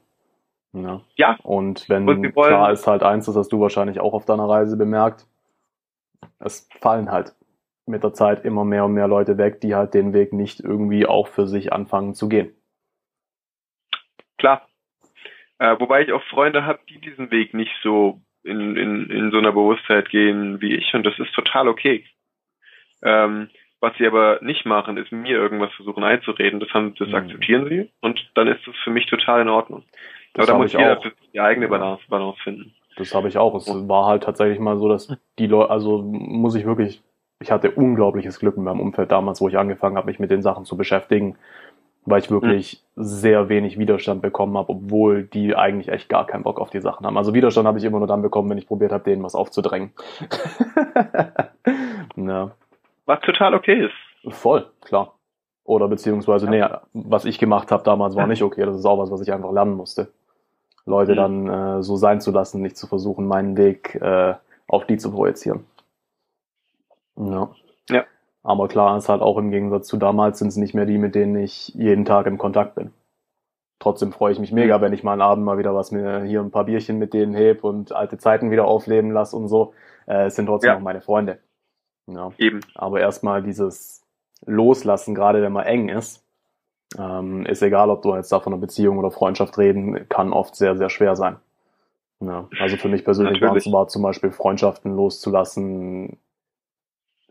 Ja. 0.74 1.02
ja. 1.16 1.38
Und 1.42 1.90
wenn 1.90 2.08
und 2.08 2.32
klar 2.34 2.72
ist 2.72 2.86
halt 2.86 3.02
eins, 3.02 3.26
das 3.26 3.36
hast 3.36 3.52
du 3.52 3.60
wahrscheinlich 3.60 4.00
auch 4.00 4.14
auf 4.14 4.26
deiner 4.26 4.48
Reise 4.48 4.78
bemerkt, 4.78 5.26
es 6.38 6.70
fallen 6.82 7.10
halt 7.12 7.34
mit 7.88 8.04
der 8.04 8.14
Zeit 8.14 8.46
immer 8.46 8.64
mehr 8.64 8.86
und 8.86 8.94
mehr 8.94 9.08
Leute 9.08 9.40
weg, 9.40 9.60
die 9.62 9.74
halt 9.74 9.96
den 9.96 10.14
Weg 10.14 10.34
nicht 10.34 10.60
irgendwie 10.60 11.08
auch 11.08 11.30
für 11.30 11.48
sich 11.48 11.74
anfangen 11.74 12.14
zu 12.14 12.30
gehen. 12.30 12.54
Klar. 14.38 14.67
Äh, 15.60 15.76
wobei 15.80 16.04
ich 16.04 16.12
auch 16.12 16.24
Freunde 16.24 16.66
habe, 16.66 16.80
die 16.90 17.00
diesen 17.00 17.32
Weg 17.32 17.54
nicht 17.54 17.74
so 17.84 18.22
in, 18.44 18.76
in, 18.78 19.10
in 19.10 19.32
so 19.32 19.38
einer 19.38 19.52
Bewusstheit 19.52 20.10
gehen 20.10 20.62
wie 20.62 20.76
ich 20.76 20.94
und 20.94 21.06
das 21.06 21.18
ist 21.20 21.34
total 21.34 21.68
okay. 21.68 22.06
Ähm, 23.04 23.50
was 23.80 23.96
sie 23.98 24.08
aber 24.08 24.40
nicht 24.42 24.66
machen, 24.66 24.98
ist 24.98 25.12
mir 25.12 25.38
irgendwas 25.38 25.72
versuchen 25.74 26.04
einzureden. 26.04 26.60
Das, 26.60 26.70
haben, 26.74 26.96
das 26.98 27.10
mhm. 27.10 27.16
akzeptieren 27.16 27.70
sie 27.70 27.92
und 28.02 28.20
dann 28.36 28.48
ist 28.48 28.68
es 28.68 28.76
für 28.84 28.90
mich 28.90 29.06
total 29.08 29.42
in 29.42 29.50
Ordnung. 29.50 29.84
Das 30.34 30.48
aber 30.48 30.58
da 30.58 30.64
muss 30.64 30.74
jeder 30.74 31.02
für 31.02 31.12
die 31.34 31.40
eigene 31.40 31.68
Balance, 31.68 32.04
Balance 32.10 32.40
finden. 32.44 32.74
das 32.96 33.14
habe 33.14 33.28
ich 33.28 33.38
auch. 33.38 33.56
Es 33.56 33.68
war 33.88 34.06
halt 34.06 34.24
tatsächlich 34.24 34.60
mal 34.60 34.78
so, 34.78 34.88
dass 34.88 35.16
die 35.40 35.48
Leute, 35.48 35.70
also 35.70 36.02
muss 36.02 36.56
ich 36.56 36.66
wirklich, 36.66 37.02
ich 37.40 37.52
hatte 37.52 37.72
unglaubliches 37.72 38.40
Glück 38.40 38.58
in 38.58 38.64
meinem 38.64 38.80
Umfeld 38.80 39.12
damals, 39.12 39.42
wo 39.42 39.50
ich 39.50 39.58
angefangen 39.58 39.98
habe, 39.98 40.08
mich 40.08 40.20
mit 40.20 40.32
den 40.32 40.42
Sachen 40.42 40.66
zu 40.66 40.78
beschäftigen, 40.78 41.38
weil 42.08 42.22
ich 42.22 42.32
wirklich 42.32 42.82
mhm. 42.96 43.04
sehr 43.04 43.50
wenig 43.50 43.78
Widerstand 43.78 44.22
bekommen 44.22 44.58
habe, 44.58 44.70
obwohl 44.70 45.24
die 45.24 45.56
eigentlich 45.56 45.90
echt 45.90 46.08
gar 46.08 46.26
keinen 46.26 46.44
Bock 46.44 46.60
auf 46.60 46.70
die 46.70 46.80
Sachen 46.80 47.06
haben. 47.06 47.18
Also 47.18 47.34
Widerstand 47.34 47.68
habe 47.68 47.78
ich 47.78 47.84
immer 47.84 48.00
nur 48.00 48.08
dann 48.08 48.22
bekommen, 48.22 48.50
wenn 48.50 48.58
ich 48.58 48.66
probiert 48.66 48.94
habe, 48.94 49.04
denen 49.04 49.24
was 49.24 49.36
aufzudrängen. 49.36 49.92
ja. 52.16 52.52
Was 53.06 53.20
total 53.22 53.54
okay 53.54 53.88
ist. 53.88 54.34
Voll, 54.34 54.66
klar. 54.82 55.16
Oder 55.66 55.90
beziehungsweise, 55.90 56.46
ja. 56.46 56.82
nee, 56.94 57.04
was 57.10 57.26
ich 57.26 57.40
gemacht 57.40 57.72
habe 57.74 57.84
damals 57.84 58.16
war 58.16 58.26
nicht 58.26 58.42
okay. 58.42 58.66
Das 58.66 58.78
ist 58.78 58.86
auch 58.86 58.98
was, 58.98 59.12
was 59.12 59.22
ich 59.22 59.34
einfach 59.34 59.52
lernen 59.52 59.76
musste. 59.76 60.08
Leute 60.86 61.12
mhm. 61.12 61.16
dann 61.18 61.50
äh, 61.50 61.84
so 61.84 61.98
sein 61.98 62.22
zu 62.22 62.32
lassen, 62.32 62.62
nicht 62.62 62.78
zu 62.78 62.88
versuchen, 62.88 63.28
meinen 63.28 63.58
Weg 63.58 63.96
äh, 63.96 64.36
auf 64.70 64.86
die 64.88 64.96
zu 64.96 65.12
projizieren. 65.12 65.66
Ja. 67.18 67.50
ja. 67.90 68.06
Aber 68.48 68.70
klar 68.70 68.98
ist 68.98 69.10
halt 69.10 69.22
auch 69.22 69.38
im 69.38 69.52
Gegensatz 69.52 69.88
zu 69.88 69.98
damals 69.98 70.40
sind 70.40 70.48
es 70.48 70.56
nicht 70.56 70.74
mehr 70.74 70.86
die, 70.86 70.98
mit 70.98 71.16
denen 71.16 71.36
ich 71.36 71.68
jeden 71.76 72.06
Tag 72.06 72.28
in 72.28 72.38
Kontakt 72.38 72.76
bin. 72.76 72.94
Trotzdem 73.78 74.14
freue 74.14 74.32
ich 74.32 74.40
mich 74.40 74.54
mega, 74.54 74.80
wenn 74.80 74.94
ich 74.94 75.04
mal 75.04 75.12
einen 75.12 75.22
Abend 75.22 75.44
mal 75.44 75.58
wieder 75.58 75.76
was 75.76 75.92
mir 75.92 76.24
hier 76.24 76.40
ein 76.40 76.50
paar 76.50 76.64
Bierchen 76.64 76.98
mit 76.98 77.14
denen 77.14 77.34
heb 77.34 77.66
und 77.66 77.92
alte 77.92 78.18
Zeiten 78.18 78.50
wieder 78.50 78.64
aufleben 78.64 79.12
lasse 79.12 79.36
und 79.36 79.50
so. 79.50 79.74
Äh, 80.06 80.28
es 80.28 80.36
sind 80.36 80.46
trotzdem 80.46 80.70
ja. 80.70 80.76
noch 80.76 80.82
meine 80.82 81.02
Freunde. 81.02 81.40
Ja. 82.10 82.32
Eben. 82.38 82.62
Aber 82.74 83.02
erstmal 83.02 83.44
dieses 83.44 84.02
Loslassen, 84.46 85.14
gerade 85.14 85.42
wenn 85.42 85.52
man 85.52 85.66
eng 85.66 85.90
ist, 85.90 86.24
ähm, 86.98 87.46
ist 87.46 87.62
egal, 87.62 87.90
ob 87.90 88.02
du 88.02 88.16
jetzt 88.16 88.32
da 88.32 88.40
von 88.40 88.54
einer 88.54 88.62
Beziehung 88.62 88.98
oder 88.98 89.12
Freundschaft 89.12 89.58
reden, 89.58 90.08
kann 90.08 90.32
oft 90.32 90.56
sehr, 90.56 90.78
sehr 90.78 90.90
schwer 90.90 91.18
sein. 91.18 91.36
Ja, 92.22 92.48
also 92.62 92.78
für 92.78 92.88
mich 92.88 93.04
persönlich 93.04 93.42
war 93.42 93.54
es 93.58 93.70
war 93.70 93.90
zum 93.90 94.04
Beispiel 94.04 94.32
Freundschaften 94.32 94.96
loszulassen, 94.96 96.18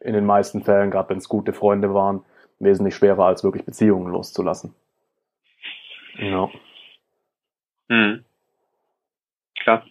in 0.07 0.15
den 0.15 0.25
meisten 0.25 0.63
Fällen, 0.63 0.91
gerade 0.91 1.11
wenn 1.11 1.19
es 1.19 1.29
gute 1.29 1.53
Freunde 1.53 1.93
waren, 1.93 2.25
wesentlich 2.59 2.95
schwerer 2.95 3.27
als 3.27 3.45
wirklich 3.45 3.65
Beziehungen 3.65 4.13
loszulassen. 4.13 4.75
Ja. 6.19 6.49
Hm. 7.89 8.25
Klar. 9.61 9.85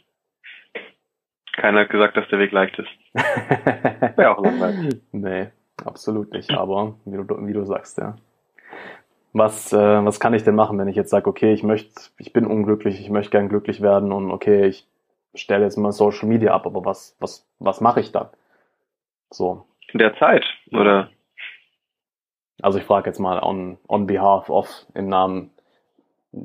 Keiner 1.53 1.81
hat 1.81 1.89
gesagt, 1.89 2.17
dass 2.17 2.27
der 2.29 2.39
Weg 2.39 2.51
leicht 2.51 2.77
ist. 2.79 2.89
Wäre 3.13 4.37
auch 4.37 4.43
langweilig. 4.43 5.01
Nee, 5.11 5.47
absolut 5.83 6.31
nicht. 6.33 6.51
Aber 6.51 6.95
wie 7.05 7.17
du, 7.17 7.47
wie 7.47 7.53
du 7.53 7.63
sagst, 7.63 7.97
ja 7.97 8.15
was, 9.35 9.73
äh, 9.73 10.05
was 10.05 10.21
kann 10.21 10.33
ich 10.33 10.45
denn 10.45 10.55
machen, 10.55 10.77
wenn 10.79 10.87
ich 10.87 10.95
jetzt 10.95 11.09
sage, 11.09 11.29
okay, 11.29 11.51
ich 11.53 11.61
möchte, 11.61 11.93
ich 12.17 12.31
bin 12.31 12.45
unglücklich, 12.45 13.01
ich 13.01 13.09
möchte 13.09 13.31
gern 13.31 13.49
glücklich 13.49 13.81
werden 13.81 14.13
und 14.13 14.31
okay, 14.31 14.65
ich 14.65 14.87
stelle 15.33 15.65
jetzt 15.65 15.77
mal 15.77 15.91
Social 15.91 16.29
Media 16.29 16.53
ab, 16.53 16.65
aber 16.65 16.85
was, 16.85 17.17
was, 17.19 17.45
was 17.59 17.81
mache 17.81 17.99
ich 17.99 18.13
dann? 18.13 18.29
So. 19.29 19.65
In 19.95 19.99
der 19.99 20.17
Zeit, 20.17 20.43
oder? 20.73 21.09
Also 22.61 22.79
ich 22.79 22.83
frage 22.83 23.09
jetzt 23.09 23.19
mal 23.19 23.41
on, 23.41 23.77
on 23.87 24.07
behalf 24.07 24.49
of 24.49 24.67
im 24.93 25.07
Namen 25.07 25.51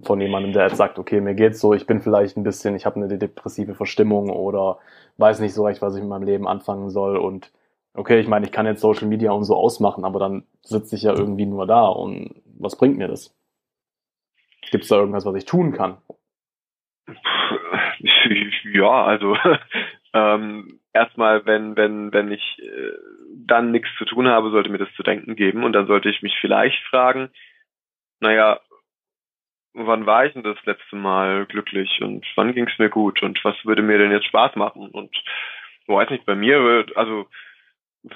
von 0.05 0.21
jemandem, 0.21 0.53
der 0.53 0.69
jetzt 0.69 0.77
sagt, 0.77 1.01
okay, 1.01 1.21
mir 1.21 1.35
geht's 1.35 1.59
so, 1.59 1.75
ich 1.75 1.85
bin 1.85 2.01
vielleicht 2.01 2.37
ein 2.37 2.45
bisschen, 2.45 2.77
ich 2.77 2.87
habe 2.87 2.95
eine 3.03 3.19
depressive 3.19 3.75
Verstimmung 3.75 4.31
oder 4.31 4.79
weiß 5.17 5.41
nicht 5.41 5.53
so 5.53 5.65
recht, 5.65 5.83
was 5.83 5.97
ich 5.97 6.01
mit 6.01 6.11
meinem 6.11 6.23
Leben 6.23 6.47
anfangen 6.47 6.91
soll 6.91 7.17
und 7.17 7.51
okay, 7.93 8.21
ich 8.21 8.29
meine, 8.29 8.47
ich 8.47 8.53
kann 8.53 8.67
jetzt 8.67 8.83
Social 8.83 9.09
Media 9.09 9.33
und 9.33 9.43
so 9.43 9.57
ausmachen, 9.57 10.05
aber 10.05 10.21
dann 10.21 10.45
sitze 10.63 10.95
ich 10.95 11.03
ja 11.03 11.13
irgendwie 11.13 11.47
nur 11.47 11.67
da 11.67 11.89
und 11.89 12.41
was 12.57 12.77
bringt 12.77 12.99
mir 12.99 13.09
das? 13.09 13.35
Gibt 14.71 14.85
es 14.85 14.91
da 14.91 14.95
irgendwas, 14.95 15.27
was 15.27 15.35
ich 15.35 15.45
tun 15.45 15.73
kann? 15.73 15.99
Ja, 18.73 19.05
also 19.05 19.37
ähm, 20.13 20.81
erstmal, 20.93 21.47
wenn 21.47 21.77
wenn 21.77 22.13
wenn 22.13 22.33
ich 22.33 22.59
äh, 22.61 22.93
dann 23.35 23.71
nichts 23.71 23.89
zu 23.99 24.05
tun 24.05 24.29
habe, 24.29 24.51
sollte 24.51 24.71
mir 24.71 24.79
das 24.79 24.93
zu 24.95 25.03
denken 25.03 25.37
geben 25.37 25.65
und 25.65 25.73
dann 25.73 25.87
sollte 25.87 26.09
ich 26.09 26.23
mich 26.23 26.37
vielleicht 26.41 26.83
fragen, 26.85 27.31
naja, 28.21 28.61
wann 29.73 30.07
war 30.07 30.27
ich 30.27 30.33
denn 30.33 30.43
das 30.43 30.63
letzte 30.65 30.97
Mal 30.97 31.47
glücklich 31.47 32.01
und 32.03 32.27
wann 32.35 32.55
ging 32.55 32.67
es 32.69 32.79
mir 32.79 32.91
gut 32.91 33.23
und 33.23 33.43
was 33.45 33.57
würde 33.65 33.83
mir 33.83 33.99
denn 33.99 34.11
jetzt 34.11 34.27
Spaß 34.27 34.57
machen 34.57 34.89
und 34.91 35.15
weiß 35.87 36.11
nicht, 36.11 36.27
bei 36.27 36.35
mir, 36.35 36.87
also 36.95 37.27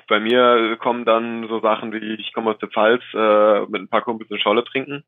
bei 0.09 0.21
mir 0.21 0.77
kommen 0.81 1.05
dann 1.05 1.47
so 1.49 1.61
Sachen 1.61 1.93
wie, 1.93 2.15
ich 2.15 2.33
komme 2.33 2.51
aus 2.51 2.59
der 2.59 2.71
Pfalz, 2.71 3.03
äh, 3.15 3.61
mit 3.67 3.83
ein 3.83 3.89
paar 3.89 4.03
Kumpels 4.03 4.31
eine 4.31 4.41
Scholle 4.41 4.65
trinken 4.65 5.05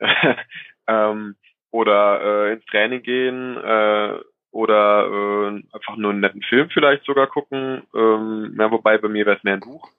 ähm, 0.86 1.36
oder 1.70 2.20
äh, 2.48 2.52
ins 2.54 2.64
Training 2.66 3.02
gehen 3.02 3.56
äh, 3.56 4.18
oder 4.54 5.06
äh, 5.06 5.62
einfach 5.72 5.96
nur 5.96 6.10
einen 6.10 6.20
netten 6.20 6.42
Film 6.42 6.70
vielleicht 6.70 7.04
sogar 7.04 7.26
gucken. 7.26 7.82
Ähm, 7.94 8.56
ja, 8.58 8.70
wobei 8.70 8.98
bei 8.98 9.08
mir 9.08 9.26
wäre 9.26 9.36
es 9.36 9.44
mehr 9.44 9.54
ein 9.54 9.60
Buch. 9.60 9.90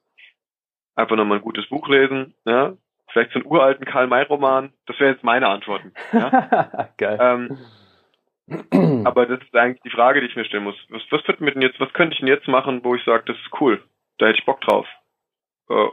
Einfach 0.95 1.15
nochmal 1.15 1.39
ein 1.39 1.43
gutes 1.43 1.67
Buch 1.67 1.87
lesen. 1.89 2.33
Ja? 2.45 2.73
Vielleicht 3.11 3.33
so 3.33 3.39
einen 3.39 3.47
uralten 3.47 3.85
Karl-May-Roman. 3.85 4.71
Das 4.85 4.99
wären 4.99 5.13
jetzt 5.13 5.23
meine 5.23 5.47
Antworten. 5.47 5.93
Ja? 6.13 6.89
Geil. 6.97 7.17
Ähm, 7.19 9.05
aber 9.05 9.25
das 9.25 9.41
ist 9.41 9.55
eigentlich 9.55 9.81
die 9.81 9.89
Frage, 9.89 10.21
die 10.21 10.27
ich 10.27 10.35
mir 10.35 10.45
stellen 10.45 10.63
muss. 10.63 10.77
Was, 10.89 11.01
was 11.09 11.27
wird 11.27 11.41
mit 11.41 11.55
denn 11.55 11.61
jetzt, 11.61 11.79
was 11.79 11.91
könnte 11.93 12.13
ich 12.13 12.19
denn 12.19 12.29
jetzt 12.29 12.47
machen, 12.47 12.83
wo 12.83 12.95
ich 12.95 13.03
sage, 13.03 13.23
das 13.25 13.37
ist 13.37 13.59
cool? 13.59 13.81
da 14.17 14.27
hätte 14.27 14.39
ich 14.39 14.45
Bock 14.45 14.61
drauf. 14.61 14.87
Äh, 15.69 15.87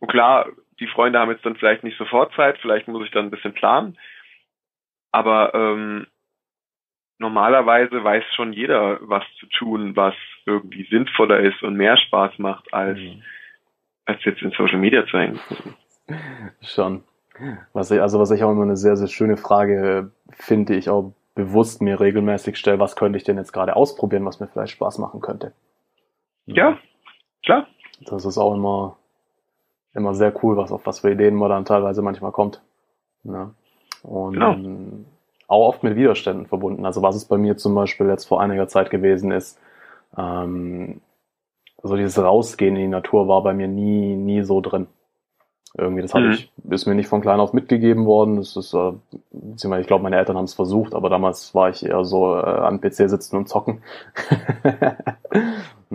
und 0.00 0.10
klar, 0.10 0.48
die 0.80 0.86
Freunde 0.88 1.18
haben 1.18 1.30
jetzt 1.30 1.46
dann 1.46 1.56
vielleicht 1.56 1.84
nicht 1.84 1.98
sofort 1.98 2.34
Zeit, 2.34 2.58
vielleicht 2.58 2.88
muss 2.88 3.04
ich 3.04 3.10
dann 3.10 3.26
ein 3.26 3.30
bisschen 3.30 3.54
planen. 3.54 3.98
Aber 5.12 5.54
ähm, 5.54 6.06
normalerweise 7.18 8.02
weiß 8.02 8.24
schon 8.34 8.52
jeder, 8.52 8.98
was 9.02 9.24
zu 9.38 9.46
tun, 9.46 9.96
was 9.96 10.14
irgendwie 10.46 10.86
sinnvoller 10.90 11.40
ist 11.40 11.62
und 11.62 11.76
mehr 11.76 11.96
Spaß 11.96 12.38
macht, 12.38 12.72
als, 12.72 12.98
mhm. 12.98 13.22
als 14.04 14.24
jetzt 14.24 14.42
in 14.42 14.50
Social 14.50 14.78
Media 14.78 15.06
zu 15.06 15.18
hängen. 15.18 15.40
Schon. 16.62 17.04
Was 17.72 17.90
ich, 17.90 18.00
also 18.00 18.20
was 18.20 18.30
ich 18.30 18.44
auch 18.44 18.52
immer 18.52 18.62
eine 18.62 18.76
sehr, 18.76 18.96
sehr 18.96 19.08
schöne 19.08 19.36
Frage 19.36 20.12
finde, 20.30 20.76
ich 20.76 20.88
auch 20.88 21.14
bewusst 21.34 21.82
mir 21.82 21.98
regelmäßig 21.98 22.56
stelle, 22.56 22.78
was 22.78 22.94
könnte 22.94 23.16
ich 23.16 23.24
denn 23.24 23.38
jetzt 23.38 23.52
gerade 23.52 23.74
ausprobieren, 23.74 24.24
was 24.24 24.38
mir 24.38 24.46
vielleicht 24.46 24.74
Spaß 24.74 24.98
machen 24.98 25.20
könnte. 25.20 25.52
Ja, 26.46 26.78
Klar. 27.44 27.66
Das 28.06 28.24
ist 28.24 28.38
auch 28.38 28.54
immer, 28.54 28.96
immer 29.94 30.14
sehr 30.14 30.34
cool, 30.42 30.56
was 30.56 30.72
auf 30.72 30.86
was 30.86 31.00
für 31.00 31.12
Ideen 31.12 31.34
man 31.34 31.50
dann 31.50 31.64
teilweise 31.64 32.02
manchmal 32.02 32.32
kommt. 32.32 32.62
Ja. 33.22 33.54
Und 34.02 34.32
genau. 34.34 34.56
Auch 35.54 35.68
oft 35.68 35.82
mit 35.82 35.96
Widerständen 35.96 36.46
verbunden. 36.46 36.84
Also 36.84 37.02
was 37.02 37.16
es 37.16 37.24
bei 37.24 37.38
mir 37.38 37.56
zum 37.56 37.74
Beispiel 37.74 38.06
jetzt 38.08 38.26
vor 38.26 38.40
einiger 38.40 38.68
Zeit 38.68 38.90
gewesen 38.90 39.30
ist, 39.30 39.58
ähm, 40.16 41.00
so 41.82 41.96
dieses 41.96 42.18
Rausgehen 42.18 42.76
in 42.76 42.82
die 42.82 42.88
Natur 42.88 43.28
war 43.28 43.42
bei 43.42 43.54
mir 43.54 43.68
nie, 43.68 44.16
nie 44.16 44.42
so 44.42 44.60
drin. 44.60 44.86
Irgendwie, 45.76 46.02
das 46.02 46.14
mhm. 46.14 46.30
ich, 46.30 46.52
ist 46.70 46.86
mir 46.86 46.94
nicht 46.94 47.08
von 47.08 47.20
klein 47.20 47.40
auf 47.40 47.52
mitgegeben 47.52 48.06
worden. 48.06 48.36
Das 48.36 48.56
ist, 48.56 48.74
äh, 48.74 48.92
beziehungsweise 49.32 49.80
ich 49.80 49.86
glaube, 49.86 50.04
meine 50.04 50.16
Eltern 50.16 50.36
haben 50.36 50.44
es 50.44 50.54
versucht, 50.54 50.94
aber 50.94 51.10
damals 51.10 51.54
war 51.54 51.68
ich 51.70 51.84
eher 51.84 52.04
so 52.04 52.36
äh, 52.36 52.42
am 52.42 52.80
PC 52.80 53.08
sitzen 53.10 53.36
und 53.36 53.48
zocken. 53.48 53.82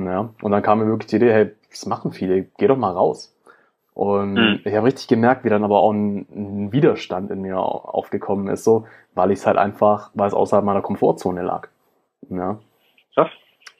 Ja, 0.05 0.29
und 0.41 0.51
dann 0.51 0.61
kam 0.61 0.79
mir 0.79 0.87
wirklich 0.87 1.09
die 1.09 1.17
Idee, 1.17 1.31
hey, 1.31 1.51
das 1.69 1.85
machen 1.85 2.11
viele, 2.11 2.43
geh 2.57 2.67
doch 2.67 2.77
mal 2.77 2.91
raus. 2.91 3.35
Und 3.99 4.35
mhm. 4.35 4.61
ich 4.63 4.73
habe 4.73 4.87
richtig 4.87 5.09
gemerkt, 5.09 5.43
wie 5.43 5.49
dann 5.49 5.65
aber 5.65 5.79
auch 5.79 5.91
ein, 5.91 6.25
ein, 6.33 6.71
Widerstand 6.71 7.31
in 7.31 7.41
mir 7.41 7.59
aufgekommen 7.59 8.47
ist, 8.47 8.63
so, 8.63 8.85
weil 9.13 9.31
ich 9.31 9.39
es 9.39 9.45
halt 9.45 9.57
einfach, 9.57 10.11
weil 10.13 10.29
es 10.29 10.33
außerhalb 10.33 10.63
meiner 10.63 10.81
Komfortzone 10.81 11.41
lag. 11.41 11.67
Ja. 12.29 12.59
ja. 13.17 13.29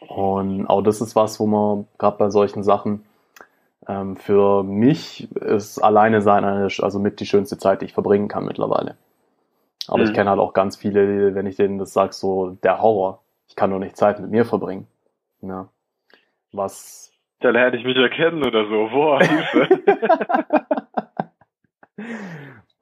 Und 0.10 0.68
auch 0.68 0.82
das 0.82 1.00
ist 1.00 1.16
was, 1.16 1.40
wo 1.40 1.46
man 1.46 1.88
gerade 1.98 2.18
bei 2.18 2.30
solchen 2.32 2.64
Sachen 2.64 3.06
ähm, 3.88 4.18
für 4.18 4.64
mich 4.64 5.32
ist 5.36 5.80
alleine 5.80 6.22
sein 6.22 6.44
also 6.44 7.00
mit 7.00 7.22
die 7.22 7.26
schönste 7.26 7.58
Zeit, 7.58 7.82
die 7.82 7.86
ich 7.86 7.94
verbringen 7.94 8.28
kann 8.28 8.44
mittlerweile. 8.44 8.98
Aber 9.88 10.00
mhm. 10.00 10.04
ich 10.04 10.14
kenne 10.14 10.30
halt 10.30 10.40
auch 10.40 10.52
ganz 10.52 10.76
viele, 10.76 11.34
wenn 11.34 11.48
ich 11.48 11.56
denen 11.56 11.78
das 11.78 11.94
sage, 11.94 12.12
so 12.12 12.58
der 12.62 12.82
Horror. 12.82 13.22
Ich 13.48 13.56
kann 13.56 13.70
nur 13.70 13.80
nicht 13.80 13.96
Zeit 13.96 14.20
mit 14.20 14.32
mir 14.32 14.44
verbringen. 14.44 14.86
Ja 15.42 15.70
was. 16.52 17.09
Da 17.40 17.50
lerne 17.52 17.78
ich 17.78 17.86
mich 17.86 17.96
erkennen 17.96 18.44
oder 18.44 18.66
so. 18.66 18.90
Boah, 18.90 19.22
Hilfe. 19.22 19.82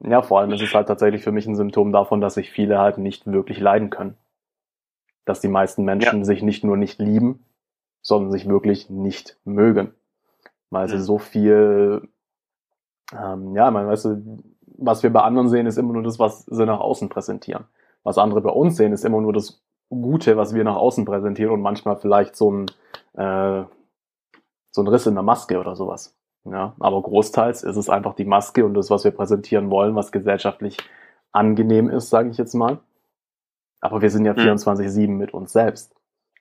ja, 0.00 0.22
vor 0.22 0.40
allem 0.40 0.52
ist 0.52 0.62
es 0.62 0.74
halt 0.74 0.88
tatsächlich 0.88 1.22
für 1.22 1.32
mich 1.32 1.46
ein 1.46 1.54
Symptom 1.54 1.92
davon, 1.92 2.20
dass 2.20 2.34
sich 2.34 2.50
viele 2.50 2.78
halt 2.78 2.98
nicht 2.98 3.26
wirklich 3.26 3.60
leiden 3.60 3.90
können. 3.90 4.16
Dass 5.24 5.40
die 5.40 5.48
meisten 5.48 5.84
Menschen 5.84 6.18
ja. 6.18 6.24
sich 6.24 6.42
nicht 6.42 6.64
nur 6.64 6.76
nicht 6.76 6.98
lieben, 6.98 7.44
sondern 8.02 8.32
sich 8.32 8.48
wirklich 8.48 8.90
nicht 8.90 9.36
mögen. 9.44 9.94
Weil 10.70 10.86
mhm. 10.86 10.90
sie 10.90 11.00
so 11.00 11.18
viel, 11.18 12.08
ähm, 13.12 13.54
ja, 13.54 13.70
man 13.70 13.86
weißt 13.86 14.04
du, 14.06 14.42
was 14.78 15.02
wir 15.02 15.12
bei 15.12 15.22
anderen 15.22 15.48
sehen, 15.48 15.66
ist 15.66 15.78
immer 15.78 15.92
nur 15.92 16.02
das, 16.02 16.18
was 16.18 16.46
sie 16.46 16.66
nach 16.66 16.80
außen 16.80 17.08
präsentieren. 17.08 17.64
Was 18.02 18.18
andere 18.18 18.40
bei 18.40 18.50
uns 18.50 18.76
sehen, 18.76 18.92
ist 18.92 19.04
immer 19.04 19.20
nur 19.20 19.32
das 19.32 19.62
Gute, 19.90 20.36
was 20.36 20.54
wir 20.54 20.64
nach 20.64 20.76
außen 20.76 21.04
präsentieren 21.04 21.52
und 21.52 21.62
manchmal 21.62 21.96
vielleicht 21.96 22.36
so 22.36 22.52
ein, 22.52 22.66
äh, 23.14 23.64
so 24.70 24.82
ein 24.82 24.88
Riss 24.88 25.06
in 25.06 25.14
der 25.14 25.22
Maske 25.22 25.58
oder 25.58 25.76
sowas. 25.76 26.14
Ja, 26.44 26.74
aber 26.78 27.02
großteils 27.02 27.62
ist 27.62 27.76
es 27.76 27.90
einfach 27.90 28.14
die 28.14 28.24
Maske 28.24 28.64
und 28.64 28.74
das, 28.74 28.90
was 28.90 29.04
wir 29.04 29.10
präsentieren 29.10 29.70
wollen, 29.70 29.94
was 29.94 30.12
gesellschaftlich 30.12 30.76
angenehm 31.32 31.90
ist, 31.90 32.10
sage 32.10 32.30
ich 32.30 32.38
jetzt 32.38 32.54
mal. 32.54 32.78
Aber 33.80 34.02
wir 34.02 34.10
sind 34.10 34.24
ja 34.24 34.32
24-7 34.32 35.08
mit 35.08 35.34
uns 35.34 35.52
selbst. 35.52 35.94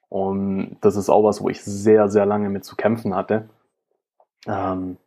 Und 0.09 0.77
das 0.81 0.95
ist 0.95 1.09
auch 1.09 1.23
was, 1.23 1.41
wo 1.41 1.49
ich 1.49 1.61
sehr, 1.63 2.09
sehr 2.09 2.25
lange 2.25 2.49
mit 2.49 2.63
zu 2.63 2.75
kämpfen 2.75 3.15
hatte. 3.15 3.49
Ähm, 4.47 4.97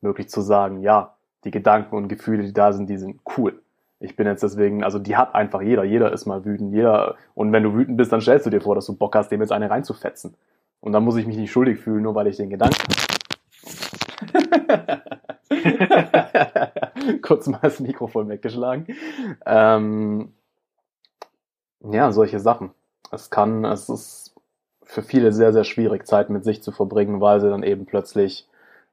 wirklich 0.00 0.28
zu 0.28 0.40
sagen, 0.40 0.82
ja, 0.82 1.14
die 1.44 1.50
Gedanken 1.50 1.96
und 1.96 2.08
Gefühle, 2.08 2.42
die 2.42 2.52
da 2.52 2.72
sind, 2.72 2.90
die 2.90 2.98
sind 2.98 3.20
cool. 3.36 3.62
Ich 4.00 4.16
bin 4.16 4.26
jetzt 4.26 4.42
deswegen, 4.42 4.84
also 4.84 4.98
die 4.98 5.16
hat 5.16 5.34
einfach 5.34 5.60
jeder. 5.60 5.84
Jeder 5.84 6.12
ist 6.12 6.26
mal 6.26 6.44
wütend. 6.44 6.72
Jeder, 6.72 7.16
und 7.34 7.52
wenn 7.52 7.62
du 7.62 7.74
wütend 7.74 7.96
bist, 7.96 8.12
dann 8.12 8.20
stellst 8.20 8.46
du 8.46 8.50
dir 8.50 8.60
vor, 8.60 8.74
dass 8.74 8.86
du 8.86 8.96
Bock 8.96 9.14
hast, 9.14 9.30
dem 9.30 9.40
jetzt 9.40 9.52
eine 9.52 9.70
reinzufetzen. 9.70 10.34
Und 10.80 10.92
dann 10.92 11.04
muss 11.04 11.16
ich 11.16 11.26
mich 11.26 11.36
nicht 11.36 11.50
schuldig 11.50 11.80
fühlen, 11.80 12.02
nur 12.02 12.14
weil 12.14 12.28
ich 12.28 12.36
den 12.36 12.50
Gedanken. 12.50 12.92
Kurz 17.22 17.46
mal 17.46 17.60
das 17.62 17.80
Mikrofon 17.80 18.28
weggeschlagen. 18.28 18.86
Ähm, 19.44 20.32
ja, 21.80 22.12
solche 22.12 22.38
Sachen. 22.40 22.70
Es 23.10 23.30
kann, 23.30 23.64
es 23.64 23.88
ist 23.88 24.34
für 24.82 25.02
viele 25.02 25.32
sehr, 25.32 25.52
sehr 25.52 25.64
schwierig, 25.64 26.06
Zeit 26.06 26.30
mit 26.30 26.44
sich 26.44 26.62
zu 26.62 26.72
verbringen, 26.72 27.20
weil 27.20 27.40
sie 27.40 27.50
dann 27.50 27.62
eben 27.62 27.86
plötzlich 27.86 28.48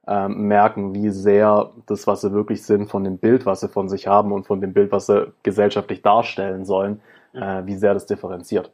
ähm, 0.06 0.46
merken, 0.46 0.94
wie 0.94 1.10
sehr 1.10 1.72
das, 1.86 2.06
was 2.06 2.20
sie 2.20 2.32
wirklich 2.32 2.62
sind, 2.64 2.88
von 2.90 3.02
dem 3.04 3.18
Bild, 3.18 3.46
was 3.46 3.60
sie 3.60 3.68
von 3.68 3.88
sich 3.88 4.06
haben 4.06 4.32
und 4.32 4.46
von 4.46 4.60
dem 4.60 4.72
Bild, 4.72 4.92
was 4.92 5.06
sie 5.06 5.32
gesellschaftlich 5.42 6.02
darstellen 6.02 6.64
sollen, 6.64 7.00
äh, 7.32 7.62
wie 7.64 7.74
sehr 7.74 7.94
das 7.94 8.06
differenziert. 8.06 8.70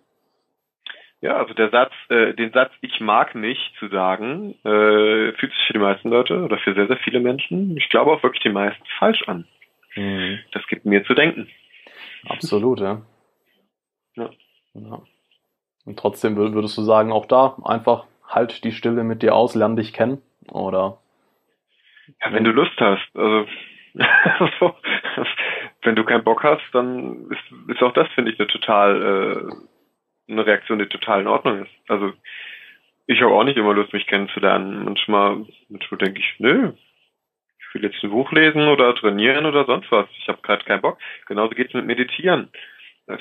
Ja, 1.22 1.36
also 1.36 1.54
der 1.54 1.70
Satz, 1.70 1.92
äh, 2.08 2.34
den 2.34 2.50
Satz 2.52 2.72
"Ich 2.80 3.00
mag 3.00 3.36
nicht" 3.36 3.72
zu 3.78 3.86
sagen, 3.88 4.56
äh, 4.64 5.32
fühlt 5.32 5.52
sich 5.52 5.66
für 5.68 5.72
die 5.72 5.78
meisten 5.78 6.10
Leute 6.10 6.42
oder 6.42 6.58
für 6.58 6.74
sehr 6.74 6.88
sehr 6.88 6.96
viele 6.98 7.20
Menschen, 7.20 7.76
ich 7.76 7.88
glaube 7.88 8.10
auch 8.10 8.22
wirklich 8.24 8.42
die 8.42 8.48
meisten 8.48 8.84
falsch 8.98 9.22
an. 9.28 9.46
Mhm. 9.94 10.40
Das 10.50 10.66
gibt 10.66 10.84
mir 10.84 11.04
zu 11.04 11.14
denken. 11.14 11.48
Absolut, 12.28 12.80
ja. 12.80 13.02
ja. 14.16 14.30
ja. 14.74 15.02
Und 15.84 15.98
trotzdem 15.98 16.36
würdest 16.36 16.76
du 16.76 16.82
sagen, 16.82 17.12
auch 17.12 17.26
da 17.26 17.56
einfach 17.64 18.06
halt 18.28 18.64
die 18.64 18.72
Stille 18.72 19.04
mit 19.04 19.22
dir 19.22 19.34
aus, 19.36 19.54
lern 19.54 19.76
dich 19.76 19.92
kennen, 19.92 20.20
oder? 20.50 20.98
Ja, 22.20 22.32
wenn 22.32 22.44
du 22.44 22.50
Lust 22.50 22.78
hast. 22.78 23.08
Also, 23.14 23.46
also 23.94 24.72
wenn 25.82 25.94
du 25.94 26.04
keinen 26.04 26.24
Bock 26.24 26.42
hast, 26.42 26.62
dann 26.72 27.30
ist, 27.30 27.68
ist 27.68 27.82
auch 27.82 27.92
das, 27.92 28.08
finde 28.14 28.32
ich, 28.32 28.40
eine 28.40 28.48
total 28.48 29.50
äh, 29.50 29.71
eine 30.32 30.46
Reaktion, 30.46 30.78
die 30.78 30.86
total 30.86 31.20
in 31.20 31.28
Ordnung 31.28 31.62
ist. 31.62 31.72
Also 31.88 32.12
ich 33.06 33.20
habe 33.20 33.32
auch 33.32 33.44
nicht 33.44 33.56
immer 33.56 33.74
Lust, 33.74 33.92
mich 33.92 34.06
kennenzulernen. 34.06 34.84
Manchmal, 34.84 35.44
manchmal 35.68 35.98
denke 35.98 36.20
ich, 36.20 36.34
nö, 36.38 36.72
ich 37.58 37.74
will 37.74 37.84
jetzt 37.84 38.02
ein 38.02 38.10
Buch 38.10 38.30
lesen 38.32 38.68
oder 38.68 38.94
trainieren 38.94 39.46
oder 39.46 39.64
sonst 39.64 39.90
was. 39.90 40.06
Ich 40.18 40.28
habe 40.28 40.42
gerade 40.42 40.64
keinen 40.64 40.82
Bock. 40.82 40.98
Genauso 41.26 41.54
geht's 41.54 41.74
mit 41.74 41.86
Meditieren. 41.86 42.50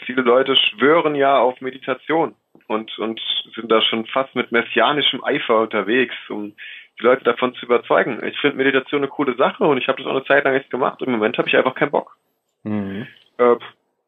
Viele 0.05 0.21
Leute 0.21 0.55
schwören 0.55 1.15
ja 1.15 1.39
auf 1.39 1.59
Meditation 1.59 2.35
und, 2.67 2.97
und 2.99 3.19
sind 3.55 3.71
da 3.71 3.81
schon 3.81 4.05
fast 4.05 4.35
mit 4.35 4.51
messianischem 4.51 5.23
Eifer 5.23 5.61
unterwegs, 5.61 6.15
um 6.29 6.53
die 6.99 7.03
Leute 7.03 7.23
davon 7.23 7.53
zu 7.55 7.65
überzeugen. 7.65 8.23
Ich 8.23 8.37
finde 8.39 8.57
Meditation 8.57 9.01
eine 9.01 9.07
coole 9.07 9.35
Sache 9.35 9.63
und 9.63 9.77
ich 9.77 9.87
habe 9.87 9.97
das 9.97 10.07
auch 10.07 10.15
eine 10.15 10.25
Zeit 10.25 10.43
lang 10.43 10.53
jetzt 10.53 10.69
gemacht. 10.69 11.01
Im 11.01 11.11
Moment 11.11 11.37
habe 11.37 11.47
ich 11.47 11.57
einfach 11.57 11.75
keinen 11.75 11.91
Bock. 11.91 12.15
Mhm. 12.63 13.07
Äh, 13.37 13.55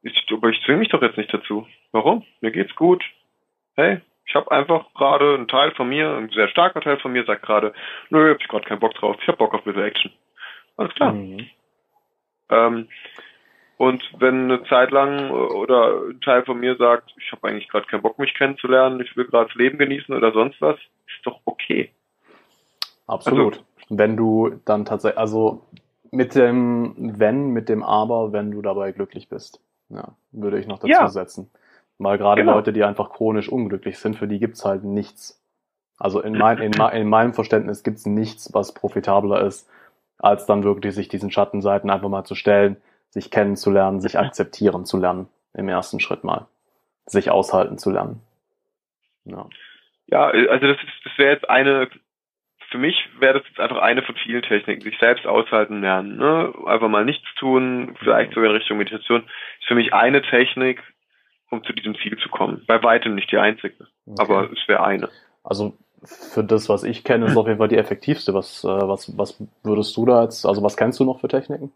ich, 0.03 0.25
aber 0.31 0.49
ich 0.49 0.61
zwinge 0.65 0.79
mich 0.79 0.89
doch 0.89 1.01
jetzt 1.01 1.17
nicht 1.17 1.33
dazu. 1.33 1.67
Warum? 1.91 2.23
Mir 2.41 2.51
geht's 2.51 2.75
gut. 2.75 3.03
Hey, 3.75 4.01
ich 4.25 4.35
habe 4.35 4.51
einfach 4.51 4.93
gerade 4.93 5.35
ein 5.35 5.47
Teil 5.47 5.71
von 5.71 5.89
mir, 5.89 6.15
ein 6.15 6.29
sehr 6.29 6.47
starker 6.49 6.81
Teil 6.81 6.99
von 6.99 7.11
mir 7.11 7.25
sagt 7.25 7.43
gerade, 7.43 7.73
nö, 8.09 8.31
hab 8.31 8.41
ich 8.41 8.47
gerade 8.47 8.65
keinen 8.67 8.79
Bock 8.79 8.93
drauf. 8.95 9.17
Ich 9.21 9.27
hab 9.27 9.37
Bock 9.37 9.53
auf 9.53 9.65
ein 9.65 9.77
Action. 9.79 10.11
Alles 10.77 10.93
klar. 10.93 11.13
Mhm. 11.13 11.47
Ähm, 12.49 12.87
und 13.77 14.03
wenn 14.19 14.51
eine 14.51 14.63
Zeit 14.65 14.91
lang 14.91 15.31
oder 15.31 16.03
ein 16.09 16.21
Teil 16.21 16.43
von 16.43 16.59
mir 16.59 16.75
sagt, 16.77 17.13
ich 17.17 17.31
habe 17.31 17.47
eigentlich 17.47 17.67
gerade 17.67 17.87
keinen 17.87 18.01
Bock, 18.01 18.19
mich 18.19 18.33
kennenzulernen, 18.33 19.01
ich 19.01 19.15
will 19.17 19.25
gerade 19.25 19.47
das 19.47 19.55
Leben 19.55 19.77
genießen 19.77 20.13
oder 20.15 20.31
sonst 20.31 20.61
was, 20.61 20.77
ist 21.07 21.25
doch 21.25 21.41
okay. 21.45 21.91
Absolut. 23.07 23.55
Also, 23.55 23.65
wenn 23.89 24.15
du 24.15 24.61
dann 24.65 24.85
tatsächlich, 24.85 25.19
also 25.19 25.65
mit 26.11 26.35
dem 26.35 26.93
Wenn, 27.19 27.49
mit 27.49 27.69
dem 27.69 27.83
Aber, 27.83 28.31
wenn 28.31 28.51
du 28.51 28.61
dabei 28.61 28.91
glücklich 28.91 29.29
bist. 29.29 29.59
Ja, 29.93 30.15
würde 30.31 30.59
ich 30.59 30.67
noch 30.67 30.79
dazu 30.79 30.91
ja. 30.91 31.07
setzen. 31.07 31.49
Weil 31.97 32.17
gerade 32.17 32.41
genau. 32.41 32.55
Leute, 32.55 32.73
die 32.73 32.83
einfach 32.83 33.11
chronisch 33.11 33.49
unglücklich 33.49 33.99
sind, 33.99 34.17
für 34.17 34.27
die 34.27 34.39
gibt's 34.39 34.65
halt 34.65 34.83
nichts. 34.83 35.41
Also 35.97 36.21
in, 36.21 36.33
mein, 36.37 36.57
in, 36.57 36.73
in 36.73 37.07
meinem 37.07 37.33
Verständnis 37.33 37.83
gibt's 37.83 38.05
nichts, 38.05 38.53
was 38.53 38.73
profitabler 38.73 39.41
ist, 39.45 39.69
als 40.17 40.45
dann 40.45 40.63
wirklich 40.63 40.95
sich 40.95 41.07
diesen 41.07 41.31
Schattenseiten 41.31 41.89
einfach 41.89 42.09
mal 42.09 42.23
zu 42.23 42.35
stellen, 42.35 42.77
sich 43.09 43.29
kennenzulernen, 43.29 44.01
sich 44.01 44.17
akzeptieren 44.17 44.85
zu 44.85 44.97
lernen 44.97 45.27
im 45.53 45.69
ersten 45.69 45.99
Schritt 45.99 46.23
mal. 46.23 46.47
Sich 47.05 47.29
aushalten 47.29 47.77
zu 47.77 47.91
lernen. 47.91 48.21
Ja, 49.25 49.47
ja 50.07 50.25
also 50.27 50.67
das, 50.67 50.77
ist, 50.77 51.05
das 51.05 51.17
wäre 51.17 51.33
jetzt 51.33 51.49
eine 51.49 51.89
für 52.73 52.79
mich 52.79 53.07
wäre 53.19 53.35
das 53.37 53.47
jetzt 53.47 53.59
einfach 53.59 53.77
eine 53.77 54.01
von 54.01 54.15
vielen 54.15 54.41
Techniken, 54.41 54.81
sich 54.81 54.97
selbst 54.97 55.27
aushalten 55.27 55.81
lernen. 55.81 56.17
Ne? 56.17 56.51
Einfach 56.65 56.89
mal 56.89 57.05
nichts 57.05 57.27
tun, 57.35 57.95
vielleicht 57.99 58.33
sogar 58.33 58.49
in 58.49 58.55
Richtung 58.55 58.79
Meditation, 58.79 59.21
ist 59.59 59.67
für 59.67 59.75
mich 59.75 59.93
eine 59.93 60.23
Technik, 60.23 60.81
um 61.51 61.63
zu 61.63 61.71
diesem 61.71 61.95
Ziel 61.99 62.17
zu 62.17 62.29
kommen. 62.29 62.63
Bei 62.65 62.81
weitem 62.81 63.13
nicht 63.13 63.31
die 63.31 63.37
einzige, 63.37 63.75
okay. 64.07 64.15
aber 64.17 64.51
es 64.51 64.67
wäre 64.67 64.83
eine. 64.83 65.09
Also 65.43 65.77
für 66.03 66.43
das, 66.43 66.67
was 66.67 66.83
ich 66.83 67.03
kenne, 67.03 67.27
ist 67.27 67.37
auf 67.37 67.45
jeden 67.45 67.59
Fall 67.59 67.67
die 67.67 67.77
effektivste. 67.77 68.33
Was, 68.33 68.63
äh, 68.63 68.67
was, 68.67 69.15
was 69.19 69.39
würdest 69.63 69.95
du 69.95 70.07
da 70.07 70.23
jetzt, 70.23 70.43
also 70.43 70.63
was 70.63 70.75
kennst 70.75 70.99
du 70.99 71.05
noch 71.05 71.21
für 71.21 71.27
Techniken? 71.27 71.71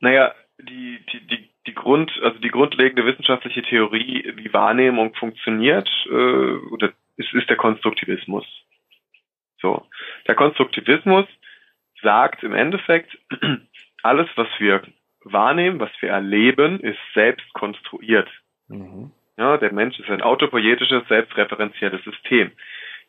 Naja, 0.00 0.34
die, 0.58 1.00
die, 1.10 1.26
die, 1.26 1.48
die 1.66 1.74
Grund, 1.74 2.12
also 2.22 2.38
die 2.38 2.50
grundlegende 2.50 3.06
wissenschaftliche 3.06 3.62
Theorie, 3.62 4.30
wie 4.36 4.52
Wahrnehmung 4.52 5.14
funktioniert, 5.14 5.88
äh, 6.04 6.56
oder 6.70 6.92
es 7.16 7.32
ist 7.32 7.48
der 7.48 7.56
Konstruktivismus. 7.56 8.44
So. 9.60 9.86
Der 10.26 10.34
Konstruktivismus 10.34 11.26
sagt 12.02 12.42
im 12.42 12.54
Endeffekt, 12.54 13.16
alles, 14.02 14.28
was 14.36 14.48
wir 14.58 14.82
wahrnehmen, 15.24 15.80
was 15.80 15.90
wir 16.00 16.10
erleben, 16.10 16.80
ist 16.80 16.98
selbst 17.14 17.52
konstruiert. 17.52 18.28
Mhm. 18.68 19.10
Ja, 19.36 19.56
der 19.58 19.72
Mensch 19.72 19.98
ist 19.98 20.08
ein 20.08 20.22
autopoietisches, 20.22 21.06
selbstreferenzielles 21.08 22.02
System. 22.04 22.52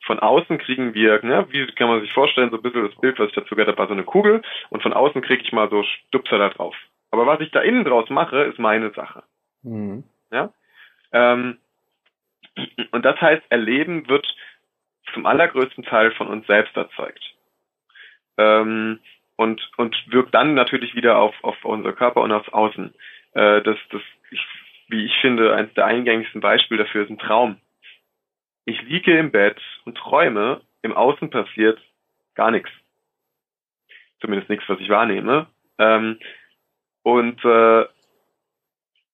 Von 0.05 0.19
außen 0.19 0.57
kriegen 0.57 0.93
wir, 0.93 1.23
ne, 1.23 1.47
wie 1.49 1.65
kann 1.73 1.87
man 1.87 2.01
sich 2.01 2.11
vorstellen, 2.13 2.49
so 2.49 2.57
ein 2.57 2.61
bisschen 2.61 2.87
das 2.87 2.99
Bild, 2.99 3.17
was 3.19 3.29
ich 3.29 3.35
dazu 3.35 3.55
gehört 3.55 3.69
habe, 3.69 3.77
war 3.77 3.87
so 3.87 3.93
eine 3.93 4.03
Kugel 4.03 4.41
und 4.69 4.83
von 4.83 4.93
außen 4.93 5.21
kriege 5.21 5.41
ich 5.43 5.51
mal 5.51 5.69
so 5.69 5.83
Stupser 5.83 6.37
da 6.37 6.49
drauf. 6.49 6.75
Aber 7.11 7.25
was 7.25 7.39
ich 7.39 7.51
da 7.51 7.61
innen 7.61 7.85
draus 7.85 8.09
mache, 8.09 8.43
ist 8.43 8.59
meine 8.59 8.91
Sache. 8.91 9.23
Mhm. 9.63 10.03
Ja? 10.31 10.53
Ähm, 11.11 11.57
und 12.91 13.05
das 13.05 13.19
heißt, 13.19 13.43
Erleben 13.49 14.07
wird 14.07 14.27
zum 15.13 15.25
allergrößten 15.25 15.83
Teil 15.83 16.11
von 16.11 16.27
uns 16.27 16.45
selbst 16.47 16.75
erzeugt. 16.75 17.21
Ähm, 18.37 18.99
und, 19.35 19.69
und 19.77 19.95
wirkt 20.07 20.33
dann 20.33 20.53
natürlich 20.53 20.95
wieder 20.95 21.17
auf, 21.17 21.35
auf 21.43 21.63
unser 21.63 21.93
Körper 21.93 22.21
und 22.21 22.31
aufs 22.31 22.49
Außen. 22.49 22.93
Äh, 23.33 23.61
das, 23.61 23.77
das, 23.91 24.01
ich, 24.31 24.45
wie 24.87 25.05
ich 25.05 25.15
finde, 25.21 25.55
eines 25.55 25.73
der 25.75 25.85
eingängigsten 25.85 26.41
Beispiele 26.41 26.83
dafür 26.83 27.03
ist 27.03 27.09
ein 27.09 27.19
Traum. 27.19 27.57
Ich 28.65 28.81
liege 28.81 29.17
im 29.17 29.31
Bett 29.31 29.61
und 29.85 29.97
träume, 29.97 30.61
im 30.81 30.93
Außen 30.93 31.29
passiert 31.29 31.79
gar 32.35 32.51
nichts. 32.51 32.69
Zumindest 34.19 34.49
nichts, 34.49 34.67
was 34.67 34.79
ich 34.79 34.89
wahrnehme. 34.89 35.47
Ähm, 35.77 36.19
und 37.03 37.43
äh, 37.45 37.85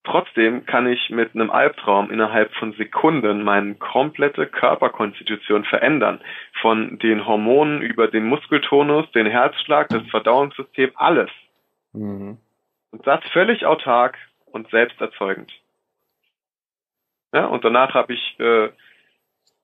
Trotzdem 0.05 0.65
kann 0.65 0.85
ich 0.85 1.09
mit 1.09 1.34
einem 1.34 1.49
Albtraum 1.49 2.11
innerhalb 2.11 2.53
von 2.55 2.73
Sekunden 2.73 3.43
meine 3.43 3.75
komplette 3.75 4.47
Körperkonstitution 4.47 5.63
verändern. 5.63 6.19
Von 6.61 6.99
den 6.99 7.25
Hormonen 7.25 7.81
über 7.81 8.07
den 8.07 8.25
Muskeltonus, 8.25 9.09
den 9.11 9.27
Herzschlag, 9.27 9.88
das 9.89 10.03
Verdauungssystem, 10.09 10.91
alles. 10.95 11.30
Mhm. 11.93 12.38
Und 12.91 13.07
das 13.07 13.21
völlig 13.31 13.65
autark 13.65 14.17
und 14.45 14.69
selbsterzeugend. 14.71 15.51
Ja, 17.34 17.45
und 17.45 17.63
danach 17.63 17.93
habe 17.93 18.13
ich 18.13 18.39
äh, 18.39 18.69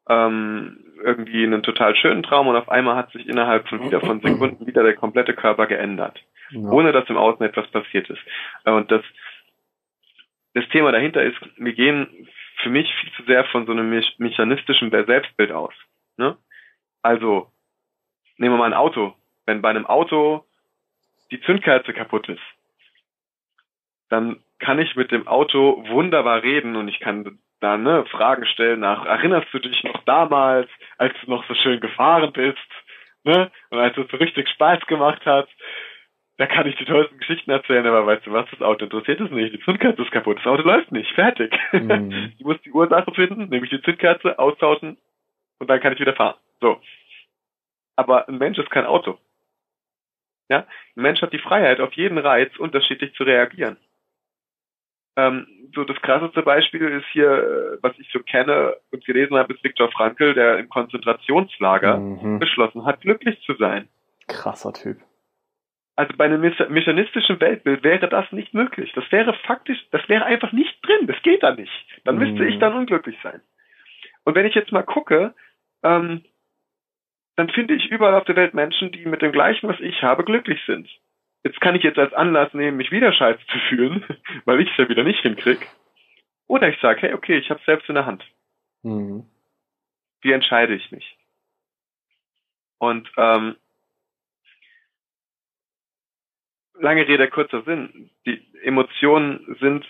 ähm, 0.08 0.80
irgendwie 1.04 1.44
einen 1.44 1.64
total 1.64 1.96
schönen 1.96 2.24
Traum 2.24 2.48
und 2.48 2.56
auf 2.56 2.70
einmal 2.70 2.96
hat 2.96 3.12
sich 3.12 3.28
innerhalb 3.28 3.68
von 3.68 3.84
wieder 3.84 4.00
von 4.00 4.22
Sekunden 4.22 4.66
wieder 4.66 4.84
der 4.84 4.96
komplette 4.96 5.34
Körper 5.34 5.68
geändert. 5.68 6.20
Ja. 6.50 6.70
Ohne 6.70 6.92
dass 6.92 7.10
im 7.10 7.18
Außen 7.18 7.46
etwas 7.46 7.68
passiert 7.68 8.10
ist. 8.10 8.22
Und 8.66 8.90
das 8.90 9.04
das 10.60 10.70
Thema 10.70 10.92
dahinter 10.92 11.24
ist, 11.24 11.38
wir 11.58 11.74
gehen 11.74 12.28
für 12.62 12.70
mich 12.70 12.94
viel 12.96 13.12
zu 13.14 13.24
sehr 13.24 13.46
von 13.46 13.66
so 13.66 13.72
einem 13.72 13.90
mechanistischen 14.18 14.90
Selbstbild 14.92 15.52
aus. 15.52 15.74
Ne? 16.18 16.38
Also, 17.02 17.52
nehmen 18.38 18.56
wir 18.56 18.60
mal 18.60 18.66
ein 18.66 18.74
Auto. 18.74 19.16
Wenn 19.46 19.62
bei 19.62 19.70
einem 19.70 19.86
Auto 19.86 20.46
die 21.32 21.42
Zündkerze 21.42 21.94
kaputt 21.94 22.28
ist, 22.30 22.42
dann 24.10 24.44
kann 24.60 24.80
ich 24.80 24.96
mit 24.96 25.12
dem 25.12 25.28
Auto 25.28 25.84
wunderbar 25.88 26.44
reden 26.44 26.76
und 26.76 26.88
ich 26.88 27.00
kann 27.00 27.40
da 27.62 27.78
ne, 27.78 28.06
Fragen 28.06 28.46
stellen 28.46 28.80
nach, 28.80 29.06
erinnerst 29.06 29.54
du 29.54 29.60
dich 29.60 29.84
noch 29.84 30.04
damals, 30.04 30.70
als 30.98 31.14
du 31.22 31.30
noch 31.30 31.46
so 31.48 31.54
schön 31.56 31.80
gefahren 31.80 32.32
bist, 32.34 32.58
ne? 33.24 33.52
Und 33.70 33.80
als 33.80 33.98
es 33.98 34.10
so 34.10 34.18
richtig 34.18 34.50
Spaß 34.50 34.86
gemacht 34.88 35.26
hat. 35.26 35.50
Da 36.40 36.48
kann 36.48 36.66
ich 36.68 36.76
die 36.78 36.86
tollsten 36.86 37.18
Geschichten 37.18 37.52
erzählen, 37.52 37.86
aber 37.86 38.06
weißt 38.06 38.26
du 38.26 38.32
was, 38.32 38.50
das 38.50 38.62
Auto 38.62 38.86
interessiert 38.86 39.20
es 39.20 39.30
nicht. 39.30 39.54
Die 39.54 39.60
Zündkerze 39.60 40.02
ist 40.02 40.12
kaputt, 40.12 40.38
das 40.38 40.48
Auto 40.48 40.64
läuft 40.64 40.90
nicht, 40.90 41.12
fertig. 41.12 41.54
Mhm. 41.74 42.32
Ich 42.40 42.46
muss 42.46 42.62
die 42.62 42.72
Ursache 42.72 43.12
finden, 43.14 43.50
nämlich 43.50 43.70
die 43.70 43.82
Zündkerze, 43.82 44.40
austauschen 44.40 44.98
und 45.60 45.70
dann 45.70 45.82
kann 45.82 45.92
ich 45.92 46.00
wieder 46.00 46.16
fahren. 46.16 46.36
So. 46.62 46.80
Aber 47.98 48.30
ein 48.30 48.38
Mensch 48.38 48.58
ist 48.58 48.72
kein 48.72 48.86
Auto. 48.86 49.18
Ja? 50.48 50.60
Ein 50.96 51.02
Mensch 51.02 51.22
hat 51.22 51.34
die 51.34 51.40
Freiheit, 51.40 51.82
auf 51.82 51.92
jeden 51.94 52.18
Reiz 52.18 52.56
unterschiedlich 52.58 53.14
zu 53.16 53.24
reagieren. 53.24 53.76
Ähm, 55.18 55.46
so 55.76 55.84
das 55.84 56.02
krasseste 56.02 56.42
Beispiel 56.42 56.88
ist 56.88 57.06
hier, 57.12 57.30
äh, 57.30 57.78
was 57.82 58.00
ich 58.00 58.10
so 58.14 58.20
kenne 58.20 58.78
und 58.92 59.04
gelesen 59.04 59.36
habe, 59.36 59.54
ist 59.54 59.62
Viktor 59.62 59.92
Frankl, 59.92 60.34
der 60.34 60.58
im 60.58 60.70
Konzentrationslager 60.70 61.98
mhm. 61.98 62.40
beschlossen 62.40 62.86
hat, 62.86 63.02
glücklich 63.02 63.42
zu 63.42 63.56
sein. 63.56 63.90
Krasser 64.30 64.72
Typ. 64.72 65.00
Also 66.00 66.14
bei 66.16 66.24
einem 66.24 66.40
mechanistischen 66.40 67.42
Weltbild 67.42 67.84
wäre 67.84 68.08
das 68.08 68.32
nicht 68.32 68.54
möglich. 68.54 68.90
Das 68.96 69.04
wäre 69.12 69.34
faktisch, 69.46 69.78
das 69.92 70.08
wäre 70.08 70.24
einfach 70.24 70.54
nicht 70.54 70.74
drin. 70.82 71.08
Das 71.08 71.22
geht 71.24 71.44
da 71.44 71.54
nicht. 71.54 71.70
Dann 72.06 72.16
mhm. 72.16 72.22
müsste 72.22 72.46
ich 72.46 72.58
dann 72.58 72.74
unglücklich 72.74 73.18
sein. 73.22 73.42
Und 74.24 74.34
wenn 74.34 74.46
ich 74.46 74.56
jetzt 74.56 74.72
mal 74.72 74.84
gucke, 74.84 75.34
ähm, 75.84 76.24
dann 77.36 77.50
finde 77.50 77.74
ich 77.74 77.92
überall 77.92 78.14
auf 78.14 78.24
der 78.24 78.38
Welt 78.38 78.54
Menschen, 78.54 78.94
die 78.94 79.06
mit 79.08 79.22
dem 79.22 79.34
gleichen, 79.34 79.68
was 79.68 79.78
ich 79.82 80.02
habe, 80.02 80.24
glücklich 80.24 80.62
sind. 80.66 80.88
Jetzt 81.44 81.60
kann 81.60 81.76
ich 81.76 81.84
jetzt 81.84 82.00
als 82.00 82.14
Anlass 82.14 82.54
nehmen, 82.54 82.78
mich 82.78 82.92
wieder 82.92 83.12
scheiße 83.12 83.46
zu 83.48 83.60
fühlen, 83.68 84.06
weil 84.46 84.62
ich 84.62 84.72
es 84.72 84.78
ja 84.78 84.88
wieder 84.88 85.04
nicht 85.04 85.20
hinkrieg. 85.20 85.68
Oder 86.48 86.70
ich 86.70 86.80
sage, 86.80 87.02
hey, 87.02 87.14
okay, 87.14 87.38
ich 87.40 87.50
habe 87.50 87.60
selbst 87.66 87.90
in 87.90 87.96
der 87.96 88.06
Hand. 88.06 88.24
Mhm. 88.84 89.26
Wie 90.22 90.32
entscheide 90.32 90.76
ich 90.76 90.92
mich? 90.94 91.18
Und 92.78 93.12
ähm, 93.18 93.58
lange 96.80 97.08
Rede, 97.08 97.28
kurzer 97.30 97.62
Sinn. 97.64 98.10
Die 98.26 98.42
Emotionen 98.64 99.58
sind 99.60 99.86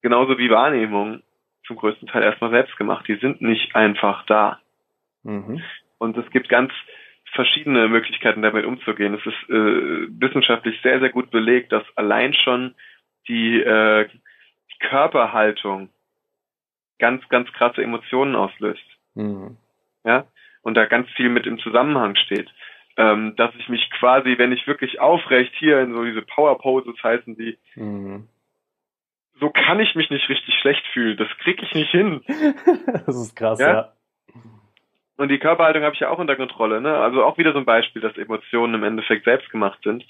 genauso 0.00 0.38
wie 0.38 0.50
Wahrnehmung 0.50 1.22
zum 1.66 1.76
größten 1.76 2.08
Teil 2.08 2.22
erstmal 2.22 2.50
selbst 2.50 2.76
gemacht. 2.76 3.06
Die 3.08 3.16
sind 3.16 3.40
nicht 3.40 3.74
einfach 3.74 4.24
da. 4.26 4.60
Mhm. 5.22 5.62
Und 5.98 6.16
es 6.16 6.28
gibt 6.30 6.48
ganz 6.48 6.72
verschiedene 7.32 7.88
Möglichkeiten, 7.88 8.42
damit 8.42 8.66
umzugehen. 8.66 9.14
Es 9.14 9.24
ist 9.24 9.50
äh, 9.50 10.08
wissenschaftlich 10.20 10.80
sehr, 10.82 11.00
sehr 11.00 11.10
gut 11.10 11.30
belegt, 11.30 11.72
dass 11.72 11.84
allein 11.96 12.34
schon 12.34 12.74
die, 13.28 13.60
äh, 13.60 14.08
die 14.08 14.78
Körperhaltung 14.88 15.88
ganz, 16.98 17.26
ganz 17.28 17.50
krasse 17.52 17.82
Emotionen 17.82 18.36
auslöst. 18.36 18.84
Mhm. 19.14 19.56
Ja, 20.04 20.26
und 20.62 20.74
da 20.74 20.86
ganz 20.86 21.08
viel 21.12 21.28
mit 21.28 21.46
im 21.46 21.58
Zusammenhang 21.58 22.16
steht 22.16 22.50
ähm, 22.96 23.34
dass 23.36 23.54
ich 23.58 23.68
mich 23.68 23.88
quasi, 23.98 24.36
wenn 24.38 24.52
ich 24.52 24.66
wirklich 24.66 25.00
aufrecht 25.00 25.52
hier 25.58 25.80
in 25.80 25.92
so 25.92 26.04
diese 26.04 26.22
Power 26.22 26.58
Poses 26.58 26.96
heißen 27.02 27.36
die, 27.36 27.58
mhm. 27.74 28.28
so 29.40 29.50
kann 29.50 29.80
ich 29.80 29.94
mich 29.94 30.10
nicht 30.10 30.28
richtig 30.28 30.54
schlecht 30.60 30.86
fühlen. 30.92 31.16
Das 31.16 31.28
krieg 31.38 31.62
ich 31.62 31.72
nicht 31.74 31.90
hin. 31.90 32.22
das 33.06 33.16
ist 33.16 33.34
krass, 33.36 33.58
ja. 33.60 33.72
ja. 33.72 33.92
Und 35.16 35.28
die 35.28 35.38
Körperhaltung 35.38 35.82
habe 35.82 35.94
ich 35.94 36.00
ja 36.00 36.08
auch 36.08 36.18
unter 36.18 36.36
Kontrolle. 36.36 36.80
Ne? 36.80 36.96
Also 36.96 37.22
auch 37.24 37.38
wieder 37.38 37.52
so 37.52 37.58
ein 37.58 37.64
Beispiel, 37.64 38.02
dass 38.02 38.16
Emotionen 38.16 38.74
im 38.74 38.84
Endeffekt 38.84 39.24
selbst 39.24 39.50
gemacht 39.50 39.78
sind 39.84 40.04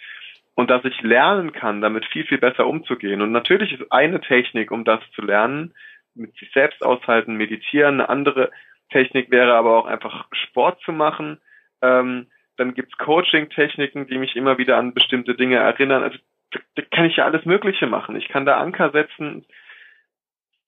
und 0.54 0.70
dass 0.70 0.84
ich 0.84 1.00
lernen 1.02 1.52
kann, 1.52 1.80
damit 1.80 2.06
viel, 2.06 2.24
viel 2.24 2.38
besser 2.38 2.66
umzugehen. 2.66 3.20
Und 3.20 3.32
natürlich 3.32 3.72
ist 3.72 3.90
eine 3.92 4.20
Technik, 4.20 4.70
um 4.70 4.84
das 4.84 5.00
zu 5.14 5.22
lernen, 5.22 5.74
mit 6.14 6.34
sich 6.36 6.50
selbst 6.52 6.84
aushalten, 6.84 7.34
meditieren. 7.34 8.00
Eine 8.00 8.08
andere 8.08 8.50
Technik 8.90 9.30
wäre 9.30 9.54
aber 9.54 9.78
auch 9.78 9.86
einfach 9.86 10.26
Sport 10.32 10.80
zu 10.82 10.92
machen. 10.92 11.40
Ähm, 11.80 12.28
dann 12.62 12.74
gibt's 12.74 12.96
Coaching-Techniken, 12.98 14.06
die 14.06 14.18
mich 14.18 14.36
immer 14.36 14.56
wieder 14.56 14.76
an 14.76 14.94
bestimmte 14.94 15.34
Dinge 15.34 15.56
erinnern. 15.56 16.04
Also 16.04 16.18
da, 16.52 16.60
da 16.76 16.82
kann 16.92 17.06
ich 17.06 17.16
ja 17.16 17.24
alles 17.24 17.44
Mögliche 17.44 17.86
machen. 17.86 18.14
Ich 18.14 18.28
kann 18.28 18.46
da 18.46 18.58
Anker 18.58 18.90
setzen. 18.90 19.44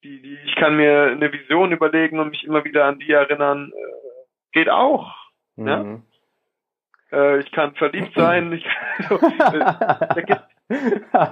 Die, 0.03 0.21
die, 0.21 0.37
ich 0.45 0.55
kann 0.55 0.75
mir 0.75 1.07
eine 1.11 1.31
Vision 1.31 1.71
überlegen 1.71 2.19
und 2.19 2.31
mich 2.31 2.43
immer 2.43 2.65
wieder 2.65 2.85
an 2.85 2.99
die 2.99 3.11
erinnern. 3.11 3.71
Äh, 3.71 4.27
geht 4.51 4.69
auch. 4.69 5.15
Mhm. 5.55 5.67
Ja? 5.67 7.17
Äh, 7.17 7.39
ich 7.39 7.51
kann 7.53 7.75
verliebt 7.75 8.13
sein. 8.13 8.51
Ich 8.51 8.65
kann, 9.07 9.19
gibt, 10.15 10.41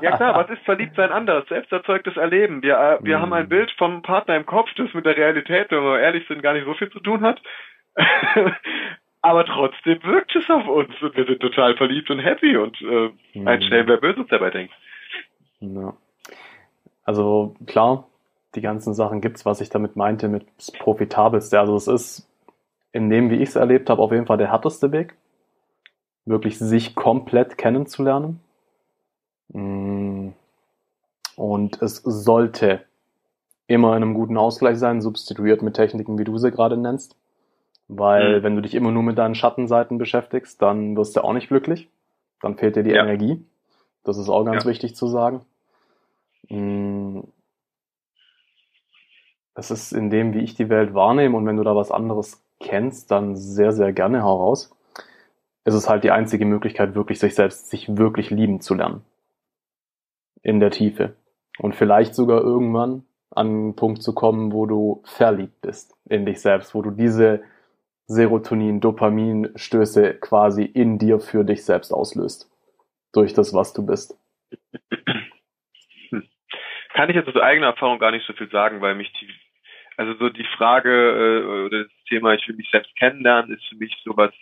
ja 0.02 0.16
klar, 0.16 0.36
was 0.36 0.50
ist 0.50 0.64
verliebt 0.64 0.96
sein 0.96 1.12
anders? 1.12 1.46
Selbst 1.50 1.74
erzeugtes 1.74 2.16
Erleben. 2.16 2.64
Wir, 2.64 2.78
äh, 2.78 3.04
wir 3.04 3.18
mhm. 3.18 3.22
haben 3.22 3.34
ein 3.34 3.50
Bild 3.50 3.70
vom 3.72 4.02
Partner 4.02 4.38
im 4.38 4.46
Kopf, 4.46 4.70
das 4.78 4.94
mit 4.94 5.06
der 5.06 5.18
Realität, 5.18 5.72
wenn 5.72 5.84
wir 5.84 6.00
ehrlich 6.00 6.26
sind, 6.30 6.42
gar 6.42 6.54
nicht 6.54 6.66
so 6.66 6.74
viel 6.74 6.90
zu 6.90 7.02
tun 7.02 7.22
hat 7.22 7.42
aber 9.24 9.46
trotzdem 9.46 10.04
wirkt 10.04 10.36
es 10.36 10.50
auf 10.50 10.68
uns 10.68 10.90
und 11.02 11.16
wir 11.16 11.26
sind 11.26 11.40
total 11.40 11.78
verliebt 11.78 12.10
und 12.12 12.20
happy 12.20 12.58
und 12.58 12.80
äh, 12.82 13.10
mhm. 13.34 13.48
ein 13.48 13.62
Schnell, 13.64 13.88
wer 13.88 13.98
Böses 13.98 14.28
dabei 14.30 14.50
denkt. 14.50 14.74
Ja. 15.62 15.94
Also 17.06 17.56
klar, 17.66 18.10
die 18.54 18.62
ganzen 18.62 18.94
Sachen 18.94 19.22
gibt's, 19.22 19.46
was 19.46 19.62
ich 19.62 19.70
damit 19.70 19.96
meinte 19.96 20.28
mit 20.28 20.46
profitabelste. 20.78 21.58
Also 21.58 21.74
es 21.76 21.88
ist 21.88 22.30
in 22.92 23.10
dem, 23.10 23.30
wie 23.30 23.38
ich 23.38 23.50
es 23.50 23.56
erlebt 23.56 23.90
habe, 23.90 24.02
auf 24.02 24.12
jeden 24.12 24.26
Fall 24.26 24.38
der 24.38 24.52
härteste 24.52 24.92
Weg, 24.92 25.16
wirklich 26.26 26.60
sich 26.60 26.94
komplett 26.94 27.58
kennenzulernen. 27.58 28.42
Mm. 29.54 30.30
Und 31.38 31.82
es 31.82 31.96
sollte 32.04 32.84
immer 33.68 33.96
in 33.96 34.04
einem 34.04 34.14
guten 34.16 34.38
Ausgleich 34.38 34.78
sein, 34.78 35.02
substituiert 35.02 35.62
mit 35.62 35.76
Techniken, 35.76 36.20
wie 36.20 36.26
du 36.26 36.38
sie 36.38 36.52
gerade 36.52 36.76
nennst. 36.76 37.16
Weil 37.88 38.40
mhm. 38.40 38.44
wenn 38.44 38.56
du 38.56 38.62
dich 38.62 38.76
immer 38.76 38.92
nur 38.92 39.04
mit 39.04 39.18
deinen 39.18 39.36
Schattenseiten 39.36 39.98
beschäftigst, 39.98 40.62
dann 40.62 40.96
wirst 40.96 41.16
du 41.16 41.24
auch 41.24 41.34
nicht 41.34 41.50
glücklich. 41.50 41.90
Dann 42.42 42.58
fehlt 42.58 42.76
dir 42.76 42.84
die 42.84 42.92
ja. 42.92 43.04
Energie. 43.04 43.46
Das 44.04 44.18
ist 44.18 44.30
auch 44.30 44.44
ganz 44.44 44.64
ja. 44.64 44.70
wichtig 44.70 44.96
zu 44.96 45.08
sagen. 45.08 45.42
Mm. 46.50 47.22
Es 49.56 49.70
ist 49.70 49.92
in 49.92 50.10
dem, 50.10 50.34
wie 50.34 50.40
ich 50.40 50.56
die 50.56 50.70
Welt 50.70 50.94
wahrnehme 50.94 51.38
und 51.38 51.46
wenn 51.46 51.58
du 51.58 51.64
da 51.64 51.76
was 51.76 51.92
anderes 51.92 52.44
kennst, 52.60 53.12
dann 53.12 53.36
sehr, 53.36 53.72
sehr 53.72 53.94
gerne 53.94 54.24
hau 54.24 54.38
raus. 54.38 54.76
Es 55.64 55.76
ist 55.76 55.88
halt 55.88 56.04
die 56.04 56.12
einzige 56.12 56.46
Möglichkeit, 56.46 56.96
wirklich 56.96 57.20
sich 57.20 57.36
selbst, 57.36 57.70
sich 57.70 57.98
wirklich 57.98 58.30
lieben 58.32 58.62
zu 58.62 58.74
lernen. 58.74 59.02
In 60.42 60.60
der 60.60 60.72
Tiefe. 60.72 61.14
Und 61.60 61.76
vielleicht 61.76 62.16
sogar 62.16 62.42
irgendwann 62.42 63.04
an 63.30 63.48
einen 63.48 63.76
Punkt 63.76 64.02
zu 64.02 64.14
kommen, 64.14 64.52
wo 64.52 64.66
du 64.66 65.02
verliebt 65.06 65.62
bist 65.62 65.96
in 66.10 66.26
dich 66.26 66.42
selbst, 66.42 66.76
wo 66.76 66.82
du 66.82 66.92
diese 66.92 67.44
Serotonin, 68.08 68.80
Dopaminstöße 68.82 70.16
quasi 70.20 70.64
in 70.64 70.98
dir 71.00 71.20
für 71.20 71.44
dich 71.44 71.66
selbst 71.66 71.92
auslöst. 71.92 72.50
Durch 73.14 73.34
das, 73.34 73.54
was 73.54 73.74
du 73.74 73.86
bist. 73.86 74.18
Kann 76.94 77.10
ich 77.10 77.16
jetzt 77.16 77.28
aus 77.28 77.42
eigener 77.42 77.68
Erfahrung 77.68 78.00
gar 78.00 78.12
nicht 78.12 78.26
so 78.28 78.34
viel 78.34 78.50
sagen, 78.50 78.82
weil 78.82 78.96
mich 78.96 79.12
die, 79.14 79.30
also 79.98 80.14
so 80.16 80.30
die 80.30 80.48
Frage 80.58 80.90
äh, 80.92 81.44
oder 81.66 81.84
das 81.84 81.92
Thema, 82.08 82.34
ich 82.34 82.48
will 82.48 82.56
mich 82.56 82.70
selbst 82.72 82.96
kennenlernen, 82.96 83.54
ist 83.56 83.66
für 83.66 83.76
mich 83.76 83.96
sowas, 84.04 84.34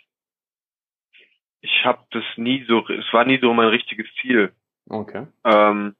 ich 1.62 1.84
habe 1.84 2.04
das 2.10 2.24
nie 2.36 2.64
so, 2.68 2.86
es 2.88 3.12
war 3.12 3.24
nie 3.24 3.38
so 3.40 3.54
mein 3.54 3.68
richtiges 3.68 4.06
Ziel. 4.20 4.52
Okay. 4.88 5.26
Ähm, 5.44 5.96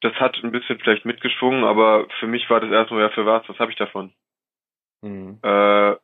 das 0.00 0.14
hat 0.14 0.38
ein 0.42 0.52
bisschen 0.52 0.78
vielleicht 0.78 1.04
mitgeschwungen, 1.04 1.64
aber 1.64 2.08
für 2.20 2.26
mich 2.26 2.48
war 2.48 2.60
das 2.60 2.70
erstmal, 2.70 3.02
ja, 3.02 3.10
für 3.10 3.26
was, 3.26 3.46
was 3.48 3.58
habe 3.58 3.70
ich 3.70 3.76
davon? 3.76 4.14
Mhm. 5.02 5.38
Äh, 5.42 5.96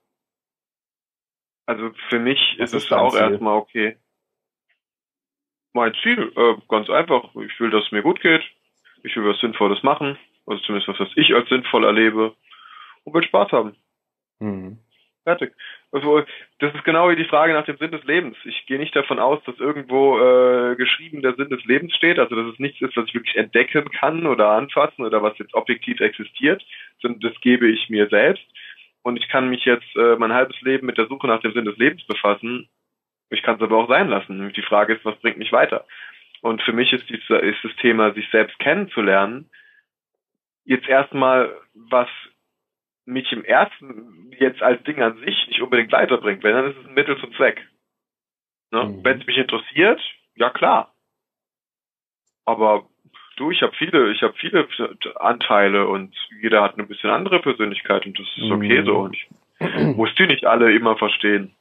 also 1.66 1.90
für 2.09 2.18
mich 2.18 2.56
was 2.59 2.73
ist 2.73 2.85
es 2.85 2.93
auch 2.93 3.12
Ziel? 3.12 3.20
erstmal 3.20 3.56
okay. 3.56 3.97
Mein 5.73 5.94
Ziel, 6.02 6.32
äh, 6.36 6.55
ganz 6.68 6.89
einfach, 6.89 7.35
ich 7.36 7.60
will, 7.60 7.70
dass 7.70 7.85
es 7.85 7.93
mir 7.93 8.02
gut 8.02 8.20
geht. 8.20 8.43
Ich 9.02 9.14
will 9.16 9.28
was 9.28 9.39
Sinnvolles 9.40 9.82
machen, 9.82 10.18
also 10.47 10.62
zumindest 10.62 10.89
was, 10.89 11.01
was 11.01 11.16
ich 11.16 11.35
als 11.35 11.48
sinnvoll 11.48 11.85
erlebe 11.85 12.35
und 13.05 13.14
will 13.14 13.23
Spaß 13.23 13.52
haben. 13.52 13.77
Mhm. 14.39 14.78
Fertig. 15.24 15.55
Also 15.90 16.23
das 16.60 16.73
ist 16.73 16.85
genau 16.85 17.10
wie 17.10 17.16
die 17.16 17.24
Frage 17.24 17.52
nach 17.52 17.64
dem 17.64 17.77
Sinn 17.78 17.90
des 17.90 18.05
Lebens. 18.05 18.36
Ich 18.44 18.64
gehe 18.66 18.78
nicht 18.78 18.94
davon 18.94 19.18
aus, 19.18 19.43
dass 19.44 19.59
irgendwo 19.59 20.20
äh, 20.20 20.77
geschrieben 20.77 21.20
der 21.20 21.35
Sinn 21.35 21.51
des 21.51 21.64
Lebens 21.64 21.94
steht, 21.97 22.20
also 22.20 22.36
dass 22.36 22.52
es 22.52 22.60
nichts 22.60 22.81
ist, 22.81 22.97
was 22.97 23.06
ich 23.06 23.14
wirklich 23.14 23.35
entdecken 23.35 23.90
kann 23.90 24.27
oder 24.27 24.51
anfassen 24.51 25.05
oder 25.05 25.24
was 25.24 25.36
jetzt 25.39 25.55
objektiv 25.55 26.01
existiert, 26.01 26.64
sondern 27.02 27.20
das 27.20 27.40
gebe 27.40 27.68
ich 27.68 27.89
mir 27.89 28.09
selbst 28.09 28.47
und 29.07 29.16
ich 29.16 29.28
kann 29.28 29.49
mich 29.49 29.65
jetzt 29.65 29.95
äh, 29.95 30.16
mein 30.16 30.33
halbes 30.33 30.61
Leben 30.62 30.85
mit 30.85 30.99
der 30.99 31.07
Suche 31.07 31.28
nach 31.28 31.41
dem 31.41 31.53
Sinn 31.53 31.65
des 31.65 31.77
Lebens 31.77 32.05
befassen. 32.09 32.69
Ich 33.31 33.41
kann 33.41 33.55
es 33.55 33.62
aber 33.62 33.77
auch 33.77 33.89
sein 33.89 34.09
lassen. 34.09 34.53
Die 34.53 34.62
Frage 34.62 34.95
ist, 34.95 35.05
was 35.05 35.16
bringt 35.20 35.39
mich 35.39 35.53
weiter? 35.53 35.87
Und 36.41 36.61
für 36.62 36.73
mich 36.73 36.93
ist, 36.93 37.09
dies, 37.09 37.20
ist 37.31 37.62
das 37.62 37.77
Thema, 37.77 38.12
sich 38.15 38.28
selbst 38.31 38.59
kennenzulernen, 38.59 39.49
jetzt 40.65 40.89
erstmal, 40.89 41.57
was 41.74 42.09
mich 43.05 43.31
im 43.31 43.45
ersten 43.45 44.33
jetzt 44.41 44.61
als 44.61 44.83
Ding 44.83 45.01
an 45.01 45.16
sich 45.19 45.47
nicht 45.47 45.62
unbedingt 45.62 45.93
weiterbringt. 45.93 46.43
Wenn, 46.43 46.55
dann 46.55 46.73
ist 46.73 46.78
es 46.78 46.89
ein 46.89 46.95
Mittel 46.95 47.16
zum 47.20 47.33
Zweck. 47.35 47.65
Ne? 48.73 48.87
Mhm. 48.87 49.05
Wenn 49.05 49.20
es 49.20 49.27
mich 49.28 49.37
interessiert, 49.39 50.01
ja 50.35 50.51
klar. 50.51 50.93
Aber 52.45 52.89
Du, 53.37 53.51
ich 53.51 53.63
habe 53.63 53.73
viele, 53.77 54.11
ich 54.13 54.23
habe 54.23 54.35
viele 54.39 54.67
Anteile 55.17 55.87
und 55.87 56.15
jeder 56.41 56.63
hat 56.63 56.75
eine 56.75 56.87
bisschen 56.87 57.11
andere 57.11 57.41
Persönlichkeit 57.41 58.07
und 58.07 58.19
das 58.19 58.27
ist 58.37 58.51
okay 58.51 58.83
so. 58.85 58.97
Und 58.99 59.15
ich 59.15 59.29
muss 59.97 60.15
die 60.17 60.27
nicht 60.27 60.47
alle 60.47 60.73
immer 60.75 60.97
verstehen. 60.97 61.55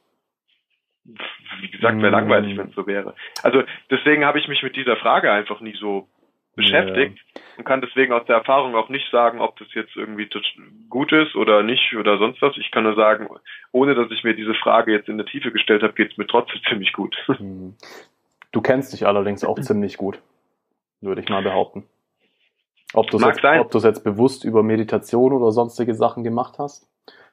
wie 1.04 1.70
gesagt, 1.70 2.00
wäre 2.00 2.10
mm. 2.10 2.14
langweilig, 2.14 2.56
wenn 2.56 2.68
es 2.68 2.74
so 2.74 2.86
wäre. 2.86 3.14
Also 3.42 3.62
deswegen 3.90 4.24
habe 4.24 4.38
ich 4.38 4.48
mich 4.48 4.62
mit 4.62 4.74
dieser 4.74 4.96
Frage 4.96 5.30
einfach 5.30 5.60
nie 5.60 5.76
so 5.78 6.08
beschäftigt 6.56 7.18
ja. 7.18 7.42
und 7.58 7.64
kann 7.64 7.82
deswegen 7.82 8.14
aus 8.14 8.24
der 8.24 8.36
Erfahrung 8.36 8.74
auch 8.74 8.88
nicht 8.88 9.10
sagen, 9.10 9.40
ob 9.40 9.58
das 9.58 9.68
jetzt 9.74 9.94
irgendwie 9.94 10.28
gut 10.88 11.12
ist 11.12 11.36
oder 11.36 11.62
nicht 11.62 11.94
oder 11.94 12.16
sonst 12.16 12.40
was. 12.40 12.56
Ich 12.56 12.70
kann 12.70 12.84
nur 12.84 12.96
sagen, 12.96 13.28
ohne 13.72 13.94
dass 13.94 14.10
ich 14.10 14.24
mir 14.24 14.34
diese 14.34 14.54
Frage 14.54 14.92
jetzt 14.92 15.08
in 15.08 15.18
der 15.18 15.26
Tiefe 15.26 15.52
gestellt 15.52 15.82
habe, 15.82 15.92
geht 15.92 16.12
es 16.12 16.16
mir 16.16 16.26
trotzdem 16.26 16.60
ziemlich 16.68 16.92
gut. 16.94 17.14
Hm. 17.26 17.74
Du 18.52 18.62
kennst 18.62 18.94
dich 18.94 19.06
allerdings 19.06 19.44
auch 19.44 19.58
ziemlich 19.60 19.98
gut, 19.98 20.18
würde 21.06 21.22
ich 21.22 21.28
mal 21.28 21.42
behaupten. 21.42 21.84
Ob 22.92 23.10
du 23.10 23.16
es 23.16 23.24
jetzt, 23.24 23.84
jetzt 23.84 24.04
bewusst 24.04 24.44
über 24.44 24.62
Meditation 24.62 25.32
oder 25.32 25.50
sonstige 25.50 25.94
Sachen 25.94 26.24
gemacht 26.24 26.58
hast, 26.58 26.88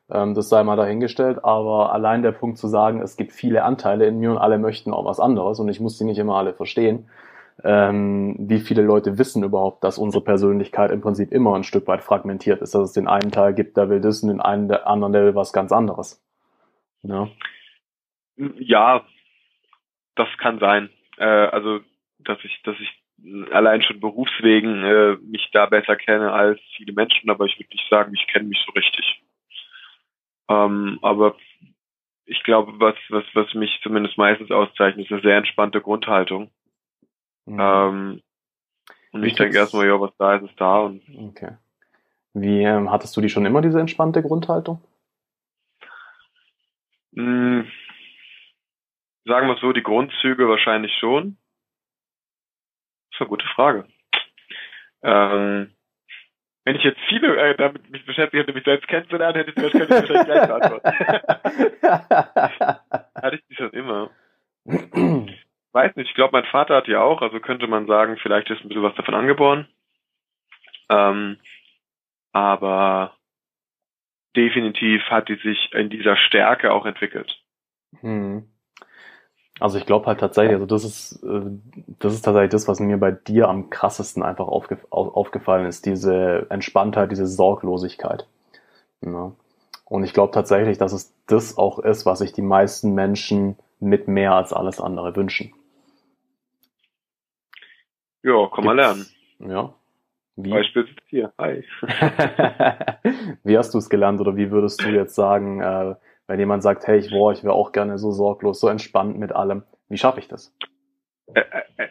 ähm, 0.10 0.34
das 0.34 0.50
sei 0.50 0.64
mal 0.64 0.76
dahingestellt. 0.76 1.44
Aber 1.44 1.94
allein 1.94 2.22
der 2.22 2.32
Punkt 2.32 2.58
zu 2.58 2.68
sagen, 2.68 3.02
es 3.02 3.18
gibt 3.18 3.32
viele 3.32 3.64
Anteile 3.64 4.06
in 4.06 4.20
mir 4.20 4.32
und 4.32 4.38
alle 4.38 4.58
möchten 4.58 4.94
auch 4.94 5.06
was 5.06 5.20
anderes 5.20 5.60
und 5.60 5.70
ich 5.70 5.80
muss 5.80 5.98
die 5.98 6.06
nicht 6.06 6.18
immer 6.18 6.36
alle 6.36 6.54
verstehen, 6.54 7.10
ähm, 7.64 8.36
wie 8.40 8.60
viele 8.60 8.82
Leute 8.82 9.18
wissen 9.18 9.44
überhaupt, 9.44 9.84
dass 9.84 9.98
unsere 9.98 10.24
Persönlichkeit 10.24 10.92
im 10.92 11.02
Prinzip 11.02 11.32
immer 11.32 11.56
ein 11.56 11.64
Stück 11.64 11.88
weit 11.88 12.02
fragmentiert 12.02 12.62
ist, 12.62 12.74
dass 12.74 12.90
es 12.90 12.94
den 12.94 13.08
einen 13.08 13.32
Teil 13.32 13.54
gibt, 13.54 13.78
der 13.78 13.90
will 13.90 14.02
das 14.02 14.24
und 14.24 14.30
den 14.30 14.42
einen, 14.42 14.68
der 14.68 14.88
anderen, 14.88 15.14
der 15.14 15.26
will 15.26 15.36
was 15.36 15.54
ganz 15.54 15.72
anderes. 15.72 16.22
Ja, 17.04 17.30
ja 18.58 19.06
das 20.16 20.28
kann 20.40 20.60
sein. 20.60 20.90
Äh, 21.18 21.26
also, 21.26 21.80
dass 22.20 22.40
ich, 22.44 22.62
dass 22.64 22.76
ich 22.80 23.03
allein 23.52 23.82
schon 23.82 24.00
berufswegen 24.00 24.84
äh, 24.84 25.18
mich 25.22 25.50
da 25.54 25.66
besser 25.66 25.96
kenne 25.96 26.32
als 26.32 26.60
viele 26.76 26.94
Menschen, 26.94 27.30
aber 27.30 27.46
ich 27.46 27.58
würde 27.58 27.70
nicht 27.72 27.90
sagen, 27.90 28.14
ich 28.14 28.28
kenne 28.28 28.48
mich 28.48 28.62
so 28.66 28.72
richtig. 28.74 29.24
Ähm, 30.50 31.00
aber 31.02 31.36
ich 32.26 32.42
glaube, 32.44 32.74
was, 32.80 32.96
was, 33.10 33.24
was 33.34 33.54
mich 33.54 33.80
zumindest 33.84 34.18
meistens 34.18 34.52
auszeichnet, 34.52 35.06
ist 35.06 35.12
eine 35.12 35.22
sehr 35.22 35.38
entspannte 35.38 35.82
Grundhaltung. 35.82 36.52
Mhm. 37.46 37.60
Ähm, 37.60 38.22
und 39.12 39.24
ich 39.24 39.36
denke 39.36 39.58
erstmal, 39.58 39.88
ja, 39.88 40.00
was 40.00 40.16
da 40.18 40.36
ist, 40.36 40.50
ist 40.50 40.60
da. 40.60 40.80
Und 40.80 41.02
okay. 41.18 41.58
Wie 42.34 42.64
ähm, 42.64 42.92
hattest 42.92 43.16
du 43.16 43.22
die 43.22 43.30
schon 43.30 43.46
immer, 43.46 43.62
diese 43.62 43.80
entspannte 43.80 44.24
Grundhaltung? 44.24 44.82
Hm, 47.16 47.68
sagen 49.26 49.48
wir 49.48 49.58
so, 49.58 49.72
die 49.72 49.84
Grundzüge 49.84 50.48
wahrscheinlich 50.50 50.94
schon. 51.00 51.38
Das 53.14 53.18
ist 53.18 53.22
eine 53.22 53.30
gute 53.30 53.46
Frage. 53.56 53.86
Ähm, 55.04 55.72
wenn 56.66 56.76
ich 56.76 56.84
jetzt 56.84 57.00
viele 57.10 57.38
äh, 57.38 57.56
damit 57.56 57.90
mich 57.92 58.06
beschäftigt 58.06 58.42
hätte, 58.42 58.54
mich 58.54 58.64
selbst 58.64 58.88
kennenzulernen, 58.88 59.36
hätte 59.36 59.50
ich 59.52 59.56
das 59.56 59.72
könnte 59.72 59.86
ich 59.86 60.10
wahrscheinlich 60.10 60.26
gleich 60.26 60.48
beantworten. 60.48 60.88
Hatte 63.22 63.36
ich 63.36 63.44
die 63.50 63.56
schon 63.56 63.72
immer. 63.72 64.10
Weiß 65.74 65.96
nicht, 65.96 66.10
ich 66.10 66.16
glaube, 66.16 66.32
mein 66.32 66.50
Vater 66.50 66.76
hat 66.76 66.88
die 66.88 66.96
auch, 66.96 67.22
also 67.22 67.40
könnte 67.40 67.68
man 67.68 67.86
sagen, 67.88 68.18
vielleicht 68.18 68.50
ist 68.50 68.62
ein 68.62 68.70
bisschen 68.70 68.84
was 68.84 68.96
davon 68.96 69.16
angeboren. 69.16 69.68
Ähm, 70.90 71.38
aber 72.32 73.18
definitiv 74.36 75.02
hat 75.10 75.30
die 75.30 75.36
sich 75.36 75.74
in 75.74 75.90
dieser 75.90 76.16
Stärke 76.16 76.72
auch 76.72 76.86
entwickelt. 76.86 77.40
Hm. 78.00 78.53
Also 79.60 79.78
ich 79.78 79.86
glaube 79.86 80.08
halt 80.08 80.20
tatsächlich, 80.20 80.56
also 80.56 80.66
das 80.66 80.84
ist, 80.84 81.24
äh, 81.24 81.42
das 82.00 82.14
ist 82.14 82.24
tatsächlich 82.24 82.52
das, 82.52 82.68
was 82.68 82.80
mir 82.80 82.98
bei 82.98 83.12
dir 83.12 83.50
am 83.50 83.70
krassesten 83.70 84.24
einfach 84.24 84.48
aufge, 84.48 84.80
aufgefallen 84.90 85.68
ist, 85.68 85.86
diese 85.86 86.48
Entspanntheit, 86.50 87.12
diese 87.12 87.28
Sorglosigkeit. 87.28 88.28
Ja. 89.02 89.32
Und 89.86 90.04
ich 90.04 90.14
glaube 90.14 90.34
tatsächlich, 90.34 90.78
dass 90.78 90.94
es 90.94 91.14
das 91.28 91.58
auch 91.58 91.80
ist, 91.80 92.06
was 92.06 92.20
sich 92.20 92.34
die 92.34 92.42
meisten 92.42 92.94
Menschen 92.94 93.58
mit 93.80 94.08
mehr 94.08 94.34
als 94.34 94.54
alles 94.54 94.82
andere 94.82 95.16
wünschen. 95.16 95.54
Ja, 98.24 98.48
kann 98.48 98.64
man 98.64 98.78
lernen. 98.78 99.06
Ja. 99.40 99.74
Wie? 100.36 100.50
Beispiel 100.50 100.88
hier. 101.08 101.32
Hi. 101.38 101.64
wie 103.44 103.58
hast 103.58 103.74
du 103.74 103.78
es 103.78 103.90
gelernt 103.90 104.20
oder 104.20 104.36
wie 104.36 104.50
würdest 104.50 104.82
du 104.82 104.90
jetzt 104.90 105.14
sagen, 105.14 105.62
äh, 105.62 105.96
wenn 106.34 106.40
jemand 106.40 106.64
sagt, 106.64 106.88
hey, 106.88 106.98
ich, 106.98 107.12
boah, 107.12 107.32
ich 107.32 107.44
wäre 107.44 107.54
auch 107.54 107.72
gerne 107.72 108.00
so 108.00 108.10
sorglos, 108.10 108.60
so 108.60 108.68
entspannt 108.68 109.20
mit 109.20 109.32
allem, 109.32 109.62
wie 109.88 110.00
schaffe 110.00 110.20
ich 110.20 110.28
das? 110.28 110.52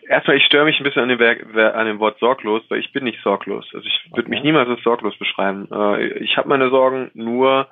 Erstmal, 0.09 0.36
ich 0.36 0.44
störe 0.47 0.64
mich 0.64 0.81
ein 0.81 0.82
bisschen 0.82 1.02
an 1.02 1.10
dem, 1.10 1.56
an 1.56 1.86
dem 1.86 2.01
Wort 2.01 2.19
sorglos, 2.19 2.64
weil 2.69 2.81
ich 2.81 2.93
bin 2.93 3.05
nicht 3.05 3.23
sorglos. 3.23 3.70
Also 3.73 3.86
ich 3.86 4.10
würde 4.10 4.23
okay. 4.23 4.31
mich 4.31 4.43
niemals 4.43 4.69
als 4.69 4.82
sorglos 4.82 5.16
beschreiben. 5.16 5.69
Äh, 5.70 6.19
ich 6.24 6.36
habe 6.36 6.48
meine 6.48 6.70
Sorgen 6.70 7.12
nur, 7.14 7.69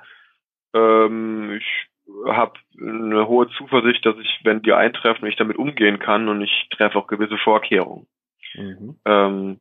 ähm, 0.72 1.59
ich 1.59 1.88
habe 2.28 2.52
eine 2.80 3.26
hohe 3.26 3.48
Zuversicht, 3.59 4.06
dass 4.06 4.16
ich, 4.18 4.38
wenn 4.44 4.62
die 4.62 4.72
eintreffen, 4.72 5.26
ich 5.26 5.34
damit 5.34 5.59
umgehen 5.59 5.98
kann 5.98 6.28
und 6.28 6.40
ich 6.40 6.68
treffe 6.70 6.98
auch 6.98 7.09
gewisse 7.09 7.38
Vorkehrungen. 7.38 8.06
Mhm. 8.55 8.97
Ähm, 9.06 9.60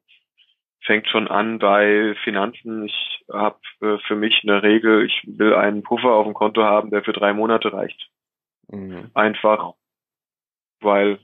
fängt 0.81 1.07
schon 1.07 1.27
an 1.27 1.59
bei 1.59 2.15
Finanzen. 2.23 2.85
Ich 2.85 3.25
habe 3.31 3.59
äh, 3.81 3.97
für 4.07 4.15
mich 4.15 4.41
eine 4.43 4.63
Regel, 4.63 5.05
ich 5.05 5.21
will 5.25 5.53
einen 5.53 5.83
Puffer 5.83 6.11
auf 6.11 6.25
dem 6.25 6.33
Konto 6.33 6.63
haben, 6.63 6.89
der 6.89 7.03
für 7.03 7.13
drei 7.13 7.33
Monate 7.33 7.73
reicht. 7.73 8.09
Mhm. 8.69 9.11
Einfach, 9.13 9.73
weil 10.79 11.19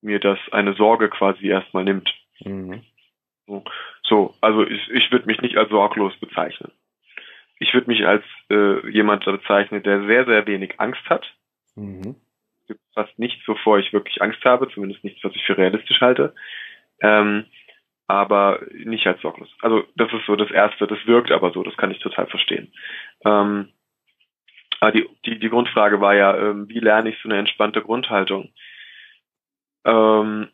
mir 0.00 0.20
das 0.20 0.38
eine 0.52 0.74
Sorge 0.74 1.08
quasi 1.10 1.48
erstmal 1.48 1.84
nimmt. 1.84 2.12
Mhm. 2.40 2.82
So, 3.46 3.64
so, 4.02 4.34
also 4.40 4.66
ich, 4.66 4.88
ich 4.90 5.10
würde 5.10 5.26
mich 5.26 5.40
nicht 5.40 5.56
als 5.56 5.70
sorglos 5.70 6.16
bezeichnen. 6.18 6.72
Ich 7.58 7.74
würde 7.74 7.88
mich 7.88 8.06
als 8.06 8.24
äh, 8.50 8.88
jemand 8.88 9.24
bezeichnen, 9.24 9.82
der 9.82 10.06
sehr, 10.06 10.24
sehr 10.26 10.46
wenig 10.46 10.78
Angst 10.78 11.04
hat. 11.08 11.26
Mhm. 11.74 12.14
Es 12.62 12.68
gibt 12.68 12.80
fast 12.94 13.18
nichts, 13.18 13.46
wovor 13.48 13.78
ich 13.78 13.92
wirklich 13.92 14.22
Angst 14.22 14.44
habe, 14.44 14.68
zumindest 14.68 15.02
nichts, 15.02 15.24
was 15.24 15.34
ich 15.34 15.44
für 15.44 15.58
realistisch 15.58 16.00
halte 16.00 16.34
ähm, 17.00 17.46
aber 18.08 18.60
nicht 18.72 19.06
als 19.06 19.20
sorglos. 19.20 19.48
Also 19.60 19.84
das 19.94 20.12
ist 20.12 20.26
so 20.26 20.34
das 20.34 20.50
Erste, 20.50 20.86
das 20.86 20.98
wirkt 21.06 21.30
aber 21.30 21.52
so, 21.52 21.62
das 21.62 21.76
kann 21.76 21.90
ich 21.90 22.00
total 22.00 22.26
verstehen. 22.26 22.72
Ähm, 23.24 23.68
aber 24.80 24.92
die, 24.92 25.08
die, 25.26 25.38
die 25.38 25.48
Grundfrage 25.50 26.00
war 26.00 26.14
ja, 26.14 26.36
ähm, 26.36 26.68
wie 26.68 26.80
lerne 26.80 27.10
ich 27.10 27.18
so 27.22 27.28
eine 27.28 27.38
entspannte 27.38 27.82
Grundhaltung? 27.82 28.52
Ähm, 29.84 30.48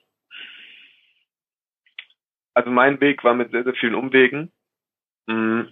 also 2.54 2.70
mein 2.70 3.00
Weg 3.00 3.22
war 3.22 3.34
mit 3.34 3.52
sehr, 3.52 3.64
sehr 3.64 3.74
vielen 3.74 3.94
Umwegen. 3.94 4.52
Hm, 5.28 5.68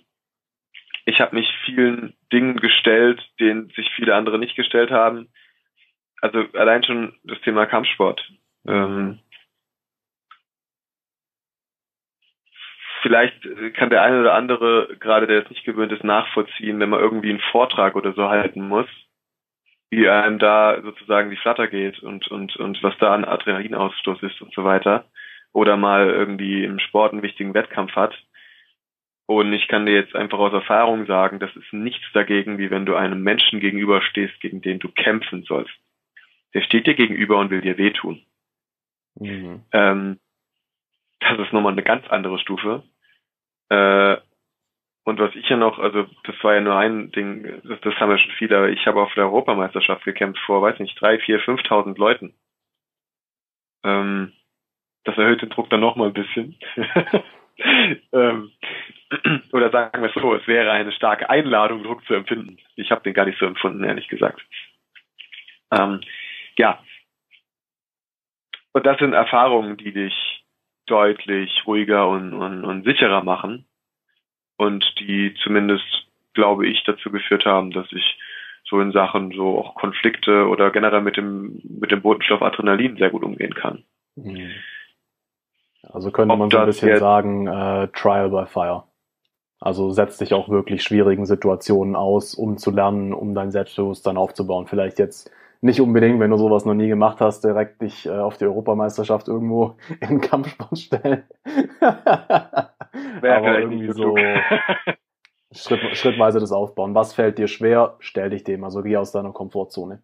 ich 1.05 1.21
habe 1.21 1.35
mich 1.35 1.49
vielen 1.65 2.15
Dingen 2.33 2.57
gestellt, 2.57 3.21
denen 3.41 3.71
sich 3.71 3.91
viele 3.97 4.15
andere 4.15 4.39
nicht 4.39 4.55
gestellt 4.55 4.93
haben. 4.93 5.33
Also 6.21 6.45
allein 6.53 6.85
schon 6.85 7.19
das 7.25 7.41
Thema 7.41 7.67
Kampfsport. 7.67 8.23
Ähm, 8.67 9.19
vielleicht 13.03 13.37
kann 13.75 13.91
der 13.91 14.03
eine 14.03 14.21
oder 14.21 14.35
andere, 14.35 14.97
gerade 14.99 15.27
der 15.27 15.43
es 15.43 15.51
nicht 15.51 15.65
gewöhnt 15.65 15.93
ist, 15.93 16.05
nachvollziehen, 16.05 16.81
wenn 16.81 16.89
man 16.89 17.01
irgendwie 17.01 17.31
einen 17.31 17.43
Vortrag 17.51 17.97
oder 17.97 18.13
so 18.13 18.29
halten 18.29 18.67
muss, 18.67 18.87
wie 19.91 20.09
einem 20.09 20.39
da 20.39 20.81
sozusagen 20.83 21.31
die 21.31 21.37
Flatter 21.37 21.69
geht 21.69 21.99
und, 22.03 22.29
und, 22.29 22.57
und 22.57 22.83
was 22.83 22.97
da 22.99 23.13
an 23.13 23.25
Adrenalinausstoß 23.25 24.23
ist 24.23 24.41
und 24.41 24.55
so 24.55 24.65
weiter. 24.65 25.05
Oder 25.53 25.77
mal 25.77 26.09
irgendwie 26.09 26.65
im 26.65 26.79
Sport 26.79 27.13
einen 27.13 27.23
wichtigen 27.23 27.53
Wettkampf 27.53 27.95
hat. 27.95 28.15
Und 29.27 29.53
ich 29.53 29.69
kann 29.69 29.87
dir 29.87 29.95
jetzt 29.95 30.17
einfach 30.17 30.39
aus 30.39 30.53
Erfahrung 30.53 31.07
sagen, 31.07 31.41
das 31.41 31.55
ist 31.57 31.73
nichts 31.73 32.05
dagegen, 32.15 32.59
wie 32.59 32.71
wenn 32.71 32.87
du 32.87 32.95
einem 32.95 33.23
Menschen 33.23 33.61
gegenüberstehst, 33.61 34.41
gegen 34.41 34.63
den 34.63 34.79
du 34.79 34.89
kämpfen 34.89 35.43
sollst. 35.43 35.75
Der 36.55 36.63
steht 36.63 36.87
dir 36.87 36.95
gegenüber 36.95 37.39
und 37.39 37.51
will 37.51 37.61
dir 37.61 37.79
wehtun. 37.79 38.23
Mhm. 39.15 39.63
Ähm, 39.73 40.19
das 41.21 41.39
ist 41.39 41.53
nochmal 41.53 41.73
eine 41.73 41.83
ganz 41.83 42.07
andere 42.09 42.39
Stufe. 42.39 42.83
Äh, 43.73 44.21
und 45.05 45.19
was 45.19 45.35
ich 45.35 45.49
ja 45.49 45.57
noch, 45.57 45.79
also 45.79 46.07
das 46.25 46.37
war 46.43 46.55
ja 46.55 46.61
nur 46.61 46.77
ein 46.77 47.11
Ding, 47.11 47.61
das, 47.65 47.81
das 47.81 47.95
haben 47.95 48.11
ja 48.11 48.19
schon 48.19 48.33
viele, 48.33 48.57
aber 48.57 48.69
ich 48.69 48.87
habe 48.87 49.01
auf 49.01 49.13
der 49.15 49.25
Europameisterschaft 49.25 50.05
gekämpft 50.05 50.41
vor, 50.45 50.61
weiß 50.61 50.79
nicht, 50.79 51.01
drei, 51.01 51.19
vier, 51.19 51.41
fünftausend 51.41 51.97
Leuten. 51.97 52.35
Ähm, 53.83 54.33
das 55.05 55.17
erhöht 55.17 55.41
den 55.41 55.49
Druck 55.49 55.71
dann 55.71 55.81
nochmal 55.81 56.09
ein 56.09 56.13
bisschen. 56.13 56.57
ähm, 58.13 58.53
oder 59.53 59.71
sagen 59.71 60.03
wir 60.03 60.15
es 60.15 60.23
so, 60.23 60.35
es 60.35 60.47
wäre 60.47 60.71
eine 60.71 60.93
starke 60.93 61.31
Einladung, 61.31 61.83
Druck 61.83 62.05
zu 62.05 62.15
empfinden. 62.15 62.59
Ich 62.77 62.91
habe 62.91 63.03
den 63.03 63.15
gar 63.15 63.25
nicht 63.25 63.39
so 63.39 63.47
empfunden, 63.47 63.83
ehrlich 63.85 64.09
gesagt. 64.09 64.41
Ähm, 65.73 66.03
ja. 66.59 66.79
Und 68.73 68.85
das 68.87 68.99
sind 68.99 69.15
Erfahrungen, 69.15 69.79
die 69.79 69.93
dich 69.93 70.42
deutlich 70.87 71.63
ruhiger 71.67 72.09
und, 72.09 72.33
und, 72.33 72.65
und 72.65 72.85
sicherer 72.85 73.23
machen 73.23 73.67
und 74.57 74.85
die 75.01 75.35
zumindest, 75.43 75.85
glaube 76.35 76.67
ich, 76.67 76.83
dazu 76.85 77.11
geführt 77.11 77.45
haben, 77.45 77.71
dass 77.71 77.87
ich 77.93 78.19
so 78.65 78.81
in 78.81 78.93
Sachen 78.93 79.33
so 79.33 79.59
auch 79.59 79.75
Konflikte 79.75 80.47
oder 80.49 80.71
generell 80.71 81.03
mit 81.03 81.17
dem 81.17 81.61
mit 81.65 81.91
dem 81.91 82.01
Botenstoff 82.01 82.43
Adrenalin 82.43 82.97
sehr 82.97 83.11
gut 83.11 83.23
umgehen 83.23 83.55
kann. 83.55 83.85
Mhm. 84.17 84.51
Also 85.83 86.11
könnte 86.11 86.33
Ob 86.33 86.39
man 86.39 86.51
so 86.51 86.59
ein 86.59 86.67
bisschen 86.67 86.97
sagen, 86.99 87.47
äh, 87.47 87.89
Trial 87.89 88.31
by 88.31 88.47
Fire. 88.47 88.85
Also 89.61 89.91
setzt 89.91 90.21
dich 90.21 90.35
auch 90.35 90.49
wirklich 90.49 90.83
schwierigen 90.83 91.27
Situationen 91.27 91.95
aus, 91.95 92.35
um 92.35 92.57
zu 92.57 92.71
lernen, 92.71 93.13
um 93.13 93.35
dein 93.35 93.53
Selbstbewusstsein 93.53 94.17
aufzubauen. 94.17 94.67
Vielleicht 94.67 94.99
jetzt 94.99 95.31
nicht 95.63 95.81
unbedingt, 95.81 96.21
wenn 96.21 96.31
du 96.31 96.37
sowas 96.37 96.65
noch 96.65 96.75
nie 96.75 96.89
gemacht 96.89 97.21
hast, 97.21 97.45
direkt 97.45 97.81
dich 97.83 98.07
äh, 98.07 98.11
auf 98.11 98.37
die 98.37 98.45
Europameisterschaft 98.45 99.29
irgendwo 99.29 99.77
in 100.01 100.21
Kampfsport 100.21 100.79
stellen. 100.79 101.25
Aber 101.81 103.59
irgendwie 103.59 103.93
so 103.93 104.15
Schritt, 105.55 105.97
schrittweise 105.97 106.41
das 106.41 106.51
aufbauen. 106.51 106.95
Was 106.95 107.13
fällt 107.15 107.39
dir 107.39 107.47
schwer? 107.47 107.97
Stell 108.01 108.31
dich 108.31 108.45
dem. 108.45 108.65
Also 108.65 108.83
geh 108.83 108.97
aus 108.97 109.13
deiner 109.13 109.33
Komfortzone. 109.33 110.03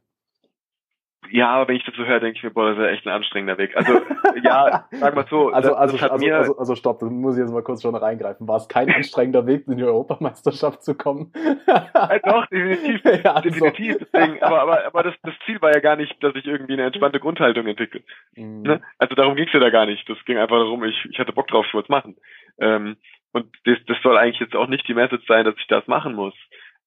Ja, 1.30 1.50
aber 1.50 1.68
wenn 1.68 1.76
ich 1.76 1.84
dazu 1.84 2.05
höre, 2.05 2.20
denke 2.20 2.36
ich 2.36 2.42
mir, 2.42 2.50
boah, 2.50 2.68
das 2.68 2.78
ist 2.78 2.84
ja 2.84 2.90
echt 2.90 3.06
ein 3.06 3.12
anstrengender 3.12 3.59
Weg. 3.59 3.76
Also, 3.76 4.00
ja, 4.42 4.86
sag 4.90 5.14
mal 5.14 5.26
so. 5.28 5.48
Also, 5.48 5.74
also, 5.74 5.96
also, 5.96 6.26
also, 6.26 6.59
also, 6.59 6.74
stopp, 6.74 7.00
das 7.00 7.10
muss 7.10 7.36
ich 7.36 7.42
jetzt 7.42 7.52
mal 7.52 7.62
kurz 7.62 7.82
schon 7.82 7.94
reingreifen. 7.94 8.46
War 8.48 8.56
es 8.56 8.68
kein 8.68 8.90
anstrengender 8.90 9.46
Weg, 9.46 9.66
in 9.66 9.76
die 9.76 9.84
Europameisterschaft 9.84 10.82
zu 10.82 10.94
kommen? 10.94 11.32
ja, 11.66 12.18
doch, 12.24 12.46
definitiv. 12.46 13.02
Ja, 13.24 13.34
also. 13.34 13.48
definitiv. 13.48 13.96
Deswegen, 13.98 14.42
aber 14.42 14.60
aber, 14.62 14.86
aber 14.86 15.02
das, 15.02 15.14
das 15.22 15.34
Ziel 15.44 15.60
war 15.60 15.72
ja 15.72 15.80
gar 15.80 15.96
nicht, 15.96 16.22
dass 16.22 16.34
ich 16.34 16.46
irgendwie 16.46 16.74
eine 16.74 16.84
entspannte 16.84 17.20
Grundhaltung 17.20 17.66
entwickle. 17.66 18.02
Mhm. 18.36 18.62
Ne? 18.62 18.80
Also 18.98 19.14
darum 19.14 19.34
ging's 19.34 19.52
ja 19.52 19.60
da 19.60 19.70
gar 19.70 19.86
nicht. 19.86 20.09
Das 20.09 20.18
ging 20.24 20.38
einfach 20.38 20.56
darum, 20.56 20.84
ich, 20.84 20.96
ich 21.10 21.18
hatte 21.18 21.32
Bock 21.32 21.48
drauf, 21.48 21.64
ich 21.66 21.74
wollte 21.74 21.86
es 21.86 21.90
machen. 21.90 22.16
Ähm, 22.60 22.96
und 23.32 23.46
das, 23.64 23.78
das 23.86 23.96
soll 24.02 24.16
eigentlich 24.16 24.40
jetzt 24.40 24.56
auch 24.56 24.68
nicht 24.68 24.86
die 24.88 24.94
Message 24.94 25.26
sein, 25.26 25.44
dass 25.44 25.56
ich 25.59 25.66
das 25.66 25.86
machen 25.86 26.14
muss. 26.14 26.34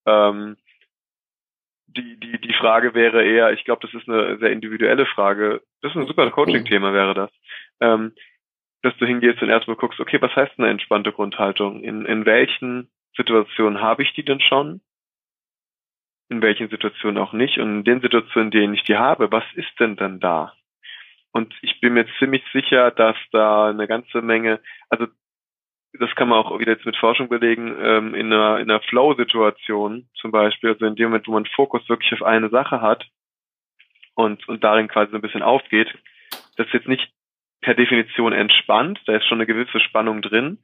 Ähm, 0.06 0.56
die, 1.92 2.18
die, 2.18 2.40
die 2.40 2.54
Frage 2.54 2.94
wäre 2.94 3.24
eher, 3.24 3.52
ich 3.52 3.64
glaube, 3.64 3.86
das 3.86 3.94
ist 3.94 4.08
eine 4.08 4.38
sehr 4.38 4.50
individuelle 4.50 5.06
Frage. 5.06 5.62
Das 5.80 5.92
ist 5.92 5.96
ein 5.96 6.06
super 6.06 6.30
Coaching-Thema, 6.30 6.92
wäre 6.92 7.14
das. 7.14 7.30
Ähm, 7.80 8.12
dass 8.82 8.96
du 8.96 9.06
hingehst 9.06 9.40
und 9.42 9.48
erstmal 9.48 9.76
guckst, 9.76 10.00
okay, 10.00 10.20
was 10.20 10.34
heißt 10.34 10.58
eine 10.58 10.68
entspannte 10.68 11.12
Grundhaltung? 11.12 11.82
In, 11.82 12.04
in 12.04 12.26
welchen 12.26 12.90
Situationen 13.16 13.80
habe 13.80 14.02
ich 14.02 14.12
die 14.14 14.24
denn 14.24 14.40
schon? 14.40 14.80
In 16.28 16.42
welchen 16.42 16.68
Situationen 16.68 17.22
auch 17.22 17.32
nicht? 17.32 17.58
Und 17.58 17.78
in 17.78 17.84
den 17.84 18.00
Situationen, 18.00 18.50
in 18.50 18.58
denen 18.58 18.74
ich 18.74 18.82
die 18.84 18.96
habe, 18.96 19.30
was 19.30 19.44
ist 19.54 19.72
denn 19.78 19.96
dann 19.96 20.18
da? 20.18 20.52
Und 21.32 21.54
ich 21.62 21.80
bin 21.80 21.94
mir 21.94 22.06
ziemlich 22.18 22.42
sicher, 22.52 22.90
dass 22.90 23.16
da 23.30 23.70
eine 23.70 23.86
ganze 23.86 24.20
Menge, 24.20 24.60
also 24.90 25.06
das 25.98 26.14
kann 26.14 26.28
man 26.28 26.38
auch 26.38 26.58
wieder 26.58 26.72
jetzt 26.72 26.86
mit 26.86 26.96
Forschung 26.96 27.28
belegen, 27.28 27.76
ähm, 27.80 28.14
in 28.14 28.32
einer, 28.32 28.58
in 28.58 28.70
einer 28.70 28.80
Flow-Situation 28.80 30.08
zum 30.14 30.30
Beispiel, 30.30 30.70
also 30.70 30.86
in 30.86 30.96
dem 30.96 31.10
Moment, 31.10 31.28
wo 31.28 31.32
man 31.32 31.46
Fokus 31.46 31.86
wirklich 31.88 32.12
auf 32.14 32.22
eine 32.22 32.48
Sache 32.48 32.80
hat 32.80 33.06
und, 34.14 34.48
und 34.48 34.64
darin 34.64 34.88
quasi 34.88 35.10
so 35.10 35.18
ein 35.18 35.22
bisschen 35.22 35.42
aufgeht, 35.42 35.92
das 36.56 36.66
ist 36.68 36.74
jetzt 36.74 36.88
nicht 36.88 37.12
per 37.60 37.74
Definition 37.74 38.32
entspannt, 38.32 39.00
da 39.06 39.16
ist 39.16 39.26
schon 39.26 39.38
eine 39.38 39.46
gewisse 39.46 39.80
Spannung 39.80 40.22
drin, 40.22 40.58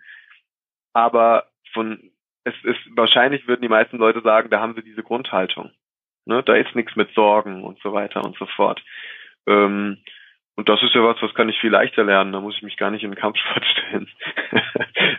aber 0.95 1.47
von, 1.73 2.11
es 2.45 2.55
ist, 2.65 2.81
wahrscheinlich 2.97 3.47
würden 3.47 3.63
die 3.63 3.69
meisten 3.69 3.99
Leute 3.99 4.23
sagen, 4.23 4.51
da 4.51 4.61
haben 4.61 4.75
sie 4.75 4.83
diese 4.83 5.03
Grundhaltung. 5.03 5.71
Ne? 6.25 6.43
Da 6.43 6.55
ist 6.55 6.75
nichts 6.75 6.97
mit 6.97 7.13
Sorgen 7.15 7.63
und 7.65 7.79
so 7.81 7.93
weiter 7.93 8.25
und 8.25 8.37
so 8.37 8.47
fort. 8.47 8.83
Ähm, 9.47 9.99
und 10.59 10.69
das 10.69 10.83
ist 10.83 10.93
ja 10.93 11.05
was, 11.05 11.23
was 11.23 11.33
kann 11.35 11.49
ich 11.49 11.57
viel 11.61 11.71
leichter 11.71 12.03
lernen. 12.03 12.33
Da 12.33 12.41
muss 12.41 12.57
ich 12.57 12.65
mich 12.65 12.77
gar 12.77 12.91
nicht 12.91 13.05
in 13.05 13.13
den 13.13 13.17
Kampfsport 13.17 13.65
stellen. 13.73 14.09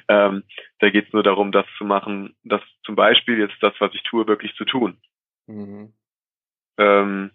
ähm, 0.10 0.44
da 0.80 0.90
geht 0.90 1.08
es 1.08 1.14
nur 1.14 1.24
darum, 1.24 1.54
das 1.54 1.66
zu 1.78 1.86
machen, 1.86 2.36
das 2.44 2.62
zum 2.84 2.98
Beispiel 2.98 3.40
jetzt 3.40 3.56
das, 3.62 3.74
was 3.80 3.94
ich 3.94 4.04
tue, 4.04 4.28
wirklich 4.28 4.54
zu 4.56 4.66
tun. 4.66 4.98
Mhm. 5.48 5.94
Ähm, 6.78 7.32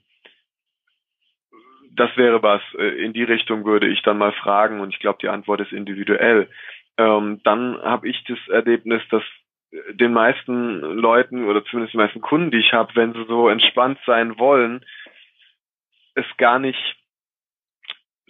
das 1.93 2.15
wäre 2.19 2.43
was. 2.43 2.61
Äh, 2.77 3.03
in 3.03 3.15
die 3.15 3.23
Richtung 3.23 3.65
würde 3.65 3.89
ich 3.89 4.03
dann 4.03 4.19
mal 4.19 4.33
fragen 4.33 4.81
und 4.81 4.91
ich 4.93 5.01
glaube, 5.01 5.21
die 5.23 5.31
Antwort 5.31 5.63
ist 5.63 5.73
individuell. 5.73 6.51
Ähm, 6.99 7.41
dann 7.43 7.81
habe 7.81 8.07
ich 8.07 8.23
das 8.25 8.39
Erlebnis, 8.49 9.01
dass 9.09 9.23
äh, 9.71 9.95
den 9.95 10.13
meisten 10.13 10.83
Leuten 10.83 11.47
oder 11.47 11.65
zumindest 11.65 11.95
die 11.95 11.99
meisten 11.99 12.21
Kunden, 12.21 12.51
die 12.51 12.59
ich 12.59 12.75
habe, 12.75 12.95
wenn 12.97 13.15
sie 13.15 13.25
so 13.25 13.49
entspannt 13.49 13.99
sein 14.05 14.39
wollen, 14.39 14.85
es 16.15 16.27
gar 16.37 16.59
nicht 16.59 16.99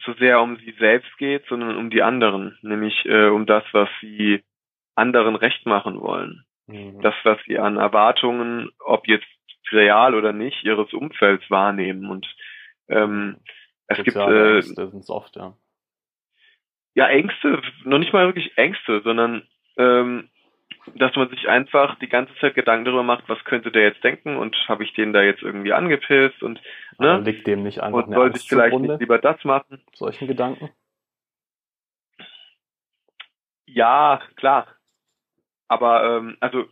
so 0.05 0.12
sehr 0.14 0.40
um 0.40 0.56
sie 0.56 0.74
selbst 0.78 1.16
geht, 1.18 1.44
sondern 1.48 1.76
um 1.76 1.90
die 1.90 2.02
anderen, 2.02 2.59
nämlich 2.62 3.05
äh, 3.06 3.28
um 3.28 3.47
das, 3.47 3.64
was 3.72 3.89
sie 4.01 4.43
anderen 4.94 5.36
recht 5.36 5.66
machen 5.66 6.01
wollen. 6.01 6.44
Mhm. 6.66 7.01
Das, 7.01 7.14
was 7.24 7.39
sie 7.47 7.59
an 7.59 7.76
Erwartungen, 7.76 8.70
ob 8.78 9.06
jetzt 9.09 9.26
real 9.70 10.14
oder 10.14 10.32
nicht, 10.32 10.64
ihres 10.64 10.93
Umfelds 10.93 11.48
wahrnehmen. 11.51 12.09
Und 12.09 12.26
ähm, 12.89 13.36
es 13.86 14.02
gibt 14.02 14.16
äh, 14.16 14.55
Ängste 14.56 14.89
sind 14.89 15.09
oft, 15.09 15.36
ja. 15.36 15.56
Ja, 16.94 17.09
Ängste, 17.09 17.60
noch 17.85 17.98
nicht 17.98 18.12
mal 18.12 18.26
wirklich 18.26 18.56
Ängste, 18.56 19.01
sondern 19.02 19.48
ähm, 19.76 20.31
dass 20.94 21.15
man 21.16 21.28
sich 21.31 21.48
einfach 21.48 21.98
die 21.98 22.09
ganze 22.09 22.35
Zeit 22.36 22.55
Gedanken 22.55 22.85
darüber 22.85 23.02
macht, 23.02 23.28
was 23.28 23.43
könnte 23.44 23.70
der 23.70 23.82
jetzt 23.82 24.05
denken 24.05 24.36
und 24.36 24.56
habe 24.69 24.85
ich 24.85 24.93
den 24.94 25.12
da 25.12 25.23
jetzt 25.23 25.43
irgendwie 25.43 25.73
angepisst 25.73 26.43
und 26.43 26.61
ne? 26.98 27.12
Aber 27.12 27.23
liegt 27.23 27.47
dem 27.47 27.62
nicht 27.62 27.81
einfach 27.81 28.06
und 28.06 28.15
sollte 28.15 28.39
ich 28.39 28.48
vielleicht 28.48 28.77
lieber 29.01 29.19
das 29.19 29.43
machen? 29.44 29.82
Solchen 29.94 30.28
Gedanken? 30.28 30.70
Ja, 33.66 34.20
klar. 34.36 34.69
Aber 35.69 36.19
ähm, 36.19 36.36
also 36.40 36.66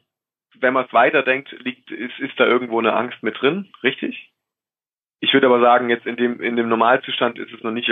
wenn 0.60 0.74
man 0.74 0.86
es 0.86 0.92
weiterdenkt, 0.92 1.50
liegt 1.64 1.90
ist, 1.90 2.18
ist 2.18 2.38
da 2.38 2.46
irgendwo 2.46 2.78
eine 2.78 2.92
Angst 2.92 3.22
mit 3.22 3.40
drin, 3.40 3.72
richtig? 3.82 4.30
Ich 5.20 5.32
würde 5.32 5.46
aber 5.46 5.60
sagen, 5.60 5.88
jetzt 5.88 6.06
in 6.06 6.16
dem 6.16 6.40
in 6.40 6.56
dem 6.56 6.68
Normalzustand 6.68 7.38
ist 7.38 7.52
es 7.52 7.62
noch 7.62 7.70
nicht 7.70 7.90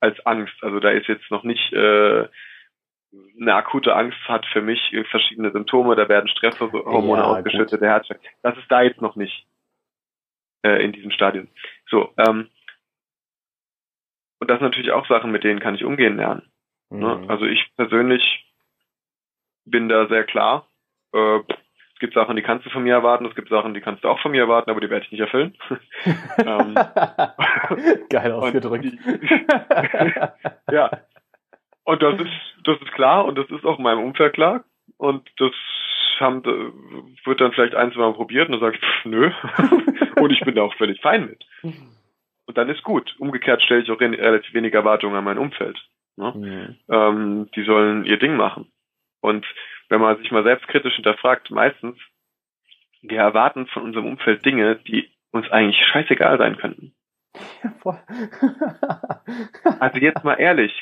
als 0.00 0.18
Angst. 0.26 0.54
Also 0.62 0.80
da 0.80 0.90
ist 0.90 1.06
jetzt 1.06 1.30
noch 1.30 1.44
nicht 1.44 1.72
äh, 1.72 2.26
eine 3.40 3.54
akute 3.54 3.94
Angst 3.96 4.18
hat 4.28 4.46
für 4.46 4.62
mich 4.62 4.80
verschiedene 5.10 5.50
Symptome, 5.50 5.96
da 5.96 6.08
werden 6.08 6.28
Stresshormone 6.28 7.22
ja, 7.22 7.26
ausgeschüttet, 7.26 7.80
der 7.80 7.90
Herzschlag. 7.90 8.20
Das 8.42 8.56
ist 8.56 8.70
da 8.70 8.82
jetzt 8.82 9.00
noch 9.00 9.16
nicht 9.16 9.46
äh, 10.62 10.84
in 10.84 10.92
diesem 10.92 11.10
Stadium. 11.10 11.48
So, 11.88 12.12
ähm, 12.18 12.48
und 14.38 14.50
das 14.50 14.58
sind 14.58 14.66
natürlich 14.66 14.92
auch 14.92 15.06
Sachen, 15.06 15.30
mit 15.30 15.44
denen 15.44 15.60
kann 15.60 15.74
ich 15.74 15.84
umgehen 15.84 16.16
lernen. 16.16 16.50
Ne? 16.90 17.16
Mhm. 17.16 17.20
Ne? 17.22 17.30
Also 17.30 17.46
ich 17.46 17.70
persönlich 17.76 18.22
bin 19.64 19.88
da 19.88 20.06
sehr 20.08 20.24
klar. 20.24 20.66
Äh, 21.12 21.40
es 21.94 22.00
gibt 22.00 22.14
Sachen, 22.14 22.36
die 22.36 22.42
kannst 22.42 22.64
du 22.64 22.70
von 22.70 22.82
mir 22.82 22.94
erwarten, 22.94 23.26
es 23.26 23.34
gibt 23.34 23.50
Sachen, 23.50 23.74
die 23.74 23.82
kannst 23.82 24.04
du 24.04 24.08
auch 24.08 24.18
von 24.20 24.32
mir 24.32 24.40
erwarten, 24.40 24.70
aber 24.70 24.80
die 24.80 24.88
werde 24.88 25.04
ich 25.04 25.12
nicht 25.12 25.20
erfüllen. 25.20 25.54
ähm, 26.38 26.74
Geil 28.08 28.32
ausgedrückt. 28.32 28.84
Die, 28.84 28.98
ja, 30.72 30.90
und 31.90 32.02
das 32.02 32.20
ist, 32.20 32.64
das 32.64 32.80
ist 32.80 32.92
klar 32.92 33.24
und 33.24 33.36
das 33.36 33.50
ist 33.50 33.64
auch 33.64 33.78
in 33.78 33.84
meinem 33.84 34.02
Umfeld 34.04 34.34
klar. 34.34 34.64
Und 34.96 35.28
das 35.38 35.52
haben, 36.18 36.44
wird 37.24 37.40
dann 37.40 37.52
vielleicht 37.52 37.74
ein, 37.74 37.92
zwei 37.92 38.00
Mal 38.00 38.14
probiert 38.14 38.48
und 38.48 38.52
dann 38.52 38.60
sage 38.60 38.76
ich, 38.76 38.80
pff, 38.80 39.04
nö. 39.06 39.30
und 40.20 40.30
ich 40.30 40.40
bin 40.40 40.54
da 40.54 40.62
auch 40.62 40.74
völlig 40.74 41.00
fein 41.00 41.26
mit. 41.26 41.44
Und 42.46 42.58
dann 42.58 42.68
ist 42.68 42.82
gut. 42.82 43.14
Umgekehrt 43.18 43.62
stelle 43.62 43.82
ich 43.82 43.90
auch 43.90 44.00
relativ 44.00 44.52
wenig 44.52 44.74
Erwartungen 44.74 45.16
an 45.16 45.24
mein 45.24 45.38
Umfeld. 45.38 45.78
Ne? 46.16 46.32
Mhm. 46.34 46.76
Ähm, 46.88 47.50
die 47.54 47.62
sollen 47.62 48.04
ihr 48.04 48.18
Ding 48.18 48.36
machen. 48.36 48.70
Und 49.20 49.46
wenn 49.88 50.00
man 50.00 50.18
sich 50.18 50.30
mal 50.30 50.44
selbstkritisch 50.44 50.94
hinterfragt, 50.94 51.50
meistens, 51.50 51.96
wir 53.02 53.18
erwarten 53.18 53.66
von 53.66 53.82
unserem 53.82 54.06
Umfeld 54.06 54.44
Dinge, 54.44 54.76
die 54.76 55.10
uns 55.30 55.50
eigentlich 55.50 55.80
scheißegal 55.92 56.38
sein 56.38 56.56
könnten. 56.56 56.92
Ja, 57.62 58.02
also 59.78 59.98
jetzt 59.98 60.24
mal 60.24 60.34
ehrlich, 60.34 60.72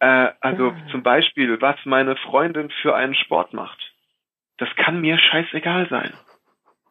äh, 0.00 0.32
also 0.40 0.70
ah. 0.70 0.86
zum 0.90 1.02
Beispiel, 1.02 1.60
was 1.60 1.76
meine 1.84 2.16
Freundin 2.16 2.70
für 2.82 2.94
einen 2.94 3.14
Sport 3.14 3.52
macht. 3.52 3.78
Das 4.58 4.68
kann 4.76 5.00
mir 5.00 5.18
scheißegal 5.18 5.88
sein. 5.88 6.12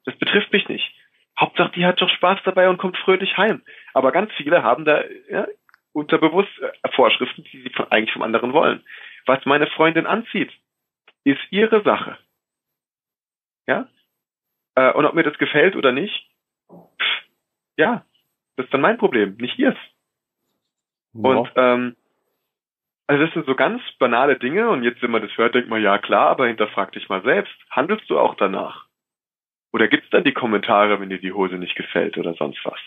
Das 0.05 0.15
betrifft 0.17 0.51
mich 0.51 0.67
nicht. 0.67 0.93
Hauptsache, 1.39 1.71
die 1.75 1.85
hat 1.85 2.01
doch 2.01 2.09
Spaß 2.09 2.39
dabei 2.43 2.69
und 2.69 2.77
kommt 2.77 2.97
fröhlich 2.97 3.37
heim. 3.37 3.63
Aber 3.93 4.11
ganz 4.11 4.31
viele 4.33 4.63
haben 4.63 4.85
da 4.85 5.03
ja, 5.29 5.47
unterbewusst 5.93 6.51
äh, 6.59 6.89
Vorschriften, 6.91 7.43
die 7.43 7.61
sie 7.61 7.69
von, 7.69 7.91
eigentlich 7.91 8.13
vom 8.13 8.21
anderen 8.21 8.53
wollen. 8.53 8.83
Was 9.25 9.45
meine 9.45 9.67
Freundin 9.67 10.05
anzieht, 10.05 10.51
ist 11.23 11.41
ihre 11.49 11.81
Sache. 11.83 12.17
Ja? 13.67 13.87
Äh, 14.75 14.91
und 14.93 15.05
ob 15.05 15.13
mir 15.13 15.23
das 15.23 15.37
gefällt 15.37 15.75
oder 15.75 15.91
nicht, 15.91 16.29
pff, 16.69 17.23
ja, 17.77 18.05
das 18.55 18.65
ist 18.65 18.73
dann 18.73 18.81
mein 18.81 18.97
Problem, 18.97 19.37
nicht 19.37 19.57
ihrs. 19.57 19.77
Ja. 21.13 21.29
Und 21.29 21.51
ähm, 21.55 21.95
also 23.13 23.25
das 23.25 23.33
sind 23.35 23.45
so 23.45 23.53
ganz 23.53 23.81
banale 23.99 24.39
Dinge 24.39 24.69
und 24.69 24.81
jetzt, 24.81 25.01
wenn 25.03 25.11
man 25.11 25.21
das 25.21 25.37
hört, 25.37 25.53
denkt 25.53 25.69
man, 25.69 25.83
ja 25.83 25.99
klar, 25.99 26.29
aber 26.29 26.47
hinterfrag 26.47 26.91
dich 26.93 27.09
mal 27.09 27.21
selbst. 27.21 27.53
Handelst 27.69 28.09
du 28.09 28.17
auch 28.17 28.33
danach? 28.33 28.87
Oder 29.71 29.87
gibt's 29.87 30.09
dann 30.09 30.23
die 30.23 30.33
Kommentare, 30.33 30.99
wenn 30.99 31.09
dir 31.09 31.19
die 31.19 31.31
Hose 31.31 31.55
nicht 31.55 31.75
gefällt 31.75 32.17
oder 32.17 32.33
sonst 32.33 32.59
was? 32.65 32.79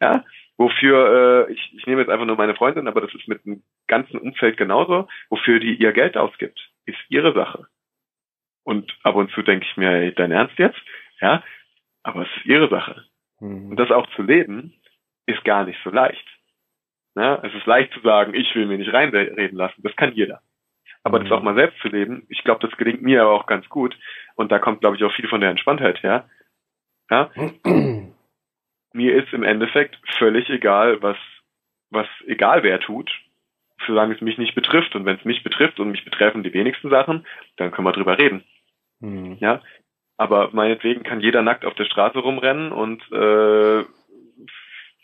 Ja, 0.00 0.24
wofür, 0.56 1.46
äh, 1.48 1.52
ich, 1.52 1.74
ich 1.76 1.86
nehme 1.86 2.00
jetzt 2.00 2.10
einfach 2.10 2.26
nur 2.26 2.36
meine 2.36 2.56
Freundin, 2.56 2.88
aber 2.88 3.00
das 3.00 3.14
ist 3.14 3.28
mit 3.28 3.44
dem 3.44 3.62
ganzen 3.86 4.18
Umfeld 4.18 4.56
genauso, 4.56 5.06
wofür 5.28 5.60
die 5.60 5.74
ihr 5.74 5.92
Geld 5.92 6.16
ausgibt, 6.16 6.58
ist 6.86 6.98
ihre 7.08 7.32
Sache. 7.32 7.66
Und 8.64 8.92
ab 9.04 9.14
und 9.14 9.30
zu 9.30 9.42
denke 9.42 9.64
ich 9.64 9.76
mir, 9.76 9.90
ey, 9.90 10.12
dein 10.12 10.32
Ernst 10.32 10.58
jetzt? 10.58 10.80
Ja, 11.20 11.44
aber 12.02 12.22
es 12.22 12.36
ist 12.36 12.46
ihre 12.46 12.68
Sache. 12.68 13.04
Mhm. 13.38 13.70
Und 13.70 13.76
das 13.76 13.92
auch 13.92 14.08
zu 14.16 14.22
leben, 14.22 14.74
ist 15.26 15.44
gar 15.44 15.64
nicht 15.64 15.78
so 15.84 15.90
leicht. 15.90 16.26
Ne? 17.18 17.40
Es 17.42 17.52
ist 17.52 17.66
leicht 17.66 17.92
zu 17.92 18.00
sagen, 18.00 18.32
ich 18.32 18.54
will 18.54 18.66
mir 18.66 18.78
nicht 18.78 18.92
reinreden 18.92 19.58
lassen. 19.58 19.82
Das 19.82 19.96
kann 19.96 20.12
jeder. 20.12 20.40
Aber 21.02 21.18
mhm. 21.18 21.24
das 21.24 21.32
auch 21.32 21.42
mal 21.42 21.56
selbst 21.56 21.80
zu 21.80 21.88
leben, 21.88 22.24
ich 22.28 22.44
glaube, 22.44 22.64
das 22.64 22.78
gelingt 22.78 23.02
mir 23.02 23.22
aber 23.22 23.32
auch 23.32 23.46
ganz 23.46 23.68
gut. 23.68 23.98
Und 24.36 24.52
da 24.52 24.60
kommt, 24.60 24.82
glaube 24.82 24.94
ich, 24.94 25.02
auch 25.02 25.12
viel 25.12 25.26
von 25.26 25.40
der 25.40 25.50
Entspanntheit 25.50 26.00
her. 26.04 26.28
Ja? 27.10 27.32
mir 28.92 29.16
ist 29.16 29.32
im 29.32 29.42
Endeffekt 29.42 29.98
völlig 30.16 30.48
egal, 30.48 31.02
was, 31.02 31.16
was 31.90 32.06
egal 32.28 32.62
wer 32.62 32.78
tut, 32.78 33.10
solange 33.84 34.14
es 34.14 34.20
mich 34.20 34.38
nicht 34.38 34.54
betrifft. 34.54 34.94
Und 34.94 35.04
wenn 35.04 35.16
es 35.16 35.24
mich 35.24 35.42
betrifft 35.42 35.80
und 35.80 35.90
mich 35.90 36.04
betreffen 36.04 36.44
die 36.44 36.54
wenigsten 36.54 36.88
Sachen, 36.88 37.26
dann 37.56 37.72
können 37.72 37.88
wir 37.88 37.92
drüber 37.92 38.16
reden. 38.16 38.44
Mhm. 39.00 39.38
Ja. 39.40 39.60
Aber 40.18 40.50
meinetwegen 40.52 41.02
kann 41.02 41.20
jeder 41.20 41.42
nackt 41.42 41.64
auf 41.64 41.74
der 41.74 41.86
Straße 41.86 42.20
rumrennen 42.20 42.70
und 42.70 43.02
äh, 43.10 43.84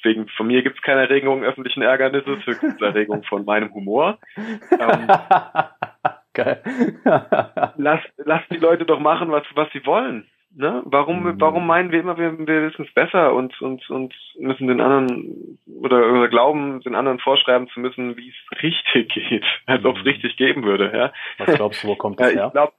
wegen 0.05 0.28
von 0.28 0.47
mir 0.47 0.62
gibt 0.62 0.76
es 0.76 0.82
keine 0.82 1.02
Erregung 1.02 1.43
öffentlichen 1.43 1.82
Ärgernisses, 1.82 2.47
höchstens 2.47 2.81
Erregung 2.81 3.22
von 3.24 3.44
meinem 3.44 3.72
Humor. 3.72 4.18
Ähm, 4.36 5.09
Geil. 6.35 6.62
lass, 7.76 8.01
lass 8.16 8.43
die 8.51 8.59
Leute 8.59 8.85
doch 8.85 8.98
machen, 8.98 9.31
was, 9.31 9.44
was 9.55 9.70
sie 9.72 9.86
wollen. 9.86 10.28
Ne? 10.56 10.82
Warum, 10.85 11.24
mhm. 11.24 11.40
warum 11.40 11.66
meinen 11.66 11.90
wir 11.90 12.01
immer, 12.01 12.16
wir, 12.16 12.39
wir 12.39 12.70
wissen 12.70 12.85
es 12.86 12.94
besser 12.94 13.35
und, 13.35 13.60
und, 13.60 13.89
und 13.90 14.14
müssen 14.39 14.68
den 14.68 14.81
anderen 14.81 15.59
oder, 15.66 16.12
oder 16.12 16.28
glauben, 16.28 16.81
den 16.81 16.94
anderen 16.94 17.18
vorschreiben 17.18 17.68
zu 17.68 17.81
müssen, 17.81 18.16
wie 18.16 18.28
es 18.31 18.62
richtig 18.62 19.12
geht, 19.14 19.44
als 19.66 19.82
mhm. 19.82 19.89
ob 19.89 19.97
es 19.98 20.05
richtig 20.05 20.36
geben 20.36 20.64
würde. 20.64 20.93
Ja? 20.94 21.12
Was 21.39 21.56
glaubst 21.56 21.82
du, 21.82 21.89
wo 21.89 21.97
kommt 21.97 22.20
das 22.20 22.35
her? 22.35 22.47
Ich 22.47 22.52
glaub, 22.52 22.74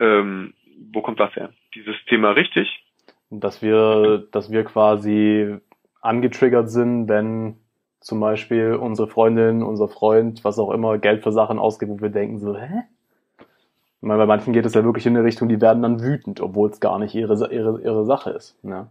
ähm, 0.00 0.54
wo 0.92 1.00
kommt 1.00 1.20
das 1.20 1.34
her? 1.36 1.52
Dieses 1.74 1.96
Thema 2.06 2.32
richtig? 2.32 2.68
Dass 3.34 3.62
wir, 3.62 4.26
dass 4.30 4.50
wir 4.50 4.64
quasi 4.64 5.56
angetriggert 6.02 6.70
sind, 6.70 7.08
wenn 7.08 7.56
zum 8.00 8.20
Beispiel 8.20 8.74
unsere 8.74 9.08
Freundin, 9.08 9.62
unser 9.62 9.88
Freund, 9.88 10.44
was 10.44 10.58
auch 10.58 10.70
immer, 10.70 10.98
Geld 10.98 11.22
für 11.22 11.32
Sachen 11.32 11.58
ausgibt, 11.58 11.92
wo 11.92 12.00
wir 12.00 12.10
denken 12.10 12.38
so, 12.38 12.56
hä? 12.56 12.82
Ich 13.38 14.08
meine, 14.08 14.18
bei 14.18 14.26
manchen 14.26 14.52
geht 14.52 14.66
es 14.66 14.74
ja 14.74 14.84
wirklich 14.84 15.06
in 15.06 15.16
eine 15.16 15.24
Richtung, 15.24 15.48
die 15.48 15.60
werden 15.60 15.82
dann 15.82 16.02
wütend, 16.02 16.40
obwohl 16.40 16.68
es 16.68 16.80
gar 16.80 16.98
nicht 16.98 17.14
ihre, 17.14 17.34
ihre, 17.52 17.80
ihre 17.80 18.04
Sache 18.04 18.30
ist. 18.30 18.62
Ne? 18.64 18.88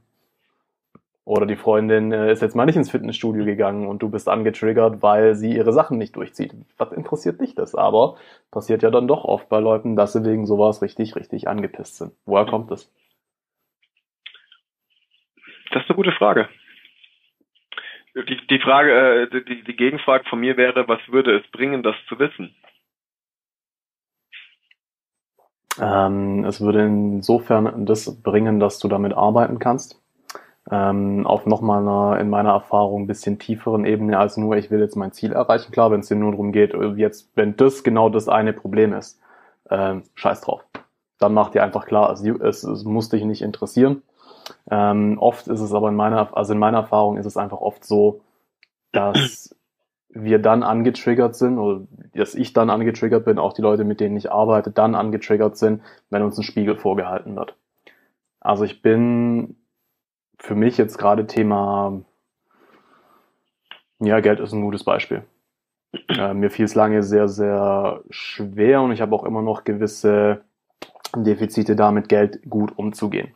Oder 1.26 1.46
die 1.46 1.58
Freundin 1.58 2.12
äh, 2.12 2.32
ist 2.32 2.42
jetzt 2.42 2.56
mal 2.56 2.66
nicht 2.66 2.78
ins 2.78 2.90
Fitnessstudio 2.90 3.46
gegangen 3.46 3.88
und 3.88 4.02
du 4.02 4.10
bist 4.10 4.28
angetriggert, 4.28 5.04
weil 5.04 5.36
sie 5.36 5.56
ihre 5.56 5.74
Sachen 5.74 5.98
nicht 5.98 6.16
durchzieht. 6.16 6.56
Was 6.78 6.92
interessiert 6.94 7.42
dich 7.42 7.54
das? 7.54 7.76
Aber 7.76 8.16
passiert 8.50 8.82
ja 8.82 8.90
dann 8.90 9.08
doch 9.08 9.26
oft 9.26 9.48
bei 9.50 9.60
Leuten, 9.60 9.96
dass 9.96 10.14
sie 10.14 10.24
wegen 10.24 10.46
sowas 10.48 10.82
richtig, 10.82 11.16
richtig 11.16 11.48
angepisst 11.48 11.98
sind. 11.98 12.14
Woher 12.26 12.46
kommt 12.46 12.72
das? 12.72 12.90
Das 15.72 15.84
ist 15.84 15.90
eine 15.90 15.96
gute 15.96 16.12
Frage. 16.12 16.50
Die, 18.14 18.46
die 18.48 18.60
Frage, 18.60 19.30
äh, 19.32 19.44
die, 19.44 19.64
die 19.64 19.76
Gegenfrage 19.76 20.26
von 20.30 20.40
mir 20.40 20.58
wäre, 20.58 20.88
was 20.88 21.00
würde 21.08 21.38
es 21.38 21.48
bringen, 21.52 21.82
das 21.82 21.96
zu 22.10 22.20
wissen? 22.20 22.54
Ähm, 25.80 26.44
es 26.44 26.60
würde 26.60 26.84
insofern 26.84 27.86
das 27.86 28.22
bringen, 28.22 28.60
dass 28.60 28.80
du 28.80 28.90
damit 28.90 29.14
arbeiten 29.14 29.60
kannst. 29.60 30.02
Ähm, 30.70 31.26
auf 31.26 31.46
nochmal 31.46 31.82
einer, 31.82 32.20
in 32.20 32.30
meiner 32.30 32.52
Erfahrung, 32.52 33.04
ein 33.04 33.08
bisschen 33.08 33.40
tieferen 33.40 33.86
Ebene 33.86 34.20
als 34.20 34.38
nur, 34.38 34.58
ich 34.58 34.70
will 34.70 34.80
jetzt 34.80 34.96
mein 34.96 35.14
Ziel 35.14 35.32
erreichen. 35.32 35.72
Klar, 35.72 35.92
wenn 35.92 36.02
es 36.02 36.08
dir 36.08 36.16
nur 36.16 36.32
darum 36.32 36.52
geht, 36.52 36.74
jetzt, 36.98 37.32
wenn 37.36 37.56
das 37.56 37.84
genau 37.84 38.10
das 38.10 38.28
eine 38.28 38.52
Problem 38.54 38.94
ist, 38.94 39.22
ähm, 39.70 40.04
scheiß 40.16 40.42
drauf. 40.42 40.66
Dann 41.18 41.34
mach 41.34 41.50
dir 41.50 41.64
einfach 41.64 41.86
klar, 41.86 42.12
es, 42.12 42.22
es, 42.24 42.64
es 42.64 42.84
muss 42.84 43.10
dich 43.10 43.24
nicht 43.24 43.42
interessieren. 43.42 44.04
Ähm, 44.70 45.18
oft 45.20 45.48
ist 45.48 45.60
es 45.60 45.74
aber 45.74 45.90
in 45.90 45.96
meiner, 45.96 46.36
also 46.36 46.54
in 46.54 46.60
meiner 46.60 46.80
Erfahrung 46.80 47.18
ist 47.18 47.26
es 47.26 47.38
einfach 47.38 47.60
oft 47.60 47.84
so, 47.84 48.22
dass 48.92 49.56
wir 50.10 50.40
dann 50.40 50.64
angetriggert 50.64 51.36
sind 51.36 51.58
oder 51.58 51.86
dass 52.14 52.36
ich 52.36 52.54
dann 52.54 52.70
angetriggert 52.70 53.26
bin, 53.26 53.40
auch 53.40 53.54
die 53.54 53.62
Leute, 53.62 53.84
mit 53.84 54.00
denen 54.00 54.18
ich 54.18 54.32
arbeite, 54.32 54.72
dann 54.72 54.96
angetriggert 54.96 55.58
sind, 55.58 55.82
wenn 56.10 56.24
uns 56.24 56.38
ein 56.38 56.44
Spiegel 56.44 56.76
vorgehalten 56.76 57.36
wird. 57.36 57.56
Also 58.40 58.64
ich 58.64 58.82
bin 58.82 59.56
für 60.38 60.56
mich 60.56 60.78
jetzt 60.78 60.98
gerade 60.98 61.28
Thema, 61.28 62.02
ja, 64.00 64.20
Geld 64.20 64.40
ist 64.40 64.52
ein 64.52 64.62
gutes 64.62 64.84
Beispiel. 64.84 65.24
Äh, 66.10 66.34
mir 66.34 66.50
fiel 66.50 66.66
es 66.66 66.76
lange 66.76 67.04
sehr, 67.04 67.28
sehr 67.28 68.04
schwer 68.10 68.82
und 68.82 68.92
ich 68.92 69.02
habe 69.02 69.16
auch 69.16 69.24
immer 69.24 69.42
noch 69.42 69.64
gewisse 69.64 70.42
Defizite 71.16 71.76
da, 71.76 71.92
mit 71.92 72.10
Geld 72.10 72.50
gut 72.50 72.78
umzugehen. 72.78 73.32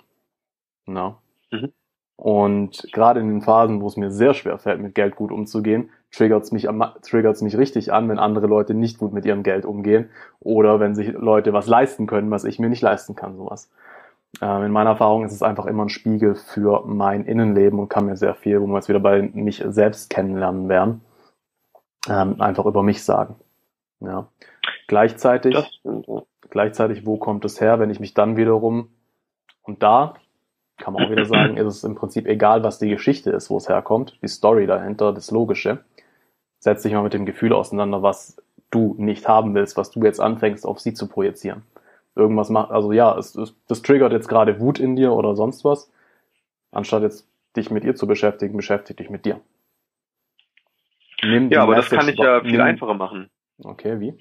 Na? 0.86 1.18
Mhm. 1.52 1.72
Und 2.18 2.88
gerade 2.94 3.20
in 3.20 3.28
den 3.28 3.42
Phasen, 3.42 3.82
wo 3.82 3.88
es 3.88 3.98
mir 3.98 4.10
sehr 4.10 4.34
schwer 4.34 4.58
fällt, 4.58 4.80
mit 4.80 4.96
Geld 4.96 5.16
gut 5.16 5.32
umzugehen, 5.32 5.90
triggert 6.12 6.44
es 6.44 6.52
mich, 6.52 6.68
triggert's 7.02 7.42
mich 7.42 7.58
richtig 7.58 7.92
an, 7.92 8.08
wenn 8.08 8.20
andere 8.20 8.48
Leute 8.48 8.74
nicht 8.74 8.98
gut 8.98 9.12
mit 9.12 9.26
ihrem 9.26 9.44
Geld 9.44 9.66
umgehen 9.66 10.10
oder 10.40 10.80
wenn 10.80 10.96
sich 10.96 11.12
Leute 11.12 11.52
was 11.52 11.68
leisten 11.68 12.08
können, 12.08 12.32
was 12.32 12.46
ich 12.46 12.58
mir 12.58 12.70
nicht 12.70 12.82
leisten 12.82 13.16
kann, 13.16 13.36
sowas. 13.36 13.70
Ähm, 14.42 14.64
in 14.64 14.72
meiner 14.72 14.92
Erfahrung 14.92 15.26
ist 15.26 15.34
es 15.34 15.44
einfach 15.44 15.66
immer 15.66 15.84
ein 15.84 15.90
Spiegel 15.90 16.36
für 16.36 16.84
mein 16.86 17.26
Innenleben 17.26 17.80
und 17.80 17.90
kann 17.90 18.06
mir 18.06 18.16
sehr 18.16 18.36
viel, 18.36 18.62
wo 18.62 18.68
wir 18.68 18.76
jetzt 18.76 18.90
wieder 18.90 19.00
bei 19.02 19.22
mich 19.22 19.64
selbst 19.68 20.10
kennenlernen 20.10 20.70
werden, 20.70 21.02
ähm, 22.08 22.40
einfach 22.40 22.66
über 22.66 22.82
mich 22.82 23.04
sagen. 23.04 23.36
Ja. 24.00 24.28
Gleichzeitig, 24.88 25.82
gleichzeitig, 26.50 27.06
wo 27.06 27.18
kommt 27.18 27.44
es 27.44 27.60
her, 27.60 27.80
wenn 27.80 27.90
ich 27.90 28.00
mich 28.00 28.14
dann 28.14 28.38
wiederum, 28.38 28.90
und 29.64 29.82
da 29.84 30.14
kann 30.78 30.94
man 30.94 31.06
auch 31.06 31.12
wieder 31.12 31.26
sagen, 31.26 31.58
ist 31.58 31.66
es 31.66 31.84
im 31.84 31.96
Prinzip 31.96 32.28
egal, 32.28 32.64
was 32.64 32.80
die 32.80 32.90
Geschichte 32.90 33.32
ist, 33.32 33.50
wo 33.50 33.58
es 33.58 33.70
herkommt, 33.70 34.18
die 34.22 34.28
Story 34.28 34.68
dahinter, 34.68 35.14
das 35.14 35.32
Logische. 35.32 35.84
Setz 36.60 36.84
dich 36.84 36.94
mal 36.94 37.04
mit 37.04 37.14
dem 37.14 37.26
Gefühl 37.26 37.54
auseinander, 37.54 38.02
was 38.02 38.38
du 38.72 38.96
nicht 38.98 39.28
haben 39.28 39.54
willst, 39.56 39.78
was 39.78 39.92
du 39.92 40.02
jetzt 40.04 40.20
anfängst, 40.20 40.66
auf 40.66 40.80
sie 40.80 40.94
zu 40.94 41.08
projizieren. 41.08 41.64
Irgendwas 42.16 42.50
macht, 42.50 42.72
also 42.72 42.92
ja, 42.92 43.18
es, 43.18 43.36
es, 43.36 43.56
das 43.68 43.82
triggert 43.82 44.12
jetzt 44.14 44.28
gerade 44.28 44.60
Wut 44.60 44.80
in 44.80 44.96
dir 44.96 45.14
oder 45.14 45.36
sonst 45.36 45.66
was. 45.66 45.92
Anstatt 46.72 47.04
jetzt 47.04 47.28
dich 47.56 47.72
mit 47.72 47.84
ihr 47.84 47.96
zu 47.96 48.08
beschäftigen, 48.08 48.56
beschäftige 48.56 49.04
dich 49.04 49.10
mit 49.10 49.26
dir. 49.26 49.40
Nimm 51.24 51.50
ja, 51.50 51.64
aber 51.64 51.76
Message 51.76 51.90
das 51.92 52.00
kann 52.00 52.14
ich 52.14 52.20
ja 52.20 52.42
viel 52.42 52.62
einfacher 52.62 52.94
machen. 52.94 53.30
Okay, 53.64 54.00
wie? 54.00 54.18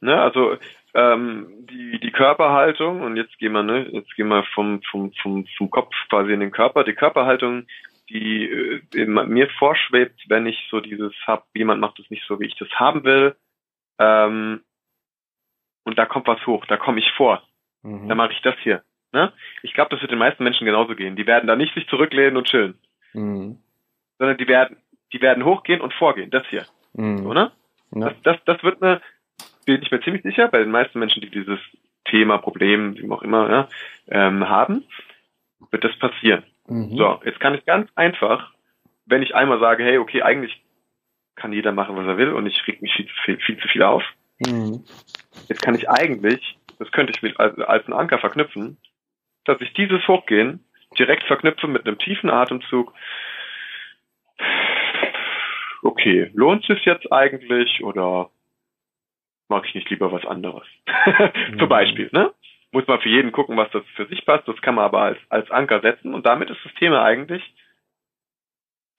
Ne, 0.00 0.20
also 0.20 0.56
ähm, 0.94 1.66
die, 1.70 1.98
die 2.00 2.12
Körperhaltung, 2.12 3.00
und 3.00 3.16
jetzt 3.16 3.38
gehen 3.38 3.52
wir, 3.52 3.62
ne, 3.62 3.88
jetzt 3.90 4.14
gehen 4.16 4.28
wir 4.28 4.44
vom, 4.54 4.82
vom, 4.90 5.12
vom, 5.22 5.46
vom 5.56 5.70
Kopf 5.70 5.94
quasi 6.08 6.32
in 6.32 6.40
den 6.40 6.50
Körper, 6.50 6.84
die 6.84 6.94
Körperhaltung, 6.94 7.66
die 8.10 8.80
äh, 8.94 9.06
mir 9.06 9.48
vorschwebt, 9.58 10.20
wenn 10.28 10.46
ich 10.46 10.68
so 10.70 10.80
dieses 10.80 11.12
hab, 11.26 11.46
jemand 11.54 11.80
macht 11.80 11.98
es 11.98 12.10
nicht 12.10 12.24
so, 12.26 12.40
wie 12.40 12.46
ich 12.46 12.56
das 12.56 12.68
haben 12.70 13.04
will, 13.04 13.36
ähm, 13.98 14.60
und 15.84 15.98
da 15.98 16.06
kommt 16.06 16.26
was 16.26 16.44
hoch, 16.46 16.64
da 16.66 16.76
komme 16.76 17.00
ich 17.00 17.10
vor. 17.16 17.42
Mhm. 17.82 18.08
Dann 18.08 18.16
mache 18.16 18.32
ich 18.32 18.42
das 18.42 18.54
hier. 18.62 18.82
Ne? 19.12 19.32
Ich 19.62 19.74
glaube, 19.74 19.90
das 19.90 20.00
wird 20.00 20.10
den 20.10 20.18
meisten 20.18 20.44
Menschen 20.44 20.64
genauso 20.64 20.94
gehen. 20.94 21.16
Die 21.16 21.26
werden 21.26 21.46
da 21.46 21.56
nicht 21.56 21.74
sich 21.74 21.86
zurücklehnen 21.88 22.36
und 22.36 22.46
chillen. 22.46 22.78
Mhm. 23.12 23.58
Sondern 24.18 24.38
die 24.38 24.48
werden, 24.48 24.76
die 25.12 25.20
werden 25.20 25.44
hochgehen 25.44 25.80
und 25.80 25.92
vorgehen. 25.94 26.30
Das 26.30 26.46
hier. 26.48 26.66
Mhm. 26.94 27.18
So, 27.18 27.32
ne? 27.32 27.52
Ja. 27.94 28.08
Das, 28.08 28.14
das, 28.22 28.36
das 28.44 28.62
wird 28.62 28.82
eine, 28.82 29.02
bin 29.64 29.82
ich 29.82 29.90
mir 29.90 30.00
ziemlich 30.02 30.22
sicher, 30.22 30.48
bei 30.48 30.58
den 30.58 30.70
meisten 30.70 30.98
Menschen, 30.98 31.20
die 31.20 31.30
dieses 31.30 31.58
Thema, 32.04 32.38
Problem, 32.38 32.96
wie 32.96 33.10
auch 33.10 33.22
immer, 33.22 33.50
ja, 33.50 33.68
ähm, 34.08 34.48
haben, 34.48 34.84
wird 35.70 35.84
das 35.84 35.96
passieren. 35.98 36.44
Mhm. 36.66 36.96
So, 36.96 37.20
jetzt 37.24 37.40
kann 37.40 37.54
ich 37.54 37.64
ganz 37.64 37.90
einfach, 37.94 38.52
wenn 39.06 39.22
ich 39.22 39.34
einmal 39.34 39.60
sage, 39.60 39.84
hey, 39.84 39.98
okay, 39.98 40.22
eigentlich 40.22 40.62
kann 41.34 41.52
jeder 41.52 41.72
machen, 41.72 41.96
was 41.96 42.06
er 42.06 42.18
will 42.18 42.32
und 42.32 42.46
ich 42.46 42.66
reg 42.66 42.82
mich 42.82 42.92
viel, 42.94 43.08
viel, 43.24 43.38
viel 43.38 43.58
zu 43.58 43.68
viel 43.68 43.82
auf. 43.82 44.02
Mhm. 44.46 44.84
Jetzt 45.48 45.62
kann 45.62 45.74
ich 45.74 45.88
eigentlich, 45.88 46.58
das 46.78 46.90
könnte 46.92 47.12
ich 47.14 47.22
mit 47.22 47.38
als, 47.40 47.58
als 47.58 47.84
einen 47.86 47.94
Anker 47.94 48.18
verknüpfen, 48.18 48.76
dass 49.44 49.60
ich 49.60 49.72
dieses 49.74 50.06
Hochgehen 50.08 50.64
direkt 50.98 51.24
verknüpfe 51.24 51.66
mit 51.68 51.86
einem 51.86 51.98
tiefen 51.98 52.30
Atemzug. 52.30 52.92
Okay, 55.82 56.30
lohnt 56.34 56.68
es 56.68 56.84
jetzt 56.84 57.10
eigentlich 57.12 57.82
oder 57.82 58.30
mag 59.52 59.66
ich 59.66 59.74
nicht 59.74 59.90
lieber 59.90 60.10
was 60.10 60.24
anderes. 60.24 60.66
Zum 61.58 61.66
mhm. 61.66 61.68
Beispiel, 61.68 62.08
ne? 62.12 62.32
Muss 62.72 62.86
man 62.86 63.00
für 63.00 63.10
jeden 63.10 63.32
gucken, 63.32 63.56
was 63.56 63.70
das 63.70 63.84
für 63.96 64.06
sich 64.06 64.24
passt. 64.24 64.48
Das 64.48 64.60
kann 64.62 64.74
man 64.74 64.86
aber 64.86 65.02
als, 65.02 65.18
als 65.28 65.50
Anker 65.50 65.80
setzen 65.80 66.14
und 66.14 66.24
damit 66.24 66.48
ist 66.48 66.64
das 66.64 66.72
Thema 66.74 67.04
eigentlich 67.04 67.42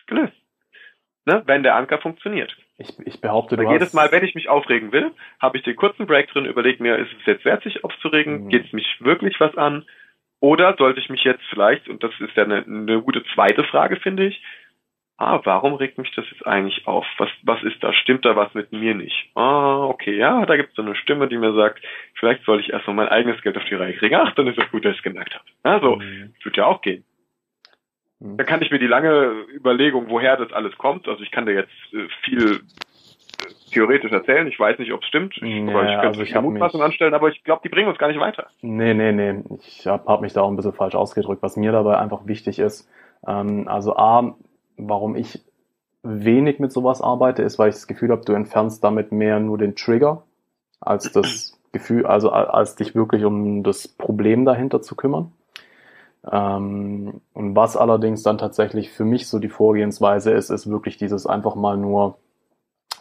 gelöst. 0.06 0.34
Ne? 1.26 1.42
Wenn 1.46 1.64
der 1.64 1.76
Anker 1.76 1.98
funktioniert. 1.98 2.56
Ich, 2.78 2.90
ich 3.06 3.20
behaupte, 3.20 3.58
du 3.58 3.70
jedes 3.72 3.94
Mal, 3.94 4.12
wenn 4.12 4.24
ich 4.24 4.36
mich 4.36 4.50
aufregen 4.50 4.92
will, 4.92 5.12
habe 5.40 5.58
ich 5.58 5.64
den 5.64 5.76
kurzen 5.76 6.06
Break 6.06 6.30
drin, 6.30 6.46
überlege 6.46 6.84
mir, 6.84 6.98
ist 6.98 7.12
es 7.20 7.26
jetzt 7.26 7.46
wert, 7.46 7.64
sich 7.64 7.84
aufzuregen? 7.84 8.46
Mhm. 8.46 8.50
Geht 8.50 8.66
es 8.66 8.74
mich 8.74 8.98
wirklich 9.00 9.40
was 9.40 9.58
an? 9.58 9.86
Oder 10.40 10.76
sollte 10.78 11.00
ich 11.00 11.10
mich 11.10 11.24
jetzt 11.24 11.44
vielleicht, 11.50 11.88
und 11.88 12.04
das 12.04 12.12
ist 12.20 12.36
ja 12.36 12.44
eine, 12.44 12.64
eine 12.66 13.02
gute 13.02 13.24
zweite 13.34 13.64
Frage, 13.64 13.96
finde 13.96 14.26
ich, 14.26 14.44
ah, 15.28 15.42
warum 15.44 15.74
regt 15.76 15.98
mich 15.98 16.12
das 16.16 16.26
jetzt 16.32 16.46
eigentlich 16.46 16.88
auf? 16.88 17.06
Was, 17.18 17.30
was 17.44 17.62
ist 17.64 17.84
da? 17.84 17.94
Stimmt 17.94 18.26
da 18.26 18.36
was 18.36 18.54
mit 18.54 18.72
mir 18.72 18.96
nicht? 18.96 19.30
Ah, 19.36 19.86
okay, 19.86 20.18
ja, 20.18 20.46
da 20.46 20.58
gibt 20.58 20.70
es 20.70 20.76
so 20.76 20.82
eine 20.82 20.96
Stimme, 20.96 21.28
die 21.28 21.38
mir 21.38 21.54
sagt, 21.54 21.82
vielleicht 22.16 22.44
soll 22.46 22.60
ich 22.60 22.72
erst 22.72 22.88
mal 22.88 22.94
mein 22.94 23.10
eigenes 23.10 23.42
Geld 23.42 23.58
auf 23.58 23.66
die 23.66 23.76
Reihe 23.76 23.94
kriegen. 23.94 24.16
Ach, 24.16 24.34
dann 24.36 24.48
ist 24.48 24.58
es 24.58 24.72
gut, 24.72 24.86
dass 24.86 24.94
ich 24.94 24.98
es 25.00 25.04
gemerkt 25.04 25.34
habe. 25.34 25.46
Also, 25.64 25.96
mhm. 25.98 26.34
wird 26.44 26.58
ja 26.58 26.66
auch 26.66 26.82
gehen. 26.82 27.04
Mhm. 28.20 28.38
kann 28.38 28.62
ich 28.62 28.72
mir 28.72 28.80
die 28.80 28.88
lange 28.88 29.46
Überlegung, 29.54 30.10
woher 30.10 30.38
das 30.38 30.54
alles 30.54 30.78
kommt, 30.78 31.08
also 31.08 31.22
ich 31.22 31.32
kann 31.32 31.46
da 31.46 31.52
jetzt 31.52 31.72
äh, 31.94 32.08
viel 32.24 32.62
theoretisch 33.74 34.12
erzählen. 34.12 34.48
Ich 34.48 34.60
weiß 34.60 34.80
nicht, 34.80 34.94
ob 34.94 35.02
es 35.02 35.08
stimmt. 35.08 35.36
Ich, 35.38 35.42
Nee, 35.42 35.70
aber 35.70 35.84
ich 35.84 35.94
könnte 35.96 36.08
also 36.08 36.22
ich 36.22 36.36
eine 36.36 36.48
Mutmaßung 36.48 36.82
anstellen, 36.82 37.14
aber 37.14 37.30
ich 37.30 37.44
glaube, 37.44 37.62
die 37.64 37.70
bringen 37.70 37.90
uns 37.90 37.98
gar 37.98 38.08
nicht 38.08 38.20
weiter. 38.20 38.48
Nee, 38.62 38.94
nee, 38.94 39.12
nee. 39.12 39.44
Ich 39.60 39.86
habe 39.88 40.06
hab 40.06 40.22
mich 40.22 40.34
da 40.34 40.42
auch 40.42 40.50
ein 40.50 40.56
bisschen 40.56 40.74
falsch 40.74 40.96
ausgedrückt. 40.96 41.42
Was 41.42 41.58
mir 41.58 41.72
dabei 41.72 41.98
einfach 41.98 42.26
wichtig 42.26 42.60
ist, 42.60 42.90
ähm, 43.28 43.68
also 43.68 43.96
A, 43.96 44.36
warum 44.78 45.16
ich 45.16 45.44
wenig 46.04 46.60
mit 46.60 46.72
sowas 46.72 47.02
arbeite, 47.02 47.44
ist, 47.44 47.60
weil 47.60 47.70
ich 47.70 47.76
das 47.76 47.88
Gefühl 47.88 48.12
habe, 48.12 48.26
du 48.26 48.34
entfernst 48.34 48.84
damit 48.84 49.12
mehr 49.12 49.40
nur 49.40 49.58
den 49.58 49.76
Trigger, 49.76 50.24
als 50.82 51.12
das 51.12 51.58
Gefühl, 51.72 52.06
also 52.06 52.30
als 52.32 52.76
dich 52.76 52.94
wirklich 52.94 53.26
um 53.26 53.64
das 53.64 53.88
Problem 53.88 54.46
dahinter 54.46 54.82
zu 54.82 54.96
kümmern. 54.96 55.32
Ähm, 56.30 57.22
und 57.34 57.56
was 57.56 57.76
allerdings 57.76 58.24
dann 58.24 58.38
tatsächlich 58.38 58.92
für 58.92 59.06
mich 59.06 59.28
so 59.28 59.40
die 59.40 59.50
Vorgehensweise 59.50 60.32
ist, 60.32 60.50
ist 60.50 60.70
wirklich 60.70 60.98
dieses 60.98 61.26
einfach 61.26 61.56
mal 61.56 61.78
nur, 61.78 62.18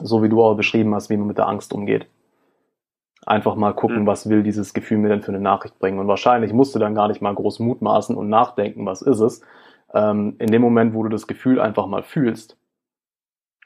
so 0.00 0.22
wie 0.22 0.28
du 0.28 0.42
auch 0.42 0.54
beschrieben 0.54 0.94
hast, 0.94 1.10
wie 1.10 1.16
man 1.16 1.28
mit 1.28 1.38
der 1.38 1.48
Angst 1.48 1.72
umgeht. 1.72 2.06
Einfach 3.24 3.54
mal 3.54 3.72
gucken, 3.72 4.02
Mhm. 4.02 4.06
was 4.06 4.28
will 4.28 4.42
dieses 4.42 4.74
Gefühl 4.74 4.98
mir 4.98 5.08
denn 5.08 5.22
für 5.22 5.30
eine 5.30 5.40
Nachricht 5.40 5.78
bringen. 5.78 6.00
Und 6.00 6.08
wahrscheinlich 6.08 6.52
musst 6.52 6.74
du 6.74 6.80
dann 6.80 6.94
gar 6.96 7.06
nicht 7.08 7.22
mal 7.22 7.34
groß 7.34 7.60
mutmaßen 7.60 8.16
und 8.16 8.28
nachdenken, 8.28 8.84
was 8.86 9.02
ist 9.02 9.20
es. 9.20 9.42
Ähm, 9.94 10.36
in 10.38 10.50
dem 10.50 10.62
Moment, 10.62 10.94
wo 10.94 11.02
du 11.02 11.08
das 11.08 11.26
Gefühl 11.26 11.60
einfach 11.60 11.86
mal 11.86 12.02
fühlst, 12.02 12.56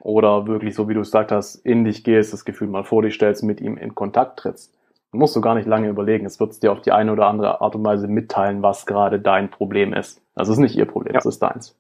oder 0.01 0.47
wirklich, 0.47 0.75
so 0.75 0.89
wie 0.89 0.95
du 0.95 1.01
es 1.01 1.09
gesagt 1.09 1.33
hast, 1.33 1.57
in 1.57 1.85
dich 1.85 2.05
gehst, 2.05 2.33
das 2.33 2.45
Gefühl 2.45 2.69
mal 2.69 2.85
vor 2.85 3.03
dich 3.03 3.15
stellst, 3.15 3.43
mit 3.43 3.61
ihm 3.61 3.77
in 3.77 3.95
Kontakt 3.95 4.39
trittst, 4.39 4.77
musst 5.11 5.35
du 5.35 5.41
gar 5.41 5.55
nicht 5.55 5.67
lange 5.67 5.89
überlegen. 5.89 6.27
Es 6.27 6.39
wird 6.39 6.51
es 6.51 6.61
dir 6.61 6.71
auf 6.73 6.83
die 6.83 6.93
eine 6.93 7.13
oder 7.13 7.27
andere 7.27 7.61
Art 7.61 7.75
und 7.75 7.85
Weise 7.85 8.07
mitteilen, 8.07 8.63
was 8.63 8.87
gerade 8.87 9.19
dein 9.19 9.51
Problem 9.51 9.93
ist. 9.95 10.23
Also 10.35 10.53
es 10.53 10.59
ist 10.59 10.63
nicht 10.63 10.77
ihr 10.77 10.85
Problem, 10.85 11.15
Ja. 11.15 11.19
es 11.21 11.27
ist 11.27 11.39
deins. 11.41 11.79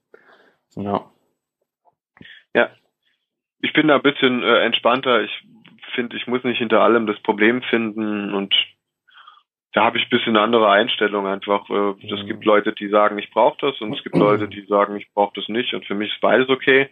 Ja. 0.76 1.04
Ich 3.60 3.72
bin 3.72 3.88
da 3.88 3.96
ein 3.96 4.02
bisschen 4.02 4.42
äh, 4.42 4.60
entspannter. 4.64 5.22
Ich 5.22 5.46
finde, 5.94 6.16
ich 6.16 6.26
muss 6.26 6.44
nicht 6.44 6.58
hinter 6.58 6.82
allem 6.82 7.06
das 7.06 7.18
Problem 7.20 7.62
finden 7.62 8.32
und 8.34 8.54
da 9.76 9.84
habe 9.84 9.98
ich 9.98 10.04
ein 10.04 10.10
bisschen 10.10 10.34
eine 10.36 10.40
andere 10.42 10.70
Einstellung 10.70 11.26
einfach. 11.26 11.68
Äh, 11.68 11.90
Es 12.10 12.22
Mhm. 12.22 12.26
gibt 12.26 12.44
Leute, 12.46 12.72
die 12.72 12.88
sagen, 12.88 13.18
ich 13.18 13.30
brauche 13.30 13.58
das 13.60 13.78
und 13.82 13.92
es 13.94 14.02
gibt 14.02 14.16
Leute, 14.16 14.48
die 14.48 14.62
sagen, 14.62 14.96
ich 14.96 15.06
brauche 15.12 15.32
das 15.36 15.48
nicht 15.48 15.74
und 15.74 15.84
für 15.84 15.94
mich 15.94 16.10
ist 16.14 16.20
beides 16.22 16.48
okay. 16.48 16.88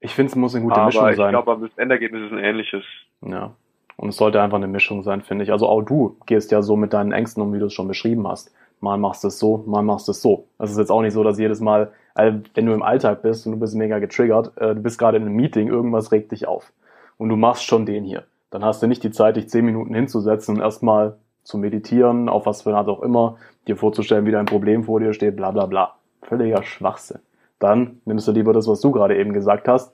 Ich 0.00 0.14
finde, 0.14 0.30
es 0.30 0.36
muss 0.36 0.54
eine 0.54 0.64
gute 0.64 0.76
aber 0.76 0.86
Mischung 0.86 1.08
ich 1.08 1.16
sein. 1.16 1.30
glaube, 1.30 1.56
das 1.60 1.78
Endergebnis 1.78 2.26
ist 2.26 2.32
ein 2.32 2.38
ähnliches. 2.44 2.84
Ja. 3.26 3.54
Und 3.96 4.10
es 4.10 4.16
sollte 4.16 4.42
einfach 4.42 4.58
eine 4.58 4.66
Mischung 4.66 5.02
sein, 5.02 5.22
finde 5.22 5.44
ich. 5.44 5.52
Also 5.52 5.66
auch 5.68 5.80
du 5.82 6.16
gehst 6.26 6.50
ja 6.52 6.60
so 6.60 6.76
mit 6.76 6.92
deinen 6.92 7.12
Ängsten 7.12 7.42
um, 7.42 7.54
wie 7.54 7.58
du 7.58 7.66
es 7.66 7.72
schon 7.72 7.88
beschrieben 7.88 8.26
hast. 8.28 8.54
Mal 8.80 8.98
machst 8.98 9.24
du 9.24 9.28
es 9.28 9.38
so, 9.38 9.64
mal 9.66 9.82
machst 9.82 10.08
du 10.08 10.12
es 10.12 10.20
so. 10.20 10.48
Es 10.58 10.70
ist 10.70 10.78
jetzt 10.78 10.90
auch 10.90 11.00
nicht 11.02 11.12
so, 11.14 11.24
dass 11.24 11.38
jedes 11.38 11.60
Mal, 11.60 11.92
also 12.14 12.40
wenn 12.54 12.66
du 12.66 12.72
im 12.74 12.82
Alltag 12.82 13.22
bist 13.22 13.46
und 13.46 13.52
du 13.52 13.58
bist 13.60 13.74
mega 13.76 14.00
getriggert, 14.00 14.52
äh, 14.58 14.74
du 14.74 14.82
bist 14.82 14.98
gerade 14.98 15.16
in 15.16 15.22
einem 15.22 15.36
Meeting, 15.36 15.68
irgendwas 15.68 16.12
regt 16.12 16.32
dich 16.32 16.46
auf. 16.46 16.72
Und 17.16 17.28
du 17.30 17.36
machst 17.36 17.64
schon 17.64 17.86
den 17.86 18.04
hier. 18.04 18.24
Dann 18.50 18.64
hast 18.64 18.82
du 18.82 18.86
nicht 18.86 19.02
die 19.04 19.12
Zeit, 19.12 19.36
dich 19.36 19.48
zehn 19.48 19.64
Minuten 19.64 19.94
hinzusetzen 19.94 20.56
und 20.56 20.62
erstmal 20.62 21.16
zu 21.42 21.58
meditieren, 21.58 22.28
auf 22.28 22.46
was 22.46 22.62
für 22.62 22.70
eine 22.70 22.78
Art 22.78 22.88
auch 22.88 23.02
immer, 23.02 23.36
dir 23.66 23.76
vorzustellen, 23.76 24.26
wie 24.26 24.30
dein 24.30 24.46
Problem 24.46 24.84
vor 24.84 25.00
dir 25.00 25.12
steht, 25.12 25.36
bla 25.36 25.50
bla 25.50 25.66
bla. 25.66 25.94
Völliger 26.22 26.62
Schwachsinn. 26.62 27.20
Dann 27.58 28.00
nimmst 28.04 28.26
du 28.28 28.32
lieber 28.32 28.52
das, 28.52 28.66
was 28.68 28.80
du 28.80 28.90
gerade 28.90 29.16
eben 29.16 29.32
gesagt 29.32 29.68
hast, 29.68 29.92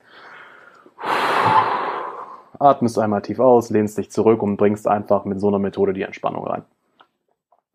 atmest 2.59 2.99
einmal 2.99 3.21
tief 3.21 3.39
aus, 3.39 3.69
lehnst 3.69 3.97
dich 3.97 4.11
zurück 4.11 4.43
und 4.43 4.57
bringst 4.57 4.87
einfach 4.87 5.25
mit 5.25 5.39
so 5.39 5.47
einer 5.47 5.59
Methode 5.59 5.93
die 5.93 6.01
Entspannung 6.01 6.45
rein. 6.45 6.63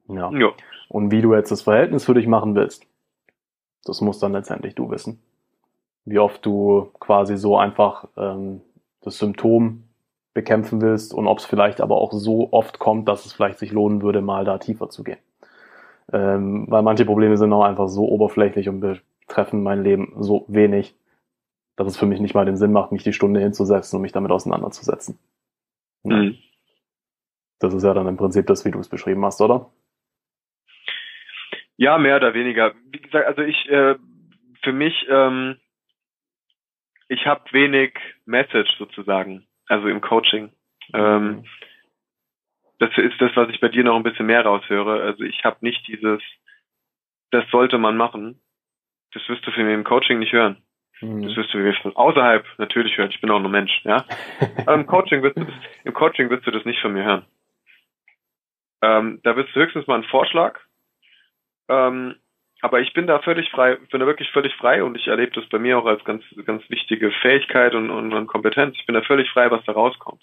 Ja. 0.08 0.30
Ja. 0.32 0.50
Und 0.88 1.10
wie 1.10 1.22
du 1.22 1.34
jetzt 1.34 1.50
das 1.50 1.62
Verhältnis 1.62 2.04
für 2.04 2.14
dich 2.14 2.26
machen 2.26 2.54
willst, 2.54 2.86
das 3.84 4.00
musst 4.00 4.22
dann 4.22 4.32
letztendlich 4.32 4.74
du 4.74 4.90
wissen. 4.90 5.20
Wie 6.04 6.18
oft 6.18 6.44
du 6.44 6.90
quasi 7.00 7.36
so 7.36 7.56
einfach 7.56 8.06
ähm, 8.16 8.60
das 9.00 9.18
Symptom 9.18 9.83
bekämpfen 10.34 10.82
willst 10.82 11.14
und 11.14 11.28
ob 11.28 11.38
es 11.38 11.46
vielleicht 11.46 11.80
aber 11.80 11.96
auch 11.96 12.12
so 12.12 12.52
oft 12.52 12.78
kommt, 12.78 13.08
dass 13.08 13.24
es 13.24 13.32
vielleicht 13.32 13.58
sich 13.58 13.72
lohnen 13.72 14.02
würde, 14.02 14.20
mal 14.20 14.44
da 14.44 14.58
tiefer 14.58 14.90
zu 14.90 15.04
gehen. 15.04 15.18
Ähm, 16.12 16.66
weil 16.68 16.82
manche 16.82 17.06
Probleme 17.06 17.36
sind 17.36 17.52
auch 17.52 17.64
einfach 17.64 17.88
so 17.88 18.06
oberflächlich 18.08 18.68
und 18.68 18.80
betreffen 18.80 19.62
mein 19.62 19.82
Leben 19.82 20.12
so 20.18 20.44
wenig, 20.48 20.94
dass 21.76 21.86
es 21.86 21.96
für 21.96 22.06
mich 22.06 22.20
nicht 22.20 22.34
mal 22.34 22.44
den 22.44 22.56
Sinn 22.56 22.72
macht, 22.72 22.92
mich 22.92 23.04
die 23.04 23.12
Stunde 23.12 23.40
hinzusetzen 23.40 23.96
und 23.96 24.02
mich 24.02 24.12
damit 24.12 24.32
auseinanderzusetzen. 24.32 25.18
Mhm. 26.02 26.36
Das 27.60 27.72
ist 27.72 27.84
ja 27.84 27.94
dann 27.94 28.08
im 28.08 28.16
Prinzip 28.16 28.46
das, 28.46 28.64
wie 28.64 28.70
du 28.70 28.80
es 28.80 28.88
beschrieben 28.88 29.24
hast, 29.24 29.40
oder? 29.40 29.70
Ja, 31.76 31.96
mehr 31.98 32.16
oder 32.16 32.34
weniger. 32.34 32.74
Wie 32.90 33.00
gesagt, 33.00 33.26
also 33.26 33.42
ich, 33.42 33.68
äh, 33.68 33.96
für 34.62 34.72
mich, 34.72 35.06
ähm, 35.08 35.56
ich 37.08 37.26
habe 37.26 37.52
wenig 37.52 37.94
Message 38.26 38.70
sozusagen, 38.78 39.46
also 39.68 39.88
im 39.88 40.00
Coaching. 40.00 40.52
Ähm, 40.92 41.44
das 42.78 42.90
ist 42.96 43.20
das, 43.20 43.30
was 43.34 43.48
ich 43.50 43.60
bei 43.60 43.68
dir 43.68 43.84
noch 43.84 43.96
ein 43.96 44.02
bisschen 44.02 44.26
mehr 44.26 44.44
raushöre. 44.44 45.02
Also 45.02 45.24
ich 45.24 45.44
habe 45.44 45.56
nicht 45.60 45.86
dieses, 45.86 46.20
das 47.30 47.44
sollte 47.50 47.78
man 47.78 47.96
machen. 47.96 48.40
Das 49.12 49.26
wirst 49.28 49.46
du 49.46 49.52
für 49.52 49.62
mich 49.62 49.74
im 49.74 49.84
Coaching 49.84 50.18
nicht 50.18 50.32
hören. 50.32 50.62
Mhm. 51.00 51.22
Das 51.22 51.36
wirst 51.36 51.54
du 51.54 51.58
mir 51.58 51.72
von 51.74 51.94
außerhalb 51.94 52.44
natürlich 52.58 52.96
hören. 52.96 53.10
Ich 53.10 53.20
bin 53.20 53.30
auch 53.30 53.40
nur 53.40 53.50
Mensch, 53.50 53.80
ja. 53.84 54.04
Aber 54.66 54.74
im 54.74 54.86
Coaching 54.86 55.22
wirst 55.22 55.36
du 55.36 55.44
das, 55.44 55.54
im 55.84 55.94
Coaching 55.94 56.30
wirst 56.30 56.46
du 56.46 56.50
das 56.50 56.64
nicht 56.64 56.80
von 56.80 56.92
mir 56.92 57.04
hören. 57.04 57.26
Ähm, 58.82 59.20
da 59.22 59.36
wirst 59.36 59.54
du 59.54 59.60
höchstens 59.60 59.86
mal 59.86 59.94
einen 59.94 60.04
Vorschlag. 60.04 60.60
Ähm, 61.68 62.16
aber 62.64 62.80
ich 62.80 62.92
bin 62.92 63.06
da 63.06 63.18
völlig 63.20 63.50
frei, 63.50 63.76
bin 63.90 64.00
da 64.00 64.06
wirklich 64.06 64.30
völlig 64.30 64.54
frei 64.54 64.82
und 64.82 64.96
ich 64.96 65.06
erlebe 65.06 65.32
das 65.32 65.48
bei 65.48 65.58
mir 65.58 65.78
auch 65.78 65.86
als 65.86 66.02
ganz, 66.04 66.24
ganz 66.44 66.62
wichtige 66.70 67.10
Fähigkeit 67.10 67.74
und, 67.74 67.90
und, 67.90 68.12
und 68.12 68.26
Kompetenz. 68.26 68.76
Ich 68.78 68.86
bin 68.86 68.94
da 68.94 69.02
völlig 69.02 69.30
frei, 69.30 69.50
was 69.50 69.64
da 69.64 69.72
rauskommt. 69.72 70.22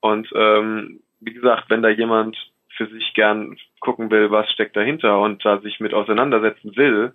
Und 0.00 0.28
ähm, 0.34 1.00
wie 1.20 1.32
gesagt, 1.32 1.70
wenn 1.70 1.82
da 1.82 1.88
jemand 1.88 2.36
für 2.76 2.86
sich 2.86 3.14
gern 3.14 3.56
gucken 3.80 4.10
will, 4.10 4.30
was 4.30 4.50
steckt 4.52 4.76
dahinter 4.76 5.20
und 5.20 5.44
da 5.44 5.58
sich 5.58 5.80
mit 5.80 5.94
auseinandersetzen 5.94 6.76
will, 6.76 7.12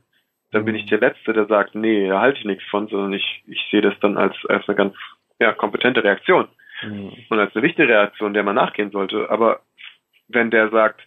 dann 0.51 0.65
bin 0.65 0.75
ich 0.75 0.85
der 0.85 0.99
Letzte, 0.99 1.33
der 1.33 1.45
sagt, 1.45 1.75
nee, 1.75 2.07
da 2.07 2.19
halte 2.19 2.39
ich 2.39 2.45
nichts 2.45 2.63
von, 2.69 2.87
sondern 2.87 3.13
ich, 3.13 3.43
ich 3.47 3.61
sehe 3.71 3.81
das 3.81 3.97
dann 4.01 4.17
als, 4.17 4.35
als 4.47 4.67
eine 4.67 4.75
ganz 4.75 4.95
ja, 5.39 5.51
kompetente 5.53 6.03
Reaktion 6.03 6.47
Mhm. 6.83 7.13
und 7.29 7.39
als 7.39 7.55
eine 7.55 7.63
wichtige 7.63 7.87
Reaktion, 7.87 8.33
der 8.33 8.43
man 8.43 8.55
nachgehen 8.55 8.91
sollte. 8.91 9.29
Aber 9.29 9.61
wenn 10.27 10.51
der 10.51 10.69
sagt, 10.69 11.01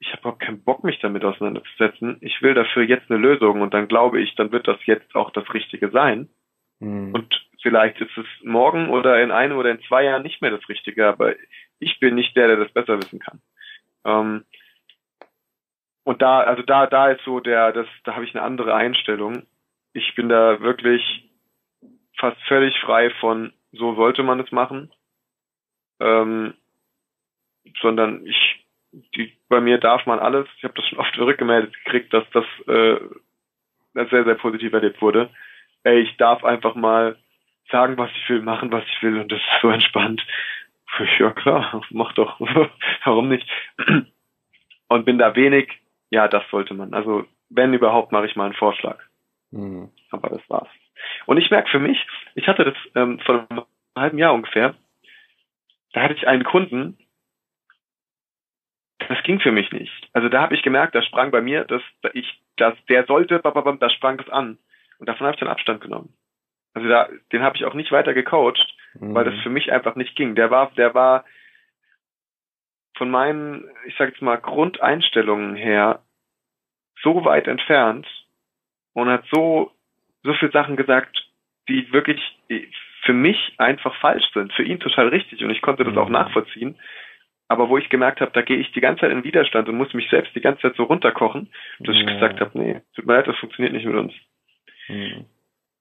ich 0.00 0.08
habe 0.12 0.20
überhaupt 0.20 0.42
keinen 0.42 0.64
Bock, 0.64 0.82
mich 0.82 0.98
damit 1.00 1.24
auseinanderzusetzen, 1.24 2.16
ich 2.22 2.40
will 2.42 2.54
dafür 2.54 2.82
jetzt 2.82 3.10
eine 3.10 3.20
Lösung 3.20 3.60
und 3.60 3.74
dann 3.74 3.86
glaube 3.86 4.20
ich, 4.20 4.34
dann 4.34 4.50
wird 4.50 4.66
das 4.66 4.78
jetzt 4.86 5.14
auch 5.14 5.30
das 5.30 5.52
Richtige 5.52 5.90
sein. 5.90 6.28
Mhm. 6.80 7.14
Und 7.14 7.46
vielleicht 7.62 8.00
ist 8.00 8.16
es 8.16 8.26
morgen 8.42 8.88
oder 8.88 9.22
in 9.22 9.30
einem 9.30 9.58
oder 9.58 9.70
in 9.70 9.82
zwei 9.82 10.04
Jahren 10.04 10.22
nicht 10.22 10.40
mehr 10.40 10.50
das 10.50 10.66
Richtige, 10.68 11.06
aber 11.06 11.34
ich 11.78 12.00
bin 12.00 12.14
nicht 12.14 12.34
der, 12.34 12.48
der 12.48 12.56
das 12.56 12.72
besser 12.72 12.98
wissen 12.98 13.18
kann. 13.18 13.40
Ähm, 14.04 14.44
und 16.04 16.22
da, 16.22 16.40
also 16.40 16.62
da, 16.62 16.86
da 16.86 17.10
ist 17.10 17.22
so 17.24 17.40
der, 17.40 17.72
das, 17.72 17.86
da 18.04 18.14
habe 18.14 18.24
ich 18.24 18.34
eine 18.34 18.42
andere 18.42 18.74
Einstellung. 18.74 19.46
Ich 19.92 20.14
bin 20.14 20.30
da 20.30 20.60
wirklich 20.60 21.30
fast 22.16 22.40
völlig 22.48 22.74
frei 22.80 23.10
von, 23.20 23.52
so 23.72 23.94
sollte 23.94 24.22
man 24.22 24.40
es 24.40 24.50
machen, 24.50 24.90
ähm, 26.00 26.54
sondern 27.82 28.26
ich, 28.26 28.59
die, 28.92 29.32
bei 29.48 29.60
mir 29.60 29.78
darf 29.78 30.06
man 30.06 30.18
alles. 30.18 30.46
Ich 30.56 30.64
habe 30.64 30.74
das 30.74 30.86
schon 30.86 30.98
oft 30.98 31.14
zurückgemeldet 31.14 31.72
gekriegt, 31.84 32.12
dass 32.12 32.24
das 32.32 32.44
äh, 32.66 32.98
sehr, 33.94 34.24
sehr 34.24 34.34
positiv 34.34 34.72
erlebt 34.72 35.00
wurde. 35.00 35.30
Ey, 35.84 36.00
ich 36.00 36.16
darf 36.16 36.44
einfach 36.44 36.74
mal 36.74 37.16
sagen, 37.70 37.96
was 37.96 38.10
ich 38.10 38.28
will, 38.28 38.42
machen, 38.42 38.72
was 38.72 38.84
ich 38.84 39.02
will 39.02 39.18
und 39.18 39.30
das 39.30 39.40
ist 39.40 39.62
so 39.62 39.70
entspannt. 39.70 40.24
Ja 41.18 41.30
klar, 41.30 41.82
mach 41.90 42.12
doch. 42.14 42.40
Warum 43.04 43.28
nicht? 43.28 43.48
Und 44.88 45.04
bin 45.04 45.18
da 45.18 45.36
wenig, 45.36 45.70
ja, 46.10 46.26
das 46.26 46.42
sollte 46.50 46.74
man. 46.74 46.92
Also 46.94 47.26
wenn 47.48 47.72
überhaupt, 47.72 48.12
mache 48.12 48.26
ich 48.26 48.36
mal 48.36 48.46
einen 48.46 48.54
Vorschlag. 48.54 48.98
Mhm. 49.50 49.90
Aber 50.10 50.28
das 50.28 50.42
war's. 50.50 50.68
Und 51.26 51.38
ich 51.38 51.50
merke 51.50 51.70
für 51.70 51.78
mich, 51.78 52.06
ich 52.34 52.48
hatte 52.48 52.64
das 52.64 52.74
ähm, 52.94 53.20
vor 53.20 53.46
einem 53.48 53.62
halben 53.96 54.18
Jahr 54.18 54.34
ungefähr, 54.34 54.74
da 55.92 56.02
hatte 56.02 56.14
ich 56.14 56.28
einen 56.28 56.44
Kunden, 56.44 56.98
das 59.08 59.22
ging 59.24 59.40
für 59.40 59.52
mich 59.52 59.70
nicht. 59.72 60.08
Also 60.12 60.28
da 60.28 60.42
habe 60.42 60.54
ich 60.54 60.62
gemerkt, 60.62 60.94
da 60.94 61.02
sprang 61.02 61.30
bei 61.30 61.40
mir, 61.40 61.64
dass 61.64 61.82
ich, 62.12 62.40
dass 62.56 62.74
der 62.88 63.06
sollte, 63.06 63.40
da 63.40 63.90
sprang 63.90 64.18
das 64.18 64.28
an. 64.28 64.58
Und 64.98 65.08
davon 65.08 65.26
habe 65.26 65.34
ich 65.34 65.40
dann 65.40 65.48
Abstand 65.48 65.80
genommen. 65.80 66.14
Also 66.74 66.88
da, 66.88 67.08
den 67.32 67.42
habe 67.42 67.56
ich 67.56 67.64
auch 67.64 67.74
nicht 67.74 67.92
weiter 67.92 68.14
gecoacht, 68.14 68.74
Mhm. 68.94 69.14
weil 69.14 69.24
das 69.24 69.38
für 69.42 69.50
mich 69.50 69.70
einfach 69.72 69.94
nicht 69.94 70.16
ging. 70.16 70.34
Der 70.34 70.50
war, 70.50 70.72
der 70.76 70.94
war 70.94 71.24
von 72.96 73.08
meinen, 73.10 73.70
ich 73.86 73.94
sag 73.96 74.08
jetzt 74.10 74.20
mal, 74.22 74.36
Grundeinstellungen 74.36 75.54
her 75.54 76.02
so 77.02 77.24
weit 77.24 77.46
entfernt 77.46 78.06
und 78.92 79.08
hat 79.08 79.24
so, 79.32 79.70
so 80.22 80.34
viel 80.34 80.50
Sachen 80.50 80.76
gesagt, 80.76 81.24
die 81.68 81.90
wirklich 81.92 82.20
für 83.04 83.12
mich 83.12 83.54
einfach 83.58 83.94
falsch 84.00 84.24
sind, 84.34 84.52
für 84.52 84.64
ihn 84.64 84.80
total 84.80 85.08
richtig 85.08 85.42
und 85.42 85.50
ich 85.50 85.62
konnte 85.62 85.84
das 85.84 85.92
Mhm. 85.94 85.98
auch 85.98 86.08
nachvollziehen. 86.10 86.78
Aber 87.50 87.68
wo 87.68 87.76
ich 87.78 87.88
gemerkt 87.88 88.20
habe, 88.20 88.30
da 88.30 88.42
gehe 88.42 88.58
ich 88.58 88.70
die 88.70 88.80
ganze 88.80 89.00
Zeit 89.00 89.10
in 89.10 89.24
Widerstand 89.24 89.68
und 89.68 89.76
muss 89.76 89.92
mich 89.92 90.08
selbst 90.08 90.32
die 90.36 90.40
ganze 90.40 90.62
Zeit 90.62 90.76
so 90.76 90.84
runterkochen, 90.84 91.50
dass 91.80 91.96
ich 91.96 92.02
Ja. 92.02 92.12
gesagt 92.14 92.40
habe, 92.40 92.56
nee, 92.56 92.80
tut 92.94 93.06
mir 93.06 93.14
leid, 93.14 93.26
das 93.26 93.36
funktioniert 93.38 93.72
nicht 93.74 93.84
mit 93.86 93.96
uns. 93.96 94.12
Mhm. 94.88 95.24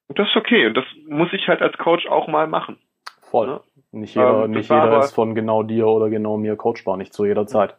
Und 0.08 0.18
das 0.18 0.28
ist 0.30 0.36
okay 0.36 0.66
und 0.66 0.74
das 0.76 0.86
muss 1.08 1.32
ich 1.32 1.48
halt 1.48 1.62
als 1.62 1.78
Coach 1.78 2.08
auch 2.08 2.28
mal 2.28 2.48
machen. 2.48 2.80
Voll. 3.22 3.46
Ne? 3.46 3.62
Nicht 3.92 4.16
jeder, 4.16 4.46
ähm, 4.46 4.52
nicht 4.52 4.72
jeder 4.72 4.98
ist 4.98 5.14
von 5.14 5.36
genau 5.36 5.62
dir 5.62 5.86
oder 5.86 6.10
genau 6.10 6.38
mir 6.38 6.56
coachbar, 6.56 6.98
nicht 6.98 7.14
zu 7.14 7.26
jeder 7.26 7.46
Zeit. 7.46 7.76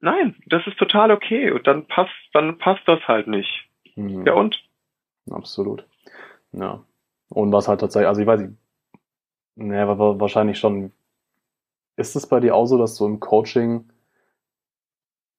Nein, 0.00 0.34
das 0.46 0.66
ist 0.66 0.76
total 0.76 1.12
okay. 1.12 1.52
Und 1.52 1.64
dann 1.68 1.86
passt, 1.86 2.10
dann 2.32 2.58
passt 2.58 2.82
das 2.88 2.98
halt 3.06 3.28
nicht. 3.28 3.64
Mhm. 3.94 4.26
Ja 4.26 4.32
und? 4.32 4.60
Absolut. 5.30 5.84
Ja. 6.50 6.82
Und 7.28 7.52
was 7.52 7.68
halt 7.68 7.78
tatsächlich, 7.78 8.08
also 8.08 8.20
ich 8.20 8.26
weiß 8.26 8.40
nicht, 8.40 8.54
naja, 9.54 9.86
wahrscheinlich 9.96 10.58
schon. 10.58 10.90
Ist 11.96 12.16
es 12.16 12.26
bei 12.26 12.40
dir 12.40 12.54
auch 12.54 12.66
so, 12.66 12.78
dass 12.78 12.96
du 12.96 13.06
im 13.06 13.20
Coaching 13.20 13.90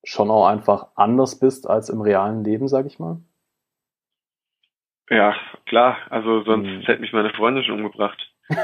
schon 0.03 0.29
auch 0.29 0.47
einfach 0.47 0.89
anders 0.95 1.39
bist 1.39 1.69
als 1.69 1.89
im 1.89 2.01
realen 2.01 2.43
Leben, 2.43 2.67
sag 2.67 2.85
ich 2.85 2.99
mal? 2.99 3.21
Ja, 5.09 5.35
klar. 5.65 5.97
Also 6.09 6.43
sonst 6.43 6.67
hm. 6.67 6.81
hätte 6.81 7.01
mich 7.01 7.13
meine 7.13 7.31
Freundin 7.31 7.63
schon 7.63 7.75
umgebracht. 7.75 8.29
Wenn 8.49 8.61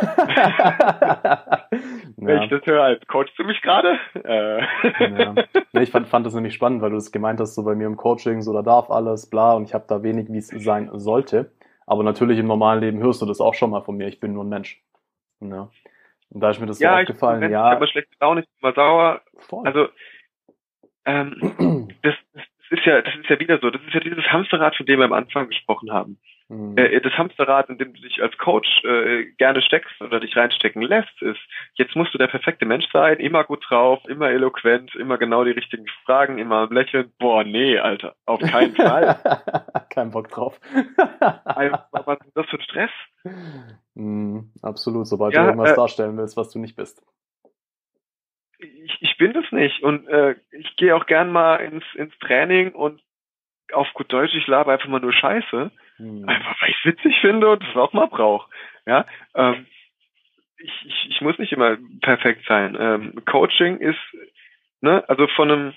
ja. 2.38 2.44
ich 2.44 2.50
das 2.50 2.66
höre, 2.66 2.84
als 2.84 3.06
coachst 3.08 3.38
du 3.38 3.44
mich 3.44 3.62
gerade? 3.62 3.98
Äh. 4.14 4.62
Ja. 5.00 5.36
Nee, 5.72 5.84
ich 5.84 5.92
fand, 5.92 6.08
fand 6.08 6.26
das 6.26 6.34
nämlich 6.34 6.54
spannend, 6.54 6.82
weil 6.82 6.92
du 6.92 6.98
es 6.98 7.12
gemeint 7.12 7.40
hast, 7.40 7.56
so 7.56 7.64
bei 7.64 7.76
mir 7.76 7.88
im 7.88 7.98
Coaching, 7.98 8.42
so 8.42 8.54
da 8.54 8.62
darf 8.62 8.90
alles, 8.90 9.30
bla, 9.30 9.54
und 9.54 9.64
ich 9.64 9.74
habe 9.74 9.86
da 9.88 10.04
wenig, 10.04 10.28
wie 10.30 10.38
es 10.38 10.48
sein 10.48 10.90
sollte. 10.94 11.52
Aber 11.86 12.04
natürlich 12.04 12.40
im 12.40 12.48
normalen 12.48 12.82
Leben 12.82 13.00
hörst 13.00 13.22
du 13.22 13.26
das 13.26 13.42
auch 13.42 13.54
schon 13.54 13.72
mal 13.72 13.82
von 13.82 13.98
mir, 13.98 14.08
ich 14.08 14.20
bin 14.20 14.34
nur 14.34 14.44
ein 14.44 14.50
Mensch. 14.50 14.82
Ja. 15.42 15.70
Und 16.30 16.42
da 16.42 16.52
ist 16.52 16.60
mir 16.60 16.68
das 16.68 16.80
ja, 16.80 16.94
so 16.94 17.02
aufgefallen, 17.02 17.44
ich, 17.44 17.52
ja. 17.52 17.68
Ich 17.68 17.76
habe 17.76 17.88
schlechte 17.88 18.16
Laune, 18.20 18.42
ich 18.42 18.48
bin 18.48 18.58
mal 18.62 18.76
sauer. 18.76 19.22
Voll. 19.40 19.66
Also, 19.66 19.88
ähm, 21.06 21.90
das, 22.04 22.16
das 22.34 22.44
ist 22.70 22.86
ja, 22.86 23.02
das 23.02 23.16
ist 23.16 23.30
ja 23.30 23.40
wieder 23.40 23.60
so. 23.60 23.70
Das 23.70 23.82
ist 23.82 23.94
ja 23.94 24.00
dieses 24.00 24.26
Hamsterrad, 24.26 24.76
von 24.76 24.86
dem 24.86 25.00
wir 25.00 25.06
am 25.06 25.14
Anfang 25.14 25.48
gesprochen 25.48 25.92
haben. 25.92 26.20
Mhm. 26.50 26.78
Äh, 26.78 27.00
das 27.02 27.14
Hamsterrad, 27.14 27.70
in 27.70 27.78
dem 27.78 27.94
du 27.94 28.02
dich 28.02 28.22
als 28.22 28.38
Coach 28.38 28.68
äh, 28.84 29.26
gerne 29.38 29.62
steckst 29.62 30.02
oder 30.02 30.20
dich 30.20 30.36
reinstecken 30.36 30.82
lässt, 30.82 31.22
ist, 31.22 31.40
jetzt 31.76 31.96
musst 31.96 32.14
du 32.14 32.18
der 32.18 32.28
perfekte 32.28 32.66
Mensch 32.66 32.86
sein, 32.92 33.18
immer 33.20 33.44
gut 33.44 33.64
drauf, 33.70 34.00
immer 34.08 34.30
eloquent, 34.30 34.96
immer 34.96 35.18
genau 35.18 35.44
die 35.44 35.52
richtigen 35.52 35.86
Fragen, 36.06 36.40
immer 36.40 36.58
am 36.58 36.72
Lächeln. 36.72 37.14
Boah, 37.20 37.44
nee, 37.44 37.78
Alter, 37.78 38.16
auf 38.26 38.42
keinen 38.42 38.76
Fall. 38.76 39.20
Kein 39.90 40.12
Bock 40.12 40.30
drauf. 40.30 40.60
was 40.74 42.20
ist 42.26 42.36
das 42.36 42.46
für 42.48 42.58
ein 42.58 42.64
Stress? 42.64 42.92
Mhm, 43.94 44.52
absolut, 44.62 45.08
sobald 45.08 45.34
ja, 45.34 45.42
du 45.42 45.48
irgendwas 45.50 45.72
äh, 45.72 45.76
darstellen 45.76 46.18
willst, 46.18 46.36
was 46.36 46.52
du 46.52 46.60
nicht 46.60 46.76
bist 46.76 47.04
ich, 48.60 48.98
ich 49.02 49.18
bin 49.18 49.34
das 49.34 49.46
nicht. 49.52 49.82
Und 49.84 50.08
äh, 50.08 50.36
ich 50.52 50.76
gehe 50.76 50.96
auch 50.96 51.06
gern 51.06 51.32
mal 51.32 51.58
ins, 51.58 51.84
ins 51.96 52.18
Training 52.20 52.74
und 52.74 53.02
auf 53.72 53.88
gut 53.94 54.12
Deutsch, 54.12 54.34
ich 54.36 54.48
labe 54.48 54.72
einfach 54.72 54.90
mal 54.90 55.00
nur 55.00 55.14
Scheiße. 55.14 55.72
Hm. 56.00 56.28
Einfach 56.28 56.62
weil 56.62 56.70
ich 56.70 56.86
witzig 56.86 57.20
finde 57.22 57.50
und 57.50 57.64
das 57.64 57.76
auch 57.76 57.94
mal 57.94 58.08
brauche. 58.08 58.50
Ja. 58.86 59.06
Ähm, 59.36 59.68
ich, 60.58 60.86
ich, 60.86 61.08
ich 61.12 61.22
muss 61.22 61.38
nicht 61.38 61.54
immer 61.54 61.78
perfekt 62.02 62.46
sein. 62.48 62.76
Ähm, 62.80 63.24
Coaching 63.26 63.78
ist, 63.78 64.00
ne, 64.82 65.08
also 65.08 65.28
von 65.28 65.52
einem, 65.52 65.74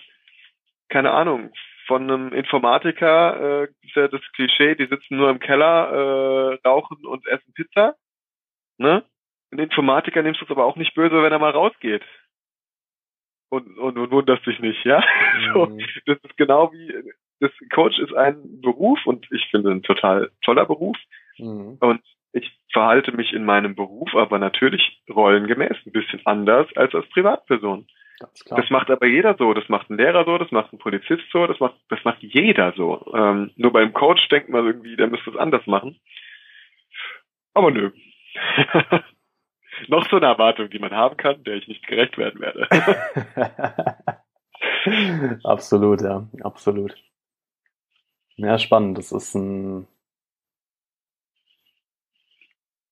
keine 0.89 1.13
Ahnung, 1.13 1.53
von 1.87 2.03
einem 2.03 2.33
Informatiker, 2.33 3.65
äh, 3.65 3.69
ist 3.83 3.97
ja 3.97 4.09
das 4.09 4.23
Klischee, 4.35 4.75
die 4.77 4.87
sitzen 4.87 5.17
nur 5.17 5.31
im 5.31 5.41
Keller, 5.41 6.59
äh, 6.63 6.69
rauchen 6.69 7.05
und 7.07 7.27
essen 7.27 7.53
Pizza. 7.55 7.97
Ne? 8.79 9.05
Ein 9.53 9.59
Informatiker 9.59 10.23
nimmst 10.23 10.41
du 10.41 10.45
es 10.45 10.51
aber 10.51 10.65
auch 10.65 10.77
nicht 10.77 10.95
böse, 10.95 11.23
wenn 11.23 11.33
er 11.33 11.39
mal 11.39 11.51
rausgeht 11.51 12.03
und, 13.53 13.79
und, 13.79 13.99
und 13.99 14.11
wunderst 14.11 14.47
dich 14.47 14.59
nicht, 14.61 14.83
ja. 14.85 15.05
Mhm. 15.35 15.55
So, 15.55 15.67
das 16.07 16.19
ist 16.23 16.37
genau 16.37 16.73
wie, 16.73 16.89
das 17.43 17.51
Coach 17.75 17.99
ist 17.99 18.15
ein 18.15 18.61
Beruf 18.61 19.01
und 19.05 19.27
ich 19.33 19.47
finde 19.51 19.71
ein 19.71 19.83
total 19.83 20.31
toller 20.45 20.65
Beruf. 20.65 20.97
Mhm. 21.39 21.77
Und 21.81 22.01
ich 22.33 22.51
verhalte 22.73 23.13
mich 23.13 23.33
in 23.33 23.45
meinem 23.45 23.75
Beruf 23.75 24.15
aber 24.15 24.39
natürlich 24.39 25.03
rollengemäß 25.13 25.77
ein 25.85 25.93
bisschen 25.93 26.21
anders 26.25 26.69
als 26.77 26.95
als 26.95 27.09
Privatperson. 27.11 27.87
Das 28.49 28.71
macht 28.71 28.89
aber 28.89 29.07
jeder 29.07 29.35
so, 29.37 29.53
das 29.53 29.69
macht 29.69 29.91
ein 29.91 29.97
Lehrer 29.97 30.25
so, 30.25 30.39
das 30.39 30.53
macht 30.53 30.73
ein 30.73 30.79
Polizist 30.79 31.25
so, 31.33 31.47
das 31.49 31.59
macht, 31.59 31.75
das 31.89 31.99
macht 32.05 32.23
jeder 32.23 32.73
so. 32.77 33.13
Ähm, 33.15 33.51
nur 33.57 33.73
beim 33.73 33.93
Coach 33.93 34.29
denkt 34.29 34.49
man 34.49 34.65
irgendwie, 34.65 34.95
der 34.95 35.09
müsste 35.09 35.31
es 35.31 35.37
anders 35.37 35.67
machen. 35.67 35.99
Aber 37.53 37.73
nö. 37.73 37.91
noch 39.89 40.09
so 40.09 40.17
eine 40.17 40.27
Erwartung, 40.27 40.71
die 40.71 40.79
man 40.79 40.93
haben 40.93 41.17
kann, 41.17 41.43
der 41.43 41.57
ich 41.57 41.67
nicht 41.67 41.85
gerecht 41.87 42.17
werden 42.17 42.41
werde. 42.41 42.69
absolut, 45.45 46.03
ja, 46.03 46.29
absolut. 46.43 46.95
Ja, 48.37 48.59
spannend. 48.59 48.99
Das 48.99 49.13
ist 49.13 49.35
ein. 49.35 49.87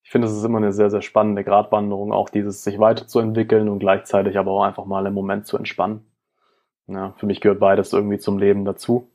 Ich 0.02 0.10
finde, 0.10 0.26
es 0.26 0.34
ist 0.34 0.44
immer 0.44 0.58
eine 0.58 0.72
sehr, 0.72 0.90
sehr 0.90 1.02
spannende 1.02 1.44
Gratwanderung, 1.44 2.12
auch 2.12 2.30
dieses 2.30 2.64
sich 2.64 2.80
weiterzuentwickeln 2.80 3.68
und 3.68 3.78
gleichzeitig 3.78 4.38
aber 4.38 4.50
auch 4.50 4.64
einfach 4.64 4.84
mal 4.84 5.06
im 5.06 5.14
Moment 5.14 5.46
zu 5.46 5.56
entspannen. 5.56 6.04
Ja, 6.88 7.12
für 7.18 7.26
mich 7.26 7.40
gehört 7.40 7.60
beides 7.60 7.92
irgendwie 7.92 8.18
zum 8.18 8.38
Leben 8.38 8.64
dazu. 8.64 9.08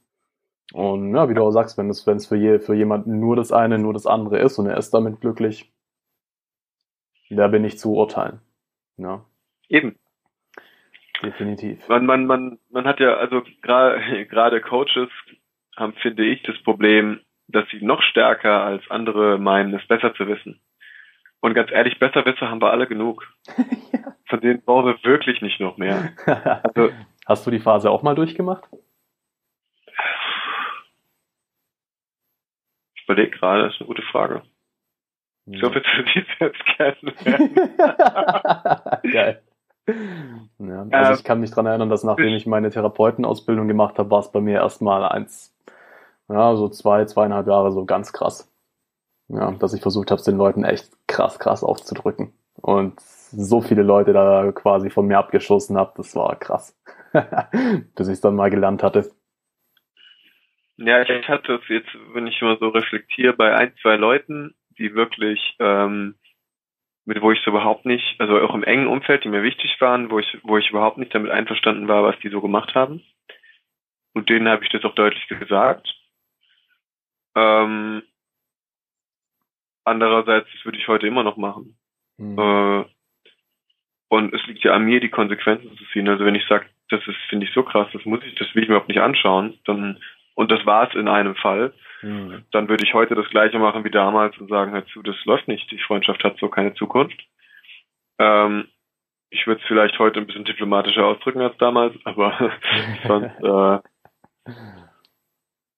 Und 0.73 1.13
ja, 1.13 1.29
wie 1.29 1.33
du 1.33 1.43
auch 1.43 1.51
sagst, 1.51 1.77
wenn 1.77 1.89
es, 1.89 2.07
wenn 2.07 2.17
es 2.17 2.27
für, 2.27 2.37
je, 2.37 2.59
für 2.59 2.73
jemanden 2.73 3.19
nur 3.19 3.35
das 3.35 3.51
eine, 3.51 3.77
nur 3.77 3.93
das 3.93 4.07
andere 4.07 4.39
ist 4.39 4.57
und 4.57 4.67
er 4.67 4.77
ist 4.77 4.93
damit 4.93 5.19
glücklich, 5.21 5.71
da 7.29 7.47
bin 7.49 7.65
ich 7.65 7.77
zu 7.77 7.93
urteilen. 7.93 8.39
Ja. 8.97 9.25
Eben. 9.67 9.99
Definitiv. 11.21 11.87
Man, 11.87 12.05
man, 12.05 12.25
man, 12.25 12.59
man 12.69 12.85
hat 12.85 12.99
ja, 12.99 13.15
also 13.15 13.41
gerade 13.61 14.61
Coaches 14.61 15.09
haben, 15.77 15.93
finde 16.01 16.25
ich, 16.25 16.43
das 16.43 16.57
Problem, 16.63 17.19
dass 17.47 17.67
sie 17.69 17.83
noch 17.83 18.01
stärker 18.01 18.63
als 18.63 18.83
andere 18.89 19.37
meinen, 19.37 19.73
es 19.73 19.87
besser 19.87 20.13
zu 20.15 20.27
wissen. 20.27 20.59
Und 21.41 21.53
ganz 21.53 21.71
ehrlich, 21.71 21.99
Besserwisser 21.99 22.49
haben 22.49 22.61
wir 22.61 22.71
alle 22.71 22.87
genug. 22.87 23.27
ja. 23.93 24.15
Von 24.27 24.41
denen 24.41 24.63
brauchen 24.63 24.87
wir 24.87 25.03
wirklich 25.03 25.41
nicht 25.41 25.59
noch 25.59 25.77
mehr. 25.77 26.13
Also, 26.63 26.91
Hast 27.25 27.45
du 27.47 27.51
die 27.51 27.59
Phase 27.59 27.89
auch 27.89 28.03
mal 28.03 28.13
durchgemacht? 28.13 28.63
Ich 32.95 33.03
überlege 33.03 33.31
gerade, 33.31 33.63
das 33.63 33.73
ist 33.73 33.81
eine 33.81 33.87
gute 33.87 34.03
Frage. 34.03 34.43
Ich 35.47 35.61
hoffe, 35.61 35.81
du 35.81 36.05
siehst 36.13 36.27
jetzt 36.39 36.65
kennenlernen. 36.65 37.55
Geil. 39.11 39.41
Ja, 40.57 40.87
also 40.91 41.11
ähm, 41.11 41.17
ich 41.17 41.23
kann 41.23 41.39
mich 41.39 41.51
dran 41.51 41.67
erinnern, 41.67 41.89
dass 41.89 42.03
nachdem 42.03 42.33
ich 42.33 42.47
meine 42.47 42.71
Therapeutenausbildung 42.71 43.67
gemacht 43.67 43.99
habe, 43.99 44.09
war 44.09 44.19
es 44.19 44.31
bei 44.31 44.41
mir 44.41 44.55
erstmal 44.55 45.03
eins, 45.03 45.54
ja, 46.29 46.55
so 46.55 46.69
zwei, 46.69 47.05
zweieinhalb 47.05 47.47
Jahre 47.47 47.71
so 47.71 47.85
ganz 47.85 48.13
krass. 48.13 48.51
Ja, 49.27 49.51
dass 49.51 49.73
ich 49.73 49.81
versucht 49.81 50.11
habe, 50.11 50.21
den 50.21 50.37
Leuten 50.37 50.63
echt 50.63 50.91
krass, 51.07 51.39
krass 51.39 51.63
aufzudrücken. 51.63 52.33
Und 52.61 52.99
so 52.99 53.61
viele 53.61 53.83
Leute 53.83 54.13
da 54.13 54.51
quasi 54.51 54.89
von 54.89 55.07
mir 55.07 55.17
abgeschossen 55.17 55.77
habe, 55.77 55.93
das 55.97 56.15
war 56.15 56.35
krass. 56.37 56.79
Bis 57.95 58.07
ich 58.07 58.13
es 58.13 58.21
dann 58.21 58.35
mal 58.35 58.49
gelernt 58.49 58.83
hatte. 58.83 59.09
Ja, 60.77 61.01
ich 61.01 61.29
hatte 61.29 61.53
es 61.53 61.69
jetzt, 61.69 61.89
wenn 62.13 62.27
ich 62.27 62.41
mal 62.41 62.57
so 62.59 62.69
reflektiere, 62.69 63.33
bei 63.33 63.55
ein, 63.55 63.73
zwei 63.81 63.95
Leuten, 63.95 64.55
die 64.77 64.93
wirklich, 64.93 65.55
ähm, 65.59 66.15
mit 67.05 67.21
wo 67.21 67.31
ich 67.31 67.39
so 67.43 67.51
überhaupt 67.51 67.85
nicht, 67.85 68.19
also 68.19 68.39
auch 68.39 68.53
im 68.53 68.63
engen 68.63 68.87
Umfeld, 68.87 69.23
die 69.23 69.29
mir 69.29 69.43
wichtig 69.43 69.77
waren, 69.79 70.11
wo 70.11 70.19
ich, 70.19 70.37
wo 70.43 70.57
ich 70.57 70.69
überhaupt 70.69 70.97
nicht 70.97 71.15
damit 71.15 71.31
einverstanden 71.31 71.87
war, 71.87 72.03
was 72.03 72.19
die 72.19 72.29
so 72.29 72.41
gemacht 72.41 72.75
haben. 72.75 73.01
Und 74.13 74.29
denen 74.29 74.49
habe 74.49 74.63
ich 74.63 74.69
das 74.69 74.83
auch 74.83 74.95
deutlich 74.95 75.27
gesagt. 75.27 75.87
Ähm, 77.35 78.03
andererseits, 79.83 80.47
das 80.53 80.65
würde 80.65 80.77
ich 80.77 80.87
heute 80.87 81.07
immer 81.07 81.23
noch 81.23 81.37
machen. 81.37 81.77
Mhm. 82.17 82.39
Äh, 82.39 82.85
und 84.07 84.33
es 84.33 84.45
liegt 84.47 84.63
ja 84.63 84.73
an 84.73 84.85
mir, 84.85 84.99
die 84.99 85.09
Konsequenzen 85.09 85.75
zu 85.77 85.83
ziehen. 85.91 86.07
Also 86.07 86.25
wenn 86.25 86.35
ich 86.35 86.47
sage, 86.47 86.65
das 86.89 87.05
ist, 87.07 87.17
finde 87.29 87.45
ich 87.45 87.53
so 87.53 87.63
krass, 87.63 87.87
das 87.93 88.05
muss 88.05 88.23
ich, 88.23 88.35
das 88.35 88.53
will 88.53 88.63
ich 88.63 88.69
mir 88.69 88.75
überhaupt 88.75 88.89
nicht 88.89 89.01
anschauen, 89.01 89.59
dann, 89.65 90.01
und 90.35 90.51
das 90.51 90.65
war 90.65 90.87
es 90.87 90.95
in 90.95 91.07
einem 91.07 91.35
Fall, 91.35 91.73
Mhm. 92.05 92.45
Dann 92.51 92.69
würde 92.69 92.83
ich 92.83 92.93
heute 92.93 93.15
das 93.15 93.27
gleiche 93.29 93.57
machen 93.57 93.83
wie 93.83 93.89
damals 93.89 94.37
und 94.37 94.47
sagen, 94.47 94.73
hör 94.73 94.85
zu, 94.87 95.01
das 95.01 95.15
läuft 95.25 95.47
nicht, 95.47 95.69
die 95.71 95.79
Freundschaft 95.79 96.23
hat 96.23 96.37
so 96.37 96.49
keine 96.49 96.73
Zukunft. 96.75 97.19
Ähm, 98.19 98.67
ich 99.31 99.47
würde 99.47 99.59
es 99.61 99.67
vielleicht 99.67 99.97
heute 99.97 100.19
ein 100.19 100.27
bisschen 100.27 100.45
diplomatischer 100.45 101.05
ausdrücken 101.05 101.41
als 101.41 101.57
damals, 101.57 101.95
aber 102.05 102.51
sonst 103.07 103.43
äh, 103.43 103.79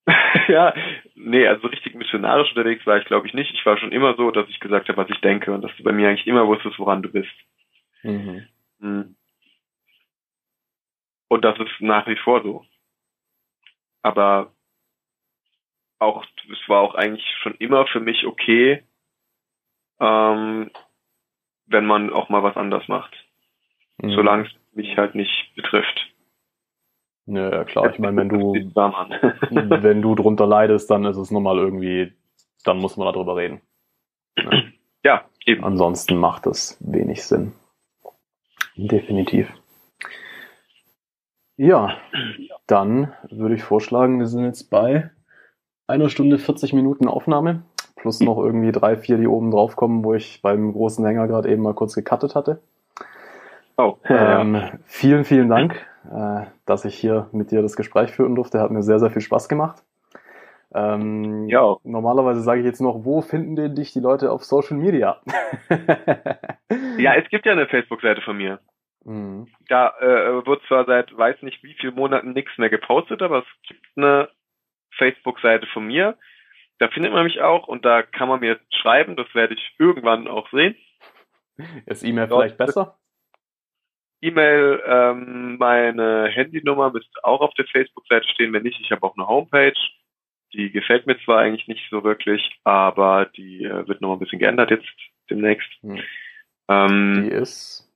ja, 0.48 0.74
nee, 1.14 1.46
also 1.46 1.66
richtig 1.68 1.94
missionarisch 1.94 2.50
unterwegs 2.50 2.86
war 2.86 2.98
ich 2.98 3.04
glaube 3.04 3.26
ich 3.26 3.34
nicht. 3.34 3.52
Ich 3.52 3.64
war 3.66 3.76
schon 3.78 3.92
immer 3.92 4.14
so, 4.16 4.30
dass 4.30 4.48
ich 4.48 4.60
gesagt 4.60 4.88
habe, 4.88 4.98
was 4.98 5.10
ich 5.10 5.20
denke 5.20 5.52
und 5.52 5.62
dass 5.62 5.74
du 5.76 5.82
bei 5.82 5.92
mir 5.92 6.08
eigentlich 6.08 6.26
immer 6.26 6.46
wusstest, 6.46 6.78
woran 6.78 7.02
du 7.02 7.10
bist. 7.10 7.32
Mhm. 8.02 8.46
mhm. 8.78 9.14
Und 11.30 11.44
das 11.44 11.58
ist 11.58 11.80
nach 11.80 12.06
wie 12.06 12.16
vor 12.16 12.42
so. 12.42 12.64
Aber 14.02 14.52
auch, 15.98 16.24
es 16.50 16.68
war 16.68 16.80
auch 16.80 16.94
eigentlich 16.94 17.26
schon 17.42 17.54
immer 17.56 17.86
für 17.86 18.00
mich 18.00 18.24
okay, 18.24 18.82
ähm, 20.00 20.70
wenn 21.66 21.84
man 21.84 22.10
auch 22.10 22.30
mal 22.30 22.42
was 22.42 22.56
anders 22.56 22.88
macht. 22.88 23.14
Mhm. 23.98 24.10
Solange 24.10 24.46
es 24.46 24.52
mich 24.74 24.96
halt 24.96 25.14
nicht 25.14 25.52
betrifft. 25.54 26.08
Ja, 27.28 27.64
klar. 27.64 27.90
Ich 27.90 27.98
meine, 27.98 28.16
wenn 28.16 28.28
du, 28.30 28.54
wenn 29.50 30.02
du 30.02 30.14
drunter 30.14 30.46
leidest, 30.46 30.90
dann 30.90 31.04
ist 31.04 31.18
es 31.18 31.30
nochmal 31.30 31.58
irgendwie, 31.58 32.12
dann 32.64 32.78
muss 32.78 32.96
man 32.96 33.12
darüber 33.12 33.36
reden. 33.36 33.60
Ja. 34.38 34.50
ja, 35.04 35.24
eben. 35.44 35.62
Ansonsten 35.62 36.16
macht 36.16 36.46
das 36.46 36.78
wenig 36.80 37.24
Sinn. 37.24 37.52
Definitiv. 38.76 39.52
Ja, 41.56 41.96
dann 42.66 43.12
würde 43.30 43.56
ich 43.56 43.64
vorschlagen, 43.64 44.20
wir 44.20 44.26
sind 44.26 44.44
jetzt 44.44 44.70
bei 44.70 45.10
einer 45.86 46.08
Stunde 46.08 46.38
40 46.38 46.72
Minuten 46.72 47.08
Aufnahme, 47.08 47.64
plus 47.96 48.20
noch 48.20 48.38
irgendwie 48.38 48.72
drei, 48.72 48.96
vier, 48.96 49.18
die 49.18 49.26
oben 49.26 49.50
drauf 49.50 49.74
kommen, 49.74 50.04
wo 50.04 50.14
ich 50.14 50.40
beim 50.40 50.72
großen 50.72 51.04
Hänger 51.04 51.26
gerade 51.26 51.50
eben 51.50 51.62
mal 51.62 51.74
kurz 51.74 51.94
gecuttet 51.94 52.36
hatte. 52.36 52.60
Oh, 53.76 53.96
ähm, 54.04 54.62
vielen, 54.84 55.24
vielen 55.24 55.48
Dank, 55.48 55.84
dass 56.66 56.84
ich 56.84 56.94
hier 56.96 57.28
mit 57.32 57.50
dir 57.50 57.62
das 57.62 57.76
Gespräch 57.76 58.10
führen 58.10 58.34
durfte. 58.34 58.60
Hat 58.60 58.70
mir 58.70 58.82
sehr, 58.82 58.98
sehr 58.98 59.10
viel 59.10 59.22
Spaß 59.22 59.48
gemacht. 59.48 59.82
Ähm, 60.74 61.48
ja. 61.48 61.76
Normalerweise 61.82 62.40
sage 62.40 62.60
ich 62.60 62.66
jetzt 62.66 62.80
noch, 62.80 63.04
wo 63.04 63.22
finden 63.22 63.56
denn 63.56 63.74
dich 63.74 63.92
die 63.92 64.00
Leute 64.00 64.30
auf 64.30 64.44
Social 64.44 64.76
Media? 64.76 65.20
ja, 66.98 67.14
es 67.14 67.28
gibt 67.30 67.46
ja 67.46 67.52
eine 67.52 67.66
Facebook-Seite 67.66 68.20
von 68.20 68.36
mir. 68.36 68.60
Mhm. 69.04 69.48
Da 69.68 69.94
äh, 70.00 70.46
wird 70.46 70.62
zwar 70.68 70.84
seit 70.84 71.16
weiß 71.16 71.42
nicht 71.42 71.62
wie 71.62 71.74
vielen 71.74 71.94
Monaten 71.94 72.32
nichts 72.32 72.56
mehr 72.58 72.68
gepostet, 72.68 73.22
aber 73.22 73.38
es 73.38 73.68
gibt 73.68 73.86
eine 73.96 74.28
Facebook-Seite 74.98 75.66
von 75.72 75.86
mir. 75.86 76.16
Da 76.78 76.88
findet 76.88 77.12
man 77.12 77.24
mich 77.24 77.40
auch 77.40 77.66
und 77.66 77.84
da 77.84 78.02
kann 78.02 78.28
man 78.28 78.40
mir 78.40 78.58
schreiben. 78.70 79.16
Das 79.16 79.34
werde 79.34 79.54
ich 79.54 79.74
irgendwann 79.78 80.28
auch 80.28 80.48
sehen. 80.50 80.76
Ist 81.86 82.04
E-Mail 82.04 82.28
vielleicht 82.28 82.58
besser? 82.58 82.98
E-Mail, 84.20 84.82
ähm, 84.86 85.56
meine 85.58 86.28
Handynummer 86.28 86.90
müsste 86.90 87.24
auch 87.24 87.40
auf 87.40 87.54
der 87.54 87.66
Facebook-Seite 87.66 88.26
stehen. 88.28 88.52
Wenn 88.52 88.64
nicht, 88.64 88.80
ich 88.80 88.90
habe 88.90 89.04
auch 89.04 89.16
eine 89.16 89.28
Homepage. 89.28 89.78
Die 90.54 90.70
gefällt 90.70 91.06
mir 91.06 91.18
zwar 91.24 91.40
eigentlich 91.40 91.68
nicht 91.68 91.88
so 91.90 92.02
wirklich, 92.04 92.58
aber 92.64 93.26
die 93.36 93.64
äh, 93.64 93.86
wird 93.86 94.00
noch 94.00 94.14
ein 94.14 94.18
bisschen 94.18 94.38
geändert 94.38 94.70
jetzt 94.70 94.88
demnächst. 95.30 95.68
Hm. 95.82 96.00
Ähm, 96.68 97.22
die 97.22 97.30
ist 97.30 97.88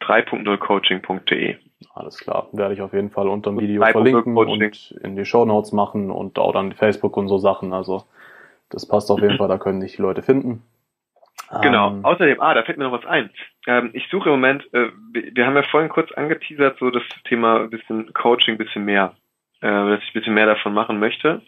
3.0coaching.de. 0.00 1.56
Alles 1.94 2.18
klar, 2.18 2.48
werde 2.52 2.74
ich 2.74 2.80
auf 2.80 2.92
jeden 2.92 3.10
Fall 3.10 3.28
unter 3.28 3.50
dem 3.50 3.60
Video 3.60 3.84
verlinken 3.84 4.36
und 4.36 4.92
in 5.02 5.16
die 5.16 5.24
Show 5.24 5.44
Notes 5.44 5.72
machen 5.72 6.10
und 6.10 6.38
auch 6.38 6.52
dann 6.52 6.72
Facebook 6.72 7.16
und 7.16 7.28
so 7.28 7.38
Sachen. 7.38 7.72
Also 7.72 8.04
das 8.70 8.86
passt 8.86 9.10
auf 9.10 9.20
jeden 9.20 9.36
Fall, 9.38 9.48
da 9.48 9.58
können 9.58 9.80
sich 9.80 9.96
die 9.96 10.02
Leute 10.02 10.22
finden. 10.22 10.62
Genau. 11.62 11.90
Ähm, 11.90 12.04
Außerdem, 12.04 12.40
ah, 12.40 12.54
da 12.54 12.62
fällt 12.64 12.78
mir 12.78 12.84
noch 12.84 12.98
was 12.98 13.06
ein. 13.06 13.30
Ähm, 13.66 13.90
ich 13.92 14.08
suche 14.10 14.28
im 14.28 14.36
Moment, 14.36 14.62
äh, 14.74 14.90
wir 15.12 15.46
haben 15.46 15.54
ja 15.54 15.62
vorhin 15.62 15.88
kurz 15.88 16.10
angeteasert, 16.12 16.78
so 16.78 16.90
das 16.90 17.02
Thema 17.24 17.60
ein 17.60 17.70
bisschen 17.70 18.12
Coaching, 18.12 18.54
ein 18.54 18.58
bisschen 18.58 18.84
mehr, 18.84 19.14
äh, 19.60 19.68
dass 19.68 20.02
ich 20.02 20.10
ein 20.10 20.20
bisschen 20.20 20.34
mehr 20.34 20.46
davon 20.46 20.74
machen 20.74 20.98
möchte. 20.98 21.42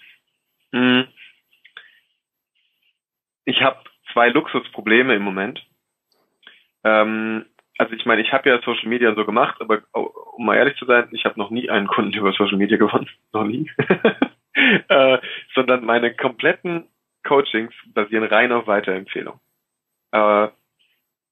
Hm. 0.73 1.09
Ich 3.45 3.63
habe 3.63 3.79
zwei 4.13 4.29
Luxusprobleme 4.29 5.15
im 5.15 5.23
Moment. 5.23 5.65
Ähm, 6.85 7.47
also 7.79 7.93
ich 7.95 8.05
meine, 8.07 8.23
ich 8.23 8.33
habe 8.33 8.49
ja 8.49 8.61
Social 8.63 8.89
Media 8.89 9.15
so 9.15 9.25
gemacht, 9.25 9.61
aber 9.61 9.83
um 9.93 10.47
mal 10.47 10.57
ehrlich 10.57 10.77
zu 10.77 10.85
sein, 10.85 11.09
ich 11.13 11.25
habe 11.25 11.39
noch 11.39 11.51
nie 11.51 11.71
einen 11.71 11.87
Kunden 11.87 12.13
über 12.13 12.33
Social 12.33 12.59
Media 12.59 12.77
gewonnen, 12.77 13.09
noch 13.33 13.45
nie, 13.45 13.71
äh, 14.89 15.19
sondern 15.55 15.85
meine 15.85 16.15
kompletten 16.15 16.89
Coachings 17.25 17.73
basieren 17.95 18.25
rein 18.25 18.53
auf 18.53 18.67
Weiterempfehlung. 18.67 19.41
Äh, 20.13 20.49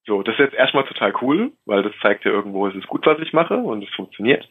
so, 0.06 0.22
das 0.22 0.34
ist 0.34 0.40
jetzt 0.40 0.54
erstmal 0.54 0.84
total 0.84 1.12
cool, 1.20 1.52
weil 1.64 1.82
das 1.82 1.92
zeigt 2.00 2.24
ja 2.24 2.30
irgendwo, 2.30 2.66
es 2.68 2.74
ist 2.76 2.86
gut, 2.86 3.04
was 3.06 3.18
ich 3.18 3.32
mache 3.32 3.56
und 3.56 3.82
es 3.82 3.94
funktioniert. 3.94 4.48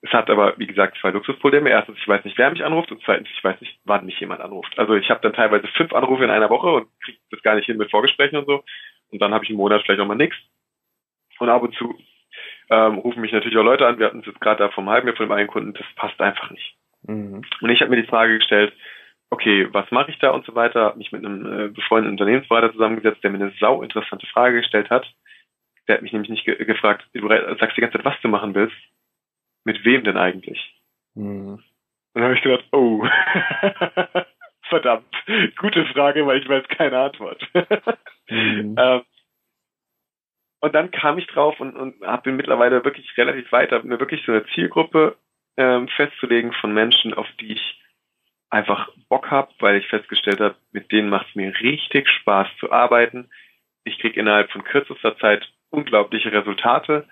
Es 0.00 0.12
hat 0.12 0.30
aber, 0.30 0.56
wie 0.58 0.66
gesagt, 0.66 0.96
zwei 1.00 1.10
Luxusprobleme. 1.10 1.70
Erstens, 1.70 1.98
ich 1.98 2.06
weiß 2.06 2.24
nicht, 2.24 2.38
wer 2.38 2.50
mich 2.50 2.64
anruft 2.64 2.92
und 2.92 3.02
zweitens, 3.04 3.28
ich 3.36 3.42
weiß 3.42 3.60
nicht, 3.60 3.78
wann 3.84 4.06
mich 4.06 4.18
jemand 4.20 4.40
anruft. 4.40 4.78
Also 4.78 4.94
ich 4.94 5.10
habe 5.10 5.20
dann 5.22 5.32
teilweise 5.32 5.66
fünf 5.68 5.92
Anrufe 5.92 6.24
in 6.24 6.30
einer 6.30 6.50
Woche 6.50 6.68
und 6.68 6.88
kriege 7.02 7.18
das 7.30 7.42
gar 7.42 7.56
nicht 7.56 7.66
hin 7.66 7.78
mit 7.78 7.90
Vorgesprächen 7.90 8.38
und 8.38 8.46
so. 8.46 8.64
Und 9.10 9.20
dann 9.20 9.34
habe 9.34 9.44
ich 9.44 9.50
einen 9.50 9.58
Monat 9.58 9.82
vielleicht 9.82 10.00
auch 10.00 10.06
mal 10.06 10.14
nichts. 10.14 10.36
Und 11.38 11.48
ab 11.48 11.62
und 11.62 11.74
zu 11.74 11.96
ähm, 12.70 12.98
rufen 12.98 13.20
mich 13.20 13.32
natürlich 13.32 13.56
auch 13.56 13.64
Leute 13.64 13.86
an. 13.86 13.98
Wir 13.98 14.06
hatten 14.06 14.20
es 14.20 14.26
jetzt 14.26 14.40
gerade 14.40 14.62
da 14.64 14.70
vom 14.70 14.88
halben 14.88 15.08
Jahr 15.08 15.16
von 15.16 15.26
dem 15.26 15.32
einen 15.32 15.48
Kunden, 15.48 15.72
das 15.72 15.86
passt 15.96 16.20
einfach 16.20 16.50
nicht. 16.50 16.76
Mhm. 17.02 17.42
Und 17.60 17.70
ich 17.70 17.80
habe 17.80 17.90
mir 17.90 18.00
die 18.00 18.08
Frage 18.08 18.38
gestellt, 18.38 18.72
okay, 19.30 19.68
was 19.72 19.90
mache 19.90 20.10
ich 20.10 20.18
da 20.18 20.30
und 20.30 20.44
so 20.46 20.54
weiter, 20.54 20.84
habe 20.84 20.98
mich 20.98 21.12
mit 21.12 21.24
einem 21.24 21.46
äh, 21.46 21.68
befreundeten 21.68 22.12
Unternehmensberater 22.12 22.72
zusammengesetzt, 22.72 23.22
der 23.22 23.30
mir 23.30 23.40
eine 23.40 23.52
sau 23.60 23.82
interessante 23.82 24.26
Frage 24.26 24.60
gestellt 24.60 24.90
hat. 24.90 25.06
Der 25.86 25.96
hat 25.96 26.02
mich 26.02 26.12
nämlich 26.12 26.30
nicht 26.30 26.44
ge 26.44 26.62
gefragt, 26.64 27.06
du 27.14 27.28
sagst 27.28 27.76
die 27.76 27.80
ganze 27.80 27.98
Zeit, 27.98 28.04
was 28.04 28.20
du 28.22 28.28
machen 28.28 28.54
willst, 28.54 28.76
mit 29.64 29.84
wem 29.84 30.04
denn 30.04 30.16
eigentlich? 30.16 30.74
Mhm. 31.14 31.54
Und 31.54 31.62
dann 32.14 32.24
habe 32.24 32.34
ich 32.34 32.42
gedacht, 32.42 32.64
oh, 32.72 33.06
verdammt, 34.68 35.14
gute 35.56 35.84
Frage, 35.86 36.26
weil 36.26 36.40
ich 36.40 36.48
weiß 36.48 36.66
keine 36.68 36.98
Antwort. 36.98 37.46
mhm. 38.28 38.76
ähm, 38.78 39.02
und 40.60 40.74
dann 40.74 40.90
kam 40.90 41.18
ich 41.18 41.26
drauf 41.28 41.60
und, 41.60 41.76
und 41.76 42.00
hab, 42.02 42.24
bin 42.24 42.36
mittlerweile 42.36 42.84
wirklich 42.84 43.16
relativ 43.16 43.50
weit, 43.52 43.70
habe 43.70 43.86
mir 43.86 44.00
wirklich 44.00 44.24
so 44.26 44.32
eine 44.32 44.44
Zielgruppe 44.54 45.16
ähm, 45.56 45.88
festzulegen 45.88 46.52
von 46.52 46.74
Menschen, 46.74 47.14
auf 47.14 47.26
die 47.40 47.52
ich 47.52 47.80
einfach 48.50 48.88
Bock 49.08 49.30
habe, 49.30 49.52
weil 49.60 49.76
ich 49.76 49.86
festgestellt 49.88 50.40
habe, 50.40 50.56
mit 50.72 50.90
denen 50.92 51.10
macht 51.10 51.28
es 51.28 51.34
mir 51.34 51.52
richtig 51.60 52.08
Spaß 52.08 52.48
zu 52.60 52.72
arbeiten. 52.72 53.30
Ich 53.84 53.98
kriege 53.98 54.18
innerhalb 54.18 54.50
von 54.50 54.64
kürzester 54.64 55.16
Zeit 55.18 55.48
unglaubliche 55.70 56.32
Resultate. 56.32 57.06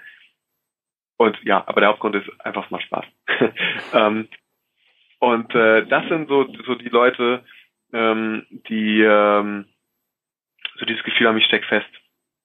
Und 1.18 1.38
ja, 1.44 1.62
aber 1.66 1.80
der 1.80 1.90
Hauptgrund 1.90 2.16
ist 2.16 2.28
einfach 2.40 2.70
mal 2.70 2.80
Spaß. 2.80 3.04
ähm, 3.94 4.28
und 5.18 5.54
äh, 5.54 5.86
das 5.86 6.06
sind 6.08 6.28
so, 6.28 6.46
so 6.66 6.74
die 6.74 6.88
Leute, 6.88 7.44
ähm, 7.92 8.46
die 8.68 9.00
ähm, 9.00 9.66
so 10.78 10.84
dieses 10.84 11.02
Gefühl 11.04 11.28
haben, 11.28 11.38
ich 11.38 11.46
steck 11.46 11.64
fest. 11.64 11.88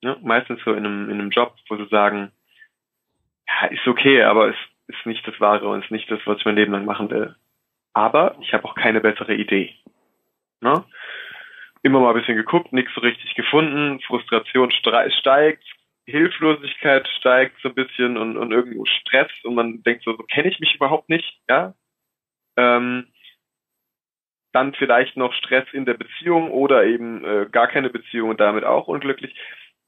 Ne? 0.02 0.18
Meistens 0.22 0.62
so 0.64 0.72
in 0.72 0.86
einem, 0.86 1.10
in 1.10 1.20
einem 1.20 1.30
Job, 1.30 1.56
wo 1.68 1.76
sie 1.76 1.88
sagen, 1.88 2.32
ja, 3.48 3.68
ist 3.68 3.88
okay, 3.88 4.24
aber 4.24 4.50
es 4.50 4.56
ist 4.88 5.06
nicht 5.06 5.28
das 5.28 5.40
Wahre 5.40 5.68
und 5.68 5.84
ist 5.84 5.92
nicht 5.92 6.10
das, 6.10 6.20
was 6.26 6.38
ich 6.40 6.46
mein 6.46 6.56
Leben 6.56 6.72
lang 6.72 6.86
machen 6.86 7.10
will. 7.10 7.36
Aber 7.94 8.38
ich 8.42 8.54
habe 8.54 8.66
auch 8.66 8.76
keine 8.76 9.02
bessere 9.02 9.34
Idee. 9.34 9.76
Ne? 10.62 10.86
Immer 11.84 12.00
mal 12.00 12.14
ein 12.14 12.20
bisschen 12.20 12.38
geguckt, 12.38 12.72
nichts 12.74 12.94
so 12.94 13.02
richtig 13.02 13.34
gefunden, 13.36 14.00
Frustration 14.02 14.72
steigt, 14.72 15.64
Hilflosigkeit 16.06 17.08
steigt 17.20 17.60
so 17.62 17.70
ein 17.70 17.76
bisschen 17.76 18.18
und, 18.18 18.38
und 18.38 18.52
irgendwo 18.52 18.86
Stress 18.86 19.32
und 19.44 19.56
man 19.56 19.84
denkt 19.84 20.04
so, 20.04 20.16
so 20.16 20.24
kenne 20.24 20.50
ich 20.50 20.60
mich 20.60 20.76
überhaupt 20.76 21.10
nicht, 21.10 21.40
ja. 21.50 21.74
Ähm, 22.58 23.08
dann 24.52 24.74
vielleicht 24.74 25.16
noch 25.16 25.34
Stress 25.34 25.66
in 25.72 25.86
der 25.86 25.94
Beziehung 25.94 26.52
oder 26.52 26.84
eben 26.84 27.24
äh, 27.24 27.48
gar 27.50 27.68
keine 27.68 27.90
Beziehung 27.90 28.30
und 28.30 28.40
damit 28.40 28.66
auch 28.66 28.88
unglücklich. 28.88 29.34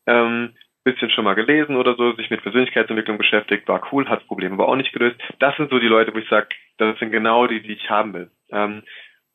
Ähm, 0.07 0.55
bisschen 0.83 1.09
schon 1.09 1.23
mal 1.23 1.35
gelesen 1.35 1.75
oder 1.75 1.95
so, 1.95 2.13
sich 2.13 2.29
mit 2.29 2.41
Persönlichkeitsentwicklung 2.41 3.17
beschäftigt, 3.17 3.67
war 3.67 3.81
cool, 3.91 4.07
hat 4.07 4.19
das 4.19 4.27
Problem 4.27 4.53
aber 4.53 4.67
auch 4.67 4.75
nicht 4.75 4.93
gelöst. 4.93 5.19
Das 5.39 5.55
sind 5.55 5.69
so 5.69 5.79
die 5.79 5.87
Leute, 5.87 6.13
wo 6.13 6.17
ich 6.17 6.29
sage, 6.29 6.49
das 6.77 6.97
sind 6.99 7.11
genau 7.11 7.47
die, 7.47 7.61
die 7.61 7.73
ich 7.73 7.89
haben 7.89 8.13
will. 8.13 8.31
Ähm, 8.51 8.83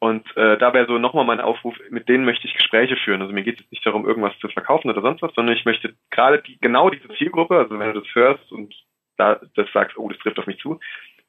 und 0.01 0.25
äh, 0.37 0.57
da 0.59 0.73
wäre 0.75 0.87
so 0.87 0.99
nochmal 0.99 1.25
mein 1.25 1.41
Aufruf, 1.41 1.75
mit 1.91 2.09
denen 2.09 2.25
möchte 2.25 2.47
ich 2.47 2.55
Gespräche 2.55 2.97
führen. 2.97 3.20
Also 3.20 3.33
mir 3.33 3.43
geht 3.43 3.61
es 3.61 3.70
nicht 3.70 3.85
darum, 3.85 4.07
irgendwas 4.07 4.39
zu 4.39 4.49
verkaufen 4.49 4.91
oder 4.91 5.01
sonst 5.01 5.23
was, 5.23 5.35
sondern 5.35 5.57
ich 5.57 5.65
möchte 5.65 5.95
gerade 6.11 6.41
die, 6.43 6.59
genau 6.61 6.89
diese 6.91 7.09
Zielgruppe, 7.16 7.57
also 7.57 7.79
wenn 7.79 7.93
du 7.93 8.01
das 8.01 8.15
hörst 8.15 8.53
und 8.53 8.75
da 9.16 9.41
das 9.57 9.66
sagst, 9.73 9.97
oh, 9.99 10.09
das 10.09 10.19
trifft 10.19 10.39
auf 10.39 10.47
mich 10.47 10.61
zu, 10.61 10.79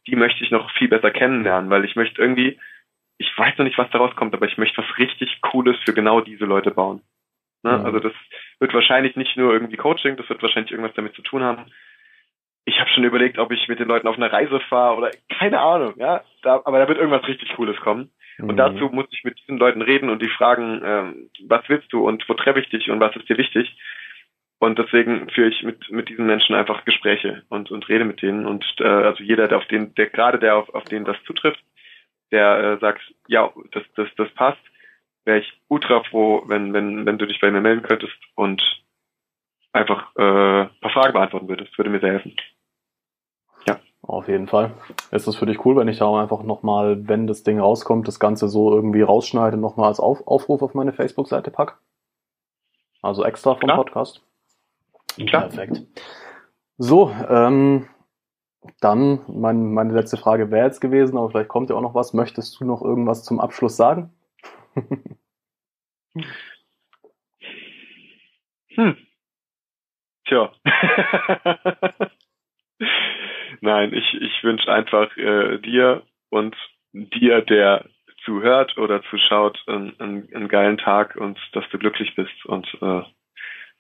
die 0.05 0.15
möchte 0.15 0.43
ich 0.43 0.51
noch 0.51 0.69
viel 0.71 0.87
besser 0.87 1.09
kennenlernen, 1.09 1.71
weil 1.71 1.83
ich 1.83 1.95
möchte 1.95 2.21
irgendwie, 2.21 2.59
ich 3.17 3.31
weiß 3.35 3.57
noch 3.57 3.65
nicht, 3.65 3.77
was 3.77 3.89
daraus 3.89 4.15
kommt, 4.15 4.35
aber 4.35 4.45
ich 4.45 4.57
möchte 4.57 4.83
was 4.83 4.97
richtig 4.99 5.41
Cooles 5.41 5.77
für 5.83 5.93
genau 5.93 6.21
diese 6.21 6.45
Leute 6.45 6.69
bauen. 6.71 7.01
Ne? 7.63 7.77
Mhm. 7.77 7.85
Also 7.85 7.99
das 7.99 8.13
wird 8.59 8.73
wahrscheinlich 8.73 9.15
nicht 9.15 9.35
nur 9.37 9.53
irgendwie 9.53 9.77
Coaching, 9.77 10.17
das 10.17 10.29
wird 10.29 10.41
wahrscheinlich 10.41 10.71
irgendwas 10.71 10.95
damit 10.95 11.15
zu 11.15 11.21
tun 11.21 11.43
haben. 11.43 11.65
Ich 12.65 12.79
habe 12.79 12.89
schon 12.89 13.03
überlegt, 13.03 13.39
ob 13.39 13.51
ich 13.51 13.67
mit 13.67 13.79
den 13.79 13.87
Leuten 13.87 14.07
auf 14.07 14.17
eine 14.17 14.31
Reise 14.31 14.59
fahre 14.69 14.97
oder 14.97 15.11
keine 15.39 15.59
Ahnung, 15.59 15.93
ja. 15.97 16.23
Da, 16.43 16.61
aber 16.65 16.79
da 16.79 16.87
wird 16.87 16.99
irgendwas 16.99 17.27
richtig 17.27 17.55
Cooles 17.55 17.77
kommen. 17.77 18.11
Und 18.37 18.53
mhm. 18.53 18.57
dazu 18.57 18.89
muss 18.91 19.07
ich 19.11 19.23
mit 19.23 19.39
diesen 19.39 19.57
Leuten 19.57 19.81
reden 19.81 20.09
und 20.09 20.21
die 20.21 20.29
fragen, 20.29 20.81
ähm, 20.83 21.29
was 21.47 21.67
willst 21.67 21.91
du 21.91 22.07
und 22.07 22.27
wo 22.29 22.33
treffe 22.35 22.59
ich 22.59 22.69
dich 22.69 22.89
und 22.89 22.99
was 22.99 23.15
ist 23.15 23.27
dir 23.27 23.37
wichtig? 23.37 23.75
Und 24.59 24.77
deswegen 24.77 25.29
führe 25.29 25.49
ich 25.49 25.63
mit, 25.63 25.89
mit 25.89 26.09
diesen 26.09 26.25
Menschen 26.25 26.53
einfach 26.53 26.83
Gespräche 26.83 27.43
und, 27.49 27.71
und 27.71 27.87
rede 27.87 28.03
mit 28.03 28.21
denen. 28.21 28.45
Und 28.45 28.65
äh, 28.79 28.83
also 28.83 29.23
jeder, 29.23 29.47
der 29.47 29.57
auf 29.57 29.65
den, 29.67 29.95
der 29.95 30.07
gerade 30.07 30.37
der 30.37 30.57
auf, 30.57 30.69
auf 30.73 30.83
den 30.85 31.05
das 31.05 31.17
zutrifft, 31.25 31.63
der 32.31 32.57
äh, 32.57 32.77
sagt, 32.79 33.01
ja, 33.27 33.51
das, 33.71 33.83
das, 33.95 34.07
das 34.15 34.29
passt, 34.31 34.61
wäre 35.25 35.39
ich 35.39 35.61
ultra 35.67 36.03
froh, 36.03 36.43
wenn, 36.47 36.73
wenn, 36.73 37.05
wenn 37.05 37.17
du 37.17 37.25
dich 37.25 37.39
bei 37.39 37.51
mir 37.51 37.61
melden 37.61 37.83
könntest 37.83 38.17
und 38.35 38.61
einfach 39.71 40.15
äh, 40.15 40.61
ein 40.61 40.79
paar 40.81 40.91
Fragen 40.91 41.13
beantworten 41.13 41.47
würdest. 41.47 41.77
Würde 41.77 41.89
mir 41.89 41.99
sehr 41.99 42.13
helfen. 42.13 42.35
Ja. 43.67 43.79
Auf 44.01 44.27
jeden 44.27 44.47
Fall. 44.47 44.71
Ist 45.11 45.27
das 45.27 45.35
für 45.35 45.45
dich 45.45 45.63
cool, 45.65 45.75
wenn 45.75 45.87
ich 45.87 45.99
da 45.99 46.19
einfach 46.19 46.43
nochmal, 46.43 47.07
wenn 47.07 47.27
das 47.27 47.43
Ding 47.43 47.59
rauskommt, 47.59 48.07
das 48.07 48.19
Ganze 48.19 48.47
so 48.47 48.73
irgendwie 48.73 49.01
rausschneide 49.01 49.55
und 49.55 49.61
nochmal 49.61 49.89
als 49.89 49.99
Auf 49.99 50.25
Aufruf 50.27 50.61
auf 50.61 50.73
meine 50.73 50.93
Facebook-Seite 50.93 51.51
pack? 51.51 51.79
Also 53.01 53.23
extra 53.23 53.55
vom 53.55 53.67
Klar. 53.67 53.77
Podcast? 53.77 54.21
Klar. 55.15 55.49
Perfekt. 55.49 55.85
So, 56.77 57.11
ähm, 57.29 57.87
dann 58.79 59.21
mein, 59.27 59.73
meine 59.73 59.93
letzte 59.93 60.17
Frage 60.17 60.51
wäre 60.51 60.65
jetzt 60.65 60.81
gewesen, 60.81 61.17
aber 61.17 61.29
vielleicht 61.29 61.49
kommt 61.49 61.69
ja 61.69 61.75
auch 61.75 61.81
noch 61.81 61.95
was. 61.95 62.13
Möchtest 62.13 62.59
du 62.59 62.65
noch 62.65 62.81
irgendwas 62.81 63.23
zum 63.23 63.39
Abschluss 63.39 63.75
sagen? 63.75 64.13
Hm. 68.75 68.97
Tja. 70.25 70.51
Nein, 73.61 73.93
ich, 73.93 74.13
ich 74.21 74.43
wünsche 74.43 74.71
einfach 74.71 75.15
äh, 75.17 75.57
dir 75.59 76.03
und 76.29 76.55
dir, 76.93 77.41
der 77.41 77.85
zuhört 78.23 78.77
oder 78.77 79.01
zuschaut, 79.09 79.61
einen, 79.67 79.99
einen, 79.99 80.33
einen 80.33 80.47
geilen 80.47 80.77
Tag 80.77 81.15
und 81.15 81.37
dass 81.53 81.67
du 81.71 81.77
glücklich 81.77 82.15
bist. 82.15 82.45
Und 82.45 82.67
äh, 82.81 83.01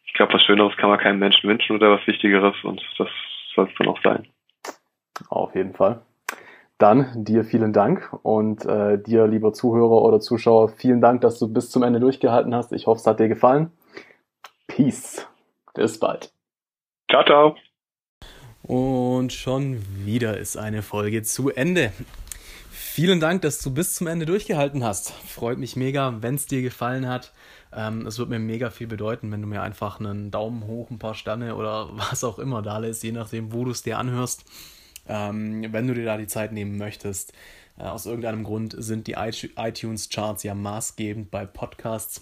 ich 0.05 0.13
glaube, 0.13 0.33
was 0.33 0.43
Schöneres 0.43 0.75
kann 0.77 0.89
man 0.89 0.99
keinem 0.99 1.19
Menschen 1.19 1.49
wünschen 1.49 1.75
oder 1.75 1.91
was 1.91 2.05
Wichtigeres 2.07 2.55
und 2.63 2.81
das 2.97 3.09
soll 3.55 3.67
es 3.69 3.75
dann 3.77 3.87
auch 3.87 4.01
sein. 4.03 4.27
Auf 5.29 5.53
jeden 5.55 5.75
Fall. 5.75 6.01
Dann 6.79 7.25
dir 7.25 7.43
vielen 7.43 7.73
Dank 7.73 8.09
und 8.23 8.65
äh, 8.65 8.97
dir, 8.97 9.27
lieber 9.27 9.51
Zuhörer 9.51 10.01
oder 10.01 10.21
Zuschauer, 10.21 10.69
vielen 10.69 11.01
Dank, 11.01 11.19
dass 11.19 11.37
du 11.37 11.49
bis 11.49 11.69
zum 11.69 11.83
Ende 11.83 11.99
durchgehalten 11.99 12.55
hast. 12.55 12.71
Ich 12.71 12.87
hoffe, 12.87 13.01
es 13.01 13.05
hat 13.05 13.19
dir 13.19 13.27
gefallen. 13.27 13.71
Peace. 14.67 15.27
Bis 15.73 15.99
bald. 15.99 16.31
Ciao, 17.11 17.25
ciao. 17.25 17.55
Und 18.63 19.33
schon 19.33 19.83
wieder 20.05 20.37
ist 20.37 20.55
eine 20.55 20.81
Folge 20.81 21.21
zu 21.23 21.49
Ende. 21.49 21.91
Vielen 22.71 23.19
Dank, 23.19 23.41
dass 23.41 23.59
du 23.59 23.73
bis 23.73 23.95
zum 23.95 24.07
Ende 24.07 24.25
durchgehalten 24.25 24.83
hast. 24.83 25.11
Freut 25.11 25.57
mich 25.57 25.75
mega, 25.75 26.21
wenn 26.21 26.35
es 26.35 26.45
dir 26.45 26.61
gefallen 26.61 27.09
hat. 27.09 27.33
Ähm, 27.75 28.05
es 28.07 28.19
wird 28.19 28.29
mir 28.29 28.39
mega 28.39 28.69
viel 28.69 28.87
bedeuten, 28.87 29.31
wenn 29.33 29.41
du 29.41 29.47
mir 29.47 29.61
einfach 29.61 29.99
einen 29.99 30.31
Daumen 30.31 30.65
hoch, 30.65 30.89
ein 30.91 30.99
paar 30.99 31.13
Sterne 31.13 31.55
oder 31.55 31.89
was 31.93 32.23
auch 32.23 32.39
immer 32.39 32.61
da 32.61 32.77
lässt, 32.77 33.03
je 33.03 33.11
nachdem, 33.11 33.51
wo 33.51 33.65
du 33.65 33.71
es 33.71 33.83
dir 33.83 33.97
anhörst. 33.97 34.45
Ähm, 35.09 35.73
wenn 35.73 35.87
du 35.87 35.93
dir 35.93 36.05
da 36.05 36.17
die 36.17 36.27
Zeit 36.27 36.53
nehmen 36.53 36.77
möchtest. 36.77 37.33
Äh, 37.77 37.83
aus 37.83 38.05
irgendeinem 38.05 38.43
Grund 38.43 38.75
sind 38.77 39.07
die 39.07 39.13
iTunes-Charts 39.13 40.43
ja 40.43 40.53
maßgebend 40.53 41.31
bei 41.31 41.45
Podcasts. 41.45 42.21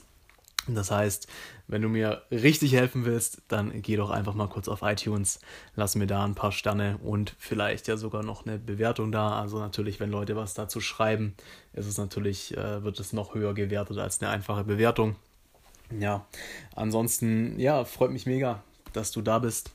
Das 0.68 0.91
heißt, 0.91 1.27
wenn 1.68 1.81
du 1.81 1.89
mir 1.89 2.23
richtig 2.30 2.73
helfen 2.73 3.05
willst, 3.05 3.41
dann 3.47 3.81
geh 3.81 3.95
doch 3.95 4.09
einfach 4.09 4.34
mal 4.34 4.49
kurz 4.49 4.68
auf 4.68 4.81
iTunes, 4.81 5.39
lass 5.76 5.95
mir 5.95 6.07
da 6.07 6.26
ein 6.26 6.35
paar 6.35 6.51
Sterne 6.51 6.97
und 7.01 7.35
vielleicht 7.39 7.88
ja 7.88 7.95
sogar 7.95 8.23
noch 8.23 8.45
eine 8.45 8.57
Bewertung 8.57 9.11
da. 9.11 9.39
Also 9.39 9.59
natürlich, 9.59 9.99
wenn 9.99 10.11
Leute 10.11 10.35
was 10.35 10.53
dazu 10.53 10.81
schreiben, 10.81 11.35
ist 11.73 11.88
es 11.88 11.97
natürlich, 11.97 12.55
äh, 12.57 12.84
wird 12.84 12.99
es 12.99 13.14
noch 13.14 13.34
höher 13.34 13.53
gewertet 13.53 13.97
als 13.97 14.22
eine 14.22 14.30
einfache 14.30 14.65
Bewertung. 14.65 15.15
Ja, 15.97 16.26
ansonsten, 16.76 17.57
ja, 17.59 17.85
freut 17.85 18.11
mich 18.11 18.26
mega, 18.26 18.61
dass 18.91 19.11
du 19.11 19.22
da 19.22 19.39
bist. 19.39 19.72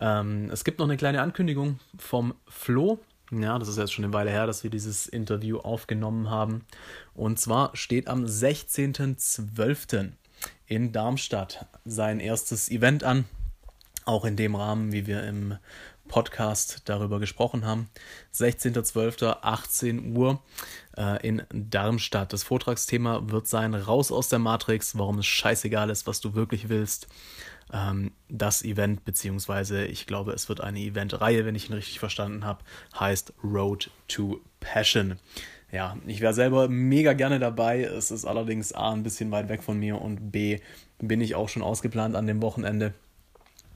Ähm, 0.00 0.50
es 0.50 0.64
gibt 0.64 0.78
noch 0.78 0.86
eine 0.86 0.96
kleine 0.96 1.22
Ankündigung 1.22 1.78
vom 1.98 2.34
Flo. 2.48 2.98
Ja, 3.30 3.58
das 3.58 3.68
ist 3.68 3.78
jetzt 3.78 3.92
schon 3.92 4.04
eine 4.04 4.12
Weile 4.12 4.30
her, 4.30 4.46
dass 4.46 4.62
wir 4.62 4.70
dieses 4.70 5.06
Interview 5.06 5.58
aufgenommen 5.58 6.28
haben. 6.28 6.66
Und 7.14 7.38
zwar 7.38 7.74
steht 7.74 8.08
am 8.08 8.24
16.12 8.26 10.10
in 10.66 10.92
Darmstadt 10.92 11.66
sein 11.84 12.20
erstes 12.20 12.70
Event 12.70 13.04
an. 13.04 13.24
Auch 14.04 14.24
in 14.24 14.36
dem 14.36 14.54
Rahmen, 14.54 14.92
wie 14.92 15.06
wir 15.06 15.22
im 15.22 15.56
Podcast 16.08 16.82
darüber 16.84 17.20
gesprochen 17.20 17.64
haben. 17.64 17.88
16.12. 18.34 19.38
18 19.40 20.14
Uhr 20.14 20.42
äh, 20.96 21.26
in 21.26 21.42
Darmstadt. 21.50 22.32
Das 22.32 22.42
Vortragsthema 22.42 23.22
wird 23.30 23.48
sein 23.48 23.74
Raus 23.74 24.12
aus 24.12 24.28
der 24.28 24.38
Matrix, 24.38 24.98
warum 24.98 25.20
es 25.20 25.26
scheißegal 25.26 25.88
ist, 25.88 26.06
was 26.06 26.20
du 26.20 26.34
wirklich 26.34 26.68
willst. 26.68 27.06
Ähm, 27.72 28.12
das 28.28 28.62
Event, 28.62 29.04
beziehungsweise 29.04 29.86
ich 29.86 30.06
glaube, 30.06 30.32
es 30.32 30.48
wird 30.48 30.60
eine 30.60 30.80
Eventreihe, 30.80 31.44
wenn 31.44 31.54
ich 31.54 31.68
ihn 31.68 31.74
richtig 31.74 31.98
verstanden 31.98 32.44
habe, 32.44 32.64
heißt 32.98 33.32
Road 33.42 33.90
to 34.08 34.40
Passion 34.60 35.18
ja, 35.72 35.96
ich 36.06 36.20
wäre 36.20 36.34
selber 36.34 36.68
mega 36.68 37.14
gerne 37.14 37.38
dabei. 37.38 37.82
Es 37.82 38.10
ist 38.10 38.26
allerdings 38.26 38.74
A, 38.74 38.92
ein 38.92 39.02
bisschen 39.02 39.30
weit 39.30 39.48
weg 39.48 39.62
von 39.62 39.78
mir 39.78 40.00
und 40.00 40.30
B, 40.30 40.60
bin 40.98 41.20
ich 41.22 41.34
auch 41.34 41.48
schon 41.48 41.62
ausgeplant 41.62 42.14
an 42.14 42.26
dem 42.26 42.42
Wochenende. 42.42 42.92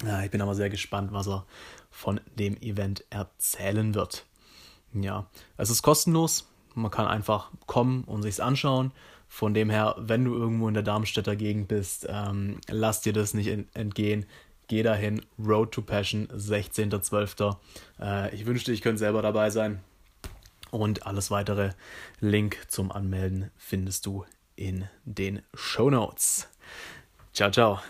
Ja, 0.04 0.22
ich 0.22 0.30
bin 0.30 0.42
aber 0.42 0.54
sehr 0.54 0.68
gespannt, 0.68 1.12
was 1.12 1.26
er 1.26 1.46
von 1.90 2.20
dem 2.38 2.60
Event 2.60 3.04
erzählen 3.08 3.94
wird. 3.94 4.26
Ja, 4.92 5.26
es 5.56 5.70
ist 5.70 5.82
kostenlos. 5.82 6.46
Man 6.74 6.90
kann 6.90 7.06
einfach 7.06 7.50
kommen 7.64 8.04
und 8.04 8.22
sich's 8.22 8.40
anschauen. 8.40 8.92
Von 9.36 9.52
dem 9.52 9.68
her, 9.68 9.96
wenn 9.98 10.24
du 10.24 10.34
irgendwo 10.34 10.66
in 10.66 10.72
der 10.72 10.82
Darmstädter 10.82 11.36
Gegend 11.36 11.68
bist, 11.68 12.06
ähm, 12.08 12.58
lass 12.70 13.02
dir 13.02 13.12
das 13.12 13.34
nicht 13.34 13.48
entgehen. 13.74 14.24
Geh 14.66 14.82
dahin. 14.82 15.20
Road 15.38 15.72
to 15.72 15.82
Passion, 15.82 16.26
16.12. 16.28 17.54
Äh, 18.00 18.34
ich 18.34 18.46
wünschte, 18.46 18.72
ich 18.72 18.80
könnte 18.80 19.00
selber 19.00 19.20
dabei 19.20 19.50
sein. 19.50 19.80
Und 20.70 21.06
alles 21.06 21.30
weitere 21.30 21.72
Link 22.18 22.62
zum 22.68 22.90
Anmelden 22.90 23.50
findest 23.58 24.06
du 24.06 24.24
in 24.54 24.88
den 25.04 25.42
Show 25.52 25.90
Notes. 25.90 26.48
Ciao, 27.34 27.50
ciao. 27.50 27.80